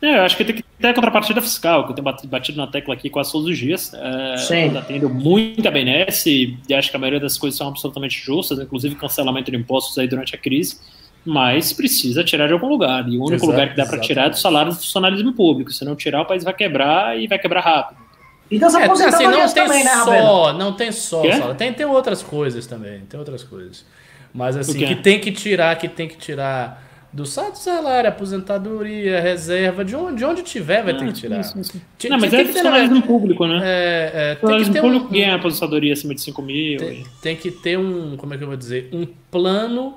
É, 0.00 0.18
eu 0.18 0.22
acho 0.22 0.36
que 0.36 0.44
tem 0.44 0.56
que 0.56 0.62
ter 0.62 0.88
a 0.88 0.94
contrapartida 0.94 1.40
fiscal, 1.40 1.84
que 1.84 1.92
eu 1.92 1.94
tenho 1.94 2.28
batido 2.28 2.58
na 2.58 2.66
tecla 2.66 2.94
aqui 2.94 3.08
quase 3.08 3.32
todos 3.32 3.48
os 3.48 3.56
dias. 3.56 3.92
É, 3.94 4.36
Sim. 4.36 4.66
Está 4.66 4.82
tendo 4.82 5.08
muita 5.08 5.70
benesse 5.70 6.58
e 6.68 6.74
acho 6.74 6.90
que 6.90 6.96
a 6.96 6.98
maioria 6.98 7.20
das 7.20 7.38
coisas 7.38 7.56
são 7.56 7.68
absolutamente 7.68 8.18
justas, 8.18 8.58
inclusive 8.58 8.94
cancelamento 8.94 9.50
de 9.50 9.56
impostos 9.56 9.96
aí 9.98 10.06
durante 10.06 10.34
a 10.34 10.38
crise, 10.38 10.78
mas 11.24 11.72
precisa 11.72 12.22
tirar 12.22 12.46
de 12.46 12.52
algum 12.52 12.68
lugar. 12.68 13.08
E 13.08 13.16
o 13.16 13.22
único 13.22 13.34
Exato, 13.34 13.50
lugar 13.50 13.70
que 13.70 13.76
dá 13.76 13.86
para 13.86 13.98
tirar 14.00 14.26
é 14.26 14.30
do 14.30 14.38
salário 14.38 14.70
do 14.70 14.76
funcionalismo 14.76 15.32
público. 15.32 15.72
Se 15.72 15.84
não 15.84 15.96
tirar, 15.96 16.22
o 16.22 16.26
país 16.26 16.44
vai 16.44 16.52
quebrar 16.52 17.18
e 17.18 17.26
vai 17.26 17.38
quebrar 17.38 17.60
rápido. 17.60 18.06
E 18.50 18.58
das 18.58 18.74
é, 18.74 18.84
assim, 18.84 19.24
não 19.24 19.52
tem 19.52 19.64
também, 19.64 19.82
né, 19.82 19.90
só, 20.04 20.52
não 20.52 20.72
tem 20.72 20.92
só, 20.92 21.22
só, 21.32 21.54
tem, 21.54 21.72
tem 21.72 21.84
outras 21.84 22.22
coisas 22.22 22.64
também, 22.64 23.00
tem 23.00 23.18
outras 23.18 23.42
coisas. 23.42 23.84
Mas 24.32 24.56
assim, 24.56 24.78
que 24.86 24.94
tem 24.94 25.18
que 25.18 25.32
tirar, 25.32 25.76
que 25.76 25.88
tem 25.88 26.06
que 26.06 26.16
tirar 26.16 26.85
do 27.16 27.24
saldo 27.24 27.56
salário, 27.56 28.10
aposentadoria, 28.10 29.18
reserva, 29.22 29.82
de 29.82 29.96
onde, 29.96 30.18
de 30.18 30.24
onde 30.26 30.42
tiver 30.42 30.84
vai 30.84 30.92
ah, 30.92 30.98
ter 30.98 31.06
que 31.06 31.12
tirar. 31.14 31.42
Sim, 31.42 31.62
sim. 31.62 31.80
Não, 32.10 32.18
mas 32.18 32.30
é 32.30 32.44
funcionalismo 32.44 33.00
público, 33.00 33.46
né? 33.46 33.60
É, 33.64 34.12
é, 34.14 34.34
tem 34.34 34.62
que 34.62 34.70
ter 34.70 34.80
público 34.82 35.06
um, 35.06 35.10
ganha 35.10 35.34
aposentadoria 35.34 35.94
acima 35.94 36.14
de 36.14 36.20
5 36.20 36.42
mil. 36.42 36.78
Tem, 36.78 37.06
tem, 37.22 37.36
que 37.36 37.50
ter 37.50 37.78
um, 37.78 38.18
como 38.18 38.34
é 38.34 38.36
que 38.36 38.44
eu 38.44 38.48
vou 38.48 38.56
dizer, 38.56 38.90
um 38.92 39.06
plano 39.30 39.96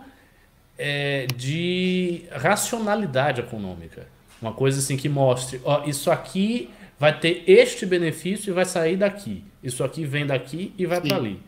é, 0.78 1.28
de 1.36 2.22
racionalidade 2.32 3.42
econômica. 3.42 4.08
Uma 4.42 4.54
coisa 4.54 4.80
assim 4.80 4.96
que 4.96 5.10
mostre, 5.10 5.60
ó, 5.66 5.84
isso 5.86 6.10
aqui 6.10 6.70
vai 6.98 7.20
ter 7.20 7.44
este 7.46 7.86
benefício 7.86 8.50
e 8.50 8.54
vai 8.54 8.64
sair 8.64 8.96
daqui. 8.96 9.44
Isso 9.62 9.84
aqui 9.84 10.06
vem 10.06 10.26
daqui 10.26 10.74
e 10.78 10.86
vai 10.86 11.02
para 11.02 11.18
ali. 11.18 11.42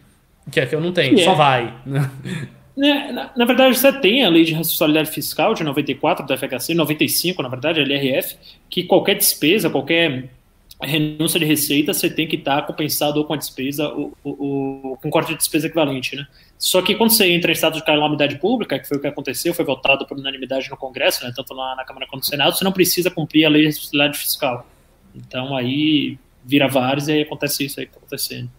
Que 0.51 0.59
é 0.59 0.65
que 0.65 0.75
eu 0.75 0.81
não 0.81 0.91
tenho, 0.91 1.17
só 1.19 1.31
é. 1.31 1.35
vai. 1.35 1.73
É, 2.77 3.11
na, 3.11 3.31
na, 3.35 3.45
verdade, 3.45 3.77
você 3.77 3.91
tem 3.91 4.23
a 4.23 4.29
lei 4.29 4.43
de 4.43 4.53
responsabilidade 4.53 5.11
fiscal 5.11 5.53
de 5.53 5.63
94 5.63 6.25
da 6.25 6.37
FHC, 6.37 6.73
95, 6.73 7.43
na 7.43 7.49
verdade, 7.49 7.79
a 7.79 7.83
LRF, 7.83 8.37
que 8.69 8.83
qualquer 8.83 9.15
despesa, 9.15 9.69
qualquer 9.69 10.29
renúncia 10.81 11.39
de 11.39 11.45
receita, 11.45 11.93
você 11.93 12.09
tem 12.09 12.27
que 12.27 12.35
estar 12.37 12.65
compensado 12.65 13.19
ou 13.19 13.25
com 13.25 13.33
a 13.33 13.37
despesa, 13.37 13.87
ou, 13.89 14.17
ou, 14.23 14.97
com 14.97 15.09
corte 15.09 15.29
de 15.29 15.37
despesa 15.37 15.67
equivalente, 15.67 16.15
né? 16.15 16.25
Só 16.57 16.81
que 16.81 16.95
quando 16.95 17.11
você 17.11 17.31
entra 17.31 17.51
em 17.51 17.53
estado 17.53 17.75
de 17.75 17.85
calamidade 17.85 18.37
pública, 18.37 18.79
que 18.79 18.87
foi 18.87 18.97
o 18.97 19.01
que 19.01 19.07
aconteceu, 19.07 19.53
foi 19.53 19.65
votado 19.65 20.05
por 20.07 20.17
unanimidade 20.17 20.69
no 20.69 20.77
Congresso, 20.77 21.23
né, 21.23 21.31
tanto 21.35 21.53
lá 21.53 21.75
na 21.75 21.83
Câmara 21.83 22.07
quanto 22.07 22.23
no 22.23 22.25
Senado, 22.25 22.55
você 22.55 22.63
não 22.63 22.71
precisa 22.71 23.11
cumprir 23.11 23.45
a 23.45 23.49
lei 23.49 23.61
de 23.61 23.67
responsabilidade 23.67 24.17
fiscal. 24.17 24.65
Então 25.15 25.55
aí 25.55 26.17
vira 26.43 26.67
vários 26.67 27.07
e 27.07 27.13
aí 27.13 27.21
acontece 27.21 27.65
isso 27.65 27.79
aí 27.79 27.85
que 27.85 27.91
está 27.91 27.99
acontecendo. 27.99 28.49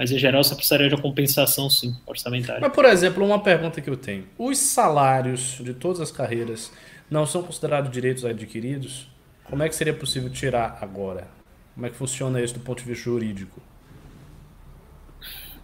Mas 0.00 0.10
em 0.10 0.18
geral 0.18 0.42
você 0.42 0.54
precisaria 0.54 0.88
de 0.88 0.94
uma 0.94 1.02
compensação, 1.02 1.68
sim, 1.68 1.94
orçamentária. 2.06 2.58
Mas, 2.58 2.72
por 2.72 2.86
exemplo, 2.86 3.22
uma 3.22 3.38
pergunta 3.38 3.82
que 3.82 3.90
eu 3.90 3.98
tenho: 3.98 4.24
os 4.38 4.56
salários 4.56 5.58
de 5.60 5.74
todas 5.74 6.00
as 6.00 6.10
carreiras 6.10 6.72
não 7.10 7.26
são 7.26 7.42
considerados 7.42 7.90
direitos 7.90 8.24
adquiridos? 8.24 9.06
Como 9.44 9.62
é 9.62 9.68
que 9.68 9.74
seria 9.74 9.92
possível 9.92 10.30
tirar 10.30 10.78
agora? 10.80 11.28
Como 11.74 11.84
é 11.86 11.90
que 11.90 11.96
funciona 11.96 12.40
isso 12.40 12.54
do 12.54 12.60
ponto 12.60 12.78
de 12.82 12.88
vista 12.88 13.04
jurídico? 13.04 13.60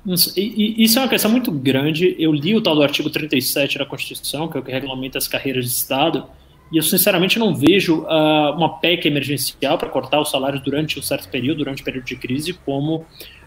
Isso 0.07 0.99
é 0.99 1.03
uma 1.03 1.09
questão 1.09 1.31
muito 1.31 1.51
grande. 1.51 2.15
Eu 2.19 2.31
li 2.31 2.55
o 2.55 2.61
tal 2.61 2.75
do 2.75 2.83
artigo 2.83 3.09
37 3.09 3.79
da 3.79 3.87
Constituição, 3.87 4.49
que 4.49 4.59
é 4.59 4.61
o 4.61 4.63
que 4.63 4.71
regulamenta 4.71 5.17
as 5.17 5.27
carreiras 5.27 5.65
de 5.65 5.71
Estado, 5.71 6.27
e 6.71 6.77
eu 6.77 6.83
sinceramente 6.83 7.39
não 7.39 7.55
vejo 7.55 8.03
uh, 8.03 8.53
uma 8.55 8.79
PEC 8.81 9.07
emergencial 9.07 9.79
para 9.79 9.89
cortar 9.89 10.21
os 10.21 10.31
salários 10.31 10.63
durante 10.63 10.99
um 10.99 11.03
certo 11.03 11.29
período, 11.31 11.59
durante 11.59 11.81
o 11.81 11.85
período 11.85 12.05
de 12.05 12.17
crise, 12.17 12.53
como 12.53 13.07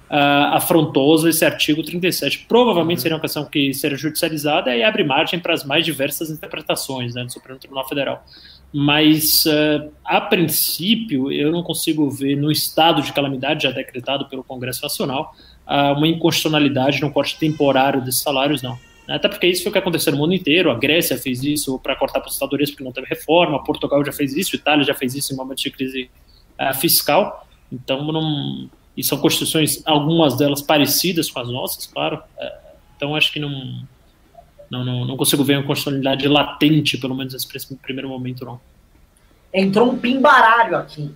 uh, 0.09 0.55
afrontoso 0.55 1.29
esse 1.29 1.45
artigo 1.45 1.83
37. 1.83 2.45
Provavelmente 2.47 2.97
uhum. 2.97 3.01
seria 3.01 3.15
uma 3.15 3.21
questão 3.21 3.45
que 3.45 3.73
seria 3.73 3.97
judicializada 3.97 4.75
e 4.75 4.83
abre 4.83 5.03
margem 5.03 5.39
para 5.39 5.53
as 5.53 5.63
mais 5.63 5.85
diversas 5.85 6.29
interpretações 6.29 7.13
né, 7.13 7.23
do 7.23 7.31
Supremo 7.31 7.59
Tribunal 7.59 7.87
Federal. 7.87 8.25
Mas, 8.73 9.45
uh, 9.45 9.91
a 10.05 10.21
princípio, 10.21 11.31
eu 11.31 11.51
não 11.51 11.63
consigo 11.63 12.09
ver 12.09 12.35
no 12.35 12.51
estado 12.51 13.01
de 13.01 13.11
calamidade 13.13 13.63
já 13.63 13.71
decretado 13.71 14.27
pelo 14.27 14.43
Congresso 14.43 14.83
Nacional 14.83 15.33
uh, 15.67 15.97
uma 15.97 16.07
inconstitucionalidade 16.07 17.01
no 17.01 17.11
corte 17.11 17.37
temporário 17.37 18.01
desses 18.01 18.21
salários, 18.21 18.61
não. 18.61 18.77
Até 19.07 19.27
porque 19.27 19.47
isso 19.47 19.63
foi 19.63 19.71
o 19.71 19.73
que 19.73 19.79
aconteceu 19.79 20.13
no 20.13 20.19
mundo 20.19 20.35
inteiro. 20.35 20.69
A 20.69 20.75
Grécia 20.75 21.17
fez 21.17 21.43
isso 21.43 21.79
para 21.79 21.95
cortar 21.95 22.19
aposentadorias 22.19 22.69
porque 22.69 22.83
não 22.83 22.91
teve 22.91 23.07
reforma, 23.07 23.63
Portugal 23.63 24.05
já 24.05 24.11
fez 24.11 24.35
isso, 24.35 24.55
Itália 24.55 24.83
já 24.83 24.93
fez 24.93 25.15
isso 25.15 25.33
em 25.33 25.35
momentos 25.35 25.63
de 25.63 25.71
crise 25.71 26.11
uh, 26.59 26.73
fiscal. 26.75 27.47
Então, 27.71 28.11
não, 28.11 28.69
e 28.99 29.03
são 29.03 29.17
constituições, 29.17 29.81
algumas 29.85 30.35
delas 30.35 30.61
parecidas 30.61 31.31
com 31.31 31.39
as 31.39 31.47
nossas, 31.47 31.85
claro. 31.85 32.21
É, 32.37 32.59
então 32.97 33.15
acho 33.15 33.31
que 33.31 33.39
não, 33.39 33.81
não, 34.69 34.83
não, 34.83 35.05
não 35.05 35.15
consigo 35.15 35.41
ver 35.41 35.57
uma 35.57 35.65
constitucionalidade 35.65 36.27
latente, 36.27 36.97
pelo 36.97 37.15
menos 37.15 37.33
nesse 37.33 37.75
primeiro 37.77 38.09
momento, 38.09 38.43
não. 38.43 38.59
Entrou 39.53 39.89
um 39.89 39.97
pimbaralho 39.97 40.75
aqui. 40.75 41.09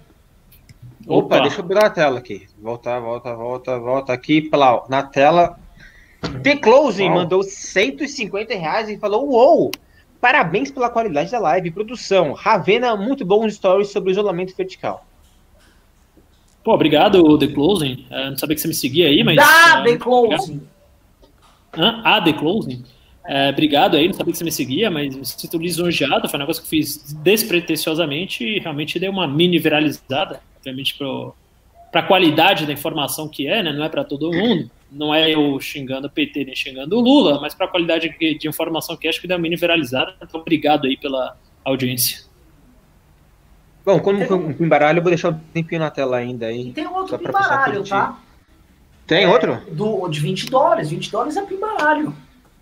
Opa, 1.05 1.35
Opa, 1.35 1.39
deixa 1.41 1.59
eu 1.59 1.67
virar 1.67 1.87
a 1.87 1.89
tela 1.89 2.19
aqui. 2.19 2.47
Volta, 2.57 2.97
volta, 3.01 3.35
volta, 3.35 3.77
volta 3.77 4.13
aqui 4.13 4.41
pela, 4.41 4.85
na 4.87 5.03
tela. 5.03 5.59
The 6.41 6.55
Closing 6.55 7.07
Uau. 7.07 7.15
mandou 7.15 7.43
150 7.43 8.53
reais 8.55 8.87
e 8.87 8.97
falou: 8.97 9.29
Uou! 9.29 9.71
Parabéns 10.21 10.71
pela 10.71 10.89
qualidade 10.89 11.29
da 11.29 11.39
live. 11.39 11.69
Produção. 11.69 12.31
Ravena, 12.31 12.95
muito 12.95 13.25
bons 13.25 13.55
stories 13.55 13.89
sobre 13.89 14.11
isolamento 14.11 14.55
vertical. 14.55 15.05
Pô, 16.63 16.73
obrigado, 16.73 17.37
The 17.37 17.47
Closing. 17.47 18.05
Uh, 18.09 18.29
não 18.29 18.37
sabia 18.37 18.55
que 18.55 18.61
você 18.61 18.67
me 18.67 18.73
seguia 18.73 19.07
aí, 19.07 19.23
mas. 19.23 19.35
Dá, 19.35 19.81
uh, 19.81 19.83
The 19.83 19.97
Closing! 19.97 20.61
Hã? 21.75 22.01
Ah, 22.03 22.21
The 22.21 22.33
Closing? 22.33 22.83
É, 23.25 23.49
obrigado 23.49 23.95
aí, 23.95 24.07
não 24.07 24.13
sabia 24.13 24.33
que 24.33 24.37
você 24.37 24.43
me 24.43 24.51
seguia, 24.51 24.91
mas 24.91 25.15
me 25.15 25.25
sinto 25.25 25.57
lisonjeado. 25.57 26.27
Foi 26.27 26.37
um 26.37 26.41
negócio 26.41 26.61
que 26.61 26.69
fiz 26.69 27.13
despretensiosamente 27.23 28.43
e 28.43 28.59
realmente 28.59 28.99
deu 28.99 29.11
uma 29.11 29.27
mini 29.27 29.57
viralizada, 29.59 30.41
obviamente, 30.57 30.95
para 30.97 32.01
a 32.01 32.03
qualidade 32.03 32.65
da 32.65 32.73
informação 32.73 33.29
que 33.29 33.47
é, 33.47 33.63
né? 33.63 33.71
Não 33.71 33.83
é 33.83 33.89
para 33.89 34.03
todo 34.03 34.31
mundo. 34.31 34.69
Não 34.91 35.13
é 35.13 35.33
eu 35.33 35.59
xingando 35.59 36.07
o 36.07 36.09
PT 36.09 36.45
nem 36.45 36.55
xingando 36.55 36.97
o 36.97 37.01
Lula, 37.01 37.39
mas 37.39 37.55
para 37.55 37.65
a 37.65 37.69
qualidade 37.69 38.13
de 38.19 38.47
informação 38.47 38.95
que 38.95 39.07
é, 39.07 39.09
acho 39.09 39.21
que 39.21 39.27
deu 39.27 39.37
uma 39.37 39.41
mini 39.41 39.55
viralizada. 39.55 40.13
Então, 40.21 40.41
obrigado 40.41 40.85
aí 40.85 40.97
pela 40.97 41.37
audiência. 41.63 42.25
Bom, 43.85 43.99
como 43.99 44.25
tem 44.25 44.35
um 44.35 44.53
pimbaralho, 44.53 44.99
eu 44.99 45.03
vou 45.03 45.11
deixar 45.11 45.29
um 45.29 45.39
tempinho 45.53 45.81
na 45.81 45.91
tela 45.91 46.17
ainda 46.17 46.45
aí. 46.45 46.69
E 46.69 46.73
tem 46.73 46.87
outro 46.87 47.19
pimbaralho, 47.19 47.83
tá? 47.83 48.17
Tem 49.05 49.25
é, 49.25 49.27
outro? 49.27 49.59
Do, 49.71 50.07
de 50.07 50.21
20 50.21 50.49
dólares. 50.49 50.89
20 50.89 51.11
dólares 51.11 51.35
é 51.35 51.41
pimbaralho. 51.41 52.15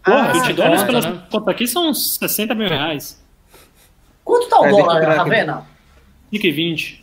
Porra, 0.03 0.29
ah, 0.29 0.33
20 0.33 0.53
dólares 0.53 0.83
pelas 0.83 1.05
né? 1.05 1.21
contas 1.29 1.47
aqui 1.47 1.67
são 1.67 1.93
60 1.93 2.55
mil 2.55 2.67
reais. 2.67 3.21
Quanto 4.23 4.49
tá 4.49 4.59
o 4.59 4.65
é, 4.65 4.71
dólar, 4.71 5.03
Ravena? 5.17 5.65
5,20. 6.33 7.01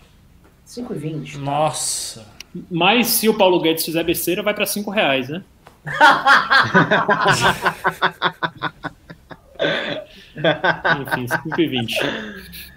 5,20. 0.67 1.37
Nossa. 1.37 2.27
Mas 2.69 3.07
se 3.07 3.29
o 3.29 3.35
Paulo 3.35 3.61
Guedes 3.61 3.85
fizer 3.85 4.03
besteira, 4.03 4.43
vai 4.43 4.53
para 4.53 4.67
5 4.67 4.91
reais, 4.91 5.29
né? 5.29 5.45
Enfim, 11.01 11.27
5,20. 11.27 12.68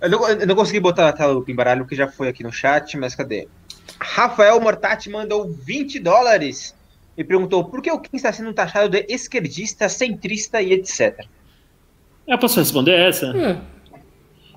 Eu 0.00 0.10
não, 0.10 0.28
eu 0.28 0.46
não 0.46 0.54
consegui 0.54 0.80
botar 0.80 1.08
a 1.08 1.12
tela 1.12 1.34
do 1.34 1.42
Pimbaralho, 1.42 1.86
que 1.86 1.94
já 1.94 2.08
foi 2.08 2.28
aqui 2.28 2.42
no 2.42 2.52
chat, 2.52 2.96
mas 2.96 3.14
cadê? 3.14 3.48
Rafael 3.98 4.60
Mortati 4.60 5.10
mandou 5.10 5.50
20 5.50 5.98
dólares 5.98 6.74
e 7.16 7.22
perguntou 7.24 7.64
por 7.64 7.82
que 7.82 7.90
o 7.90 7.98
Kim 7.98 8.16
está 8.16 8.32
sendo 8.32 8.52
taxado 8.54 8.88
de 8.88 9.04
esquerdista, 9.08 9.88
centrista 9.88 10.62
e 10.62 10.72
etc. 10.72 11.26
Eu 12.26 12.38
posso 12.38 12.58
responder 12.58 12.98
essa? 12.98 13.26
Hum. 13.26 13.60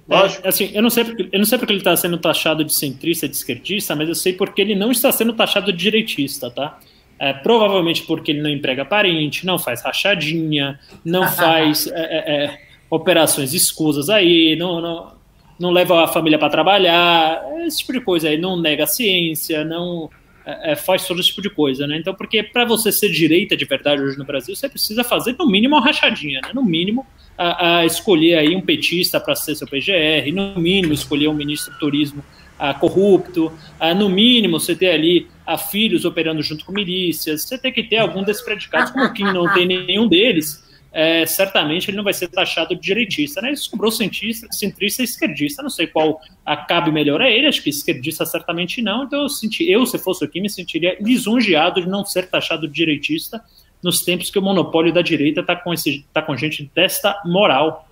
É, 0.09 0.47
assim, 0.47 0.71
eu 0.73 0.81
não 0.81 0.89
sei 0.89 1.05
porque, 1.05 1.29
eu 1.31 1.39
não 1.39 1.45
sei 1.45 1.57
porque 1.57 1.73
ele 1.73 1.79
está 1.79 1.95
sendo 1.95 2.17
taxado 2.17 2.63
de 2.63 2.73
centrista, 2.73 3.27
de 3.27 3.35
esquerdista, 3.35 3.95
mas 3.95 4.07
eu 4.07 4.15
sei 4.15 4.33
porque 4.33 4.61
ele 4.61 4.75
não 4.75 4.91
está 4.91 5.11
sendo 5.11 5.33
taxado 5.33 5.71
de 5.71 5.77
direitista, 5.77 6.51
tá? 6.51 6.79
É, 7.17 7.31
provavelmente 7.31 8.03
porque 8.03 8.31
ele 8.31 8.41
não 8.41 8.49
emprega 8.49 8.83
parente, 8.83 9.45
não 9.45 9.57
faz 9.57 9.81
rachadinha, 9.81 10.79
não 11.05 11.27
faz 11.31 11.87
é, 11.87 11.91
é, 11.93 12.45
é, 12.45 12.59
operações 12.89 13.53
escusas 13.53 14.09
aí, 14.09 14.55
não, 14.57 14.81
não, 14.81 15.13
não 15.59 15.71
leva 15.71 16.03
a 16.03 16.07
família 16.07 16.39
para 16.39 16.49
trabalhar, 16.49 17.43
esse 17.65 17.79
tipo 17.79 17.93
de 17.93 18.01
coisa 18.01 18.29
aí, 18.29 18.37
não 18.37 18.59
nega 18.59 18.83
a 18.83 18.87
ciência, 18.87 19.63
não 19.63 20.09
é, 20.45 20.71
é, 20.71 20.75
faz 20.75 21.07
todo 21.07 21.19
esse 21.19 21.29
tipo 21.29 21.41
de 21.41 21.49
coisa, 21.49 21.87
né? 21.87 21.97
Então, 21.97 22.13
porque 22.13 22.43
para 22.43 22.65
você 22.65 22.91
ser 22.91 23.09
direita 23.09 23.55
de 23.55 23.65
verdade 23.65 24.01
hoje 24.01 24.17
no 24.17 24.25
Brasil, 24.25 24.55
você 24.55 24.67
precisa 24.67 25.03
fazer 25.03 25.35
no 25.39 25.47
mínimo 25.47 25.75
uma 25.75 25.83
rachadinha, 25.83 26.41
né? 26.43 26.51
No 26.53 26.63
mínimo, 26.63 27.05
a, 27.37 27.79
a 27.79 27.85
escolher 27.85 28.37
aí 28.37 28.55
um 28.55 28.61
petista 28.61 29.19
para 29.19 29.35
ser 29.35 29.55
seu 29.55 29.67
PGR, 29.67 30.31
no 30.33 30.59
mínimo 30.59 30.93
escolher 30.93 31.27
um 31.29 31.33
ministro 31.33 31.73
do 31.73 31.79
turismo 31.79 32.23
a, 32.59 32.73
corrupto, 32.73 33.51
a, 33.79 33.93
no 33.93 34.09
mínimo 34.09 34.59
você 34.59 34.75
ter 34.75 34.91
ali 34.91 35.27
a 35.45 35.57
filhos 35.57 36.05
operando 36.05 36.41
junto 36.41 36.65
com 36.65 36.71
milícias, 36.71 37.43
você 37.43 37.57
tem 37.57 37.71
que 37.71 37.83
ter 37.83 37.97
algum 37.97 38.23
desses 38.23 38.43
predicados, 38.43 38.91
como 38.91 39.11
quem 39.13 39.25
não 39.25 39.51
tem 39.53 39.65
nenhum 39.65 40.07
deles, 40.07 40.62
é, 40.93 41.25
certamente 41.25 41.89
ele 41.89 41.97
não 41.97 42.03
vai 42.03 42.13
ser 42.13 42.27
taxado 42.27 42.75
de 42.75 42.81
direitista, 42.81 43.41
né? 43.41 43.49
Ele 43.49 43.57
sobrou 43.57 43.91
centrista, 43.91 44.47
centrista 44.51 45.01
e 45.01 45.05
esquerdista, 45.05 45.63
não 45.63 45.69
sei 45.69 45.87
qual 45.87 46.21
acabe 46.45 46.91
melhor 46.91 47.19
a 47.19 47.29
ele, 47.29 47.47
acho 47.47 47.63
que 47.63 47.71
esquerdista 47.71 48.23
certamente 48.27 48.79
não, 48.79 49.05
então 49.05 49.23
eu, 49.23 49.29
senti, 49.29 49.69
eu 49.69 49.83
se 49.87 49.97
fosse 49.97 50.23
aqui, 50.23 50.39
me 50.39 50.49
sentiria 50.49 50.95
lisonjeado 51.01 51.81
de 51.81 51.89
não 51.89 52.05
ser 52.05 52.29
taxado 52.29 52.67
de 52.67 52.73
direitista 52.73 53.43
nos 53.81 54.01
tempos 54.01 54.29
que 54.29 54.37
o 54.37 54.41
monopólio 54.41 54.93
da 54.93 55.01
direita 55.01 55.41
está 55.41 55.55
com, 55.55 55.73
esse, 55.73 56.05
tá 56.13 56.21
com 56.21 56.37
gente 56.37 56.71
desta 56.75 57.19
moral. 57.25 57.87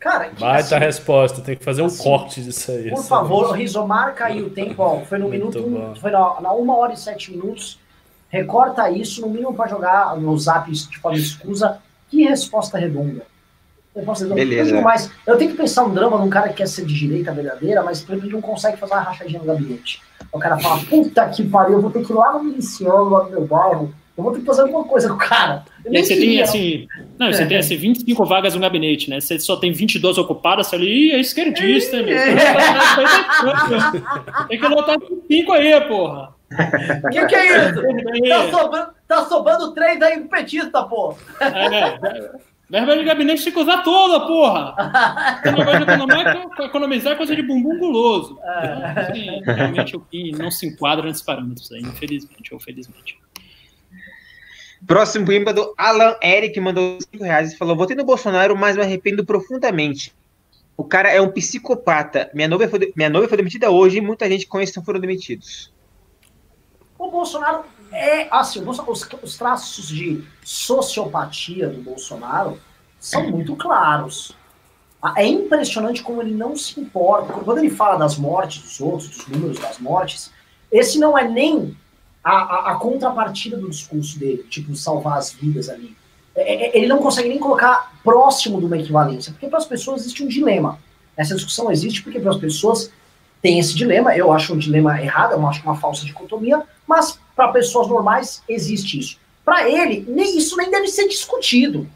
Cara, 0.00 0.30
Baita 0.38 0.76
assim, 0.76 0.84
resposta, 0.84 1.40
tem 1.40 1.56
que 1.56 1.64
fazer 1.64 1.82
um 1.82 1.86
assim, 1.86 2.02
corte 2.02 2.42
disso 2.42 2.72
aí. 2.72 2.90
Por 2.90 3.04
favor, 3.04 3.52
Riso, 3.52 3.84
marca 3.86 4.26
aí 4.26 4.42
o 4.42 4.50
tempo, 4.50 4.82
ó, 4.82 5.00
foi 5.04 5.18
no 5.18 5.28
Muito 5.28 5.58
minuto, 5.60 5.62
bom. 5.62 5.94
foi 5.94 6.10
na, 6.10 6.40
na 6.40 6.52
1 6.52 6.70
hora 6.70 6.92
e 6.92 6.96
7 6.96 7.32
minutos, 7.32 7.78
recorta 8.28 8.90
isso, 8.90 9.20
no 9.20 9.28
mínimo 9.28 9.54
para 9.54 9.68
jogar 9.68 10.16
no 10.16 10.36
zap 10.38 10.70
de 10.70 10.98
forma 10.98 11.18
escusa. 11.18 11.78
Que 12.08 12.22
resposta 12.24 12.78
redonda. 12.78 13.26
Resposta 13.94 14.24
redonda. 14.24 14.40
Beleza. 14.40 14.76
Eu, 14.76 14.82
mais, 14.82 15.10
eu 15.26 15.36
tenho 15.36 15.50
que 15.50 15.56
pensar 15.56 15.84
um 15.84 15.92
drama 15.92 16.18
de 16.18 16.24
um 16.24 16.30
cara 16.30 16.48
que 16.48 16.54
quer 16.54 16.68
ser 16.68 16.84
de 16.84 16.94
direita 16.94 17.32
verdadeira, 17.32 17.82
mas 17.82 18.02
por 18.02 18.14
exemplo, 18.14 18.32
não 18.32 18.40
consegue 18.40 18.76
fazer 18.76 18.94
uma 18.94 19.02
rachadinha 19.02 19.40
no 19.40 19.46
gabinete. 19.46 20.02
O 20.32 20.38
cara 20.38 20.58
fala, 20.58 20.80
puta 20.84 21.28
que 21.28 21.46
pariu, 21.46 21.74
eu 21.74 21.82
vou 21.82 21.90
ter 21.90 22.04
que 22.04 22.12
ir 22.12 22.16
lá 22.16 22.32
no 22.32 22.44
miliciano, 22.44 23.08
lá 23.08 23.24
no 23.24 23.30
meu 23.30 23.46
bairro, 23.46 23.94
eu 24.18 24.24
vou 24.24 24.32
ter 24.32 24.40
que 24.40 24.46
fazer 24.46 24.62
alguma 24.62 24.82
coisa 24.82 25.08
com 25.08 25.14
o 25.14 25.18
cara. 25.18 25.64
E 25.86 26.02
você 26.02 26.16
tem 26.16 26.42
assim. 26.42 26.88
Não, 27.16 27.32
você 27.32 27.44
é. 27.44 27.46
tem 27.46 27.56
assim, 27.56 27.76
25 27.76 28.24
vagas 28.24 28.52
no 28.52 28.60
gabinete, 28.60 29.08
né? 29.08 29.20
Você 29.20 29.38
só 29.38 29.56
tem 29.56 29.70
22 29.72 30.18
ocupadas, 30.18 30.66
você 30.66 30.74
ali 30.74 31.12
é 31.12 31.20
esquerdista, 31.20 31.98
é. 31.98 32.02
Tem 34.48 34.58
que 34.58 34.66
lotar 34.66 34.96
5 35.28 35.52
aí, 35.52 35.80
porra. 35.82 36.34
O 36.50 37.08
que, 37.10 37.26
que 37.26 37.34
é 37.36 37.68
isso? 37.68 37.80
tá, 38.28 38.50
sobrando, 38.50 38.88
tá 39.06 39.24
sobrando 39.26 39.72
três 39.72 40.02
aí 40.02 40.20
do 40.20 40.28
petista, 40.28 40.82
pô. 40.82 41.14
É, 41.40 42.32
verba 42.68 42.96
de 42.96 43.04
gabinete 43.04 43.44
tem 43.44 43.52
que 43.52 43.60
usar 43.60 43.84
toda, 43.84 44.26
porra. 44.26 44.74
Esse 45.44 45.54
negócio 45.54 45.86
de 45.86 45.92
economizar, 45.92 46.48
economizar 46.58 47.12
é 47.12 47.16
coisa 47.16 47.36
de 47.36 47.42
bumbum 47.42 47.78
guloso. 47.78 48.36
É. 48.42 49.00
Assim, 49.00 49.42
realmente 49.44 49.96
o 49.96 50.00
que 50.00 50.32
não 50.32 50.50
se 50.50 50.66
enquadra 50.66 51.06
nesses 51.06 51.22
parâmetros 51.22 51.70
aí, 51.70 51.82
infelizmente 51.82 52.52
ou 52.52 52.58
felizmente. 52.58 53.16
Próximo 54.86 55.26
poema 55.26 55.52
do 55.52 55.74
Alan 55.76 56.16
Eric 56.22 56.58
mandou 56.60 56.98
5 57.00 57.24
reais 57.24 57.52
e 57.52 57.58
falou: 57.58 57.76
Votei 57.76 57.96
no 57.96 58.04
Bolsonaro, 58.04 58.56
mas 58.56 58.76
me 58.76 58.82
arrependo 58.82 59.24
profundamente. 59.24 60.14
O 60.76 60.84
cara 60.84 61.10
é 61.10 61.20
um 61.20 61.30
psicopata. 61.30 62.30
Minha 62.32 62.48
noiva 62.48 62.68
foi, 62.68 62.92
minha 62.94 63.10
noiva 63.10 63.28
foi 63.28 63.36
demitida 63.36 63.70
hoje 63.70 63.98
e 63.98 64.00
muita 64.00 64.28
gente 64.28 64.46
conhece 64.46 64.80
foram 64.84 65.00
demitidos. 65.00 65.72
O 66.96 67.10
Bolsonaro 67.10 67.64
é 67.92 68.28
assim, 68.30 68.64
os, 68.64 69.06
os 69.22 69.36
traços 69.36 69.88
de 69.88 70.24
sociopatia 70.44 71.68
do 71.68 71.82
Bolsonaro 71.82 72.60
são 73.00 73.28
muito 73.28 73.56
claros. 73.56 74.36
É 75.16 75.26
impressionante 75.26 76.02
como 76.02 76.20
ele 76.22 76.34
não 76.34 76.56
se 76.56 76.80
importa. 76.80 77.32
Quando 77.32 77.58
ele 77.58 77.70
fala 77.70 77.96
das 77.96 78.16
mortes 78.16 78.62
dos 78.62 78.80
outros, 78.80 79.08
dos 79.08 79.26
números 79.28 79.58
das 79.58 79.78
mortes, 79.78 80.32
esse 80.70 80.98
não 80.98 81.16
é 81.16 81.26
nem 81.26 81.76
a, 82.28 82.32
a, 82.32 82.72
a 82.72 82.74
contrapartida 82.74 83.56
do 83.56 83.70
discurso 83.70 84.18
dele, 84.18 84.44
tipo, 84.50 84.76
salvar 84.76 85.16
as 85.16 85.32
vidas 85.32 85.70
ali. 85.70 85.96
É, 86.36 86.66
é, 86.66 86.76
ele 86.76 86.86
não 86.86 86.98
consegue 86.98 87.28
nem 87.28 87.38
colocar 87.38 87.98
próximo 88.04 88.60
de 88.60 88.66
uma 88.66 88.76
equivalência, 88.76 89.32
porque 89.32 89.48
para 89.48 89.58
as 89.58 89.66
pessoas 89.66 90.02
existe 90.02 90.22
um 90.22 90.28
dilema. 90.28 90.78
Essa 91.16 91.34
discussão 91.34 91.70
existe 91.70 92.02
porque 92.02 92.20
para 92.20 92.30
as 92.30 92.36
pessoas 92.36 92.92
tem 93.40 93.58
esse 93.58 93.74
dilema, 93.74 94.14
eu 94.14 94.30
acho 94.30 94.52
um 94.52 94.58
dilema 94.58 95.00
errado, 95.00 95.32
eu 95.32 95.46
acho 95.46 95.62
uma 95.62 95.76
falsa 95.76 96.04
dicotomia, 96.04 96.62
mas 96.86 97.18
para 97.34 97.48
pessoas 97.48 97.88
normais 97.88 98.42
existe 98.46 98.98
isso. 98.98 99.18
Para 99.42 99.68
ele, 99.68 100.04
nem, 100.06 100.36
isso 100.36 100.54
nem 100.56 100.70
deve 100.70 100.88
ser 100.88 101.08
discutido. 101.08 101.88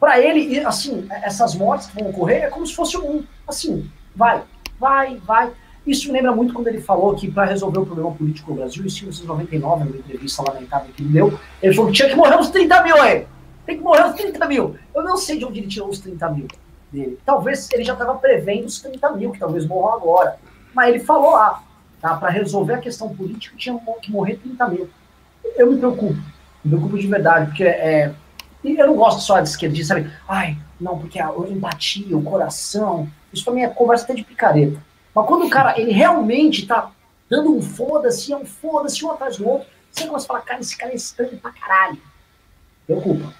Para 0.00 0.20
ele, 0.20 0.60
assim, 0.60 1.06
essas 1.10 1.54
mortes 1.54 1.88
que 1.88 2.00
vão 2.00 2.08
ocorrer 2.08 2.44
é 2.44 2.48
como 2.48 2.66
se 2.66 2.74
fosse 2.74 2.96
um, 2.96 3.24
assim, 3.46 3.90
vai, 4.16 4.42
vai, 4.80 5.16
vai. 5.16 5.52
Isso 5.86 6.06
me 6.06 6.14
lembra 6.14 6.32
muito 6.32 6.54
quando 6.54 6.68
ele 6.68 6.80
falou 6.80 7.14
que 7.14 7.30
para 7.30 7.44
resolver 7.44 7.78
o 7.78 7.86
problema 7.86 8.10
político 8.12 8.50
no 8.50 8.56
Brasil, 8.56 8.82
em 8.82 8.86
1999, 8.86 9.84
numa 9.84 9.96
entrevista 9.98 10.42
lamentável 10.42 10.90
que 10.94 11.02
ele 11.02 11.12
deu, 11.12 11.38
ele 11.62 11.74
falou 11.74 11.90
que 11.90 11.96
tinha 11.96 12.08
que 12.08 12.14
morrer 12.14 12.36
uns 12.36 12.48
30 12.48 12.82
mil 12.82 12.96
aí. 12.96 13.26
Tem 13.66 13.76
que 13.76 13.82
morrer 13.82 14.06
uns 14.06 14.14
30 14.14 14.46
mil. 14.46 14.76
Eu 14.94 15.02
não 15.02 15.16
sei 15.16 15.38
de 15.38 15.44
onde 15.44 15.60
ele 15.60 15.68
tirou 15.68 15.88
os 15.88 15.98
30 15.98 16.30
mil 16.30 16.48
dele. 16.90 17.18
Talvez 17.24 17.68
ele 17.72 17.84
já 17.84 17.92
estava 17.92 18.14
prevendo 18.14 18.66
os 18.66 18.80
30 18.80 19.12
mil, 19.12 19.32
que 19.32 19.38
talvez 19.38 19.66
morram 19.66 19.94
agora. 19.94 20.38
Mas 20.74 20.88
ele 20.88 21.00
falou 21.00 21.32
lá, 21.32 21.62
tá? 22.00 22.16
Para 22.16 22.30
resolver 22.30 22.74
a 22.74 22.78
questão 22.78 23.14
política 23.14 23.56
tinha 23.56 23.78
que 24.00 24.10
morrer 24.10 24.36
30 24.36 24.68
mil. 24.68 24.88
Eu 25.56 25.70
me 25.70 25.78
preocupo, 25.78 26.14
me 26.64 26.70
preocupo 26.70 26.98
de 26.98 27.06
verdade, 27.06 27.46
porque 27.46 27.64
é, 27.64 28.10
eu 28.64 28.86
não 28.86 28.96
gosto 28.96 29.20
só 29.20 29.38
de 29.40 29.48
esquerdista, 29.48 29.94
sabe? 29.94 30.10
Ai, 30.26 30.56
não, 30.80 30.98
porque 30.98 31.20
a 31.20 31.30
empatia, 31.50 32.16
o 32.16 32.22
coração, 32.22 33.08
isso 33.32 33.44
para 33.44 33.52
mim 33.52 33.62
é 33.62 33.68
conversa 33.68 34.04
até 34.04 34.14
de 34.14 34.24
picareta. 34.24 34.80
Mas 35.14 35.26
quando 35.26 35.46
o 35.46 35.50
cara, 35.50 35.78
ele 35.78 35.92
realmente 35.92 36.66
tá 36.66 36.90
dando 37.30 37.54
um 37.54 37.62
foda-se, 37.62 38.32
é 38.32 38.36
um 38.36 38.44
foda-se 38.44 39.04
um 39.04 39.10
atrás 39.10 39.36
do 39.36 39.48
outro, 39.48 39.68
você 39.90 40.06
começa 40.06 40.24
a 40.24 40.28
falar, 40.28 40.40
cara, 40.40 40.60
esse 40.60 40.76
cara 40.76 40.92
é 40.92 40.96
estranho 40.96 41.38
pra 41.38 41.52
caralho. 41.52 41.98
Preocupa. 42.86 43.32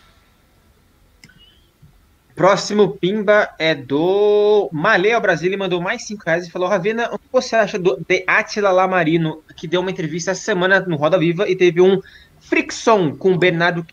Próximo 2.34 2.96
Pimba 2.96 3.50
é 3.58 3.74
do 3.76 4.68
Malê 4.72 5.12
ao 5.12 5.20
Brasil, 5.20 5.48
ele 5.48 5.56
mandou 5.56 5.80
mais 5.80 6.04
5 6.04 6.22
reais 6.24 6.46
e 6.46 6.50
falou: 6.50 6.68
Ravena, 6.68 7.08
o 7.12 7.18
que 7.18 7.26
você 7.30 7.54
acha 7.54 7.78
do, 7.78 7.96
de 8.08 8.24
Atila 8.26 8.72
Lamarino, 8.72 9.42
que 9.56 9.68
deu 9.68 9.80
uma 9.80 9.90
entrevista 9.90 10.32
essa 10.32 10.42
semana 10.42 10.80
no 10.80 10.96
Roda 10.96 11.16
Viva 11.16 11.48
e 11.48 11.54
teve 11.54 11.80
um 11.80 12.00
fricção 12.40 13.14
com 13.14 13.34
o 13.34 13.38
Bernardo. 13.38 13.86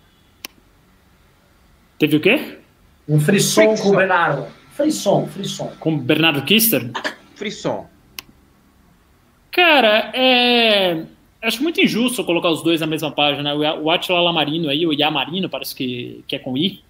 Teve 1.99 2.17
o 2.17 2.19
quê? 2.19 2.57
Um 3.07 3.19
frisson 3.19 3.75
com 3.75 3.89
o 3.89 3.95
Bernardo. 3.95 4.47
Frisson, 4.71 5.27
frisson. 5.27 5.71
Com 5.79 5.93
o 5.93 5.97
Bernardo 5.97 6.43
Kister? 6.43 6.89
Frisson. 7.41 7.87
Cara, 9.49 10.11
é... 10.13 11.05
acho 11.41 11.63
muito 11.63 11.81
injusto 11.81 12.23
colocar 12.23 12.51
os 12.51 12.61
dois 12.61 12.79
na 12.79 12.85
mesma 12.85 13.09
página. 13.09 13.55
O 13.55 13.89
Atila 13.89 14.21
Lamarino 14.21 14.69
aí, 14.69 14.85
o 14.85 14.93
Yamarino, 14.93 15.49
parece 15.49 15.75
que, 15.75 16.23
que 16.27 16.35
é 16.35 16.39
com 16.39 16.55
I, 16.55 16.83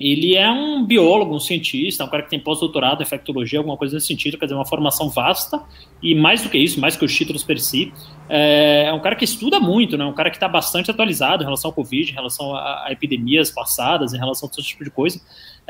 ele 0.00 0.34
é 0.34 0.50
um 0.50 0.86
biólogo, 0.86 1.34
um 1.34 1.40
cientista, 1.40 2.04
um 2.04 2.08
cara 2.08 2.22
que 2.22 2.30
tem 2.30 2.40
pós-doutorado 2.40 3.02
em 3.02 3.04
infectologia, 3.04 3.58
alguma 3.58 3.76
coisa 3.76 3.96
nesse 3.96 4.06
sentido, 4.06 4.38
quer 4.38 4.46
dizer, 4.46 4.54
uma 4.54 4.64
formação 4.64 5.10
vasta, 5.10 5.60
e 6.02 6.14
mais 6.14 6.42
do 6.42 6.48
que 6.48 6.56
isso, 6.56 6.80
mais 6.80 6.96
que 6.96 7.04
os 7.04 7.14
títulos 7.14 7.44
per 7.44 7.60
si, 7.60 7.92
é, 8.26 8.84
é 8.86 8.92
um 8.94 9.00
cara 9.00 9.14
que 9.14 9.26
estuda 9.26 9.60
muito, 9.60 9.98
né, 9.98 10.04
um 10.06 10.14
cara 10.14 10.30
que 10.30 10.36
está 10.36 10.48
bastante 10.48 10.90
atualizado 10.90 11.42
em 11.42 11.44
relação 11.44 11.68
ao 11.68 11.74
Covid, 11.74 12.10
em 12.10 12.14
relação 12.14 12.54
a, 12.56 12.86
a, 12.86 12.92
epidemias 12.92 13.50
passadas, 13.50 14.14
em 14.14 14.18
relação 14.18 14.48
a 14.48 14.50
todo 14.50 14.64
tipo 14.64 14.82
de 14.82 14.90
coisa. 14.90 15.20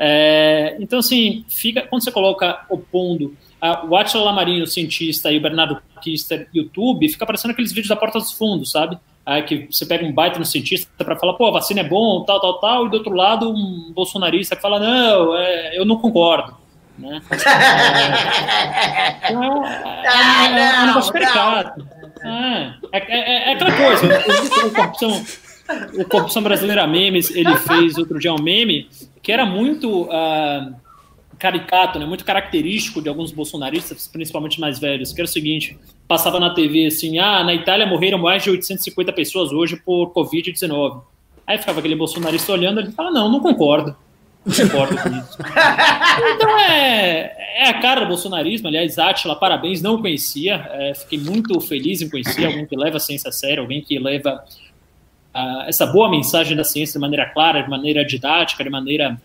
É, 0.03 0.77
então, 0.79 0.97
assim, 0.97 1.45
fica, 1.47 1.83
quando 1.83 2.03
você 2.03 2.11
coloca 2.11 2.65
opondo 2.67 3.37
a, 3.61 3.85
o 3.85 3.95
Atila 3.95 4.23
Lamarino, 4.23 4.65
cientista, 4.65 5.31
e 5.31 5.37
o 5.37 5.41
Bernardo 5.41 5.79
Kister, 6.01 6.47
YouTube, 6.51 7.07
fica 7.07 7.23
parecendo 7.23 7.51
aqueles 7.51 7.71
vídeos 7.71 7.89
da 7.89 7.95
Porta 7.95 8.17
dos 8.17 8.31
Fundos, 8.31 8.71
sabe? 8.71 8.97
Aí 9.23 9.43
que 9.43 9.67
você 9.69 9.85
pega 9.85 10.03
um 10.03 10.11
baita 10.11 10.39
no 10.39 10.45
cientista 10.45 10.89
para 10.97 11.15
falar, 11.15 11.33
pô, 11.33 11.45
a 11.45 11.51
vacina 11.51 11.81
é 11.81 11.83
bom, 11.83 12.23
tal, 12.23 12.41
tal, 12.41 12.59
tal, 12.59 12.87
e 12.87 12.89
do 12.89 12.97
outro 12.97 13.13
lado 13.13 13.51
um 13.51 13.91
bolsonarista 13.93 14.55
que 14.55 14.61
fala, 14.63 14.79
não, 14.79 15.37
é, 15.37 15.77
eu 15.77 15.85
não 15.85 15.97
concordo. 15.97 16.57
Né? 16.97 17.21
É, 17.29 17.35
então, 19.29 19.63
é, 19.63 20.47
é, 20.47 20.75
é 20.77 20.81
um 20.81 20.87
negócio 20.87 21.13
caricato. 21.13 21.87
É, 22.23 22.73
é, 22.91 23.49
é, 23.49 23.53
aquela 23.53 23.71
coisa, 23.71 24.07
Corrupção, 24.73 25.23
o 25.93 26.05
Corrupção 26.05 26.41
Brasileira 26.41 26.85
Memes, 26.87 27.29
ele 27.31 27.55
fez 27.57 27.97
outro 27.97 28.19
dia 28.19 28.33
um 28.33 28.41
meme 28.41 28.89
que 29.21 29.31
era 29.31 29.45
muito... 29.45 30.03
Uh, 30.03 30.81
caricato, 31.41 31.97
né, 31.97 32.05
muito 32.05 32.23
característico 32.23 33.01
de 33.01 33.09
alguns 33.09 33.31
bolsonaristas, 33.31 34.07
principalmente 34.07 34.61
mais 34.61 34.77
velhos, 34.77 35.11
que 35.11 35.19
era 35.19 35.27
o 35.27 35.31
seguinte, 35.31 35.75
passava 36.07 36.39
na 36.39 36.53
TV 36.53 36.85
assim, 36.85 37.17
ah, 37.17 37.43
na 37.43 37.55
Itália 37.55 37.87
morreram 37.87 38.19
mais 38.19 38.43
de 38.43 38.51
850 38.51 39.11
pessoas 39.11 39.51
hoje 39.51 39.75
por 39.75 40.13
Covid-19. 40.13 41.01
Aí 41.47 41.57
ficava 41.57 41.79
aquele 41.79 41.95
bolsonarista 41.95 42.51
olhando, 42.53 42.79
ele 42.79 42.91
fala, 42.91 43.09
não, 43.09 43.27
não 43.27 43.39
concordo. 43.39 43.95
Não 44.45 44.55
concordo 44.55 44.95
com 44.97 45.09
isso. 45.09 45.37
então 46.35 46.59
é, 46.59 47.63
é 47.63 47.69
a 47.69 47.81
cara 47.81 48.01
do 48.01 48.07
bolsonarismo, 48.07 48.67
aliás, 48.67 48.99
Átila, 48.99 49.35
parabéns, 49.35 49.81
não 49.81 49.99
conhecia, 49.99 50.67
é, 50.73 50.93
fiquei 50.93 51.17
muito 51.17 51.59
feliz 51.59 52.03
em 52.03 52.09
conhecer 52.09 52.45
alguém 52.45 52.67
que 52.67 52.75
leva 52.75 52.97
a 52.97 52.99
ciência 52.99 53.29
a 53.29 53.31
sério, 53.31 53.63
alguém 53.63 53.81
que 53.81 53.97
leva 53.97 54.43
essa 55.67 55.85
boa 55.85 56.09
mensagem 56.09 56.55
da 56.55 56.63
ciência 56.63 56.93
de 56.93 56.99
maneira 56.99 57.25
clara, 57.25 57.61
de 57.61 57.69
maneira 57.69 58.05
didática, 58.05 58.63
de 58.63 58.69
maneira 58.69 59.19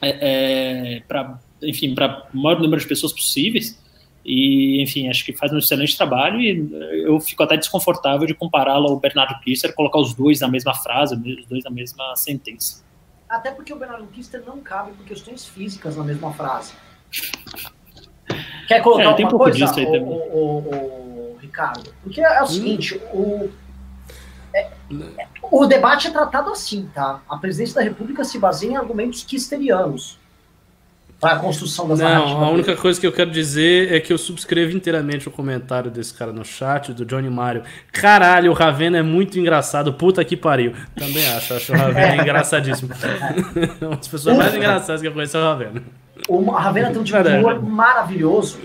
é, 0.00 0.96
é, 0.96 1.00
para 1.06 1.38
enfim, 1.62 1.94
para 1.94 2.26
o 2.32 2.38
maior 2.38 2.60
número 2.60 2.80
de 2.80 2.88
pessoas 2.88 3.12
possíveis. 3.12 3.80
E, 4.24 4.80
enfim, 4.82 5.08
acho 5.08 5.24
que 5.24 5.32
faz 5.32 5.52
um 5.52 5.58
excelente 5.58 5.96
trabalho 5.96 6.40
e 6.40 7.04
eu 7.04 7.18
fico 7.18 7.42
até 7.42 7.56
desconfortável 7.56 8.26
de 8.26 8.34
compará-lo 8.34 8.88
ao 8.88 9.00
Bernardo 9.00 9.38
Kister, 9.40 9.74
colocar 9.74 9.98
os 9.98 10.14
dois 10.14 10.40
na 10.40 10.48
mesma 10.48 10.74
frase, 10.74 11.16
os 11.16 11.46
dois 11.46 11.64
na 11.64 11.70
mesma 11.70 12.14
sentença. 12.14 12.84
Até 13.28 13.50
porque 13.50 13.72
o 13.72 13.76
Bernardo 13.76 14.06
Kister 14.08 14.42
não 14.46 14.60
cabe 14.60 14.92
por 14.92 15.04
questões 15.06 15.44
físicas 15.44 15.96
na 15.96 16.04
mesma 16.04 16.32
frase. 16.32 16.72
Quer 18.68 18.80
colocar 18.80 19.20
é, 19.20 19.24
uma 19.24 19.30
coisa, 19.30 19.66
o, 19.66 20.08
o, 20.08 21.34
o, 21.34 21.38
Ricardo? 21.40 21.92
Porque 22.02 22.20
é 22.20 22.42
o 22.42 22.46
seguinte, 22.46 23.00
hum. 23.12 23.48
o, 23.48 23.50
é, 24.54 24.70
o 25.42 25.66
debate 25.66 26.08
é 26.08 26.10
tratado 26.10 26.50
assim, 26.50 26.88
tá? 26.94 27.20
A 27.28 27.36
presidência 27.36 27.74
da 27.76 27.82
República 27.82 28.24
se 28.24 28.38
baseia 28.38 28.72
em 28.72 28.76
argumentos 28.76 29.22
kisterianos 29.22 30.18
para 31.22 31.34
a 31.34 31.38
construção 31.38 31.86
das 31.86 32.00
Não, 32.00 32.42
a 32.44 32.50
única 32.50 32.74
coisa 32.74 33.00
que 33.00 33.06
eu 33.06 33.12
quero 33.12 33.30
dizer 33.30 33.92
é 33.92 34.00
que 34.00 34.12
eu 34.12 34.18
subscrevo 34.18 34.76
inteiramente 34.76 35.28
o 35.28 35.30
comentário 35.30 35.88
desse 35.88 36.12
cara 36.12 36.32
no 36.32 36.44
chat, 36.44 36.92
do 36.92 37.06
Johnny 37.06 37.30
Mario. 37.30 37.62
Caralho, 37.92 38.50
o 38.50 38.54
Ravena 38.54 38.98
é 38.98 39.02
muito 39.02 39.38
engraçado, 39.38 39.92
puta 39.92 40.24
que 40.24 40.36
pariu. 40.36 40.72
Também 40.96 41.24
acho, 41.28 41.54
acho 41.54 41.72
o 41.72 41.76
Ravena 41.76 42.14
é. 42.14 42.16
engraçadíssimo. 42.22 42.92
Uma 43.80 43.96
das 43.96 44.08
pessoas 44.08 44.36
mais 44.36 44.52
engraçadas 44.52 45.00
que 45.00 45.06
eu 45.06 45.12
conheço 45.12 45.36
é 45.36 45.40
o 45.40 45.44
Ravena. 45.44 45.82
O 46.26 46.50
Ravena 46.50 46.90
tem 46.90 47.00
um 47.00 47.04
tipo 47.04 47.22
de 47.22 47.28
humor 47.28 47.62
maravilhoso 47.62 48.58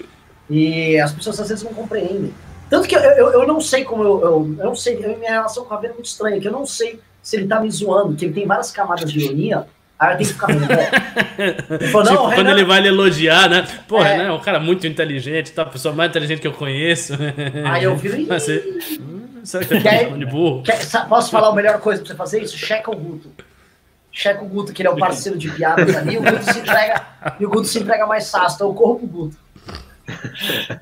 e 0.50 1.00
as 1.00 1.12
pessoas 1.12 1.40
às 1.40 1.50
vezes 1.50 1.64
não 1.64 1.76
compreendem. 1.76 2.34
Tanto 2.70 2.88
que 2.88 2.96
eu, 2.96 3.00
eu, 3.00 3.32
eu 3.34 3.48
não 3.48 3.62
sei 3.62 3.84
como 3.84 4.04
eu, 4.04 4.22
eu, 4.22 4.56
eu 4.60 4.66
não 4.66 4.76
sei, 4.76 4.98
minha 4.98 5.32
relação 5.32 5.64
com 5.64 5.70
o 5.70 5.74
Ravena 5.74 5.94
é 5.94 5.96
muito 5.96 6.08
estranha, 6.08 6.40
que 6.40 6.48
eu 6.48 6.52
não 6.52 6.66
sei 6.66 7.00
se 7.22 7.36
ele 7.36 7.48
tá 7.48 7.60
me 7.60 7.70
zoando, 7.70 8.16
que 8.16 8.26
ele 8.26 8.34
tem 8.34 8.46
várias 8.46 8.72
camadas 8.72 9.12
de 9.12 9.20
ironia, 9.20 9.66
Aí 10.00 10.14
eu 10.14 10.18
tenho 10.18 10.30
que 10.30 10.34
ficar 10.36 10.48
vendo, 10.48 10.68
tipo, 12.08 12.36
quando 12.36 12.50
ele 12.52 12.64
vai 12.64 12.82
lhe 12.82 12.88
elogiar, 12.88 13.50
né? 13.50 13.68
Porra, 13.88 14.10
é... 14.10 14.18
né? 14.20 14.32
Um 14.32 14.40
cara 14.40 14.60
muito 14.60 14.86
inteligente, 14.86 15.52
tá? 15.52 15.64
A 15.64 15.66
pessoa 15.66 15.94
mais 15.94 16.12
inteligente 16.12 16.40
que 16.40 16.48
eu 16.48 16.54
conheço. 16.54 17.14
Aí 17.66 17.84
eu 17.84 17.96
viro. 17.96 18.26
Você... 18.30 18.80
Será 19.44 19.66
que 19.66 19.82
tá 19.82 19.90
de 20.16 20.26
burro? 20.26 20.62
Quer... 20.62 20.78
Posso 21.10 21.32
falar 21.32 21.50
a 21.50 21.56
melhor 21.56 21.80
coisa 21.80 22.02
pra 22.02 22.10
você 22.10 22.16
fazer 22.16 22.44
isso? 22.44 22.58
Checa 22.58 22.92
o 22.92 22.96
Guto. 22.96 23.32
Checa 24.12 24.44
o 24.44 24.48
Guto, 24.48 24.72
que 24.74 24.82
ele 24.82 24.90
é 24.90 24.92
o 24.92 24.98
parceiro 24.98 25.38
de 25.38 25.50
piadas 25.50 25.96
ali, 25.96 26.16
e 26.16 26.18
o 26.18 26.22
Guto 26.22 26.44
se 26.44 26.60
entrega, 26.60 27.08
e 27.40 27.46
o 27.46 27.50
Guto 27.50 27.68
se 27.68 27.80
entrega 27.80 28.06
mais 28.06 28.30
fácil, 28.30 28.56
então 28.56 28.68
eu 28.68 28.74
corro 28.74 28.96
pro 29.00 29.08
Guto. 29.08 29.38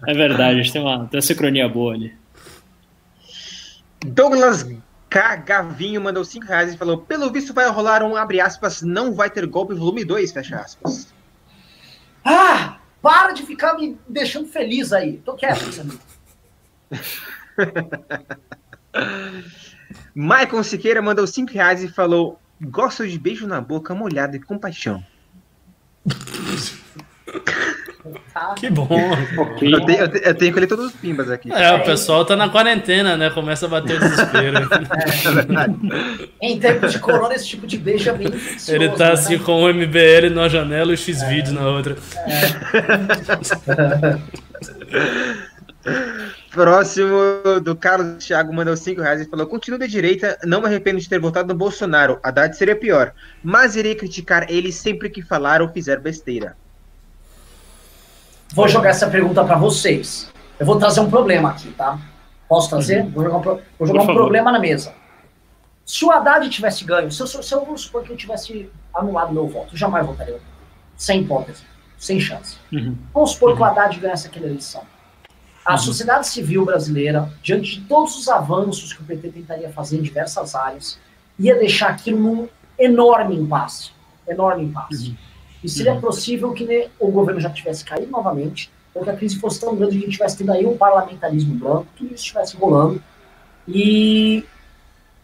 É 0.07 0.13
verdade, 0.13 0.59
a 0.59 0.63
gente 0.63 0.73
tem 0.73 0.81
uma, 0.81 1.07
tem 1.07 1.17
uma 1.17 1.21
sincronia 1.21 1.67
boa 1.67 1.93
ali. 1.93 2.15
Douglas 4.05 4.65
K. 5.09 5.35
Gavinho 5.37 6.01
mandou 6.01 6.25
5 6.25 6.45
reais 6.45 6.73
e 6.73 6.77
falou: 6.77 6.97
pelo 6.97 7.31
visto 7.31 7.53
vai 7.53 7.69
rolar 7.69 8.03
um 8.03 8.15
abre 8.15 8.41
aspas, 8.41 8.81
não 8.81 9.13
vai 9.13 9.29
ter 9.29 9.45
golpe 9.45 9.73
volume 9.73 10.03
2, 10.03 10.31
fecha 10.31 10.57
aspas. 10.57 11.13
Ah! 12.23 12.77
Para 13.01 13.33
de 13.33 13.43
ficar 13.43 13.75
me 13.75 13.97
deixando 14.07 14.47
feliz 14.47 14.91
aí. 14.91 15.17
Tô 15.17 15.35
quieto, 15.35 15.71
Samir. 15.71 15.99
Maicon 20.15 20.63
Siqueira 20.63 21.03
mandou 21.03 21.27
5 21.27 21.53
reais 21.53 21.83
e 21.83 21.87
falou: 21.87 22.39
Gosto 22.59 23.07
de 23.07 23.19
beijo 23.19 23.45
na 23.45 23.61
boca 23.61 23.93
molhado 23.93 24.35
e 24.35 24.39
com 24.39 24.57
paixão. 24.57 25.05
Tá. 28.33 28.53
Que 28.55 28.69
bom. 28.69 28.87
Eu 29.61 29.81
tenho, 29.85 29.99
eu, 29.99 30.09
tenho, 30.09 30.23
eu 30.23 30.35
tenho 30.35 30.53
que 30.53 30.59
ler 30.59 30.67
todos 30.67 30.85
os 30.87 30.91
pimbas 30.93 31.29
aqui. 31.31 31.51
É, 31.51 31.73
o 31.73 31.83
pessoal 31.83 32.23
tá 32.23 32.35
na 32.35 32.49
quarentena, 32.49 33.17
né? 33.17 33.29
Começa 33.29 33.65
a 33.65 33.69
bater 33.69 33.97
o 33.97 33.99
desespero. 33.99 34.57
É, 36.41 36.47
em 36.47 36.59
tempos 36.59 36.91
de 36.91 36.99
corona, 36.99 37.33
esse 37.33 37.47
tipo 37.47 37.65
de 37.65 37.77
beijo 37.77 38.09
é 38.09 38.13
bem 38.13 38.27
Ele 38.67 38.89
tá 38.89 39.13
assim 39.13 39.37
né? 39.37 39.43
com 39.43 39.63
o 39.63 39.73
MBL 39.73 40.29
numa 40.31 40.49
janela 40.49 40.91
e 40.91 40.93
o 40.93 40.97
X-Vídeos 40.97 41.55
é. 41.55 41.59
na 41.59 41.67
outra. 41.67 41.95
É. 42.27 42.45
Próximo 46.51 47.59
do 47.63 47.75
Carlos 47.75 48.23
Thiago 48.23 48.53
mandou 48.53 48.77
5 48.77 49.01
reais 49.01 49.21
e 49.21 49.29
falou: 49.29 49.45
Continuo 49.47 49.79
de 49.79 49.87
direita, 49.87 50.37
não 50.43 50.61
me 50.61 50.67
arrependo 50.67 50.99
de 50.99 51.09
ter 51.09 51.19
votado 51.19 51.47
no 51.49 51.55
Bolsonaro. 51.55 52.19
A 52.23 52.29
Haddad 52.29 52.55
seria 52.55 52.75
pior, 52.75 53.13
mas 53.43 53.75
irei 53.75 53.95
criticar 53.95 54.49
ele 54.49 54.71
sempre 54.71 55.09
que 55.09 55.21
falar 55.21 55.61
ou 55.61 55.69
fizer 55.69 55.99
besteira. 55.99 56.55
Vou 58.55 58.69
jogar 58.69 58.91
essa 58.91 59.09
pergunta 59.09 59.43
para 59.43 59.57
vocês. 59.57 60.31
Eu 60.57 60.65
vou 60.65 60.79
trazer 60.79 61.01
um 61.01 61.09
problema 61.09 61.49
aqui, 61.49 61.69
tá? 61.71 61.99
Posso 62.47 62.69
trazer? 62.69 63.01
Uhum. 63.01 63.11
Vou 63.11 63.23
jogar, 63.25 63.37
um, 63.37 63.41
vou 63.41 63.87
jogar 63.87 64.01
um 64.03 64.05
problema 64.05 64.49
na 64.49 64.59
mesa. 64.59 64.93
Se 65.85 66.05
o 66.05 66.09
Haddad 66.09 66.49
tivesse 66.49 66.85
ganho, 66.85 67.11
se 67.11 67.21
eu, 67.21 67.27
se 67.27 67.53
eu 67.53 67.65
vamos 67.65 67.81
supor 67.81 68.03
que 68.03 68.13
eu 68.13 68.15
tivesse 68.15 68.71
anulado 68.93 69.33
meu 69.33 69.45
voto, 69.45 69.73
eu 69.73 69.77
jamais 69.77 70.05
votaria. 70.05 70.39
Sem 70.95 71.21
hipótese, 71.21 71.63
sem 71.97 72.17
chance. 72.17 72.57
Uhum. 72.71 72.95
Vamos 73.13 73.31
supor 73.31 73.49
uhum. 73.49 73.55
que 73.57 73.61
o 73.61 73.65
uhum. 73.65 73.71
Haddad 73.71 73.99
ganhasse 73.99 74.27
aquela 74.27 74.45
eleição. 74.45 74.83
A 75.65 75.73
uhum. 75.73 75.77
sociedade 75.77 76.27
civil 76.27 76.63
brasileira, 76.63 77.29
diante 77.43 77.81
de 77.81 77.87
todos 77.87 78.17
os 78.17 78.29
avanços 78.29 78.93
que 78.93 79.01
o 79.01 79.05
PT 79.05 79.31
tentaria 79.31 79.69
fazer 79.69 79.97
em 79.97 80.01
diversas 80.01 80.55
áreas, 80.55 80.97
ia 81.37 81.59
deixar 81.59 81.89
aquilo 81.89 82.19
num 82.19 82.47
enorme 82.79 83.35
impasse. 83.35 83.91
Enorme 84.25 84.63
impasse. 84.63 85.13
E 85.65 85.69
seria 85.69 85.93
uhum. 85.93 86.01
possível 86.01 86.53
que 86.53 86.89
o 86.99 87.09
governo 87.09 87.41
já 87.41 87.49
tivesse 87.49 87.83
caído 87.83 88.11
novamente, 88.11 88.69
ou 88.93 89.03
que 89.03 89.09
a 89.09 89.15
crise 89.15 89.39
fosse 89.39 89.59
tão 89.59 89.75
grande 89.75 89.93
que 89.93 90.03
a 90.03 90.05
gente 90.05 90.13
tivesse 90.13 90.37
tendo 90.37 90.51
aí 90.51 90.63
um 90.63 90.77
parlamentarismo 90.77 91.55
branco, 91.55 91.87
tudo 91.97 92.13
isso 92.13 92.23
estivesse 92.23 92.55
rolando. 92.55 93.01
E 93.67 94.45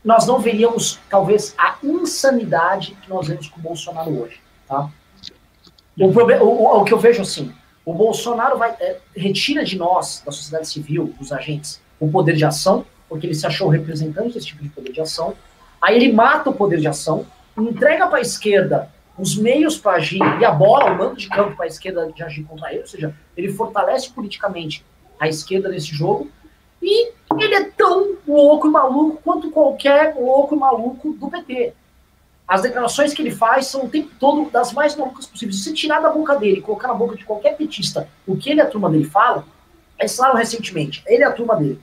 nós 0.03 0.25
não 0.25 0.39
veríamos, 0.39 0.99
talvez, 1.07 1.53
a 1.55 1.77
insanidade 1.83 2.97
que 3.03 3.07
nós 3.07 3.27
vemos 3.27 3.47
com 3.49 3.59
o 3.59 3.63
Bolsonaro 3.63 4.19
hoje. 4.19 4.41
Tá? 4.67 4.89
O, 5.99 6.11
problema, 6.11 6.43
o, 6.43 6.81
o 6.81 6.83
que 6.83 6.91
eu 6.91 6.97
vejo 6.97 7.21
assim, 7.21 7.53
o 7.85 7.93
Bolsonaro 7.93 8.57
vai, 8.57 8.71
é, 8.79 8.97
retira 9.15 9.63
de 9.63 9.77
nós, 9.77 10.23
da 10.25 10.31
sociedade 10.31 10.67
civil, 10.67 11.13
dos 11.19 11.31
agentes, 11.31 11.79
o 11.99 12.09
poder 12.09 12.35
de 12.35 12.43
ação, 12.43 12.83
porque 13.07 13.27
ele 13.27 13.35
se 13.35 13.45
achou 13.45 13.69
representante 13.69 14.33
desse 14.33 14.47
tipo 14.47 14.63
de 14.63 14.69
poder 14.69 14.91
de 14.91 15.01
ação. 15.01 15.35
Aí 15.79 15.97
ele 15.97 16.11
mata 16.11 16.49
o 16.49 16.53
poder 16.53 16.79
de 16.79 16.87
ação, 16.87 17.27
entrega 17.55 18.07
para 18.07 18.17
a 18.17 18.21
esquerda 18.21 18.89
os 19.21 19.37
meios 19.37 19.77
para 19.77 19.97
agir 19.97 20.19
e 20.39 20.43
a 20.43 20.51
bola, 20.51 20.91
o 20.91 20.97
mando 20.97 21.15
de 21.15 21.29
campo 21.29 21.55
para 21.55 21.65
a 21.65 21.67
esquerda 21.67 22.11
de 22.11 22.23
agir 22.23 22.43
contra 22.43 22.71
ele, 22.71 22.81
ou 22.81 22.87
seja, 22.87 23.15
ele 23.37 23.53
fortalece 23.53 24.09
politicamente 24.09 24.83
a 25.19 25.27
esquerda 25.27 25.69
nesse 25.69 25.93
jogo 25.93 26.27
e 26.81 27.13
ele 27.39 27.53
é 27.53 27.65
tão 27.65 28.17
louco 28.27 28.67
e 28.67 28.71
maluco 28.71 29.21
quanto 29.23 29.51
qualquer 29.51 30.15
louco 30.15 30.55
e 30.55 30.57
maluco 30.57 31.13
do 31.13 31.29
PT. 31.29 31.75
As 32.47 32.63
declarações 32.63 33.13
que 33.13 33.21
ele 33.21 33.29
faz 33.29 33.67
são 33.67 33.85
o 33.85 33.89
tempo 33.89 34.09
todo 34.19 34.49
das 34.49 34.73
mais 34.73 34.95
malucas 34.95 35.27
possíveis. 35.27 35.57
Se 35.57 35.65
você 35.65 35.73
tirar 35.73 35.99
da 35.99 36.09
boca 36.09 36.35
dele 36.35 36.57
e 36.57 36.61
colocar 36.61 36.87
na 36.87 36.95
boca 36.95 37.15
de 37.15 37.23
qualquer 37.23 37.55
petista 37.55 38.09
o 38.25 38.35
que 38.35 38.49
ele 38.49 38.59
e 38.59 38.63
a 38.63 38.65
turma 38.65 38.89
dele 38.89 39.05
fala, 39.05 39.45
eles 39.99 40.15
falaram 40.15 40.39
recentemente, 40.39 41.03
ele 41.05 41.21
e 41.21 41.23
a 41.23 41.31
turma 41.31 41.55
dele, 41.55 41.79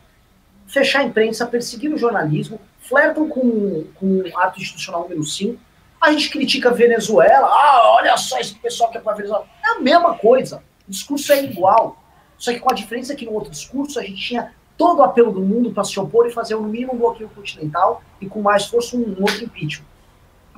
fechar 0.66 1.02
a 1.02 1.04
imprensa, 1.04 1.46
perseguir 1.46 1.94
o 1.94 1.96
jornalismo, 1.96 2.60
flertam 2.80 3.28
com, 3.28 3.84
com 3.94 4.22
o 4.22 4.38
ato 4.38 4.60
institucional 4.60 5.02
número 5.02 5.22
5, 5.22 5.67
a 6.00 6.12
gente 6.12 6.30
critica 6.30 6.70
a 6.70 6.72
Venezuela, 6.72 7.46
ah, 7.46 7.96
olha 7.96 8.16
só 8.16 8.38
esse 8.38 8.54
pessoal 8.54 8.90
que 8.90 8.98
é 8.98 9.00
para 9.00 9.14
Venezuela. 9.14 9.46
É 9.64 9.70
a 9.76 9.80
mesma 9.80 10.14
coisa, 10.14 10.62
o 10.86 10.90
discurso 10.90 11.32
é 11.32 11.44
igual. 11.44 12.02
Só 12.36 12.52
que 12.52 12.60
com 12.60 12.70
a 12.70 12.74
diferença 12.74 13.16
que 13.16 13.26
no 13.26 13.32
outro 13.32 13.50
discurso 13.50 13.98
a 13.98 14.02
gente 14.02 14.20
tinha 14.20 14.54
todo 14.76 15.00
o 15.00 15.02
apelo 15.02 15.32
do 15.32 15.40
mundo 15.40 15.72
para 15.72 15.82
se 15.82 15.98
opor 15.98 16.26
e 16.26 16.30
fazer 16.30 16.54
no 16.54 16.62
mínimo 16.62 16.94
bloqueio 16.94 17.28
continental 17.30 18.02
e 18.20 18.26
com 18.26 18.40
mais 18.40 18.66
força 18.66 18.96
um, 18.96 19.16
outro 19.18 19.42
impeachment. 19.42 19.86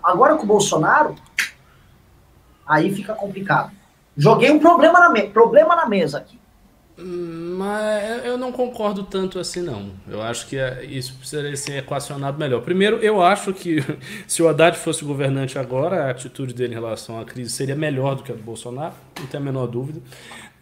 Agora 0.03 0.37
com 0.37 0.45
o 0.45 0.47
Bolsonaro, 0.47 1.15
aí 2.67 2.95
fica 2.95 3.15
complicado. 3.15 3.73
Joguei 4.17 4.51
um 4.51 4.59
problema 4.59 5.01
na, 5.01 5.27
problema 5.29 5.75
na 5.75 5.87
mesa 5.87 6.19
aqui. 6.19 6.40
Mas 7.03 8.25
eu 8.25 8.37
não 8.37 8.53
concordo 8.53 9.03
tanto 9.03 9.39
assim, 9.39 9.63
não. 9.63 9.91
Eu 10.09 10.21
acho 10.21 10.47
que 10.47 10.57
é, 10.57 10.85
isso 10.85 11.15
precisaria 11.15 11.57
ser 11.57 11.79
equacionado 11.79 12.39
melhor. 12.39 12.61
Primeiro, 12.63 12.97
eu 12.99 13.23
acho 13.23 13.53
que 13.53 13.79
se 14.27 14.43
o 14.43 14.49
Haddad 14.49 14.77
fosse 14.77 15.05
governante 15.05 15.59
agora, 15.59 16.05
a 16.05 16.11
atitude 16.11 16.53
dele 16.53 16.73
em 16.73 16.77
relação 16.77 17.19
à 17.21 17.25
crise 17.25 17.51
seria 17.51 17.75
melhor 17.75 18.17
do 18.17 18.23
que 18.23 18.33
a 18.33 18.35
do 18.35 18.43
Bolsonaro, 18.43 18.95
não 19.19 19.27
tem 19.27 19.41
a 19.41 19.43
menor 19.43 19.67
dúvida. 19.67 20.01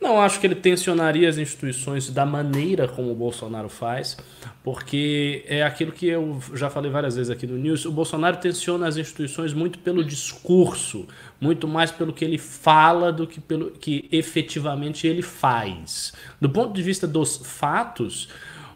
Não 0.00 0.20
acho 0.20 0.38
que 0.38 0.46
ele 0.46 0.54
tensionaria 0.54 1.28
as 1.28 1.38
instituições 1.38 2.08
da 2.08 2.24
maneira 2.24 2.86
como 2.86 3.10
o 3.10 3.14
Bolsonaro 3.16 3.68
faz, 3.68 4.16
porque 4.62 5.44
é 5.48 5.64
aquilo 5.64 5.90
que 5.90 6.06
eu 6.06 6.40
já 6.54 6.70
falei 6.70 6.88
várias 6.88 7.16
vezes 7.16 7.30
aqui 7.30 7.48
no 7.48 7.58
News. 7.58 7.84
O 7.84 7.90
Bolsonaro 7.90 8.36
tensiona 8.36 8.86
as 8.86 8.96
instituições 8.96 9.52
muito 9.52 9.80
pelo 9.80 10.04
discurso, 10.04 11.08
muito 11.40 11.68
mais 11.68 11.90
pelo 11.90 12.12
que 12.12 12.24
ele 12.24 12.38
fala 12.38 13.12
do 13.12 13.26
que 13.26 13.40
pelo 13.40 13.70
que 13.70 14.08
efetivamente 14.10 15.06
ele 15.06 15.22
faz. 15.22 16.12
Do 16.40 16.50
ponto 16.50 16.72
de 16.72 16.82
vista 16.82 17.06
dos 17.06 17.36
fatos, 17.44 18.28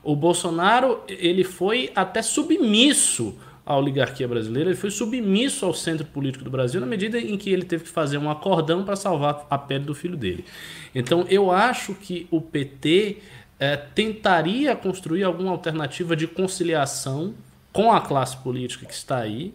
o 0.02 0.14
Bolsonaro 0.14 1.00
ele 1.08 1.44
foi 1.44 1.90
até 1.94 2.22
submisso 2.22 3.36
à 3.64 3.76
oligarquia 3.76 4.26
brasileira, 4.26 4.70
ele 4.70 4.78
foi 4.78 4.90
submisso 4.90 5.64
ao 5.64 5.72
centro 5.72 6.04
político 6.06 6.44
do 6.44 6.50
Brasil 6.50 6.80
na 6.80 6.86
medida 6.86 7.18
em 7.18 7.36
que 7.36 7.50
ele 7.50 7.64
teve 7.64 7.84
que 7.84 7.90
fazer 7.90 8.18
um 8.18 8.30
acordão 8.30 8.84
para 8.84 8.96
salvar 8.96 9.46
a 9.48 9.56
pele 9.58 9.84
do 9.84 9.94
filho 9.94 10.16
dele. 10.16 10.44
Então 10.94 11.24
eu 11.28 11.50
acho 11.50 11.94
que 11.94 12.26
o 12.30 12.40
PT 12.40 13.18
é, 13.58 13.76
tentaria 13.76 14.74
construir 14.74 15.22
alguma 15.22 15.50
alternativa 15.50 16.16
de 16.16 16.26
conciliação 16.26 17.34
com 17.72 17.92
a 17.92 18.00
classe 18.00 18.36
política 18.36 18.84
que 18.84 18.92
está 18.92 19.18
aí, 19.18 19.54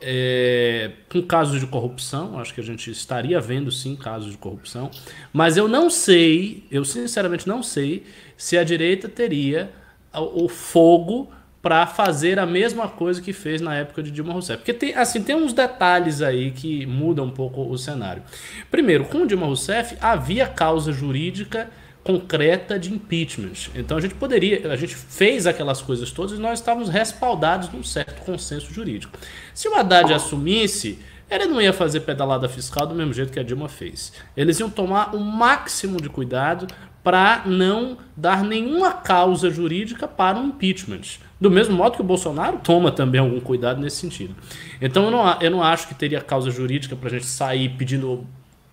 é, 0.00 0.92
com 1.08 1.22
casos 1.22 1.60
de 1.60 1.66
corrupção, 1.66 2.38
acho 2.38 2.52
que 2.52 2.60
a 2.60 2.64
gente 2.64 2.90
estaria 2.90 3.40
vendo 3.40 3.70
sim 3.70 3.96
casos 3.96 4.30
de 4.30 4.38
corrupção, 4.38 4.90
mas 5.32 5.56
eu 5.56 5.68
não 5.68 5.88
sei, 5.88 6.64
eu 6.70 6.84
sinceramente 6.84 7.48
não 7.48 7.62
sei 7.62 8.04
se 8.36 8.58
a 8.58 8.64
direita 8.64 9.08
teria 9.08 9.70
o 10.12 10.48
fogo 10.48 11.30
para 11.66 11.84
fazer 11.84 12.38
a 12.38 12.46
mesma 12.46 12.88
coisa 12.88 13.20
que 13.20 13.32
fez 13.32 13.60
na 13.60 13.74
época 13.74 14.00
de 14.00 14.12
Dilma 14.12 14.32
Rousseff. 14.32 14.58
Porque 14.58 14.72
tem, 14.72 14.94
assim, 14.94 15.20
tem 15.20 15.34
uns 15.34 15.52
detalhes 15.52 16.22
aí 16.22 16.52
que 16.52 16.86
mudam 16.86 17.24
um 17.24 17.30
pouco 17.30 17.60
o 17.68 17.76
cenário. 17.76 18.22
Primeiro, 18.70 19.06
com 19.06 19.26
Dilma 19.26 19.46
Rousseff 19.46 19.96
havia 20.00 20.46
causa 20.46 20.92
jurídica 20.92 21.68
concreta 22.06 22.78
de 22.78 22.94
impeachment. 22.94 23.70
Então 23.74 23.98
a 23.98 24.00
gente 24.00 24.14
poderia, 24.14 24.72
a 24.72 24.76
gente 24.76 24.94
fez 24.94 25.44
aquelas 25.44 25.82
coisas 25.82 26.12
todas 26.12 26.38
e 26.38 26.40
nós 26.40 26.60
estávamos 26.60 26.88
respaldados 26.88 27.68
num 27.72 27.82
certo 27.82 28.24
consenso 28.24 28.72
jurídico. 28.72 29.18
Se 29.52 29.68
o 29.68 29.74
Haddad 29.74 30.14
assumisse, 30.14 31.00
ele 31.28 31.46
não 31.46 31.60
ia 31.60 31.72
fazer 31.72 32.00
pedalada 32.00 32.48
fiscal 32.48 32.86
do 32.86 32.94
mesmo 32.94 33.12
jeito 33.12 33.32
que 33.32 33.40
a 33.40 33.42
Dilma 33.42 33.68
fez. 33.68 34.12
Eles 34.36 34.60
iam 34.60 34.70
tomar 34.70 35.16
o 35.16 35.18
máximo 35.18 36.00
de 36.00 36.08
cuidado 36.08 36.68
para 37.02 37.42
não 37.44 37.98
dar 38.16 38.44
nenhuma 38.44 38.92
causa 38.92 39.50
jurídica 39.50 40.06
para 40.06 40.38
um 40.38 40.46
impeachment. 40.46 41.18
Do 41.40 41.50
mesmo 41.50 41.76
modo 41.76 41.96
que 41.96 42.00
o 42.00 42.04
Bolsonaro 42.04 42.58
toma 42.58 42.92
também 42.92 43.20
algum 43.20 43.40
cuidado 43.40 43.80
nesse 43.80 43.96
sentido. 43.96 44.34
Então 44.80 45.06
eu 45.06 45.10
não, 45.10 45.40
eu 45.40 45.50
não 45.50 45.62
acho 45.62 45.88
que 45.88 45.94
teria 45.94 46.20
causa 46.20 46.52
jurídica 46.52 46.94
para 46.94 47.08
a 47.08 47.12
gente 47.12 47.26
sair 47.26 47.70
pedindo 47.70 48.24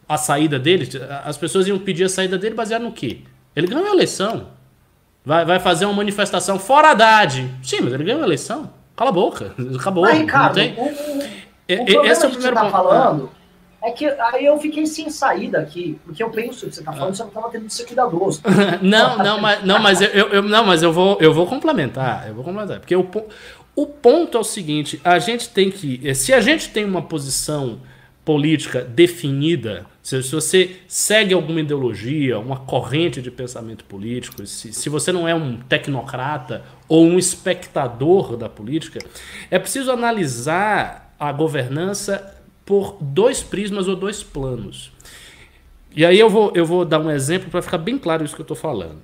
a 0.07 0.17
saída 0.17 0.59
dele. 0.59 0.89
As 1.23 1.37
pessoas 1.37 1.67
iam 1.67 1.79
pedir 1.79 2.05
a 2.05 2.09
saída 2.09 2.37
dele 2.37 2.55
baseado 2.55 2.83
no 2.83 2.91
quê? 2.91 3.21
Ele 3.55 3.67
ganhou 3.67 3.87
a 3.87 3.91
eleição. 3.91 4.49
Vai, 5.25 5.45
vai 5.45 5.59
fazer 5.59 5.85
uma 5.85 5.93
manifestação 5.93 6.59
fora 6.59 6.91
Haddad. 6.91 7.49
Sim, 7.63 7.81
mas 7.81 7.93
ele 7.93 8.03
ganhou 8.03 8.21
a 8.21 8.25
eleição. 8.25 8.71
Cala 8.95 9.09
a 9.09 9.13
boca. 9.13 9.53
Acabou. 9.79 10.03
Mas, 10.03 10.19
Ricardo, 10.19 10.59
o, 10.59 10.61
o, 10.61 12.01
o 12.01 12.05
Esse 12.05 12.25
é 12.25 12.27
o 12.27 12.31
primeiro 12.31 12.55
que 12.55 12.61
você 12.61 12.65
tá 12.65 12.69
falando 12.69 13.31
é 13.83 13.91
que 13.91 14.05
aí 14.05 14.45
eu 14.45 14.57
fiquei 14.59 14.85
sem 14.85 15.09
saída 15.09 15.59
aqui, 15.59 15.99
porque 16.05 16.23
eu 16.23 16.29
penso 16.29 16.65
que 16.65 16.73
você 16.73 16.79
está 16.79 16.93
falando, 16.93 17.15
você 17.15 17.21
não 17.23 17.27
estava 17.27 17.49
tendo 17.49 17.65
que 17.65 17.73
ser 17.73 17.85
cuidadoso. 17.85 18.41
não, 18.81 19.17
não, 19.17 19.41
mas, 19.41 19.63
não, 19.65 19.77
mas 19.77 20.01
eu, 20.01 20.07
eu, 20.07 20.41
não, 20.41 20.65
mas 20.65 20.81
eu 20.81 20.93
vou, 20.93 21.17
eu 21.19 21.33
vou 21.33 21.45
complementar, 21.45 22.29
eu 22.29 22.33
vou 22.33 22.45
complementar, 22.45 22.79
porque 22.79 22.95
o, 22.95 23.05
o 23.75 23.85
ponto 23.85 24.37
é 24.37 24.39
o 24.39 24.43
seguinte, 24.43 25.01
a 25.03 25.19
gente 25.19 25.49
tem 25.49 25.69
que, 25.69 26.15
se 26.15 26.33
a 26.33 26.39
gente 26.39 26.69
tem 26.69 26.85
uma 26.85 27.01
posição 27.01 27.81
política 28.23 28.81
definida, 28.81 29.85
se, 30.03 30.21
se 30.21 30.31
você 30.35 30.75
segue 30.85 31.33
alguma 31.33 31.61
ideologia, 31.61 32.37
uma 32.37 32.57
corrente 32.57 33.21
de 33.21 33.31
pensamento 33.31 33.85
político, 33.85 34.45
se, 34.45 34.73
se 34.73 34.89
você 34.89 35.13
não 35.13 35.25
é 35.25 35.33
um 35.33 35.57
tecnocrata 35.57 36.65
ou 36.89 37.05
um 37.05 37.17
espectador 37.17 38.35
da 38.35 38.49
política, 38.49 38.99
é 39.49 39.57
preciso 39.57 39.89
analisar 39.91 41.15
a 41.17 41.31
governança 41.31 42.35
por 42.65 42.97
dois 42.99 43.41
prismas 43.41 43.87
ou 43.87 43.95
dois 43.95 44.21
planos. 44.21 44.91
E 45.95 46.05
aí 46.05 46.19
eu 46.19 46.29
vou, 46.29 46.51
eu 46.53 46.65
vou 46.65 46.83
dar 46.83 46.99
um 46.99 47.09
exemplo 47.09 47.49
para 47.49 47.61
ficar 47.61 47.77
bem 47.77 47.97
claro 47.97 48.25
isso 48.25 48.35
que 48.35 48.41
eu 48.41 48.45
estou 48.45 48.57
falando. 48.57 49.01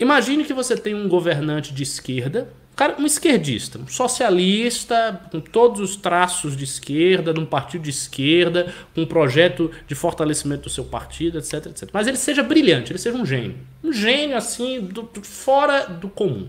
Imagine 0.00 0.44
que 0.44 0.52
você 0.52 0.76
tem 0.76 0.92
um 0.92 1.08
governante 1.08 1.72
de 1.72 1.84
esquerda, 1.84 2.52
cara, 2.74 2.96
um 2.98 3.06
esquerdista, 3.06 3.78
um 3.78 3.86
socialista, 3.86 5.20
com 5.30 5.40
todos 5.40 5.80
os 5.80 5.96
traços 5.96 6.56
de 6.56 6.64
esquerda, 6.64 7.32
de 7.32 7.40
um 7.40 7.46
partido 7.46 7.82
de 7.82 7.90
esquerda, 7.90 8.72
com 8.94 9.02
um 9.02 9.06
projeto 9.06 9.70
de 9.86 9.94
fortalecimento 9.94 10.64
do 10.64 10.70
seu 10.70 10.84
partido, 10.84 11.38
etc, 11.38 11.66
etc. 11.66 11.88
Mas 11.92 12.06
ele 12.06 12.16
seja 12.16 12.42
brilhante, 12.42 12.92
ele 12.92 12.98
seja 12.98 13.16
um 13.16 13.26
gênio. 13.26 13.56
Um 13.82 13.92
gênio, 13.92 14.36
assim, 14.36 14.80
do, 14.80 15.02
do, 15.02 15.22
fora 15.22 15.86
do 15.86 16.08
comum. 16.08 16.48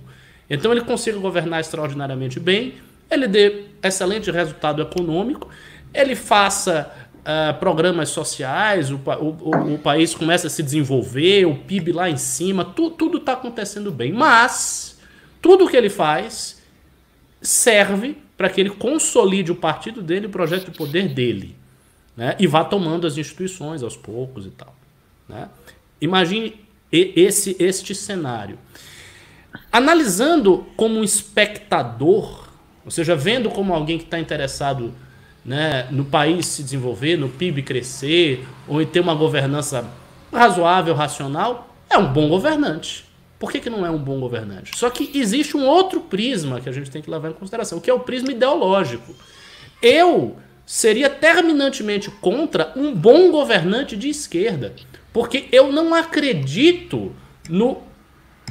Então 0.50 0.72
ele 0.72 0.82
consiga 0.82 1.18
governar 1.18 1.62
extraordinariamente 1.62 2.40
bem, 2.40 2.76
ele 3.10 3.28
dê 3.28 3.66
excelente 3.84 4.32
resultado 4.32 4.82
econômico 4.82 5.50
ele 5.94 6.16
faça 6.16 6.92
uh, 7.20 7.58
programas 7.60 8.10
sociais, 8.10 8.90
o, 8.90 8.96
o, 8.96 9.74
o, 9.76 9.78
país 9.78 10.16
começa 10.16 10.48
a 10.48 10.50
se 10.50 10.64
desenvolver, 10.64 11.46
o 11.46 11.56
PIB 11.56 11.92
lá 11.92 12.10
em 12.10 12.18
cima, 12.18 12.66
tu, 12.66 12.90
tudo 12.90 13.20
está 13.20 13.34
acontecendo 13.34 13.92
bem. 13.92 14.12
Mas 14.12 14.93
tudo 15.44 15.68
que 15.68 15.76
ele 15.76 15.90
faz 15.90 16.64
serve 17.42 18.18
para 18.38 18.50
que 18.50 18.62
ele 18.62 18.70
consolide 18.70 19.52
o 19.52 19.56
partido 19.56 20.02
dele, 20.02 20.28
o 20.28 20.30
projeto 20.30 20.72
de 20.72 20.78
poder 20.78 21.10
dele. 21.10 21.54
Né? 22.16 22.34
E 22.40 22.48
vá 22.48 22.64
tomando 22.64 23.06
as 23.06 23.18
instituições 23.18 23.84
aos 23.84 23.98
poucos 23.98 24.46
e 24.46 24.52
tal. 24.52 24.74
Né? 25.28 25.50
Imagine 26.00 26.56
esse 26.90 27.58
este 27.60 27.94
cenário. 27.94 28.58
Analisando 29.70 30.66
como 30.78 31.00
um 31.00 31.04
espectador, 31.04 32.48
ou 32.86 32.90
seja, 32.90 33.14
vendo 33.14 33.50
como 33.50 33.74
alguém 33.74 33.98
que 33.98 34.06
está 34.06 34.18
interessado 34.18 34.94
né, 35.44 35.90
no 35.92 36.06
país 36.06 36.46
se 36.46 36.64
desenvolver, 36.64 37.18
no 37.18 37.28
PIB 37.28 37.64
crescer, 37.64 38.48
ou 38.66 38.82
em 38.82 38.86
ter 38.86 39.02
uma 39.02 39.14
governança 39.14 39.86
razoável, 40.32 40.96
racional, 40.96 41.76
é 41.90 41.98
um 41.98 42.14
bom 42.14 42.30
governante. 42.30 43.12
Por 43.44 43.52
que, 43.52 43.60
que 43.60 43.70
não 43.70 43.86
é 43.86 43.92
um 43.92 43.98
bom 43.98 44.22
governante? 44.22 44.72
Só 44.78 44.90
que 44.90 45.12
existe 45.14 45.58
um 45.58 45.66
outro 45.66 46.00
prisma 46.00 46.62
que 46.62 46.70
a 46.70 46.72
gente 46.72 46.90
tem 46.90 47.02
que 47.02 47.12
levar 47.12 47.30
em 47.30 47.34
consideração, 47.34 47.78
que 47.78 47.90
é 47.90 47.94
o 47.94 48.00
prisma 48.00 48.32
ideológico. 48.32 49.14
Eu 49.82 50.38
seria 50.66 51.10
terminantemente 51.10 52.10
contra 52.10 52.72
um 52.74 52.96
bom 52.96 53.32
governante 53.32 53.98
de 53.98 54.08
esquerda, 54.08 54.74
porque 55.12 55.50
eu 55.52 55.74
não 55.74 55.94
acredito 55.94 57.12
no 57.50 57.80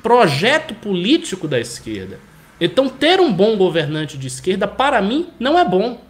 projeto 0.03 0.75
político 0.75 1.49
da 1.49 1.59
esquerda. 1.59 2.21
Então, 2.61 2.87
ter 2.87 3.19
um 3.19 3.33
bom 3.33 3.57
governante 3.57 4.19
de 4.19 4.27
esquerda, 4.27 4.69
para 4.69 5.01
mim, 5.01 5.29
não 5.41 5.59
é 5.59 5.65
bom. 5.65 6.03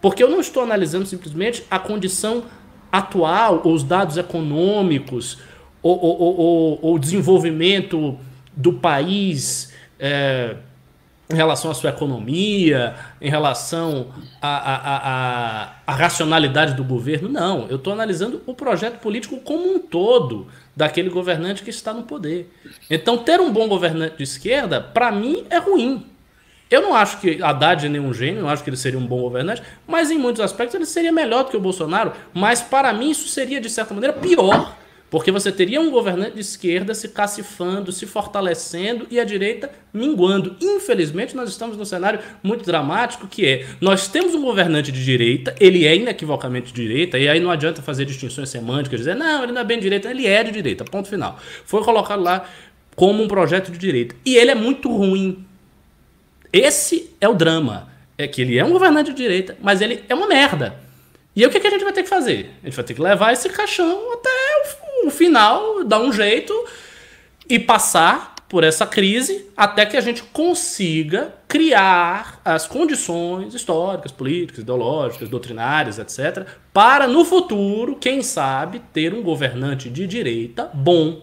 Porque 0.00 0.22
eu 0.22 0.30
não 0.30 0.40
estou 0.40 0.62
analisando 0.62 1.06
simplesmente 1.06 1.64
a 1.68 1.80
condição 1.80 2.44
atual, 2.92 3.62
ou 3.64 3.74
os 3.74 3.82
dados 3.82 4.16
econômicos, 4.16 5.38
ou 5.82 6.94
o 6.94 6.98
desenvolvimento 7.00 8.16
do 8.58 8.72
país 8.72 9.72
é, 10.00 10.56
em 11.30 11.34
relação 11.34 11.70
à 11.70 11.74
sua 11.74 11.90
economia, 11.90 12.96
em 13.20 13.30
relação 13.30 14.08
à, 14.42 14.56
à, 14.56 15.74
à, 15.86 15.92
racionalidade 15.94 16.74
do 16.74 16.82
governo. 16.82 17.28
Não, 17.28 17.66
eu 17.68 17.76
estou 17.76 17.92
analisando 17.92 18.42
o 18.46 18.54
projeto 18.54 18.98
político 18.98 19.38
como 19.38 19.74
um 19.74 19.78
todo 19.78 20.48
daquele 20.74 21.08
governante 21.08 21.62
que 21.62 21.70
está 21.70 21.94
no 21.94 22.02
poder. 22.02 22.52
Então, 22.90 23.16
ter 23.16 23.40
um 23.40 23.52
bom 23.52 23.68
governante 23.68 24.16
de 24.16 24.24
esquerda, 24.24 24.80
para 24.80 25.12
mim, 25.12 25.44
é 25.50 25.58
ruim. 25.58 26.04
Eu 26.70 26.82
não 26.82 26.94
acho 26.94 27.20
que 27.20 27.42
Haddad 27.42 27.86
é 27.86 27.88
nenhum 27.88 28.12
gênio, 28.12 28.42
não 28.42 28.48
acho 28.48 28.62
que 28.62 28.68
ele 28.68 28.76
seria 28.76 28.98
um 28.98 29.06
bom 29.06 29.20
governante, 29.20 29.62
mas 29.86 30.10
em 30.10 30.18
muitos 30.18 30.42
aspectos 30.42 30.74
ele 30.74 30.84
seria 30.84 31.12
melhor 31.12 31.44
do 31.44 31.50
que 31.50 31.56
o 31.56 31.60
Bolsonaro. 31.60 32.12
Mas 32.34 32.60
para 32.60 32.92
mim 32.92 33.10
isso 33.10 33.28
seria, 33.28 33.60
de 33.60 33.70
certa 33.70 33.94
maneira, 33.94 34.14
pior. 34.14 34.76
Porque 35.10 35.32
você 35.32 35.50
teria 35.50 35.80
um 35.80 35.90
governante 35.90 36.34
de 36.34 36.40
esquerda 36.40 36.94
se 36.94 37.08
cacifando, 37.08 37.90
se 37.90 38.04
fortalecendo 38.06 39.06
e 39.10 39.18
a 39.18 39.24
direita 39.24 39.70
minguando. 39.92 40.54
Infelizmente, 40.60 41.34
nós 41.34 41.48
estamos 41.48 41.76
num 41.76 41.84
cenário 41.84 42.20
muito 42.42 42.64
dramático 42.64 43.26
que 43.26 43.46
é: 43.46 43.66
nós 43.80 44.08
temos 44.08 44.34
um 44.34 44.42
governante 44.42 44.92
de 44.92 45.02
direita, 45.02 45.54
ele 45.58 45.86
é 45.86 45.96
inequivocamente 45.96 46.72
de 46.72 46.82
direita, 46.82 47.18
e 47.18 47.28
aí 47.28 47.40
não 47.40 47.50
adianta 47.50 47.80
fazer 47.80 48.04
distinções 48.04 48.50
semânticas, 48.50 49.00
dizer, 49.00 49.16
não, 49.16 49.44
ele 49.44 49.52
não 49.52 49.62
é 49.62 49.64
bem 49.64 49.78
de 49.78 49.84
direita, 49.84 50.10
ele 50.10 50.26
é 50.26 50.44
de 50.44 50.52
direita, 50.52 50.84
ponto 50.84 51.08
final. 51.08 51.38
Foi 51.64 51.82
colocado 51.82 52.22
lá 52.22 52.46
como 52.94 53.22
um 53.22 53.28
projeto 53.28 53.70
de 53.70 53.78
direita. 53.78 54.14
E 54.26 54.36
ele 54.36 54.50
é 54.50 54.54
muito 54.54 54.94
ruim. 54.94 55.46
Esse 56.52 57.14
é 57.20 57.28
o 57.28 57.34
drama. 57.34 57.88
É 58.16 58.26
que 58.26 58.42
ele 58.42 58.58
é 58.58 58.64
um 58.64 58.70
governante 58.70 59.12
de 59.12 59.16
direita, 59.16 59.56
mas 59.62 59.80
ele 59.80 60.02
é 60.08 60.14
uma 60.14 60.26
merda. 60.26 60.74
E 61.36 61.42
aí 61.42 61.46
o 61.46 61.50
que, 61.52 61.60
que 61.60 61.68
a 61.68 61.70
gente 61.70 61.84
vai 61.84 61.92
ter 61.92 62.02
que 62.02 62.08
fazer? 62.08 62.50
A 62.60 62.66
gente 62.66 62.74
vai 62.74 62.84
ter 62.84 62.94
que 62.94 63.00
levar 63.00 63.32
esse 63.32 63.48
caixão 63.48 64.12
até 64.12 64.28
final, 65.18 65.84
dar 65.84 66.00
um 66.00 66.12
jeito 66.12 66.54
e 67.48 67.58
passar 67.58 68.34
por 68.48 68.64
essa 68.64 68.86
crise 68.86 69.46
até 69.54 69.84
que 69.84 69.96
a 69.96 70.00
gente 70.00 70.22
consiga 70.22 71.34
criar 71.46 72.40
as 72.42 72.66
condições 72.66 73.52
históricas, 73.54 74.10
políticas, 74.10 74.62
ideológicas, 74.62 75.28
doutrinárias, 75.28 75.98
etc., 75.98 76.46
para 76.72 77.06
no 77.06 77.24
futuro, 77.24 77.96
quem 77.96 78.22
sabe, 78.22 78.80
ter 78.92 79.12
um 79.12 79.22
governante 79.22 79.90
de 79.90 80.06
direita 80.06 80.70
bom. 80.72 81.20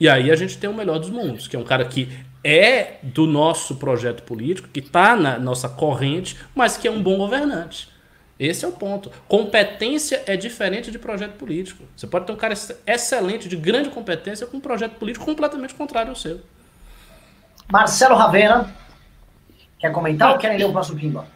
E 0.00 0.08
aí 0.08 0.32
a 0.32 0.36
gente 0.36 0.58
tem 0.58 0.68
o 0.68 0.74
melhor 0.74 0.98
dos 0.98 1.10
mundos, 1.10 1.46
que 1.46 1.54
é 1.54 1.58
um 1.58 1.64
cara 1.64 1.84
que 1.84 2.08
é 2.42 2.98
do 3.02 3.26
nosso 3.26 3.76
projeto 3.76 4.22
político, 4.24 4.68
que 4.68 4.80
está 4.80 5.14
na 5.14 5.38
nossa 5.38 5.68
corrente, 5.68 6.36
mas 6.54 6.76
que 6.76 6.88
é 6.88 6.90
um 6.90 7.02
bom 7.02 7.16
governante. 7.16 7.93
Esse 8.38 8.64
é 8.64 8.68
o 8.68 8.72
ponto. 8.72 9.10
Competência 9.28 10.22
é 10.26 10.36
diferente 10.36 10.90
de 10.90 10.98
projeto 10.98 11.34
político. 11.34 11.84
Você 11.96 12.06
pode 12.06 12.26
ter 12.26 12.32
um 12.32 12.36
cara 12.36 12.54
excelente, 12.86 13.48
de 13.48 13.56
grande 13.56 13.90
competência, 13.90 14.46
com 14.46 14.56
um 14.56 14.60
projeto 14.60 14.94
político 14.94 15.24
completamente 15.24 15.74
contrário 15.74 16.10
ao 16.10 16.16
seu. 16.16 16.40
Marcelo 17.70 18.16
Ravena, 18.16 18.74
quer 19.78 19.92
comentar 19.92 20.32
ou 20.32 20.38
quer 20.38 20.56
ler 20.56 20.64
o 20.64 20.72
próximo 20.72 20.98
pimba? 20.98 21.26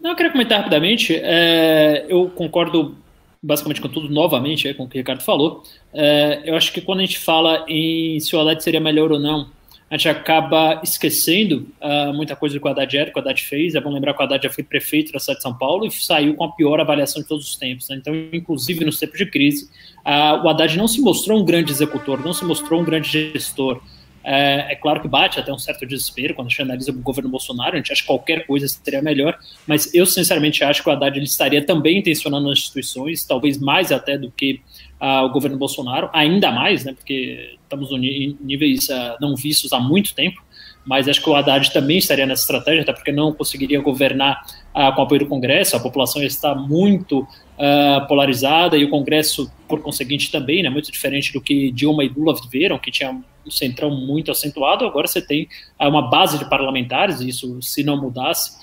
Não, 0.00 0.10
eu 0.10 0.16
queria 0.16 0.32
comentar 0.32 0.58
rapidamente. 0.58 1.14
É, 1.14 2.04
eu 2.08 2.28
concordo 2.30 2.96
basicamente 3.42 3.80
com 3.80 3.88
tudo, 3.88 4.08
novamente, 4.08 4.68
é, 4.68 4.74
com 4.74 4.84
o 4.84 4.88
que 4.88 4.96
o 4.96 5.00
Ricardo 5.00 5.22
falou. 5.22 5.62
É, 5.94 6.42
eu 6.44 6.56
acho 6.56 6.72
que 6.72 6.80
quando 6.80 6.98
a 6.98 7.02
gente 7.02 7.18
fala 7.18 7.64
em 7.68 8.18
se 8.18 8.34
o 8.34 8.40
Haddad 8.40 8.62
seria 8.62 8.80
melhor 8.80 9.12
ou 9.12 9.20
não, 9.20 9.48
a 9.88 9.96
gente 9.96 10.08
acaba 10.08 10.80
esquecendo 10.82 11.68
uh, 11.80 12.12
muita 12.12 12.34
coisa 12.34 12.58
que 12.58 12.66
o 12.66 12.68
Haddad 12.68 12.96
era, 12.96 13.10
que 13.10 13.16
o 13.16 13.20
Haddad 13.20 13.40
fez. 13.40 13.76
É 13.76 13.80
bom 13.80 13.90
lembrar 13.92 14.14
que 14.14 14.20
o 14.20 14.24
Haddad 14.24 14.42
já 14.42 14.50
foi 14.50 14.64
prefeito 14.64 15.12
da 15.12 15.20
cidade 15.20 15.38
de 15.38 15.42
São 15.44 15.54
Paulo 15.56 15.86
e 15.86 15.90
saiu 15.92 16.34
com 16.34 16.42
a 16.42 16.52
pior 16.52 16.80
avaliação 16.80 17.22
de 17.22 17.28
todos 17.28 17.48
os 17.48 17.56
tempos. 17.56 17.88
Né? 17.88 17.96
Então, 17.96 18.12
inclusive 18.32 18.84
nos 18.84 18.98
tempos 18.98 19.16
de 19.16 19.26
crise, 19.26 19.70
uh, 20.04 20.44
o 20.44 20.48
Haddad 20.48 20.76
não 20.76 20.88
se 20.88 21.00
mostrou 21.00 21.40
um 21.40 21.44
grande 21.44 21.70
executor, 21.70 22.20
não 22.24 22.32
se 22.32 22.44
mostrou 22.44 22.80
um 22.80 22.84
grande 22.84 23.32
gestor. 23.32 23.80
É, 24.28 24.72
é, 24.72 24.74
claro 24.74 25.00
que 25.00 25.06
bate 25.06 25.38
até 25.38 25.52
um 25.52 25.58
certo 25.58 25.86
desespero 25.86 26.34
quando 26.34 26.48
a 26.48 26.50
gente 26.50 26.60
analisa 26.60 26.90
o 26.90 26.94
governo 26.94 27.30
Bolsonaro, 27.30 27.74
a 27.74 27.76
gente 27.76 27.92
acha 27.92 28.00
que 28.02 28.08
qualquer 28.08 28.44
coisa 28.44 28.66
seria 28.66 29.00
melhor, 29.00 29.38
mas 29.68 29.94
eu 29.94 30.04
sinceramente 30.04 30.64
acho 30.64 30.82
que 30.82 30.88
o 30.88 30.92
Haddad 30.92 31.16
ele 31.16 31.26
estaria 31.26 31.64
também 31.64 31.98
intencionando 31.98 32.50
as 32.50 32.58
instituições, 32.58 33.24
talvez 33.24 33.56
mais 33.56 33.92
até 33.92 34.18
do 34.18 34.28
que 34.32 34.60
uh, 35.00 35.24
o 35.24 35.30
governo 35.30 35.56
Bolsonaro, 35.56 36.10
ainda 36.12 36.50
mais, 36.50 36.84
né, 36.84 36.92
porque 36.92 37.56
estamos 37.62 37.90
em 37.92 38.36
níveis 38.40 38.88
uh, 38.88 39.16
não 39.20 39.34
vistos 39.34 39.72
há 39.72 39.80
muito 39.80 40.14
tempo, 40.14 40.42
mas 40.84 41.08
acho 41.08 41.20
que 41.20 41.28
o 41.28 41.34
Haddad 41.34 41.72
também 41.72 41.98
estaria 41.98 42.24
nessa 42.26 42.42
estratégia, 42.42 42.82
até 42.82 42.92
porque 42.92 43.10
não 43.10 43.32
conseguiria 43.32 43.80
governar 43.80 44.40
uh, 44.74 44.94
com 44.94 45.02
apoio 45.02 45.20
do 45.20 45.26
Congresso, 45.26 45.76
a 45.76 45.80
população 45.80 46.22
está 46.22 46.54
muito 46.54 47.20
uh, 47.20 48.06
polarizada 48.06 48.76
e 48.76 48.84
o 48.84 48.90
Congresso, 48.90 49.50
por 49.68 49.82
conseguinte, 49.82 50.30
também, 50.30 50.62
né, 50.62 50.70
muito 50.70 50.90
diferente 50.92 51.32
do 51.32 51.40
que 51.40 51.70
Dilma 51.72 52.04
e 52.04 52.08
Lula 52.08 52.34
viveram, 52.40 52.78
que 52.78 52.90
tinha 52.90 53.10
um 53.10 53.50
centrão 53.50 53.90
muito 53.90 54.30
acentuado, 54.30 54.84
agora 54.84 55.06
você 55.06 55.20
tem 55.20 55.48
uma 55.80 56.08
base 56.08 56.38
de 56.38 56.48
parlamentares, 56.48 57.20
isso 57.20 57.60
se 57.62 57.84
não 57.84 58.00
mudasse, 58.00 58.56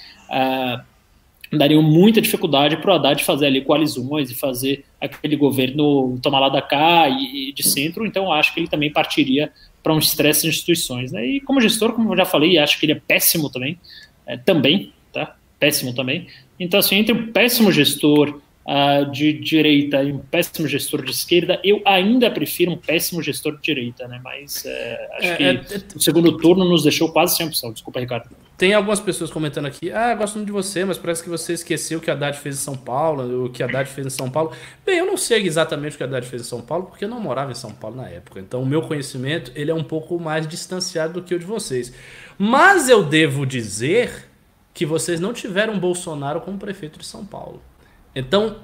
daria 1.57 1.81
muita 1.81 2.21
dificuldade 2.21 2.77
para 2.77 2.91
o 2.91 2.95
Haddad 2.95 3.23
fazer 3.23 3.47
ali 3.47 3.61
coalizões 3.61 4.31
e 4.31 4.35
fazer 4.35 4.85
aquele 4.99 5.35
governo 5.35 6.17
tomar 6.21 6.39
lá 6.39 6.49
da 6.49 6.61
cá 6.61 7.07
e, 7.09 7.49
e 7.49 7.53
de 7.53 7.63
centro, 7.63 8.05
então 8.05 8.31
acho 8.31 8.53
que 8.53 8.59
ele 8.59 8.67
também 8.67 8.91
partiria 8.91 9.51
para 9.81 9.93
um 9.93 9.99
estresse 9.99 10.43
de 10.43 10.47
instituições. 10.49 11.11
Né? 11.11 11.25
E 11.25 11.41
como 11.41 11.59
gestor, 11.59 11.93
como 11.93 12.13
eu 12.13 12.17
já 12.17 12.25
falei, 12.25 12.57
acho 12.57 12.80
que 12.80 12.85
ele 12.85 12.93
é 12.93 13.01
péssimo 13.05 13.49
também, 13.49 13.77
é, 14.25 14.38
também, 14.38 14.93
tá? 15.11 15.35
Péssimo 15.59 15.93
também. 15.93 16.27
Então, 16.59 16.80
assim, 16.80 16.95
entre 16.95 17.13
um 17.13 17.31
péssimo 17.31 17.71
gestor 17.71 18.39
uh, 18.65 19.11
de 19.11 19.34
direita 19.34 20.01
e 20.03 20.11
um 20.11 20.19
péssimo 20.19 20.67
gestor 20.67 21.03
de 21.03 21.11
esquerda, 21.11 21.59
eu 21.63 21.81
ainda 21.85 22.31
prefiro 22.31 22.71
um 22.71 22.77
péssimo 22.77 23.21
gestor 23.21 23.57
de 23.57 23.61
direita, 23.61 24.07
né? 24.07 24.19
Mas 24.23 24.65
é, 24.65 25.09
acho 25.17 25.27
é, 25.27 25.35
que 25.35 25.43
é, 25.43 25.61
o 25.95 25.99
segundo 25.99 26.38
turno 26.38 26.65
nos 26.65 26.84
deixou 26.84 27.11
quase 27.11 27.35
sem 27.35 27.45
opção. 27.45 27.71
Desculpa, 27.71 27.99
Ricardo. 27.99 28.30
Tem 28.55 28.73
algumas 28.73 28.99
pessoas 28.99 29.31
comentando 29.31 29.65
aqui, 29.65 29.91
ah, 29.91 30.13
gosto 30.13 30.35
muito 30.35 30.45
de 30.45 30.51
você, 30.51 30.85
mas 30.85 30.97
parece 30.97 31.23
que 31.23 31.30
você 31.30 31.53
esqueceu 31.53 31.97
o 31.97 32.01
que 32.01 32.11
a 32.11 32.13
Haddad 32.13 32.38
fez 32.38 32.55
em 32.55 32.59
São 32.59 32.75
Paulo, 32.75 33.45
o 33.45 33.49
que 33.49 33.63
a 33.63 33.65
Haddad 33.65 33.89
fez 33.89 34.05
em 34.05 34.11
São 34.11 34.30
Paulo. 34.30 34.51
Bem, 34.85 34.99
eu 34.99 35.07
não 35.07 35.17
sei 35.17 35.45
exatamente 35.45 35.95
o 35.95 35.97
que 35.97 36.03
a 36.03 36.05
Haddad 36.05 36.27
fez 36.27 36.43
em 36.43 36.45
São 36.45 36.61
Paulo, 36.61 36.85
porque 36.85 37.05
eu 37.05 37.09
não 37.09 37.19
morava 37.19 37.51
em 37.51 37.55
São 37.55 37.71
Paulo 37.71 37.97
na 37.97 38.07
época. 38.07 38.39
Então, 38.39 38.61
o 38.61 38.65
meu 38.65 38.84
conhecimento, 38.84 39.51
ele 39.55 39.71
é 39.71 39.73
um 39.73 39.84
pouco 39.84 40.19
mais 40.19 40.47
distanciado 40.47 41.13
do 41.13 41.23
que 41.23 41.34
o 41.34 41.39
de 41.39 41.45
vocês. 41.45 41.91
Mas 42.38 42.89
eu 42.89 43.03
devo 43.03 43.43
dizer 43.45 44.30
que 44.71 44.85
vocês 44.85 45.19
não 45.19 45.34
tiveram 45.34 45.80
Bolsonaro 45.80 46.39
como 46.41 46.57
prefeito 46.57 46.99
de 46.99 47.05
São 47.05 47.25
Paulo. 47.25 47.61
Então, 48.15 48.57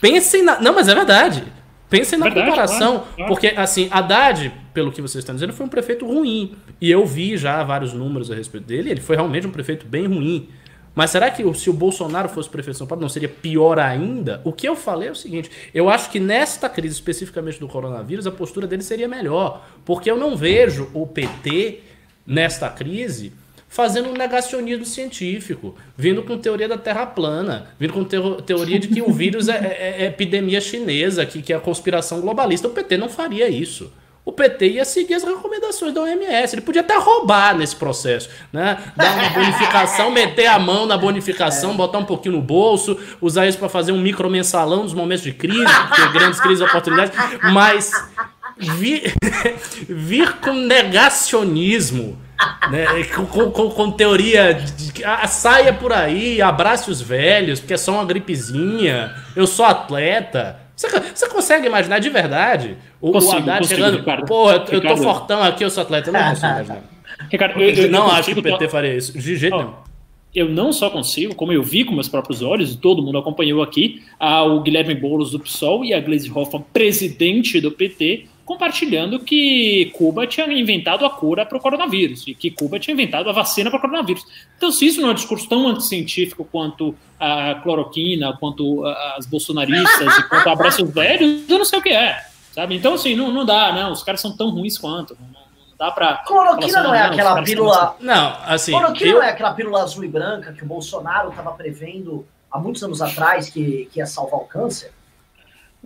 pensem 0.00 0.42
na. 0.42 0.60
Não, 0.60 0.74
mas 0.74 0.88
é 0.88 0.94
verdade. 0.94 1.44
Pensem 1.88 2.18
na 2.18 2.26
verdade, 2.26 2.48
comparação. 2.48 2.98
Claro, 2.98 3.14
claro. 3.16 3.28
Porque, 3.28 3.48
assim, 3.56 3.88
Haddad, 3.90 4.52
pelo 4.72 4.90
que 4.90 5.00
vocês 5.00 5.22
estão 5.22 5.34
dizendo, 5.34 5.52
foi 5.52 5.66
um 5.66 5.68
prefeito 5.68 6.06
ruim. 6.06 6.54
E 6.80 6.90
eu 6.90 7.06
vi 7.06 7.36
já 7.36 7.62
vários 7.62 7.92
números 7.92 8.30
a 8.30 8.34
respeito 8.34 8.66
dele. 8.66 8.90
Ele 8.90 9.00
foi 9.00 9.16
realmente 9.16 9.46
um 9.46 9.50
prefeito 9.50 9.86
bem 9.86 10.06
ruim. 10.06 10.48
Mas 10.94 11.10
será 11.10 11.30
que 11.30 11.42
se 11.54 11.68
o 11.68 11.72
Bolsonaro 11.72 12.28
fosse 12.28 12.48
prefeito 12.48 12.74
de 12.74 12.78
São 12.78 12.86
Paulo 12.86 13.02
não 13.02 13.08
seria 13.08 13.28
pior 13.28 13.78
ainda? 13.78 14.40
O 14.44 14.52
que 14.52 14.66
eu 14.66 14.76
falei 14.76 15.08
é 15.08 15.12
o 15.12 15.16
seguinte: 15.16 15.50
eu 15.74 15.90
acho 15.90 16.10
que 16.10 16.20
nesta 16.20 16.68
crise, 16.68 16.94
especificamente 16.94 17.58
do 17.58 17.66
coronavírus, 17.66 18.26
a 18.26 18.30
postura 18.30 18.66
dele 18.66 18.82
seria 18.82 19.08
melhor. 19.08 19.66
Porque 19.84 20.10
eu 20.10 20.16
não 20.16 20.36
vejo 20.36 20.88
o 20.94 21.06
PT 21.06 21.80
nesta 22.26 22.68
crise 22.68 23.32
fazendo 23.74 24.08
um 24.08 24.12
negacionismo 24.12 24.84
científico, 24.84 25.74
vindo 25.98 26.22
com 26.22 26.38
teoria 26.38 26.68
da 26.68 26.78
Terra 26.78 27.06
plana, 27.06 27.66
vindo 27.76 27.92
com 27.92 28.04
teoria 28.04 28.78
de 28.78 28.86
que 28.86 29.02
o 29.02 29.12
vírus 29.12 29.48
é, 29.48 29.56
é, 29.56 29.96
é, 30.02 30.06
epidemia 30.06 30.60
chinesa, 30.60 31.26
que, 31.26 31.42
que 31.42 31.52
é 31.52 31.56
a 31.56 31.60
conspiração 31.60 32.20
globalista. 32.20 32.68
O 32.68 32.70
PT 32.70 32.96
não 32.96 33.08
faria 33.08 33.48
isso. 33.48 33.92
O 34.24 34.30
PT 34.30 34.68
ia 34.68 34.84
seguir 34.84 35.14
as 35.14 35.24
recomendações 35.24 35.92
da 35.92 36.02
OMS. 36.02 36.54
Ele 36.54 36.62
podia 36.62 36.82
até 36.82 36.96
roubar 36.96 37.58
nesse 37.58 37.74
processo, 37.74 38.30
né? 38.52 38.78
Dar 38.96 39.12
uma 39.16 39.30
bonificação, 39.30 40.08
meter 40.08 40.46
a 40.46 40.58
mão 40.58 40.86
na 40.86 40.96
bonificação, 40.96 41.72
é. 41.72 41.74
botar 41.74 41.98
um 41.98 42.04
pouquinho 42.04 42.36
no 42.36 42.40
bolso, 42.40 42.96
usar 43.20 43.48
isso 43.48 43.58
para 43.58 43.68
fazer 43.68 43.90
um 43.90 44.00
micro 44.00 44.30
mensalão 44.30 44.84
nos 44.84 44.94
momentos 44.94 45.24
de 45.24 45.32
crise, 45.32 45.74
porque 45.88 46.16
grandes 46.16 46.38
crises 46.38 46.60
e 46.60 46.64
oportunidades. 46.64 47.18
Mas 47.52 47.90
vir, 48.56 49.12
vir 49.88 50.32
com 50.36 50.52
negacionismo 50.52 52.22
né? 52.70 52.86
Com, 53.14 53.50
com, 53.50 53.70
com, 53.70 53.90
teoria 53.90 54.54
de 54.54 54.92
que 54.92 55.04
ah, 55.04 55.26
saia 55.26 55.72
por 55.72 55.92
aí, 55.92 56.40
abrace 56.40 56.90
os 56.90 57.00
velhos, 57.00 57.60
porque 57.60 57.74
é 57.74 57.76
só 57.76 57.92
uma 57.92 58.04
gripezinha, 58.04 59.14
eu 59.34 59.46
sou 59.46 59.64
atleta. 59.64 60.60
Você, 60.76 60.88
você 60.88 61.28
consegue 61.28 61.66
imaginar 61.66 62.00
de 62.00 62.10
verdade 62.10 62.76
o, 63.00 63.12
consigo, 63.12 63.34
o 63.34 63.38
Haddad 63.38 63.66
chegando, 63.66 63.98
Ricardo. 63.98 64.26
porra, 64.26 64.64
eu, 64.68 64.74
eu 64.74 64.80
tô 64.80 64.96
fortão 64.96 65.42
aqui, 65.42 65.64
eu 65.64 65.70
sou 65.70 65.82
atleta. 65.82 66.08
Eu 66.08 66.12
não 66.12 66.30
consigo 66.30 66.46
imaginar. 66.52 66.82
Ricardo, 67.30 67.60
eu, 67.60 67.70
eu, 67.70 67.90
não 67.90 68.10
acho 68.10 68.32
que 68.32 68.40
o 68.40 68.42
PT 68.42 68.68
faria 68.68 68.96
isso, 68.96 69.16
de 69.16 69.36
jeito 69.36 69.56
nenhum. 69.56 69.72
Eu 70.34 70.48
não 70.48 70.72
só 70.72 70.90
consigo, 70.90 71.32
como 71.32 71.52
eu 71.52 71.62
vi 71.62 71.84
com 71.84 71.94
meus 71.94 72.08
próprios 72.08 72.42
olhos, 72.42 72.72
e 72.72 72.76
todo 72.76 73.00
mundo 73.00 73.18
acompanhou 73.18 73.62
aqui, 73.62 74.02
o 74.20 74.60
Guilherme 74.60 74.92
Boulos 74.92 75.30
do 75.30 75.38
PSOL 75.38 75.84
e 75.84 75.94
a 75.94 76.00
Gleisi 76.00 76.28
Hoffmann, 76.28 76.64
presidente 76.72 77.60
do 77.60 77.70
PT, 77.70 78.26
compartilhando 78.44 79.18
que 79.20 79.92
Cuba 79.96 80.26
tinha 80.26 80.46
inventado 80.46 81.04
a 81.04 81.10
cura 81.10 81.46
para 81.46 81.56
o 81.56 81.60
coronavírus 81.60 82.26
e 82.26 82.34
que 82.34 82.50
Cuba 82.50 82.78
tinha 82.78 82.92
inventado 82.92 83.28
a 83.28 83.32
vacina 83.32 83.70
para 83.70 83.78
o 83.78 83.80
coronavírus. 83.80 84.24
Então, 84.56 84.70
se 84.70 84.86
isso 84.86 85.00
não 85.00 85.08
é 85.08 85.12
um 85.12 85.14
discurso 85.14 85.48
tão 85.48 85.66
anticientífico 85.66 86.44
quanto 86.44 86.94
a 87.18 87.54
cloroquina, 87.56 88.36
quanto 88.38 88.84
as 89.16 89.26
bolsonaristas 89.26 90.18
e 90.18 90.28
quanto 90.28 90.48
abraços 90.48 90.90
velhos, 90.90 91.48
eu 91.48 91.58
não 91.58 91.64
sei 91.64 91.78
o 91.78 91.82
que 91.82 91.90
é, 91.90 92.22
sabe? 92.52 92.76
Então, 92.76 92.94
assim, 92.94 93.16
não, 93.16 93.32
não 93.32 93.44
dá, 93.44 93.72
não. 93.72 93.92
Os 93.92 94.02
caras 94.02 94.20
são 94.20 94.36
tão 94.36 94.50
ruins 94.50 94.76
quanto. 94.76 95.16
Não, 95.18 95.26
não 95.28 95.76
dá 95.78 95.90
para. 95.90 96.18
Cloroquina 96.18 96.82
não 96.82 96.94
é 96.94 97.02
aquela 97.02 97.42
pílula. 97.42 97.96
Não, 98.00 98.36
assim. 98.44 98.72
Cloroquina 98.72 99.10
eu... 99.10 99.16
não 99.16 99.22
é 99.22 99.30
aquela 99.30 99.54
pílula 99.54 99.82
azul 99.82 100.04
e 100.04 100.08
branca 100.08 100.52
que 100.52 100.62
o 100.62 100.66
Bolsonaro 100.66 101.30
estava 101.30 101.52
prevendo 101.52 102.26
há 102.50 102.58
muitos 102.58 102.82
anos 102.82 103.00
atrás 103.00 103.48
que, 103.48 103.88
que 103.90 104.00
ia 104.00 104.06
salvar 104.06 104.40
o 104.40 104.44
câncer? 104.44 104.92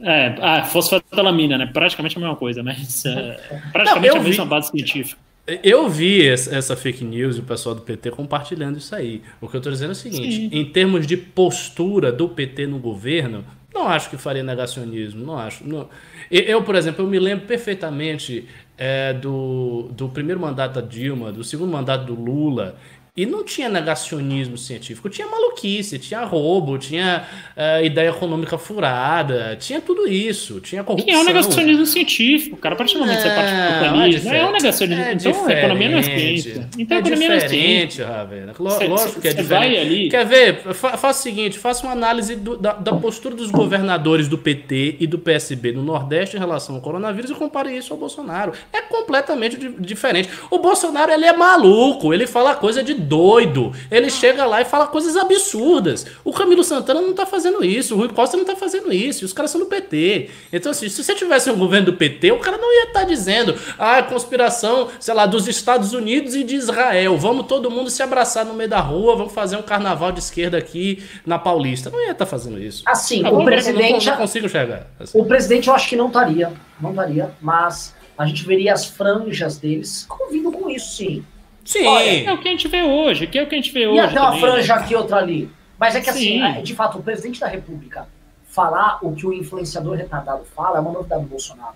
É, 0.02 0.36
ah, 0.40 0.64
fosfatalamina, 0.64 1.58
né? 1.58 1.66
Praticamente 1.66 2.16
a 2.16 2.20
mesma 2.20 2.36
coisa, 2.36 2.62
mas 2.62 3.04
é, 3.04 3.40
praticamente 3.72 4.14
Não, 4.14 4.20
a 4.20 4.24
mesma 4.24 4.44
vi, 4.44 4.50
base 4.50 4.70
científica. 4.70 5.20
Eu 5.62 5.88
vi 5.88 6.28
essa 6.28 6.76
fake 6.76 7.02
news 7.04 7.36
e 7.36 7.40
o 7.40 7.42
pessoal 7.42 7.74
do 7.74 7.80
PT 7.80 8.10
compartilhando 8.10 8.76
isso 8.78 8.94
aí. 8.94 9.22
O 9.40 9.48
que 9.48 9.56
eu 9.56 9.58
estou 9.58 9.72
dizendo 9.72 9.90
é 9.90 9.92
o 9.92 9.96
seguinte: 9.96 10.36
Sim. 10.36 10.50
em 10.52 10.64
termos 10.66 11.06
de 11.06 11.16
postura 11.16 12.12
do 12.12 12.28
PT 12.28 12.66
no 12.66 12.78
governo, 12.78 13.44
Não 13.74 13.86
acho 13.86 14.10
que 14.10 14.16
faria 14.16 14.42
negacionismo, 14.42 15.24
não 15.24 15.38
acho. 15.38 15.66
Não. 15.66 15.88
Eu, 16.30 16.62
por 16.62 16.74
exemplo, 16.74 17.04
eu 17.04 17.08
me 17.08 17.18
lembro 17.18 17.46
perfeitamente 17.46 18.46
é, 18.76 19.12
do, 19.12 19.88
do 19.92 20.08
primeiro 20.08 20.40
mandato 20.40 20.74
da 20.74 20.80
Dilma, 20.80 21.32
do 21.32 21.44
segundo 21.44 21.70
mandato 21.70 22.04
do 22.04 22.14
Lula, 22.14 22.76
e 23.19 23.27
não 23.27 23.43
tinha 23.43 23.69
negacionismo 23.69 24.57
científico, 24.57 25.09
tinha 25.09 25.27
maluquice, 25.27 25.99
tinha 25.99 26.23
roubo, 26.23 26.78
tinha 26.78 27.24
uh, 27.57 27.85
ideia 27.85 28.11
econômica 28.11 28.57
furada, 28.57 29.57
tinha 29.59 29.81
tudo 29.81 30.07
isso, 30.07 30.61
tinha 30.61 30.85
corrupção. 30.85 31.05
Que 31.05 31.12
é 31.12 31.19
um 31.20 31.24
negacionismo 31.24 31.85
científico, 31.85 32.57
cara. 32.59 32.77
A 32.77 32.78
partir 32.78 32.95
do 32.95 33.01
momento 33.01 33.16
que 33.16 33.23
você 33.23 33.35
parte 33.35 33.51
do 33.51 33.90
populismo, 33.90 34.31
é, 34.31 34.39
é 34.39 34.47
um 34.47 34.53
negacionismo. 34.53 35.03
É 35.03 35.12
então 35.15 35.47
a 35.47 35.53
economia 35.53 35.89
não 35.89 35.99
é 35.99 36.03
ciência. 36.05 36.69
Então 36.78 36.97
a 36.97 37.01
é 37.01 37.03
economia 37.03 37.28
não 37.28 37.35
é 37.35 37.49
ciência. 37.49 38.07
Ravena. 38.07 38.55
Lógico 38.57 39.20
que 39.20 39.27
é 39.27 39.32
diferente. 39.32 40.11
Quer 40.11 40.24
ver? 40.24 40.74
Fa 40.74 40.97
faça 40.97 41.19
o 41.19 41.23
seguinte, 41.24 41.59
faça 41.59 41.85
uma 41.85 41.93
análise 41.93 42.36
do, 42.36 42.57
da, 42.57 42.74
da, 42.74 42.93
postura 42.93 43.35
dos 43.35 43.51
governadores 43.51 44.28
do 44.28 44.39
PT 44.39 44.97
e 45.01 45.09
do 45.09 45.19
PSB 45.19 45.73
no 45.73 45.82
Nordeste 45.82 46.36
em 46.36 46.39
relação 46.39 46.77
ao 46.77 46.81
coronavírus 46.81 47.32
e 47.32 47.35
compare 47.35 47.77
isso 47.77 47.93
ao 47.93 47.99
Bolsonaro. 47.99 48.53
É 48.73 48.81
completamente 48.82 49.57
diferente. 49.81 50.28
O 50.53 50.61
Bolsonaro, 50.61 51.11
ele 51.11 51.24
é 51.24 51.32
maluco, 51.32 52.15
ele 52.15 52.24
fala 52.24 52.55
coisa 52.55 52.81
de 52.81 53.07
doido. 53.09 53.72
Ele 53.90 54.10
chega 54.10 54.44
lá 54.44 54.60
e 54.60 54.64
fala 54.64 54.86
coisas 54.86 55.16
absurdas. 55.16 56.06
O 56.24 56.32
Camilo 56.32 56.62
Santana 56.62 57.01
não 57.01 57.14
tá 57.14 57.26
fazendo 57.26 57.64
isso, 57.64 57.94
o 57.94 57.98
Rui 57.98 58.09
Costa 58.09 58.36
não 58.36 58.44
tá 58.44 58.55
fazendo 58.55 58.93
isso, 58.93 59.24
os 59.24 59.32
caras 59.32 59.51
são 59.51 59.60
do 59.60 59.66
PT. 59.66 60.30
Então, 60.52 60.70
assim, 60.70 60.89
se 60.89 61.02
você 61.02 61.14
tivesse 61.14 61.51
um 61.51 61.56
governo 61.56 61.86
do 61.86 61.93
PT, 61.94 62.32
o 62.32 62.39
cara 62.39 62.59
não 62.59 62.72
ia 62.72 62.85
estar 62.89 63.01
tá 63.01 63.05
dizendo, 63.06 63.55
ah, 63.78 64.02
conspiração, 64.02 64.89
sei 65.01 65.14
lá, 65.14 65.26
dos 65.26 65.48
Estados 65.48 65.93
Unidos 65.93 66.35
e 66.35 66.44
de 66.44 66.56
Israel. 66.56 67.16
Vamos 67.16 67.47
todo 67.47 67.70
mundo 67.70 67.90
se 67.90 68.02
abraçar 68.02 68.44
no 68.44 68.55
meio 68.55 68.68
da 68.68 68.80
rua, 68.80 69.16
vamos 69.16 69.32
fazer 69.32 69.56
um 69.56 69.62
carnaval 69.62 70.12
de 70.12 70.20
esquerda 70.20 70.59
aqui 70.59 71.02
na 71.24 71.39
Paulista. 71.39 71.90
Não 71.90 72.01
ia 72.01 72.12
estar 72.12 72.24
tá 72.24 72.26
fazendo 72.26 72.60
isso. 72.60 72.82
Assim, 72.86 73.22
tá 73.22 73.30
o 73.30 73.44
presidente. 73.44 74.06
Não, 74.06 74.12
não 74.12 74.20
consigo 74.20 74.47
enxergar. 74.47 74.86
Assim. 75.01 75.18
O 75.18 75.24
presidente 75.24 75.68
eu 75.68 75.74
acho 75.74 75.89
que 75.89 75.97
não 75.97 76.09
estaria. 76.09 76.52
Não 76.80 76.90
estaria, 76.90 77.30
mas 77.40 77.94
a 78.16 78.26
gente 78.26 78.44
veria 78.44 78.72
as 78.72 78.85
franjas 78.85 79.59
deles 79.59 80.05
convindo 80.09 80.51
com 80.51 80.68
isso, 80.68 80.97
sim. 80.97 81.24
Sim. 81.69 81.86
Olha, 81.86 82.31
é 82.31 82.32
o 82.32 82.39
que 82.39 82.49
a 82.49 82.51
gente 82.51 82.66
vê 82.66 82.82
hoje, 82.82 83.27
que 83.27 83.39
é 83.39 83.43
o 83.43 83.47
que 83.47 83.55
a 83.55 83.59
gente 83.59 83.70
vê 83.70 83.86
hoje. 83.86 83.99
E 83.99 84.01
até 84.01 84.19
uma 84.19 84.39
franja 84.39 84.74
aqui, 84.74 84.97
outra 84.97 85.19
ali. 85.19 85.51
Mas 85.78 85.95
é 85.95 86.01
que 86.01 86.09
assim, 86.09 86.43
é, 86.43 86.62
de 86.62 86.74
fato, 86.74 86.97
o 86.97 87.03
presidente 87.03 87.39
da 87.40 87.47
República 87.47 88.09
falar 88.49 88.99
o 89.03 89.15
que 89.15 89.27
o 89.27 89.35
influenciador 89.35 89.95
retardado 89.95 90.47
fala 90.57 90.78
é 90.78 90.81
uma 90.81 90.93
novidade 90.93 91.24
do 91.24 91.28
Bolsonaro. 91.28 91.74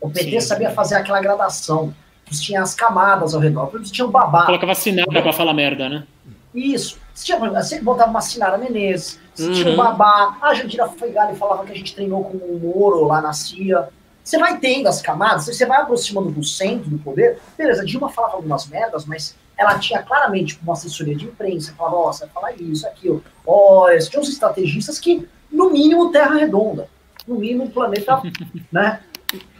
O 0.00 0.08
PT 0.08 0.40
Sim. 0.40 0.46
sabia 0.46 0.70
fazer 0.70 0.94
aquela 0.94 1.20
gradação. 1.20 1.92
Tinha 2.30 2.62
as 2.62 2.72
camadas 2.72 3.34
ao 3.34 3.40
redor. 3.40 3.68
Eles 3.74 3.90
tinham 3.90 4.08
babá. 4.12 4.46
Colocava 4.46 4.76
Sinara 4.76 5.20
pra 5.20 5.32
falar 5.32 5.52
merda, 5.52 5.88
né? 5.88 6.06
Isso. 6.54 6.96
Você, 7.12 7.24
tinha, 7.24 7.38
você 7.50 7.80
botava 7.80 8.10
uma 8.10 8.20
Sinara 8.20 8.56
Menezes, 8.56 9.18
você 9.34 9.48
uhum. 9.48 9.52
tinha 9.54 9.72
o 9.72 9.76
babá. 9.76 10.38
A 10.40 10.54
Jandira 10.54 10.88
Fegali 10.88 11.34
falava 11.34 11.64
que 11.64 11.72
a 11.72 11.74
gente 11.74 11.96
treinou 11.96 12.22
com 12.22 12.36
o 12.36 12.60
Moro 12.60 13.04
lá 13.06 13.20
na 13.20 13.32
CIA. 13.32 13.88
Você 14.26 14.38
vai 14.38 14.58
tendo 14.58 14.88
as 14.88 15.00
camadas, 15.00 15.46
você 15.46 15.64
vai 15.64 15.80
aproximando 15.80 16.32
do 16.32 16.42
centro 16.42 16.90
do 16.90 16.98
poder. 16.98 17.38
Beleza, 17.56 17.84
Dilma 17.84 18.08
falava 18.08 18.34
algumas 18.34 18.66
merdas, 18.66 19.04
mas 19.04 19.36
ela 19.56 19.78
tinha 19.78 20.02
claramente 20.02 20.58
uma 20.60 20.72
assessoria 20.72 21.14
de 21.14 21.26
imprensa, 21.26 21.72
falava, 21.78 21.94
ó, 21.94 22.08
oh, 22.08 22.12
você 22.12 22.24
vai 22.24 22.34
falar 22.34 22.52
isso, 22.54 22.84
aquilo. 22.88 23.22
Ó, 23.46 23.86
oh, 23.86 23.98
tinha 23.98 24.20
uns 24.20 24.28
estrategistas 24.28 24.98
que, 24.98 25.28
no 25.48 25.70
mínimo, 25.70 26.10
terra 26.10 26.34
redonda. 26.34 26.88
No 27.24 27.36
mínimo, 27.36 27.70
planeta, 27.70 28.20
né? 28.72 29.00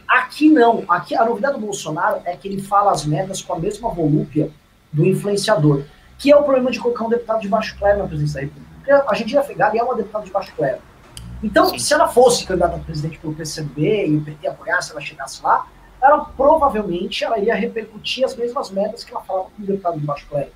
Aqui 0.05 0.49
não. 0.49 0.83
Aqui 0.89 1.15
a 1.15 1.23
novidade 1.23 1.53
do 1.53 1.61
Bolsonaro 1.61 2.21
é 2.25 2.35
que 2.35 2.49
ele 2.49 2.61
fala 2.61 2.91
as 2.91 3.05
merdas 3.05 3.41
com 3.41 3.53
a 3.53 3.59
mesma 3.59 3.89
volúpia 3.89 4.51
do 4.91 5.05
influenciador. 5.05 5.85
Que 6.19 6.29
é 6.29 6.35
o 6.35 6.43
problema 6.43 6.71
de 6.71 6.79
colocar 6.79 7.05
um 7.05 7.09
deputado 7.09 7.39
de 7.39 7.47
baixo 7.47 7.77
clero 7.79 7.99
na 7.99 8.07
presidência 8.07 8.41
da 8.41 8.47
República. 8.47 8.71
Porque 8.75 8.91
a 8.91 9.05
Argentina 9.07 9.43
Fegali 9.43 9.79
é 9.79 9.83
uma 9.83 9.95
deputada 9.95 10.25
de 10.25 10.31
baixo 10.31 10.53
clero. 10.57 10.81
Então, 11.43 11.69
Sim. 11.69 11.79
se 11.79 11.93
ela 11.93 12.07
fosse 12.07 12.45
candidata 12.45 12.77
a 12.77 12.79
presidente 12.79 13.17
pelo 13.19 13.33
PCB 13.33 14.07
e 14.07 14.17
o 14.17 14.21
PT 14.23 14.47
apoiasse, 14.47 14.91
ela 14.91 15.01
chegasse 15.01 15.41
lá, 15.43 15.67
ela 16.01 16.25
provavelmente 16.25 17.23
ela 17.23 17.37
iria 17.37 17.55
repercutir 17.55 18.25
as 18.25 18.35
mesmas 18.35 18.69
metas 18.69 19.03
que 19.03 19.11
ela 19.11 19.21
falava 19.21 19.49
com 19.55 19.61
o 19.61 19.65
deputado 19.65 19.99
de 19.99 20.05
baixo 20.05 20.27
clero. 20.27 20.51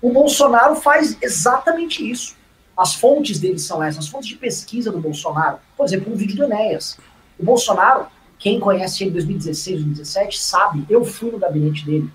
O 0.00 0.12
Bolsonaro 0.12 0.76
faz 0.76 1.16
exatamente 1.22 2.08
isso. 2.08 2.36
As 2.76 2.94
fontes 2.94 3.38
dele 3.38 3.58
são 3.58 3.82
essas, 3.82 4.04
as 4.04 4.08
fontes 4.10 4.28
de 4.28 4.36
pesquisa 4.36 4.90
do 4.90 4.98
Bolsonaro. 4.98 5.58
Por 5.76 5.86
exemplo, 5.86 6.12
um 6.12 6.16
vídeo 6.16 6.36
do 6.36 6.44
Enéas. 6.44 6.98
O 7.38 7.44
Bolsonaro, 7.44 8.06
quem 8.38 8.60
conhece 8.60 9.02
ele 9.02 9.10
em 9.10 9.14
2016, 9.14 9.76
2017, 9.76 10.38
sabe, 10.38 10.84
eu 10.90 11.04
fui 11.04 11.30
no 11.30 11.38
gabinete 11.38 11.86
dele. 11.86 12.10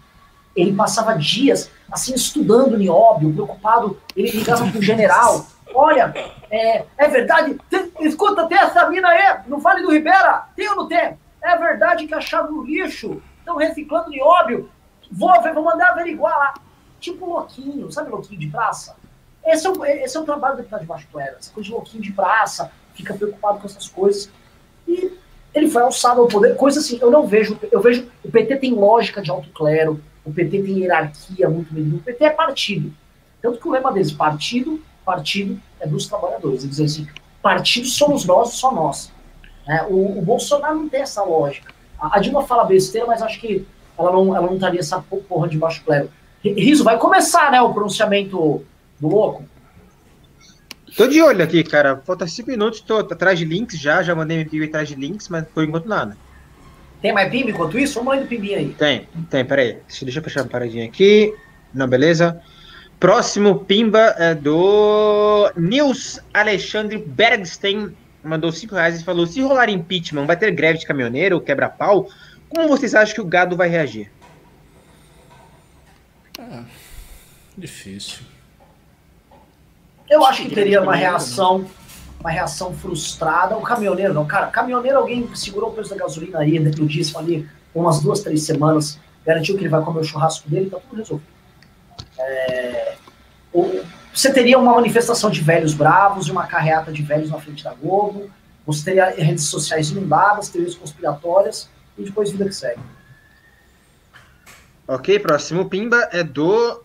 Ele 0.55 0.73
passava 0.73 1.13
dias, 1.13 1.71
assim, 1.91 2.13
estudando 2.13 2.77
nióbio, 2.77 3.33
preocupado, 3.33 3.97
ele 4.15 4.31
ligava 4.31 4.69
para 4.69 4.79
o 4.79 4.81
general, 4.81 5.47
Olha, 5.73 6.13
é, 6.49 6.85
é 6.97 7.07
verdade. 7.07 7.57
Escuta, 7.99 8.47
tem 8.47 8.57
essa 8.57 8.89
mina 8.89 9.07
aí, 9.07 9.39
no 9.47 9.59
Vale 9.59 9.81
do 9.81 9.91
Ribeira. 9.91 10.45
Tem 10.55 10.69
ou 10.69 10.75
não 10.75 10.87
tem? 10.87 11.17
É 11.41 11.57
verdade 11.57 12.07
que 12.07 12.13
acharam 12.13 12.51
no 12.51 12.63
lixo. 12.63 13.21
Estão 13.39 13.55
reciclando 13.55 14.09
nióbio. 14.09 14.69
Vou, 15.11 15.31
vou 15.53 15.63
mandar 15.63 15.91
averiguar 15.91 16.37
lá. 16.37 16.53
Tipo 16.99 17.25
louquinho, 17.25 17.91
sabe 17.91 18.11
louquinho 18.11 18.39
de 18.39 18.47
praça? 18.47 18.95
Esse 19.45 19.65
é 19.65 19.69
o, 19.69 19.85
esse 19.85 20.17
é 20.17 20.19
o 20.19 20.25
trabalho 20.25 20.55
do 20.55 20.57
deputado 20.57 20.81
de 20.81 20.85
Baixo 20.85 21.07
Clero. 21.11 21.37
Essa 21.39 21.51
coisa 21.51 21.67
de 21.67 21.73
louquinho 21.73 22.03
de 22.03 22.11
praça, 22.11 22.71
fica 22.93 23.13
preocupado 23.13 23.59
com 23.59 23.65
essas 23.65 23.87
coisas. 23.87 24.29
E 24.87 25.17
ele 25.53 25.69
foi 25.69 25.81
alçado 25.81 26.21
ao 26.21 26.27
poder. 26.27 26.55
Coisa 26.55 26.79
assim, 26.79 26.99
eu 27.01 27.09
não 27.09 27.25
vejo. 27.25 27.57
Eu 27.71 27.81
vejo. 27.81 28.07
O 28.23 28.29
PT 28.29 28.57
tem 28.57 28.73
lógica 28.73 29.21
de 29.21 29.31
alto 29.31 29.49
clero. 29.51 30.01
O 30.25 30.33
PT 30.33 30.61
tem 30.61 30.79
hierarquia 30.79 31.49
muito 31.49 31.73
medida. 31.73 31.95
O 31.95 31.99
PT 31.99 32.25
é 32.25 32.29
partido. 32.29 32.93
Tanto 33.41 33.59
que 33.59 33.67
o 33.67 33.71
lema 33.71 33.91
deles, 33.91 34.11
partido 34.11 34.81
partido 35.05 35.59
é 35.79 35.87
dos 35.87 36.07
trabalhadores. 36.07 36.63
Eles 36.63 36.77
dizem 36.77 37.05
assim, 37.05 37.19
partido 37.41 37.87
somos 37.87 38.25
nós, 38.25 38.49
só 38.53 38.71
nós. 38.73 39.11
É, 39.67 39.83
o, 39.83 40.17
o, 40.17 40.21
Bolsonaro 40.21 40.75
não 40.75 40.89
tem 40.89 41.01
essa 41.01 41.23
lógica. 41.23 41.73
A, 41.99 42.17
a, 42.17 42.19
Dilma 42.19 42.45
fala 42.45 42.63
besteira, 42.63 43.05
mas 43.05 43.21
acho 43.21 43.39
que 43.39 43.65
ela 43.97 44.11
não, 44.11 44.35
ela 44.35 44.47
não 44.47 44.55
estaria 44.55 44.79
essa 44.79 44.99
porra 44.99 45.47
de 45.47 45.57
baixo 45.57 45.83
clero. 45.83 46.09
Riso, 46.43 46.83
vai 46.83 46.97
começar, 46.97 47.51
né, 47.51 47.61
o 47.61 47.73
pronunciamento 47.73 48.63
do 48.99 49.07
louco? 49.07 49.43
Tô 50.95 51.05
de 51.07 51.21
olho 51.21 51.43
aqui, 51.43 51.63
cara. 51.63 51.97
Falta 51.97 52.25
cinco 52.27 52.49
minutos, 52.49 52.81
tô 52.81 52.97
atrás 52.97 53.37
de 53.37 53.45
links 53.45 53.79
já, 53.79 54.01
já 54.01 54.15
mandei 54.15 54.37
meu 54.37 54.49
pimba 54.49 54.65
atrás 54.65 54.87
de 54.87 54.95
links, 54.95 55.29
mas 55.29 55.45
por 55.47 55.63
enquanto 55.63 55.87
nada. 55.87 56.17
Tem 57.01 57.13
mais 57.13 57.29
pimba 57.29 57.51
enquanto 57.51 57.77
isso? 57.77 57.95
Vamos 57.95 58.15
lá 58.15 58.21
do 58.21 58.27
pimbinha 58.27 58.57
aí. 58.57 58.69
Tem, 58.69 59.07
tem, 59.29 59.45
peraí. 59.45 59.77
Deixa 59.87 60.19
eu 60.19 60.23
fechar 60.23 60.41
uma 60.41 60.49
paradinha 60.49 60.85
aqui. 60.85 61.33
Não, 61.73 61.87
beleza. 61.87 62.41
Próximo 62.99 63.63
Pimba 63.63 64.13
é 64.17 64.35
do 64.35 65.49
Nils 65.55 66.19
Alexandre 66.33 66.97
Bergstein. 66.97 67.95
Mandou 68.21 68.51
5 68.51 68.75
reais 68.75 68.99
e 68.99 69.03
falou: 69.05 69.25
se 69.25 69.41
rolar 69.41 69.69
impeachment, 69.69 70.25
vai 70.25 70.35
ter 70.35 70.51
greve 70.51 70.79
de 70.79 70.85
caminhoneiro 70.85 71.35
ou 71.35 71.41
quebra-pau? 71.41 72.09
Como 72.49 72.67
vocês 72.67 72.93
acham 72.93 73.15
que 73.15 73.21
o 73.21 73.25
gado 73.25 73.55
vai 73.55 73.69
reagir? 73.69 74.11
Ah, 76.37 76.63
difícil. 77.57 78.19
Eu 80.09 80.25
acho 80.25 80.43
que 80.43 80.53
teria 80.53 80.81
uma 80.81 80.95
reação, 80.95 81.65
uma 82.19 82.31
reação 82.31 82.73
frustrada. 82.73 83.55
O 83.55 83.61
caminhoneiro 83.61 84.13
não, 84.13 84.25
cara. 84.25 84.47
Caminhoneiro, 84.47 84.97
alguém 84.97 85.33
segurou 85.35 85.69
o 85.69 85.73
preço 85.73 85.91
da 85.91 85.95
gasolina 85.95 86.39
aí, 86.39 86.59
né, 86.59 86.71
que 86.71 86.81
eu 86.81 86.85
disse 86.85 87.15
ali, 87.17 87.47
umas 87.73 88.01
duas, 88.01 88.19
três 88.19 88.43
semanas, 88.43 88.99
garantiu 89.25 89.55
que 89.55 89.61
ele 89.61 89.69
vai 89.69 89.81
comer 89.81 90.01
o 90.01 90.03
churrasco 90.03 90.49
dele, 90.49 90.69
tá 90.69 90.79
tudo 90.79 90.97
resolvido. 90.97 91.38
É, 92.19 92.95
você 94.13 94.31
teria 94.31 94.59
uma 94.59 94.73
manifestação 94.73 95.29
de 95.29 95.41
velhos 95.41 95.73
bravos 95.73 96.27
e 96.27 96.31
uma 96.31 96.45
carreata 96.45 96.91
de 96.91 97.01
velhos 97.01 97.29
na 97.29 97.39
frente 97.39 97.63
da 97.63 97.73
Globo, 97.73 98.29
você 98.65 98.85
teria 98.85 99.09
redes 99.09 99.45
sociais 99.45 99.89
inundadas, 99.89 100.49
teorias 100.49 100.75
conspiratórias, 100.75 101.69
e 101.97 102.03
depois 102.03 102.31
vida 102.31 102.45
que 102.45 102.53
segue. 102.53 102.81
Ok, 104.87 105.19
próximo 105.19 105.69
Pimba 105.69 106.09
é 106.11 106.23
do 106.23 106.83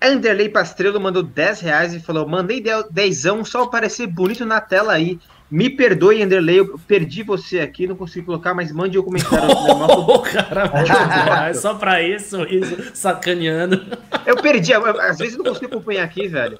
Anderley 0.00 0.48
Pastrello, 0.48 1.00
mandou 1.00 1.22
10 1.22 1.60
reais 1.60 1.94
e 1.94 2.00
falou: 2.00 2.28
mandei 2.28 2.62
dezão 2.90 3.44
só 3.44 3.62
para 3.62 3.80
parecer 3.80 4.06
bonito 4.06 4.44
na 4.44 4.60
tela 4.60 4.92
aí. 4.92 5.18
Me 5.54 5.70
perdoe, 5.70 6.20
Anderley, 6.20 6.56
eu 6.56 6.76
perdi 6.80 7.22
você 7.22 7.60
aqui, 7.60 7.86
não 7.86 7.94
consegui 7.94 8.26
colocar, 8.26 8.52
mas 8.54 8.72
mande 8.72 8.98
o 8.98 9.02
um 9.02 9.04
comentário. 9.04 9.48
oh, 9.48 10.18
cara, 10.18 11.48
é 11.48 11.54
só 11.54 11.74
pra 11.74 12.02
isso, 12.02 12.42
isso, 12.42 12.90
sacaneando. 12.92 13.80
Eu 14.26 14.34
perdi, 14.34 14.74
às 14.74 15.16
vezes 15.16 15.34
eu 15.34 15.44
não 15.44 15.52
consigo 15.52 15.66
acompanhar 15.66 16.02
aqui, 16.02 16.26
velho. 16.26 16.58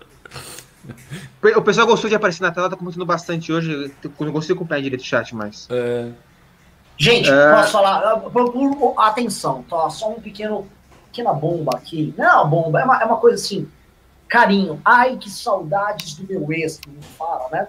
O 1.56 1.62
pessoal 1.62 1.88
gostou 1.88 2.08
de 2.08 2.14
aparecer 2.14 2.44
na 2.44 2.52
tela, 2.52 2.70
tá 2.70 2.76
comentando 2.76 3.04
bastante 3.04 3.52
hoje, 3.52 3.92
eu 4.04 4.26
não 4.26 4.32
consigo 4.32 4.60
acompanhar 4.60 4.82
direito 4.82 5.02
o 5.02 5.04
chat 5.04 5.34
mais. 5.34 5.66
É... 5.72 6.10
Gente, 6.96 7.28
é... 7.28 7.50
posso 7.52 7.72
falar? 7.72 8.22
Atenção, 8.98 9.64
tá? 9.68 9.90
Só 9.90 10.12
um 10.12 10.20
pequeno, 10.20 10.68
pequena 11.06 11.32
bomba 11.32 11.72
aqui. 11.74 12.14
Não 12.16 12.24
é 12.24 12.32
uma 12.32 12.44
bomba, 12.44 12.80
é 12.80 12.84
uma, 12.84 13.02
é 13.02 13.04
uma 13.04 13.16
coisa 13.16 13.34
assim, 13.34 13.68
carinho. 14.28 14.80
Ai, 14.84 15.16
que 15.16 15.28
saudades 15.28 16.14
do 16.14 16.28
meu 16.28 16.52
ex, 16.52 16.78
que 16.78 16.88
me 16.88 17.02
fala, 17.18 17.48
né? 17.50 17.66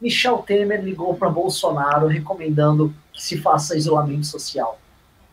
Michel 0.00 0.38
Temer 0.38 0.82
ligou 0.82 1.14
para 1.14 1.28
Bolsonaro 1.28 2.06
recomendando 2.06 2.94
que 3.12 3.22
se 3.22 3.38
faça 3.38 3.76
isolamento 3.76 4.26
social. 4.26 4.80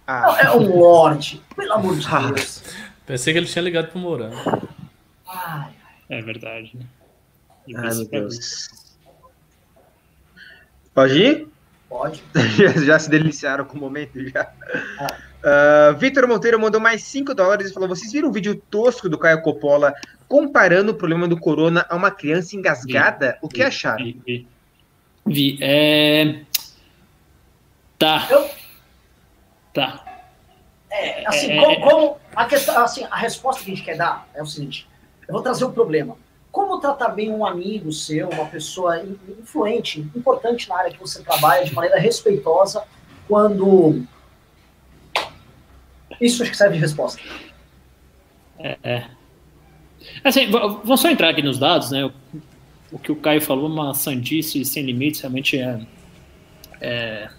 Ah. 0.07 0.37
É 0.41 0.51
um 0.51 0.77
lorde, 0.77 1.41
pelo 1.55 1.73
amor 1.73 1.97
de 1.97 2.07
ah. 2.07 2.31
Deus. 2.31 2.63
Pensei 3.05 3.33
que 3.33 3.39
ele 3.39 3.47
tinha 3.47 3.61
ligado 3.61 3.89
pro 3.89 3.99
Mourão. 3.99 4.31
Ai, 5.27 5.73
É 6.09 6.21
verdade, 6.21 6.71
né? 6.75 6.85
Ai, 7.75 7.93
meu 7.93 8.07
Deus. 8.07 8.69
Pode 10.93 11.13
ir? 11.13 11.47
Pode. 11.89 12.23
já, 12.57 12.71
já 12.81 12.99
se 12.99 13.09
deliciaram 13.09 13.65
com 13.65 13.77
o 13.77 13.79
momento 13.79 14.19
já. 14.29 14.51
Uh, 15.45 15.97
Vitor 15.97 16.27
Monteiro 16.27 16.59
mandou 16.59 16.81
mais 16.81 17.03
5 17.03 17.33
dólares 17.35 17.69
e 17.69 17.73
falou: 17.73 17.89
Vocês 17.89 18.11
viram 18.11 18.29
o 18.29 18.31
vídeo 18.31 18.55
tosco 18.69 19.07
do 19.07 19.17
Caio 19.17 19.41
Coppola 19.41 19.93
comparando 20.27 20.91
o 20.91 20.95
problema 20.95 21.27
do 21.27 21.39
corona 21.39 21.85
a 21.89 21.95
uma 21.95 22.11
criança 22.11 22.55
engasgada? 22.55 23.33
Vi, 23.33 23.37
o 23.41 23.49
que 23.49 23.57
vi, 23.57 23.63
acharam? 23.63 24.03
Vi, 24.03 24.47
vi. 25.25 25.57
É... 25.61 26.39
Tá. 27.97 28.27
Eu- 28.29 28.49
Tá. 29.73 30.05
É, 30.89 31.27
assim, 31.27 31.51
É, 31.51 31.59
como, 31.59 31.71
é, 31.71 31.79
como 31.81 32.17
a 32.33 32.45
questão, 32.45 32.81
assim, 32.81 33.03
a 33.11 33.17
resposta 33.17 33.61
que 33.63 33.71
a 33.71 33.75
gente 33.75 33.83
quer 33.85 33.97
dar 33.97 34.25
é 34.33 34.41
o 34.41 34.45
seguinte: 34.45 34.87
eu 35.27 35.33
vou 35.33 35.41
trazer 35.43 35.65
o 35.65 35.71
problema. 35.73 36.15
Como 36.49 36.79
tratar 36.79 37.09
bem 37.09 37.29
um 37.29 37.45
amigo 37.45 37.91
seu, 37.91 38.29
uma 38.29 38.45
pessoa 38.45 39.01
in- 39.03 39.19
influente, 39.41 39.99
importante 40.15 40.69
na 40.69 40.77
área 40.77 40.91
que 40.91 40.99
você 40.99 41.21
trabalha, 41.21 41.65
de 41.65 41.73
maneira 41.73 41.99
respeitosa, 41.99 42.83
quando. 43.27 44.05
Isso 46.21 46.41
acho 46.43 46.51
que 46.51 46.57
serve 46.57 46.75
de 46.75 46.81
resposta. 46.81 47.21
Assim, 50.23 50.45
v- 50.45 50.51
vamos 50.83 51.01
só 51.01 51.09
entrar 51.09 51.29
aqui 51.29 51.41
nos 51.41 51.59
dados, 51.59 51.91
né? 51.91 52.05
O, 52.05 52.13
o 52.91 52.99
que 52.99 53.11
o 53.11 53.15
Caio 53.15 53.41
falou, 53.41 53.69
uma 53.69 53.93
sandice 53.93 54.63
sem 54.63 54.83
limites, 54.83 55.21
realmente 55.21 55.57
é. 55.57 55.79
é... 56.81 57.29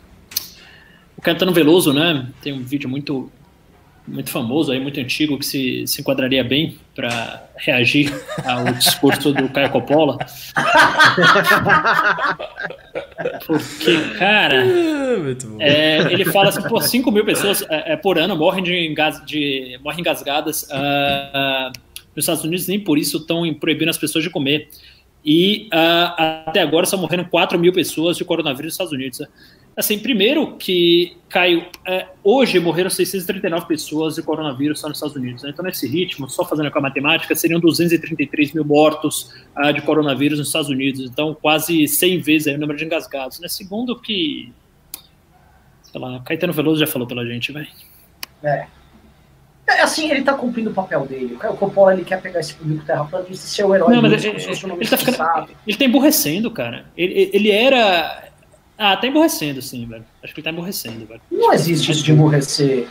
O 1.17 1.23
Caetano 1.23 1.53
Veloso, 1.53 1.93
né? 1.93 2.29
Tem 2.43 2.53
um 2.53 2.63
vídeo 2.63 2.91
muito, 2.91 3.31
muito 4.07 4.31
famoso 4.31 4.71
aí, 4.71 4.79
muito 4.79 5.01
antigo, 5.01 5.39
que 5.39 5.47
se, 5.47 5.87
se 5.87 6.01
enquadraria 6.01 6.45
bem 6.45 6.77
para 6.95 7.49
reagir 7.57 8.13
ao 8.45 8.65
discurso 8.75 9.33
do 9.33 9.49
Caio 9.49 9.71
Coppola. 9.71 10.19
Porque, 13.47 13.99
cara. 14.19 14.63
Ah. 14.63 14.97
É, 15.61 16.13
ele 16.13 16.25
fala 16.27 16.51
assim, 16.51 16.63
pô, 16.63 16.81
5 16.81 17.11
mil 17.11 17.25
pessoas 17.25 17.63
é, 17.71 17.93
é, 17.93 17.97
por 17.97 18.19
ano 18.19 18.37
morrem, 18.37 18.63
de, 18.63 18.87
engas, 18.87 19.25
de, 19.25 19.79
morrem 19.83 20.01
engasgadas 20.01 20.69
ah, 20.71 21.31
ah, 21.33 21.73
nos 22.15 22.25
Estados 22.25 22.45
Unidos, 22.45 22.67
nem 22.69 22.79
por 22.79 22.99
isso 22.99 23.19
estão 23.19 23.43
proibindo 23.55 23.89
as 23.89 23.99
pessoas 23.99 24.23
de 24.23 24.31
comer. 24.31 24.69
E 25.27 25.69
ah, 25.73 26.45
até 26.47 26.61
agora 26.61 26.87
só 26.87 26.97
morreram 26.97 27.25
4 27.25 27.59
mil 27.59 27.73
pessoas 27.73 28.17
de 28.17 28.25
coronavírus 28.25 28.67
nos 28.67 28.75
Estados 28.75 28.93
Unidos. 28.93 29.21
Assim, 29.77 29.99
primeiro 29.99 30.57
que, 30.57 31.17
Caio, 31.29 31.67
é, 31.85 32.07
hoje 32.23 32.59
morreram 32.61 32.89
639 32.89 33.67
pessoas 33.67 34.15
de 34.15 34.23
coronavírus 34.23 34.81
só 34.81 34.89
nos 34.89 34.97
Estados 34.97 35.17
Unidos. 35.17 35.43
né? 35.43 35.51
Então, 35.51 35.65
nesse 35.65 35.87
ritmo, 35.87 36.31
só 36.31 36.45
fazendo 36.45 36.71
com 36.71 36.79
a 36.79 36.83
matemática, 36.83 37.35
seriam 37.35 37.61
233 37.61 38.53
mil 38.53 38.65
mortos 38.65 39.35
ah, 39.55 39.73
de 39.73 39.83
coronavírus 39.83 40.39
nos 40.39 40.49
Estados 40.49 40.71
Unidos. 40.71 41.01
Então, 41.01 41.35
quase 41.35 41.89
100 41.89 42.21
vezes 42.21 42.55
o 42.55 42.59
número 42.59 42.79
de 42.79 42.85
engasgados. 42.85 43.41
Né? 43.41 43.49
Segundo 43.49 44.01
que 44.01 44.53
sei 45.97 46.01
lá, 46.01 46.21
Caetano 46.21 46.53
Veloso 46.53 46.79
já 46.79 46.87
falou 46.87 47.09
pela 47.09 47.25
gente, 47.25 47.51
velho. 47.53 47.67
É, 48.43 48.67
assim, 49.69 50.11
ele 50.11 50.23
tá 50.23 50.33
cumprindo 50.35 50.71
o 50.71 50.75
papel 50.75 51.07
dele. 51.07 51.37
O 51.51 51.57
Coppola 51.57 51.93
ele 51.93 52.05
quer 52.05 52.21
pegar 52.21 52.41
esse 52.41 52.55
público 52.55 52.85
terraplanista 52.85 53.33
e 53.47 53.49
ser 53.49 53.65
o 53.65 53.75
herói 53.75 53.95
Não, 53.95 54.03
mas 54.03 54.25
ele- 54.25 54.33
nome 54.69 54.81
ele 54.83 54.91
tá 54.91 54.97
ficando-. 54.97 55.49
Ele 55.67 55.77
tá 55.77 55.85
emborrecendo, 55.85 56.51
cara. 56.51 56.87
Ele, 56.97 57.31
ele 57.33 57.51
era. 57.51 58.25
Ah, 58.79 58.97
tá 58.97 59.07
emborrecendo, 59.07 59.61
sim, 59.63 59.87
velho. 59.87 60.05
Acho 60.23 60.35
que 60.35 60.41
ele 60.41 60.45
tá 60.45 60.51
emborrecendo, 60.51 61.07
velho. 61.07 61.21
Não 61.31 61.53
existe 61.53 61.91
isso 61.91 62.03
de 62.05 62.13
emborrecer. 62.13 62.87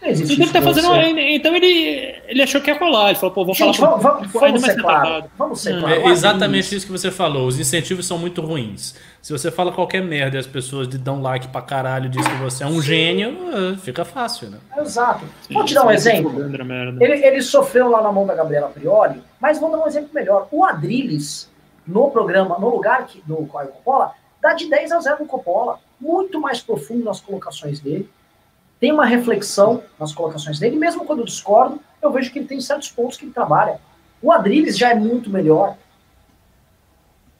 Não 0.00 0.08
existe 0.08 0.32
Então 0.34 0.44
ele 0.44 0.52
tá 0.52 0.62
fazendo. 0.62 0.86
emborrecer. 0.86 1.28
Então 1.34 1.54
ele, 1.56 2.14
ele 2.28 2.42
achou 2.42 2.60
que 2.60 2.70
ia 2.70 2.78
colar. 2.78 3.10
Ele 3.10 3.18
falou, 3.18 3.34
pô, 3.34 3.44
vou 3.44 3.54
Gente, 3.54 3.78
falar 3.78 3.96
vamos, 3.96 4.02
com 4.02 4.08
vamos, 4.08 4.32
vamos 4.32 4.60
mais 4.62 4.74
ser 4.74 4.80
claro. 4.80 5.24
Vamos 5.36 5.60
ser 5.60 5.74
Hum. 5.76 5.80
claro. 5.80 5.94
É 5.94 6.04
exatamente 6.06 6.74
isso 6.74 6.86
que 6.86 6.92
você 6.92 7.10
falou. 7.10 7.46
Os 7.48 7.58
incentivos 7.58 8.06
são 8.06 8.16
muito 8.18 8.40
ruins. 8.40 8.94
Se 9.20 9.32
você 9.32 9.50
fala 9.50 9.72
qualquer 9.72 10.00
merda 10.02 10.36
e 10.36 10.40
as 10.40 10.46
pessoas 10.46 10.86
dão 10.86 11.20
like 11.20 11.48
pra 11.48 11.60
caralho 11.60 12.06
e 12.06 12.08
diz 12.08 12.26
que 12.26 12.34
você 12.36 12.62
é 12.62 12.66
um 12.66 12.80
gênio, 12.80 13.36
eh, 13.52 13.76
fica 13.78 14.04
fácil, 14.04 14.50
né? 14.50 14.58
Exato. 14.78 15.24
Vou 15.50 15.64
te 15.64 15.74
dar 15.74 15.84
um 15.84 15.90
exemplo. 15.90 16.32
Ele, 17.00 17.26
ele 17.26 17.42
sofreu 17.42 17.90
lá 17.90 18.00
na 18.00 18.12
mão 18.12 18.24
da 18.26 18.34
Gabriela 18.34 18.68
Prioli, 18.68 19.20
mas 19.40 19.58
vou 19.58 19.70
dar 19.70 19.78
um 19.78 19.86
exemplo 19.86 20.10
melhor. 20.14 20.46
O 20.52 20.64
Adrilles, 20.64 21.50
no 21.86 22.10
programa, 22.10 22.56
no 22.58 22.70
lugar 22.70 23.06
que, 23.06 23.20
do 23.26 23.44
Caio 23.52 23.68
Coppola, 23.68 24.12
dá 24.40 24.54
de 24.54 24.70
10 24.70 24.92
a 24.92 25.00
0 25.00 25.16
no 25.20 25.26
Coppola. 25.26 25.78
Muito 26.00 26.40
mais 26.40 26.60
profundo 26.60 27.04
nas 27.04 27.20
colocações 27.20 27.80
dele. 27.80 28.08
Tem 28.80 28.92
uma 28.92 29.04
reflexão 29.04 29.82
nas 29.98 30.12
colocações 30.12 30.58
dele. 30.58 30.76
Mesmo 30.76 31.04
quando 31.04 31.20
eu 31.20 31.24
discordo, 31.24 31.80
eu 32.00 32.12
vejo 32.12 32.30
que 32.32 32.38
ele 32.38 32.46
tem 32.48 32.60
certos 32.60 32.90
pontos 32.90 33.16
que 33.16 33.24
ele 33.24 33.32
trabalha. 33.32 33.80
O 34.22 34.30
Adrilles 34.32 34.76
já 34.78 34.90
é 34.90 34.94
muito 34.94 35.30
melhor. 35.30 35.76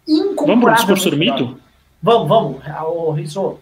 Vamos 0.07 0.35
pro 0.35 0.45
Incomparável. 0.45 0.75
discurso 0.75 1.11
do 1.11 1.17
mito? 1.17 1.61
Vamos, 2.03 2.29
vamos. 2.29 2.63
Ah, 2.67 2.87
Ô, 2.87 3.11
Rizzo. 3.13 3.59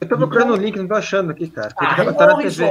Eu 0.00 0.08
tô 0.08 0.16
procurando 0.16 0.54
o 0.54 0.56
link, 0.56 0.76
não 0.76 0.88
tô 0.88 0.94
achando 0.94 1.30
aqui, 1.30 1.48
cara. 1.50 1.72
Ah, 1.76 1.94
tá, 1.94 2.12
tá 2.14 2.26
na 2.28 2.36
TV. 2.36 2.70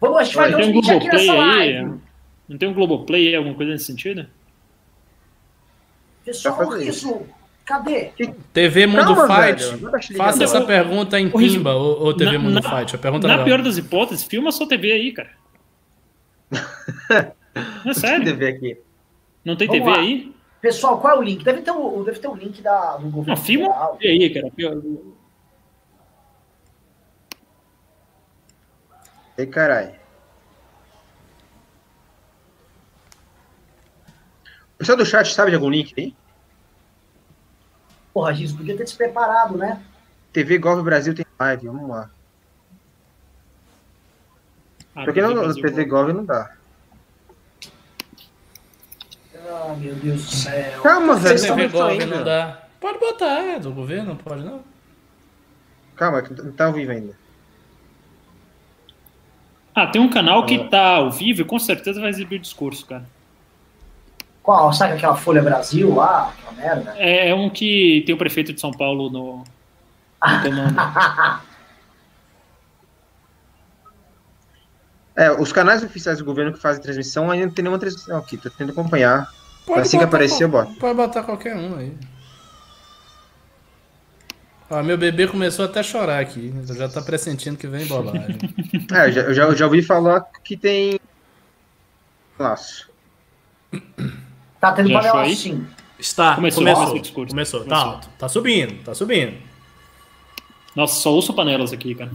Vamos, 0.00 0.16
a 0.18 0.24
gente 0.24 0.36
vai 0.36 0.50
dar 0.50 0.58
um 0.58 0.72
Globoplay 0.72 1.08
nessa 1.08 1.32
aí? 1.32 1.38
live. 1.38 2.00
Não 2.48 2.58
tem 2.58 2.68
um 2.68 2.74
Globoplay 2.74 3.28
aí, 3.28 3.34
alguma 3.34 3.54
coisa 3.54 3.72
nesse 3.72 3.84
sentido? 3.84 4.26
Pessoal, 6.24 6.68
Rizzo, 6.70 7.22
cadê? 7.70 8.10
TV 8.52 8.86
Mundo 8.86 9.14
Calma, 9.14 9.26
Fight. 9.26 9.62
velho, 9.64 9.80
não 9.82 9.92
ligar, 9.96 10.16
Faça 10.16 10.38
não. 10.38 10.44
essa 10.44 10.60
pergunta 10.62 11.18
em 11.20 11.30
Pimba 11.30 11.72
ou, 11.74 12.00
ou 12.06 12.14
TV 12.16 12.32
na- 12.32 12.38
Mundo 12.38 12.54
na- 12.54 12.62
Fight. 12.62 12.94
A 12.94 12.98
pergunta 12.98 13.26
Na 13.28 13.34
legal. 13.34 13.44
pior 13.46 13.62
das 13.62 13.76
hipóteses, 13.78 14.24
filma 14.24 14.50
sua 14.52 14.68
TV 14.68 14.92
aí, 14.92 15.12
cara. 15.12 15.30
É 17.52 17.60
Deixa 17.84 17.88
eu 17.88 17.94
sério? 17.94 18.36
ver 18.36 18.54
aqui. 18.54 18.78
Não 19.44 19.56
tem 19.56 19.66
Vamos 19.66 19.82
TV 19.84 19.96
lá. 19.96 20.02
aí? 20.02 20.32
Pessoal, 20.60 21.00
qual 21.00 21.16
é 21.16 21.18
o 21.18 21.22
link? 21.22 21.42
Deve 21.42 21.62
ter 21.62 21.70
o, 21.72 22.04
deve 22.04 22.18
ter 22.20 22.28
o 22.28 22.34
link 22.34 22.62
da, 22.62 22.96
do 22.96 23.08
governo 23.08 23.26
Não, 23.28 23.36
filma 23.36 23.66
federal. 23.66 23.96
TV 23.96 24.08
aí, 24.24 24.30
cara. 24.34 24.50
Pior- 24.54 24.82
Ei, 29.38 29.46
caralho. 29.46 29.92
O 34.74 34.78
pessoal 34.78 34.98
do 34.98 35.04
chat 35.06 35.32
sabe 35.32 35.50
de 35.50 35.56
algum 35.56 35.70
link 35.70 35.92
aí? 35.98 36.14
Porra, 38.12 38.34
Giz, 38.34 38.52
podia 38.52 38.76
ter 38.76 38.86
se 38.86 38.96
preparado, 38.96 39.56
né? 39.56 39.82
TV 40.32 40.58
Golf 40.58 40.82
Brasil 40.82 41.14
tem 41.14 41.24
live, 41.38 41.66
vamos 41.66 41.88
lá. 41.88 42.10
Ah, 44.94 45.04
Porque 45.04 45.22
não, 45.22 45.30
no 45.34 45.40
Brasil. 45.42 45.62
TV 45.62 45.84
Golf 45.84 46.12
não 46.12 46.24
dá. 46.24 46.52
Ah, 49.50 49.74
meu 49.76 49.94
Deus 49.96 50.24
do 50.24 50.30
céu. 50.30 50.82
Calma, 50.82 51.16
velho. 51.16 51.38
Vocês 51.38 51.50
TV 51.50 51.68
Gov 51.68 52.06
não 52.06 52.24
dá. 52.24 52.62
Pode 52.80 52.98
botar, 52.98 53.40
é 53.40 53.58
do 53.58 53.72
governo, 53.72 54.10
não 54.10 54.16
pode 54.16 54.42
não. 54.42 54.62
Calma, 55.96 56.22
que 56.22 56.32
não 56.32 56.52
tá 56.52 56.66
ao 56.66 56.72
vivo 56.72 56.92
ainda. 56.92 57.18
Ah, 59.74 59.86
tem 59.86 60.00
um 60.00 60.08
canal 60.08 60.46
que 60.46 60.68
tá 60.68 60.96
ao 60.96 61.10
vivo 61.10 61.42
e 61.42 61.44
com 61.44 61.58
certeza 61.58 62.00
vai 62.00 62.10
exibir 62.10 62.36
o 62.36 62.40
discurso, 62.40 62.86
cara. 62.86 63.04
Qual? 64.50 64.72
Sabe 64.72 64.94
aquela 64.94 65.14
Folha 65.14 65.40
Brasil 65.40 65.94
lá? 65.94 66.34
Aquela 66.36 66.52
merda? 66.52 66.94
É, 66.98 67.28
é 67.28 67.34
um 67.36 67.48
que 67.48 68.02
tem 68.04 68.12
o 68.12 68.18
prefeito 68.18 68.52
de 68.52 68.60
São 68.60 68.72
Paulo 68.72 69.08
no, 69.08 69.44
no. 69.44 71.40
É, 75.16 75.30
os 75.32 75.52
canais 75.52 75.84
oficiais 75.84 76.18
do 76.18 76.24
governo 76.24 76.52
que 76.52 76.58
fazem 76.58 76.82
transmissão 76.82 77.30
ainda 77.30 77.46
não 77.46 77.52
tem 77.52 77.62
nenhuma 77.62 77.78
transmissão 77.78 78.16
aqui, 78.16 78.38
tô 78.38 78.48
tentando 78.48 78.72
acompanhar. 78.72 79.30
Pode 79.66 79.82
assim 79.82 79.98
que 79.98 80.04
botar 80.04 80.16
aparecer, 80.16 80.44
eu 80.44 80.48
boto. 80.48 80.74
Pode 80.76 80.96
botar 80.96 81.22
qualquer 81.22 81.54
um 81.54 81.76
aí. 81.76 81.94
Ó, 84.70 84.82
meu 84.82 84.96
bebê 84.96 85.28
começou 85.28 85.66
até 85.66 85.80
a 85.80 85.82
chorar 85.82 86.20
aqui. 86.20 86.52
Já 86.64 86.88
tá 86.88 87.02
pressentindo 87.02 87.56
que 87.56 87.68
vem 87.68 87.86
bobagem. 87.86 88.38
É, 88.92 89.08
eu 89.08 89.12
já, 89.12 89.20
eu 89.20 89.34
já, 89.34 89.42
eu 89.44 89.56
já 89.56 89.66
ouvi 89.66 89.82
falar 89.82 90.22
que 90.42 90.56
tem 90.56 90.98
laço. 92.38 92.90
Tá 94.60 94.72
tendo 94.72 94.92
panela 94.92 95.22
aí? 95.22 95.34
sim. 95.34 95.66
Está. 95.98 96.34
Começou, 96.34 96.60
Começou. 96.62 96.84
começou 96.84 97.00
discurso. 97.02 97.30
Começou. 97.30 97.60
Tá 97.60 97.66
Começou. 97.66 97.90
alto. 97.92 98.08
Tá 98.18 98.28
subindo. 98.28 98.82
Tá 98.84 98.94
subindo. 98.94 99.36
Nossa, 100.74 101.00
só 101.00 101.10
ouço 101.12 101.32
panelas 101.34 101.72
aqui, 101.72 101.94
cara. 101.94 102.10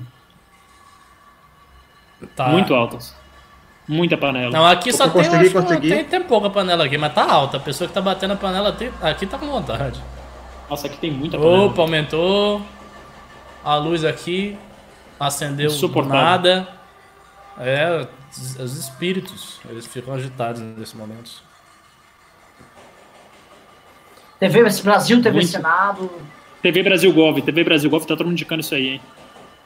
Tá. 2.35 2.47
Muito 2.49 2.73
altas. 2.73 3.15
Muita 3.87 4.17
panela. 4.17 4.51
Não, 4.51 4.65
aqui 4.65 4.91
só 4.91 5.05
Eu 5.05 5.11
tem, 5.11 5.23
consegui, 5.23 5.49
consegui. 5.51 5.89
tem, 5.89 6.03
tem 6.05 6.23
pouca 6.23 6.49
panela 6.49 6.85
aqui, 6.85 6.97
mas 6.97 7.13
tá 7.13 7.31
alta. 7.31 7.57
A 7.57 7.59
pessoa 7.59 7.87
que 7.87 7.93
tá 7.93 8.01
batendo 8.01 8.33
a 8.33 8.35
panela 8.35 8.71
tem- 8.71 8.91
aqui 9.01 9.27
tá 9.27 9.37
com 9.37 9.45
vontade. 9.45 10.01
Nossa, 10.69 10.87
aqui 10.87 10.97
tem 10.97 11.11
muita 11.11 11.37
panela. 11.37 11.65
Opa, 11.65 11.81
aumentou. 11.83 12.61
A 13.63 13.75
luz 13.75 14.03
aqui 14.03 14.57
acendeu 15.19 15.69
nada. 16.05 16.67
É, 17.59 18.07
os 18.31 18.55
os 18.59 18.77
espíritos, 18.77 19.59
eles 19.69 19.85
ficam 19.85 20.13
agitados 20.13 20.59
nesse 20.61 20.97
momento. 20.97 21.43
TV 24.39 24.63
Brasil, 24.83 25.21
TV 25.21 25.35
Muito. 25.37 25.47
Senado. 25.47 26.11
TV 26.61 26.83
Brasil 26.83 27.13
Gov, 27.13 27.41
TV 27.41 27.63
Brasil 27.63 27.89
Gov, 27.89 28.01
tá 28.01 28.15
todo 28.15 28.23
mundo 28.25 28.33
indicando 28.33 28.61
isso 28.61 28.75
aí, 28.75 28.87
hein? 28.89 29.01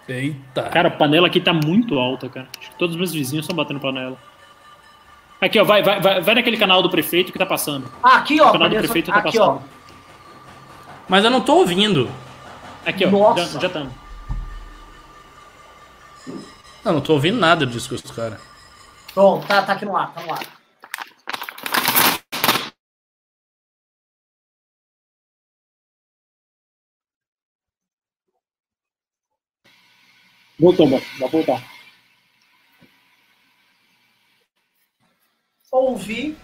Eita. 0.07 0.63
Cara, 0.63 0.87
a 0.87 0.91
panela 0.91 1.27
aqui 1.27 1.39
tá 1.39 1.53
muito 1.53 1.97
alta, 1.99 2.27
cara. 2.27 2.47
Acho 2.59 2.71
que 2.71 2.75
todos 2.77 2.95
os 2.95 2.99
meus 2.99 3.13
vizinhos 3.13 3.43
estão 3.43 3.55
batendo 3.55 3.79
panela. 3.79 4.17
Aqui, 5.39 5.59
ó, 5.59 5.63
vai, 5.63 5.81
vai, 5.81 6.01
vai, 6.01 6.21
vai 6.21 6.35
naquele 6.35 6.57
canal 6.57 6.81
do 6.81 6.89
prefeito 6.89 7.31
que 7.31 7.39
tá 7.39 7.45
passando. 7.45 7.89
Ah, 8.03 8.17
aqui, 8.17 8.41
ó. 8.41 8.49
O 8.49 8.51
canal 8.51 8.69
do 8.69 8.75
prefeito 8.75 9.11
tá 9.11 9.19
aqui, 9.19 9.39
ó. 9.39 9.53
passando. 9.53 9.69
Mas 11.07 11.23
eu 11.23 11.29
não 11.29 11.41
tô 11.41 11.55
ouvindo. 11.55 12.09
Aqui, 12.85 13.05
ó. 13.05 13.09
Nossa. 13.09 13.59
Já 13.59 13.67
estamos. 13.67 13.93
Não, 16.83 16.93
não 16.93 17.01
tô 17.01 17.13
ouvindo 17.13 17.39
nada 17.39 17.65
do 17.65 17.71
discurso 17.71 18.05
do 18.07 18.13
cara. 18.13 18.39
Pronto, 19.13 19.45
tá, 19.47 19.61
tá 19.61 19.73
aqui 19.73 19.85
no 19.85 19.95
ar, 19.95 20.13
tá 20.13 20.21
no 20.21 20.33
ar. 20.33 20.58
Voltou, 30.59 30.89
vai 30.89 31.29
voltar. 31.29 31.63
Ouvi. 35.71 36.35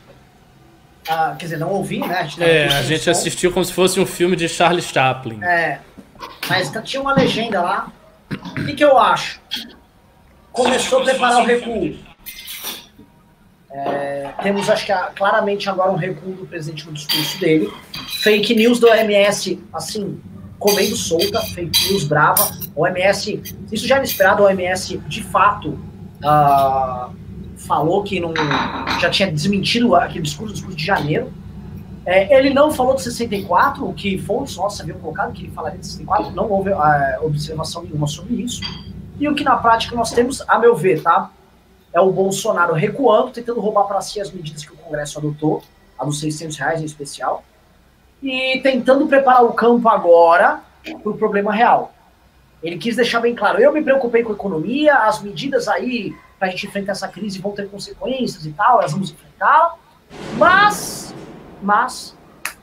Ah, 1.08 1.36
quer 1.38 1.46
dizer, 1.46 1.58
não 1.58 1.72
ouvi, 1.72 2.00
né? 2.00 2.20
A 2.20 2.24
gente, 2.24 2.44
é, 2.44 2.68
a 2.68 2.82
gente 2.82 3.10
assistiu 3.10 3.52
como 3.52 3.66
se 3.66 3.74
fosse 3.74 4.00
um 4.00 4.06
filme 4.06 4.36
de 4.36 4.48
Charles 4.48 4.86
Chaplin. 4.86 5.44
É. 5.44 5.80
Mas 6.50 6.72
tinha 6.84 7.02
uma 7.02 7.14
legenda 7.14 7.62
lá. 7.62 7.92
O 8.32 8.66
que, 8.66 8.74
que 8.74 8.84
eu 8.84 8.98
acho? 8.98 9.40
Começou 10.52 11.02
a 11.02 11.04
preparar 11.04 11.44
o 11.44 11.46
recuo. 11.46 11.96
É, 13.70 14.34
temos, 14.42 14.70
acho 14.70 14.86
que, 14.86 14.94
claramente 15.16 15.70
agora 15.70 15.92
um 15.92 15.98
recuo 15.98 16.34
do 16.34 16.48
presidente 16.48 16.88
no 16.88 16.94
discurso 16.94 17.40
dele. 17.40 17.72
Fake 18.24 18.56
news 18.56 18.80
do 18.80 18.88
OMS, 18.88 19.62
assim, 19.74 20.20
comendo 20.60 20.96
solta, 20.96 21.42
fake 21.42 21.90
news 21.90 22.04
brava. 22.04 22.50
OMS, 22.76 23.42
isso 23.72 23.88
já 23.88 23.96
era 23.96 24.04
esperado, 24.04 24.44
OMS 24.44 24.98
de 25.08 25.24
fato 25.24 25.80
uh, 26.24 27.14
falou 27.58 28.04
que 28.04 28.20
não, 28.20 28.34
já 29.00 29.10
tinha 29.10 29.32
desmentido 29.32 29.96
aquele 29.96 30.24
discurso, 30.24 30.54
discurso 30.54 30.78
de 30.78 30.86
janeiro. 30.86 31.32
É, 32.06 32.38
ele 32.38 32.54
não 32.54 32.72
falou 32.72 32.96
de 32.96 33.02
64, 33.02 33.84
o 33.88 33.94
que 33.94 34.18
fontes 34.20 34.56
nossas 34.56 34.82
haviam 34.82 35.00
colocado, 35.00 35.34
que 35.34 35.44
ele 35.44 35.52
falaria 35.52 35.80
de 35.80 35.88
64, 35.88 36.32
não 36.34 36.50
houve 36.52 36.70
uh, 36.70 36.78
observação 37.24 37.82
nenhuma 37.84 38.06
sobre 38.06 38.36
isso. 38.36 38.62
E 39.20 39.28
o 39.28 39.34
que 39.34 39.44
na 39.44 39.56
prática 39.58 39.96
nós 39.96 40.12
temos, 40.12 40.44
a 40.48 40.60
meu 40.60 40.76
ver, 40.76 41.02
tá? 41.02 41.32
É 41.92 42.00
o 42.00 42.12
Bolsonaro 42.12 42.74
recuando, 42.74 43.32
tentando 43.32 43.60
roubar 43.60 43.86
para 43.86 44.02
si 44.02 44.20
as 44.20 44.32
medidas 44.32 44.64
que 44.64 44.72
o 44.72 44.76
Congresso 44.76 45.18
adotou, 45.18 45.64
a 45.98 46.06
dos 46.06 46.20
600 46.20 46.58
reais 46.58 46.82
em 46.82 46.86
especial, 46.86 47.44
e 48.26 48.60
tentando 48.62 49.06
preparar 49.06 49.46
o 49.46 49.54
campo 49.54 49.88
agora 49.88 50.62
para 50.84 51.12
o 51.12 51.16
problema 51.16 51.54
real. 51.54 51.94
Ele 52.64 52.78
quis 52.78 52.96
deixar 52.96 53.20
bem 53.20 53.36
claro: 53.36 53.62
eu 53.62 53.72
me 53.72 53.84
preocupei 53.84 54.24
com 54.24 54.32
a 54.32 54.36
economia, 54.36 54.96
as 54.96 55.22
medidas 55.22 55.68
aí 55.68 56.16
para 56.40 56.48
a 56.48 56.52
gente 56.52 56.66
enfrentar 56.66 56.94
essa 56.94 57.08
crise 57.08 57.40
vão 57.40 57.52
ter 57.52 57.70
consequências 57.70 58.46
e 58.46 58.52
tal, 58.52 58.82
nós 58.82 58.92
vamos 58.92 59.12
enfrentá-la, 59.12 59.76
mas, 60.38 61.16
mas 61.62 62.18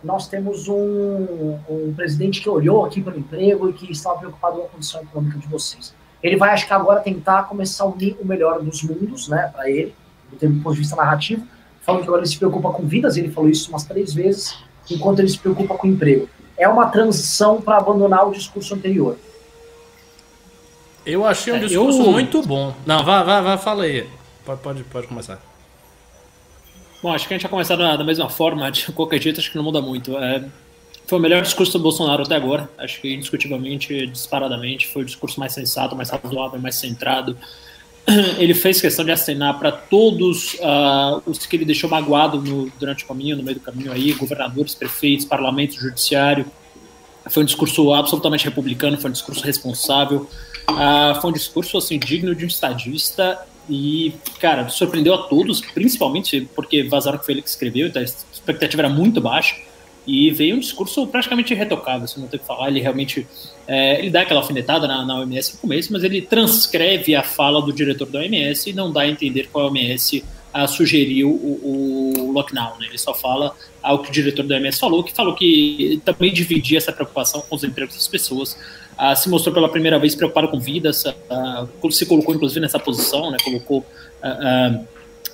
nós 0.05 0.29
temos 0.29 0.69
um, 0.69 1.59
um 1.69 1.95
presidente 1.97 2.43
que 2.43 2.51
olhou 2.51 2.85
aqui 2.85 3.01
para 3.01 3.15
o 3.15 3.19
emprego 3.19 3.71
e 3.71 3.73
que 3.73 3.91
estava 3.91 4.19
preocupado 4.19 4.57
com 4.59 4.65
a 4.65 4.69
condição 4.69 5.01
econômica 5.03 5.39
de 5.39 5.47
vocês. 5.47 5.95
Ele 6.23 6.37
vai, 6.37 6.51
acho 6.51 6.67
que 6.67 6.73
agora, 6.73 7.01
tentar 7.01 7.45
começar 7.45 7.85
a 7.85 7.87
unir 7.87 8.17
o 8.21 8.27
melhor 8.27 8.61
dos 8.61 8.83
mundos, 8.83 9.29
né, 9.29 9.51
para 9.55 9.71
ele, 9.71 9.95
do 10.31 10.63
ponto 10.63 10.75
de 10.75 10.81
vista 10.81 10.97
narrativo, 10.97 11.47
falando 11.81 12.03
que 12.03 12.09
agora 12.09 12.23
ele 12.23 12.29
se 12.29 12.39
preocupa 12.39 12.71
com 12.71 12.83
vidas, 12.85 13.17
ele 13.17 13.31
falou 13.31 13.49
isso 13.49 13.71
umas 13.71 13.85
três 13.85 14.13
vezes, 14.13 14.57
enquanto 14.91 15.21
ele 15.21 15.29
se 15.29 15.39
preocupa 15.39 15.75
com 15.77 15.87
emprego. 15.87 16.29
É 16.57 16.69
uma 16.69 16.87
transição 16.87 17.61
para 17.61 17.77
abandonar 17.77 18.29
o 18.29 18.33
discurso 18.33 18.75
anterior. 18.75 19.17
Eu 21.05 21.27
achei 21.27 21.53
um 21.53 21.57
é, 21.57 21.61
discurso 21.61 22.01
eu... 22.01 22.13
muito 22.13 22.43
bom. 22.43 22.75
Não, 22.87 23.05
vá, 23.05 23.23
vá, 23.23 23.41
vá, 23.41 23.59
fala 23.59 23.85
aí. 23.85 24.09
Pode, 24.45 24.61
pode, 24.61 24.85
pode 24.85 25.07
começar. 25.07 25.41
Bom, 27.03 27.13
acho 27.13 27.27
que 27.27 27.35
a 27.35 27.37
gente 27.37 27.43
vai 27.43 27.51
começar 27.51 27.75
da, 27.75 27.97
da 27.97 28.05
mesma 28.05 28.29
forma, 28.29 28.71
de 28.71 28.87
qualquer 28.93 29.21
jeito, 29.21 29.41
acho 29.41 29.51
que 29.51 29.57
não 29.57 29.65
muda 29.65 29.81
muito. 29.81 30.17
É, 30.17 30.45
foi 31.07 31.19
o 31.19 31.21
melhor 31.21 31.43
discurso 31.43 31.73
do 31.73 31.83
Bolsonaro 31.83 32.23
até 32.23 32.37
agora. 32.37 32.71
Acho 32.79 33.01
que 33.01 33.13
indiscutivelmente, 33.13 34.07
disparadamente, 34.07 34.87
foi 34.89 35.03
o 35.03 35.05
discurso 35.05 35.41
mais 35.41 35.53
sensato, 35.53 35.97
mais 35.97 36.11
razoável, 36.11 36.61
mais 36.61 36.77
centrado. 36.77 37.37
Ele 38.39 38.55
fez 38.55 38.81
questão 38.81 39.05
de 39.05 39.13
acenar 39.13 39.59
para 39.59 39.71
todos 39.71 40.55
uh, 40.55 41.23
os 41.25 41.47
que 41.47 41.57
ele 41.57 41.65
deixou 41.65 41.89
magoado 41.89 42.41
no, 42.41 42.71
durante 42.79 43.05
o 43.05 43.07
caminho, 43.07 43.37
no 43.37 43.43
meio 43.43 43.59
do 43.59 43.63
caminho 43.63 43.93
aí, 43.93 44.13
governadores, 44.13 44.75
prefeitos, 44.75 45.25
parlamento, 45.25 45.75
judiciário. 45.75 46.47
Foi 47.31 47.45
um 47.45 47.47
discurso 47.47 47.93
absolutamente 47.93 48.45
republicano, 48.45 49.01
foi 49.01 49.11
um 49.11 49.13
discurso 49.13 49.45
responsável, 49.45 50.29
uh, 50.69 51.21
foi 51.21 51.31
um 51.31 51.33
discurso 51.33 51.79
assim 51.79 51.99
digno 51.99 52.35
de 52.35 52.45
um 52.45 52.49
estadista 52.49 53.39
e, 53.71 54.13
cara, 54.41 54.69
surpreendeu 54.69 55.15
a 55.15 55.19
todos, 55.19 55.61
principalmente 55.61 56.49
porque 56.57 56.83
vazaram 56.83 57.19
que 57.19 57.25
foi 57.25 57.35
ele 57.35 57.43
que 57.43 57.49
escreveu, 57.49 57.87
então 57.87 58.03
a 58.03 58.05
expectativa 58.05 58.83
era 58.83 58.89
muito 58.89 59.21
baixa. 59.21 59.55
E 60.07 60.31
veio 60.31 60.57
um 60.57 60.59
discurso 60.59 61.07
praticamente 61.07 61.53
irretocável, 61.53 62.09
se 62.09 62.19
não 62.19 62.27
tem 62.27 62.39
o 62.39 62.41
que 62.41 62.47
falar. 62.47 62.69
Ele 62.69 62.81
realmente 62.81 63.27
é, 63.67 64.01
ele 64.01 64.11
dá 64.11 64.23
aquela 64.23 64.41
alfinetada 64.41 64.89
na, 64.89 65.05
na, 65.05 65.21
OMS 65.21 65.55
no 65.55 65.59
começo, 65.61 65.93
mas 65.93 66.03
ele 66.03 66.21
transcreve 66.21 67.15
a 67.15 67.23
fala 67.23 67.63
do 67.63 67.73
diretor 67.73 68.09
da 68.09 68.19
OMS 68.19 68.69
e 68.69 68.73
não 68.73 68.91
dá 68.91 69.03
a 69.03 69.09
entender 69.09 69.49
qual 69.53 69.67
a 69.67 69.69
OMS 69.69 70.25
a, 70.53 70.67
sugeriu 70.67 71.31
o, 71.31 72.29
o 72.29 72.33
lockdown. 72.33 72.79
Né? 72.81 72.87
Ele 72.89 72.99
só 72.99 73.15
fala 73.15 73.55
ao 73.81 74.01
que 74.01 74.11
o 74.11 74.13
diretor 74.13 74.45
da 74.45 74.57
OMS 74.57 74.79
falou, 74.79 75.05
que 75.05 75.13
falou 75.13 75.35
que 75.35 76.01
também 76.05 76.33
dividia 76.33 76.79
essa 76.79 76.93
preocupação 76.93 77.41
com 77.43 77.55
os 77.55 77.63
empregos 77.63 77.95
das 77.95 78.09
pessoas. 78.09 78.57
Ah, 78.99 79.15
se 79.15 79.29
mostrou 79.29 79.55
pela 79.55 79.69
primeira 79.69 79.99
vez 79.99 80.15
preocupado 80.15 80.49
com 80.49 80.61
vidas, 80.61 81.05
ah, 81.31 81.67
se 81.91 82.05
colocou 82.07 82.35
inclusive 82.35 82.61
nessa 82.61 82.79
posição, 82.79 83.31
né? 83.31 83.37
colocou 83.43 83.87
ah, 84.23 84.81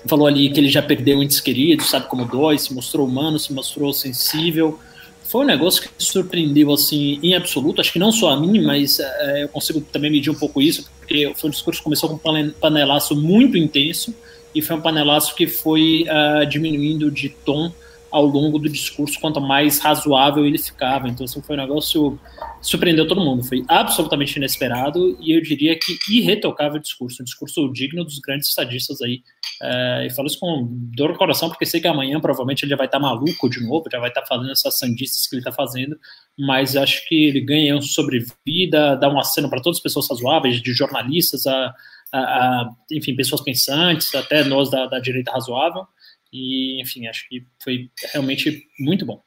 falou 0.07 0.27
ali 0.27 0.51
que 0.51 0.61
ele 0.61 0.69
já 0.69 0.83
perdeu 0.83 1.23
entes 1.23 1.41
queridos, 1.41 1.91
sabe 1.91 2.07
como 2.09 2.25
dói, 2.25 2.59
se 2.59 2.73
mostrou 2.73 3.07
humano, 3.07 3.39
se 3.39 3.53
mostrou 3.53 3.93
sensível. 3.93 4.79
Foi 5.25 5.45
um 5.45 5.47
negócio 5.47 5.83
que 5.83 5.89
surpreendeu, 5.99 6.73
assim, 6.73 7.19
em 7.23 7.35
absoluto. 7.35 7.81
Acho 7.81 7.93
que 7.93 7.99
não 7.99 8.11
só 8.11 8.31
a 8.31 8.41
mim, 8.41 8.63
mas 8.65 8.99
é, 8.99 9.45
eu 9.45 9.49
consigo 9.49 9.81
também 9.93 10.11
medir 10.11 10.31
um 10.31 10.35
pouco 10.35 10.63
isso, 10.63 10.89
porque 11.01 11.33
foi 11.37 11.49
um 11.49 11.51
discurso 11.51 11.81
que 11.81 11.85
começou 11.85 12.09
com 12.09 12.31
um 12.31 12.51
panelaço 12.51 13.15
muito 13.15 13.57
intenso 13.57 14.15
e 14.55 14.63
foi 14.63 14.77
um 14.77 14.81
panelaço 14.81 15.35
que 15.35 15.47
foi 15.47 16.07
uh, 16.09 16.47
diminuindo 16.47 17.11
de 17.11 17.29
tom 17.29 17.71
ao 18.11 18.25
longo 18.25 18.59
do 18.59 18.69
discurso, 18.69 19.21
quanto 19.21 19.41
mais 19.41 19.79
razoável 19.79 20.47
ele 20.47 20.59
ficava. 20.59 21.09
Então, 21.09 21.25
assim, 21.25 21.43
foi 21.43 21.57
um 21.57 21.61
negócio 21.61 22.19
surpreendeu 22.61 23.07
todo 23.07 23.21
mundo. 23.21 23.45
Foi 23.45 23.65
absolutamente 23.69 24.37
inesperado 24.37 25.17
e 25.21 25.33
eu 25.37 25.43
diria 25.43 25.79
que 25.79 25.99
irretocável 26.11 26.81
discurso, 26.81 27.23
um 27.23 27.25
discurso 27.25 27.71
digno 27.73 28.05
dos 28.05 28.19
grandes 28.19 28.49
estadistas 28.49 29.01
aí. 29.01 29.23
É, 29.61 30.07
e 30.07 30.11
falo 30.11 30.29
isso 30.29 30.39
com 30.39 30.69
dor 30.95 31.11
no 31.11 31.19
coração, 31.19 31.49
porque 31.49 31.67
sei 31.67 31.81
que 31.81 31.89
amanhã 31.89 32.21
provavelmente 32.21 32.63
ele 32.63 32.71
já 32.71 32.77
vai 32.77 32.87
estar 32.87 32.99
tá 32.99 33.03
maluco 33.03 33.49
de 33.49 33.61
novo, 33.61 33.89
já 33.91 33.99
vai 33.99 34.09
estar 34.09 34.23
tá 34.23 34.27
fazendo 34.27 34.51
essas 34.51 34.79
sandices 34.79 35.27
que 35.27 35.35
ele 35.35 35.41
está 35.41 35.53
fazendo, 35.53 35.99
mas 36.39 36.77
acho 36.77 37.07
que 37.09 37.27
ele 37.27 37.41
ganha 37.41 37.81
sobrevida, 37.81 38.97
dá 38.97 39.09
um 39.09 39.19
aceno 39.19 39.51
para 39.51 39.61
todas 39.61 39.79
as 39.79 39.83
pessoas 39.83 40.09
razoáveis, 40.09 40.63
de 40.63 40.73
jornalistas 40.73 41.47
a, 41.47 41.75
a, 42.13 42.19
a, 42.19 42.71
enfim, 42.93 43.17
pessoas 43.17 43.41
pensantes, 43.41 44.15
até 44.15 44.45
nós 44.45 44.71
da, 44.71 44.87
da 44.87 45.01
direita 45.01 45.33
razoável. 45.33 45.87
E, 46.33 46.81
enfim, 46.83 47.07
acho 47.07 47.29
que 47.29 47.47
foi 47.63 47.91
realmente 48.13 48.67
muito 48.79 49.05
bom. 49.05 49.23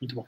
Muito 0.00 0.14
bom. 0.14 0.24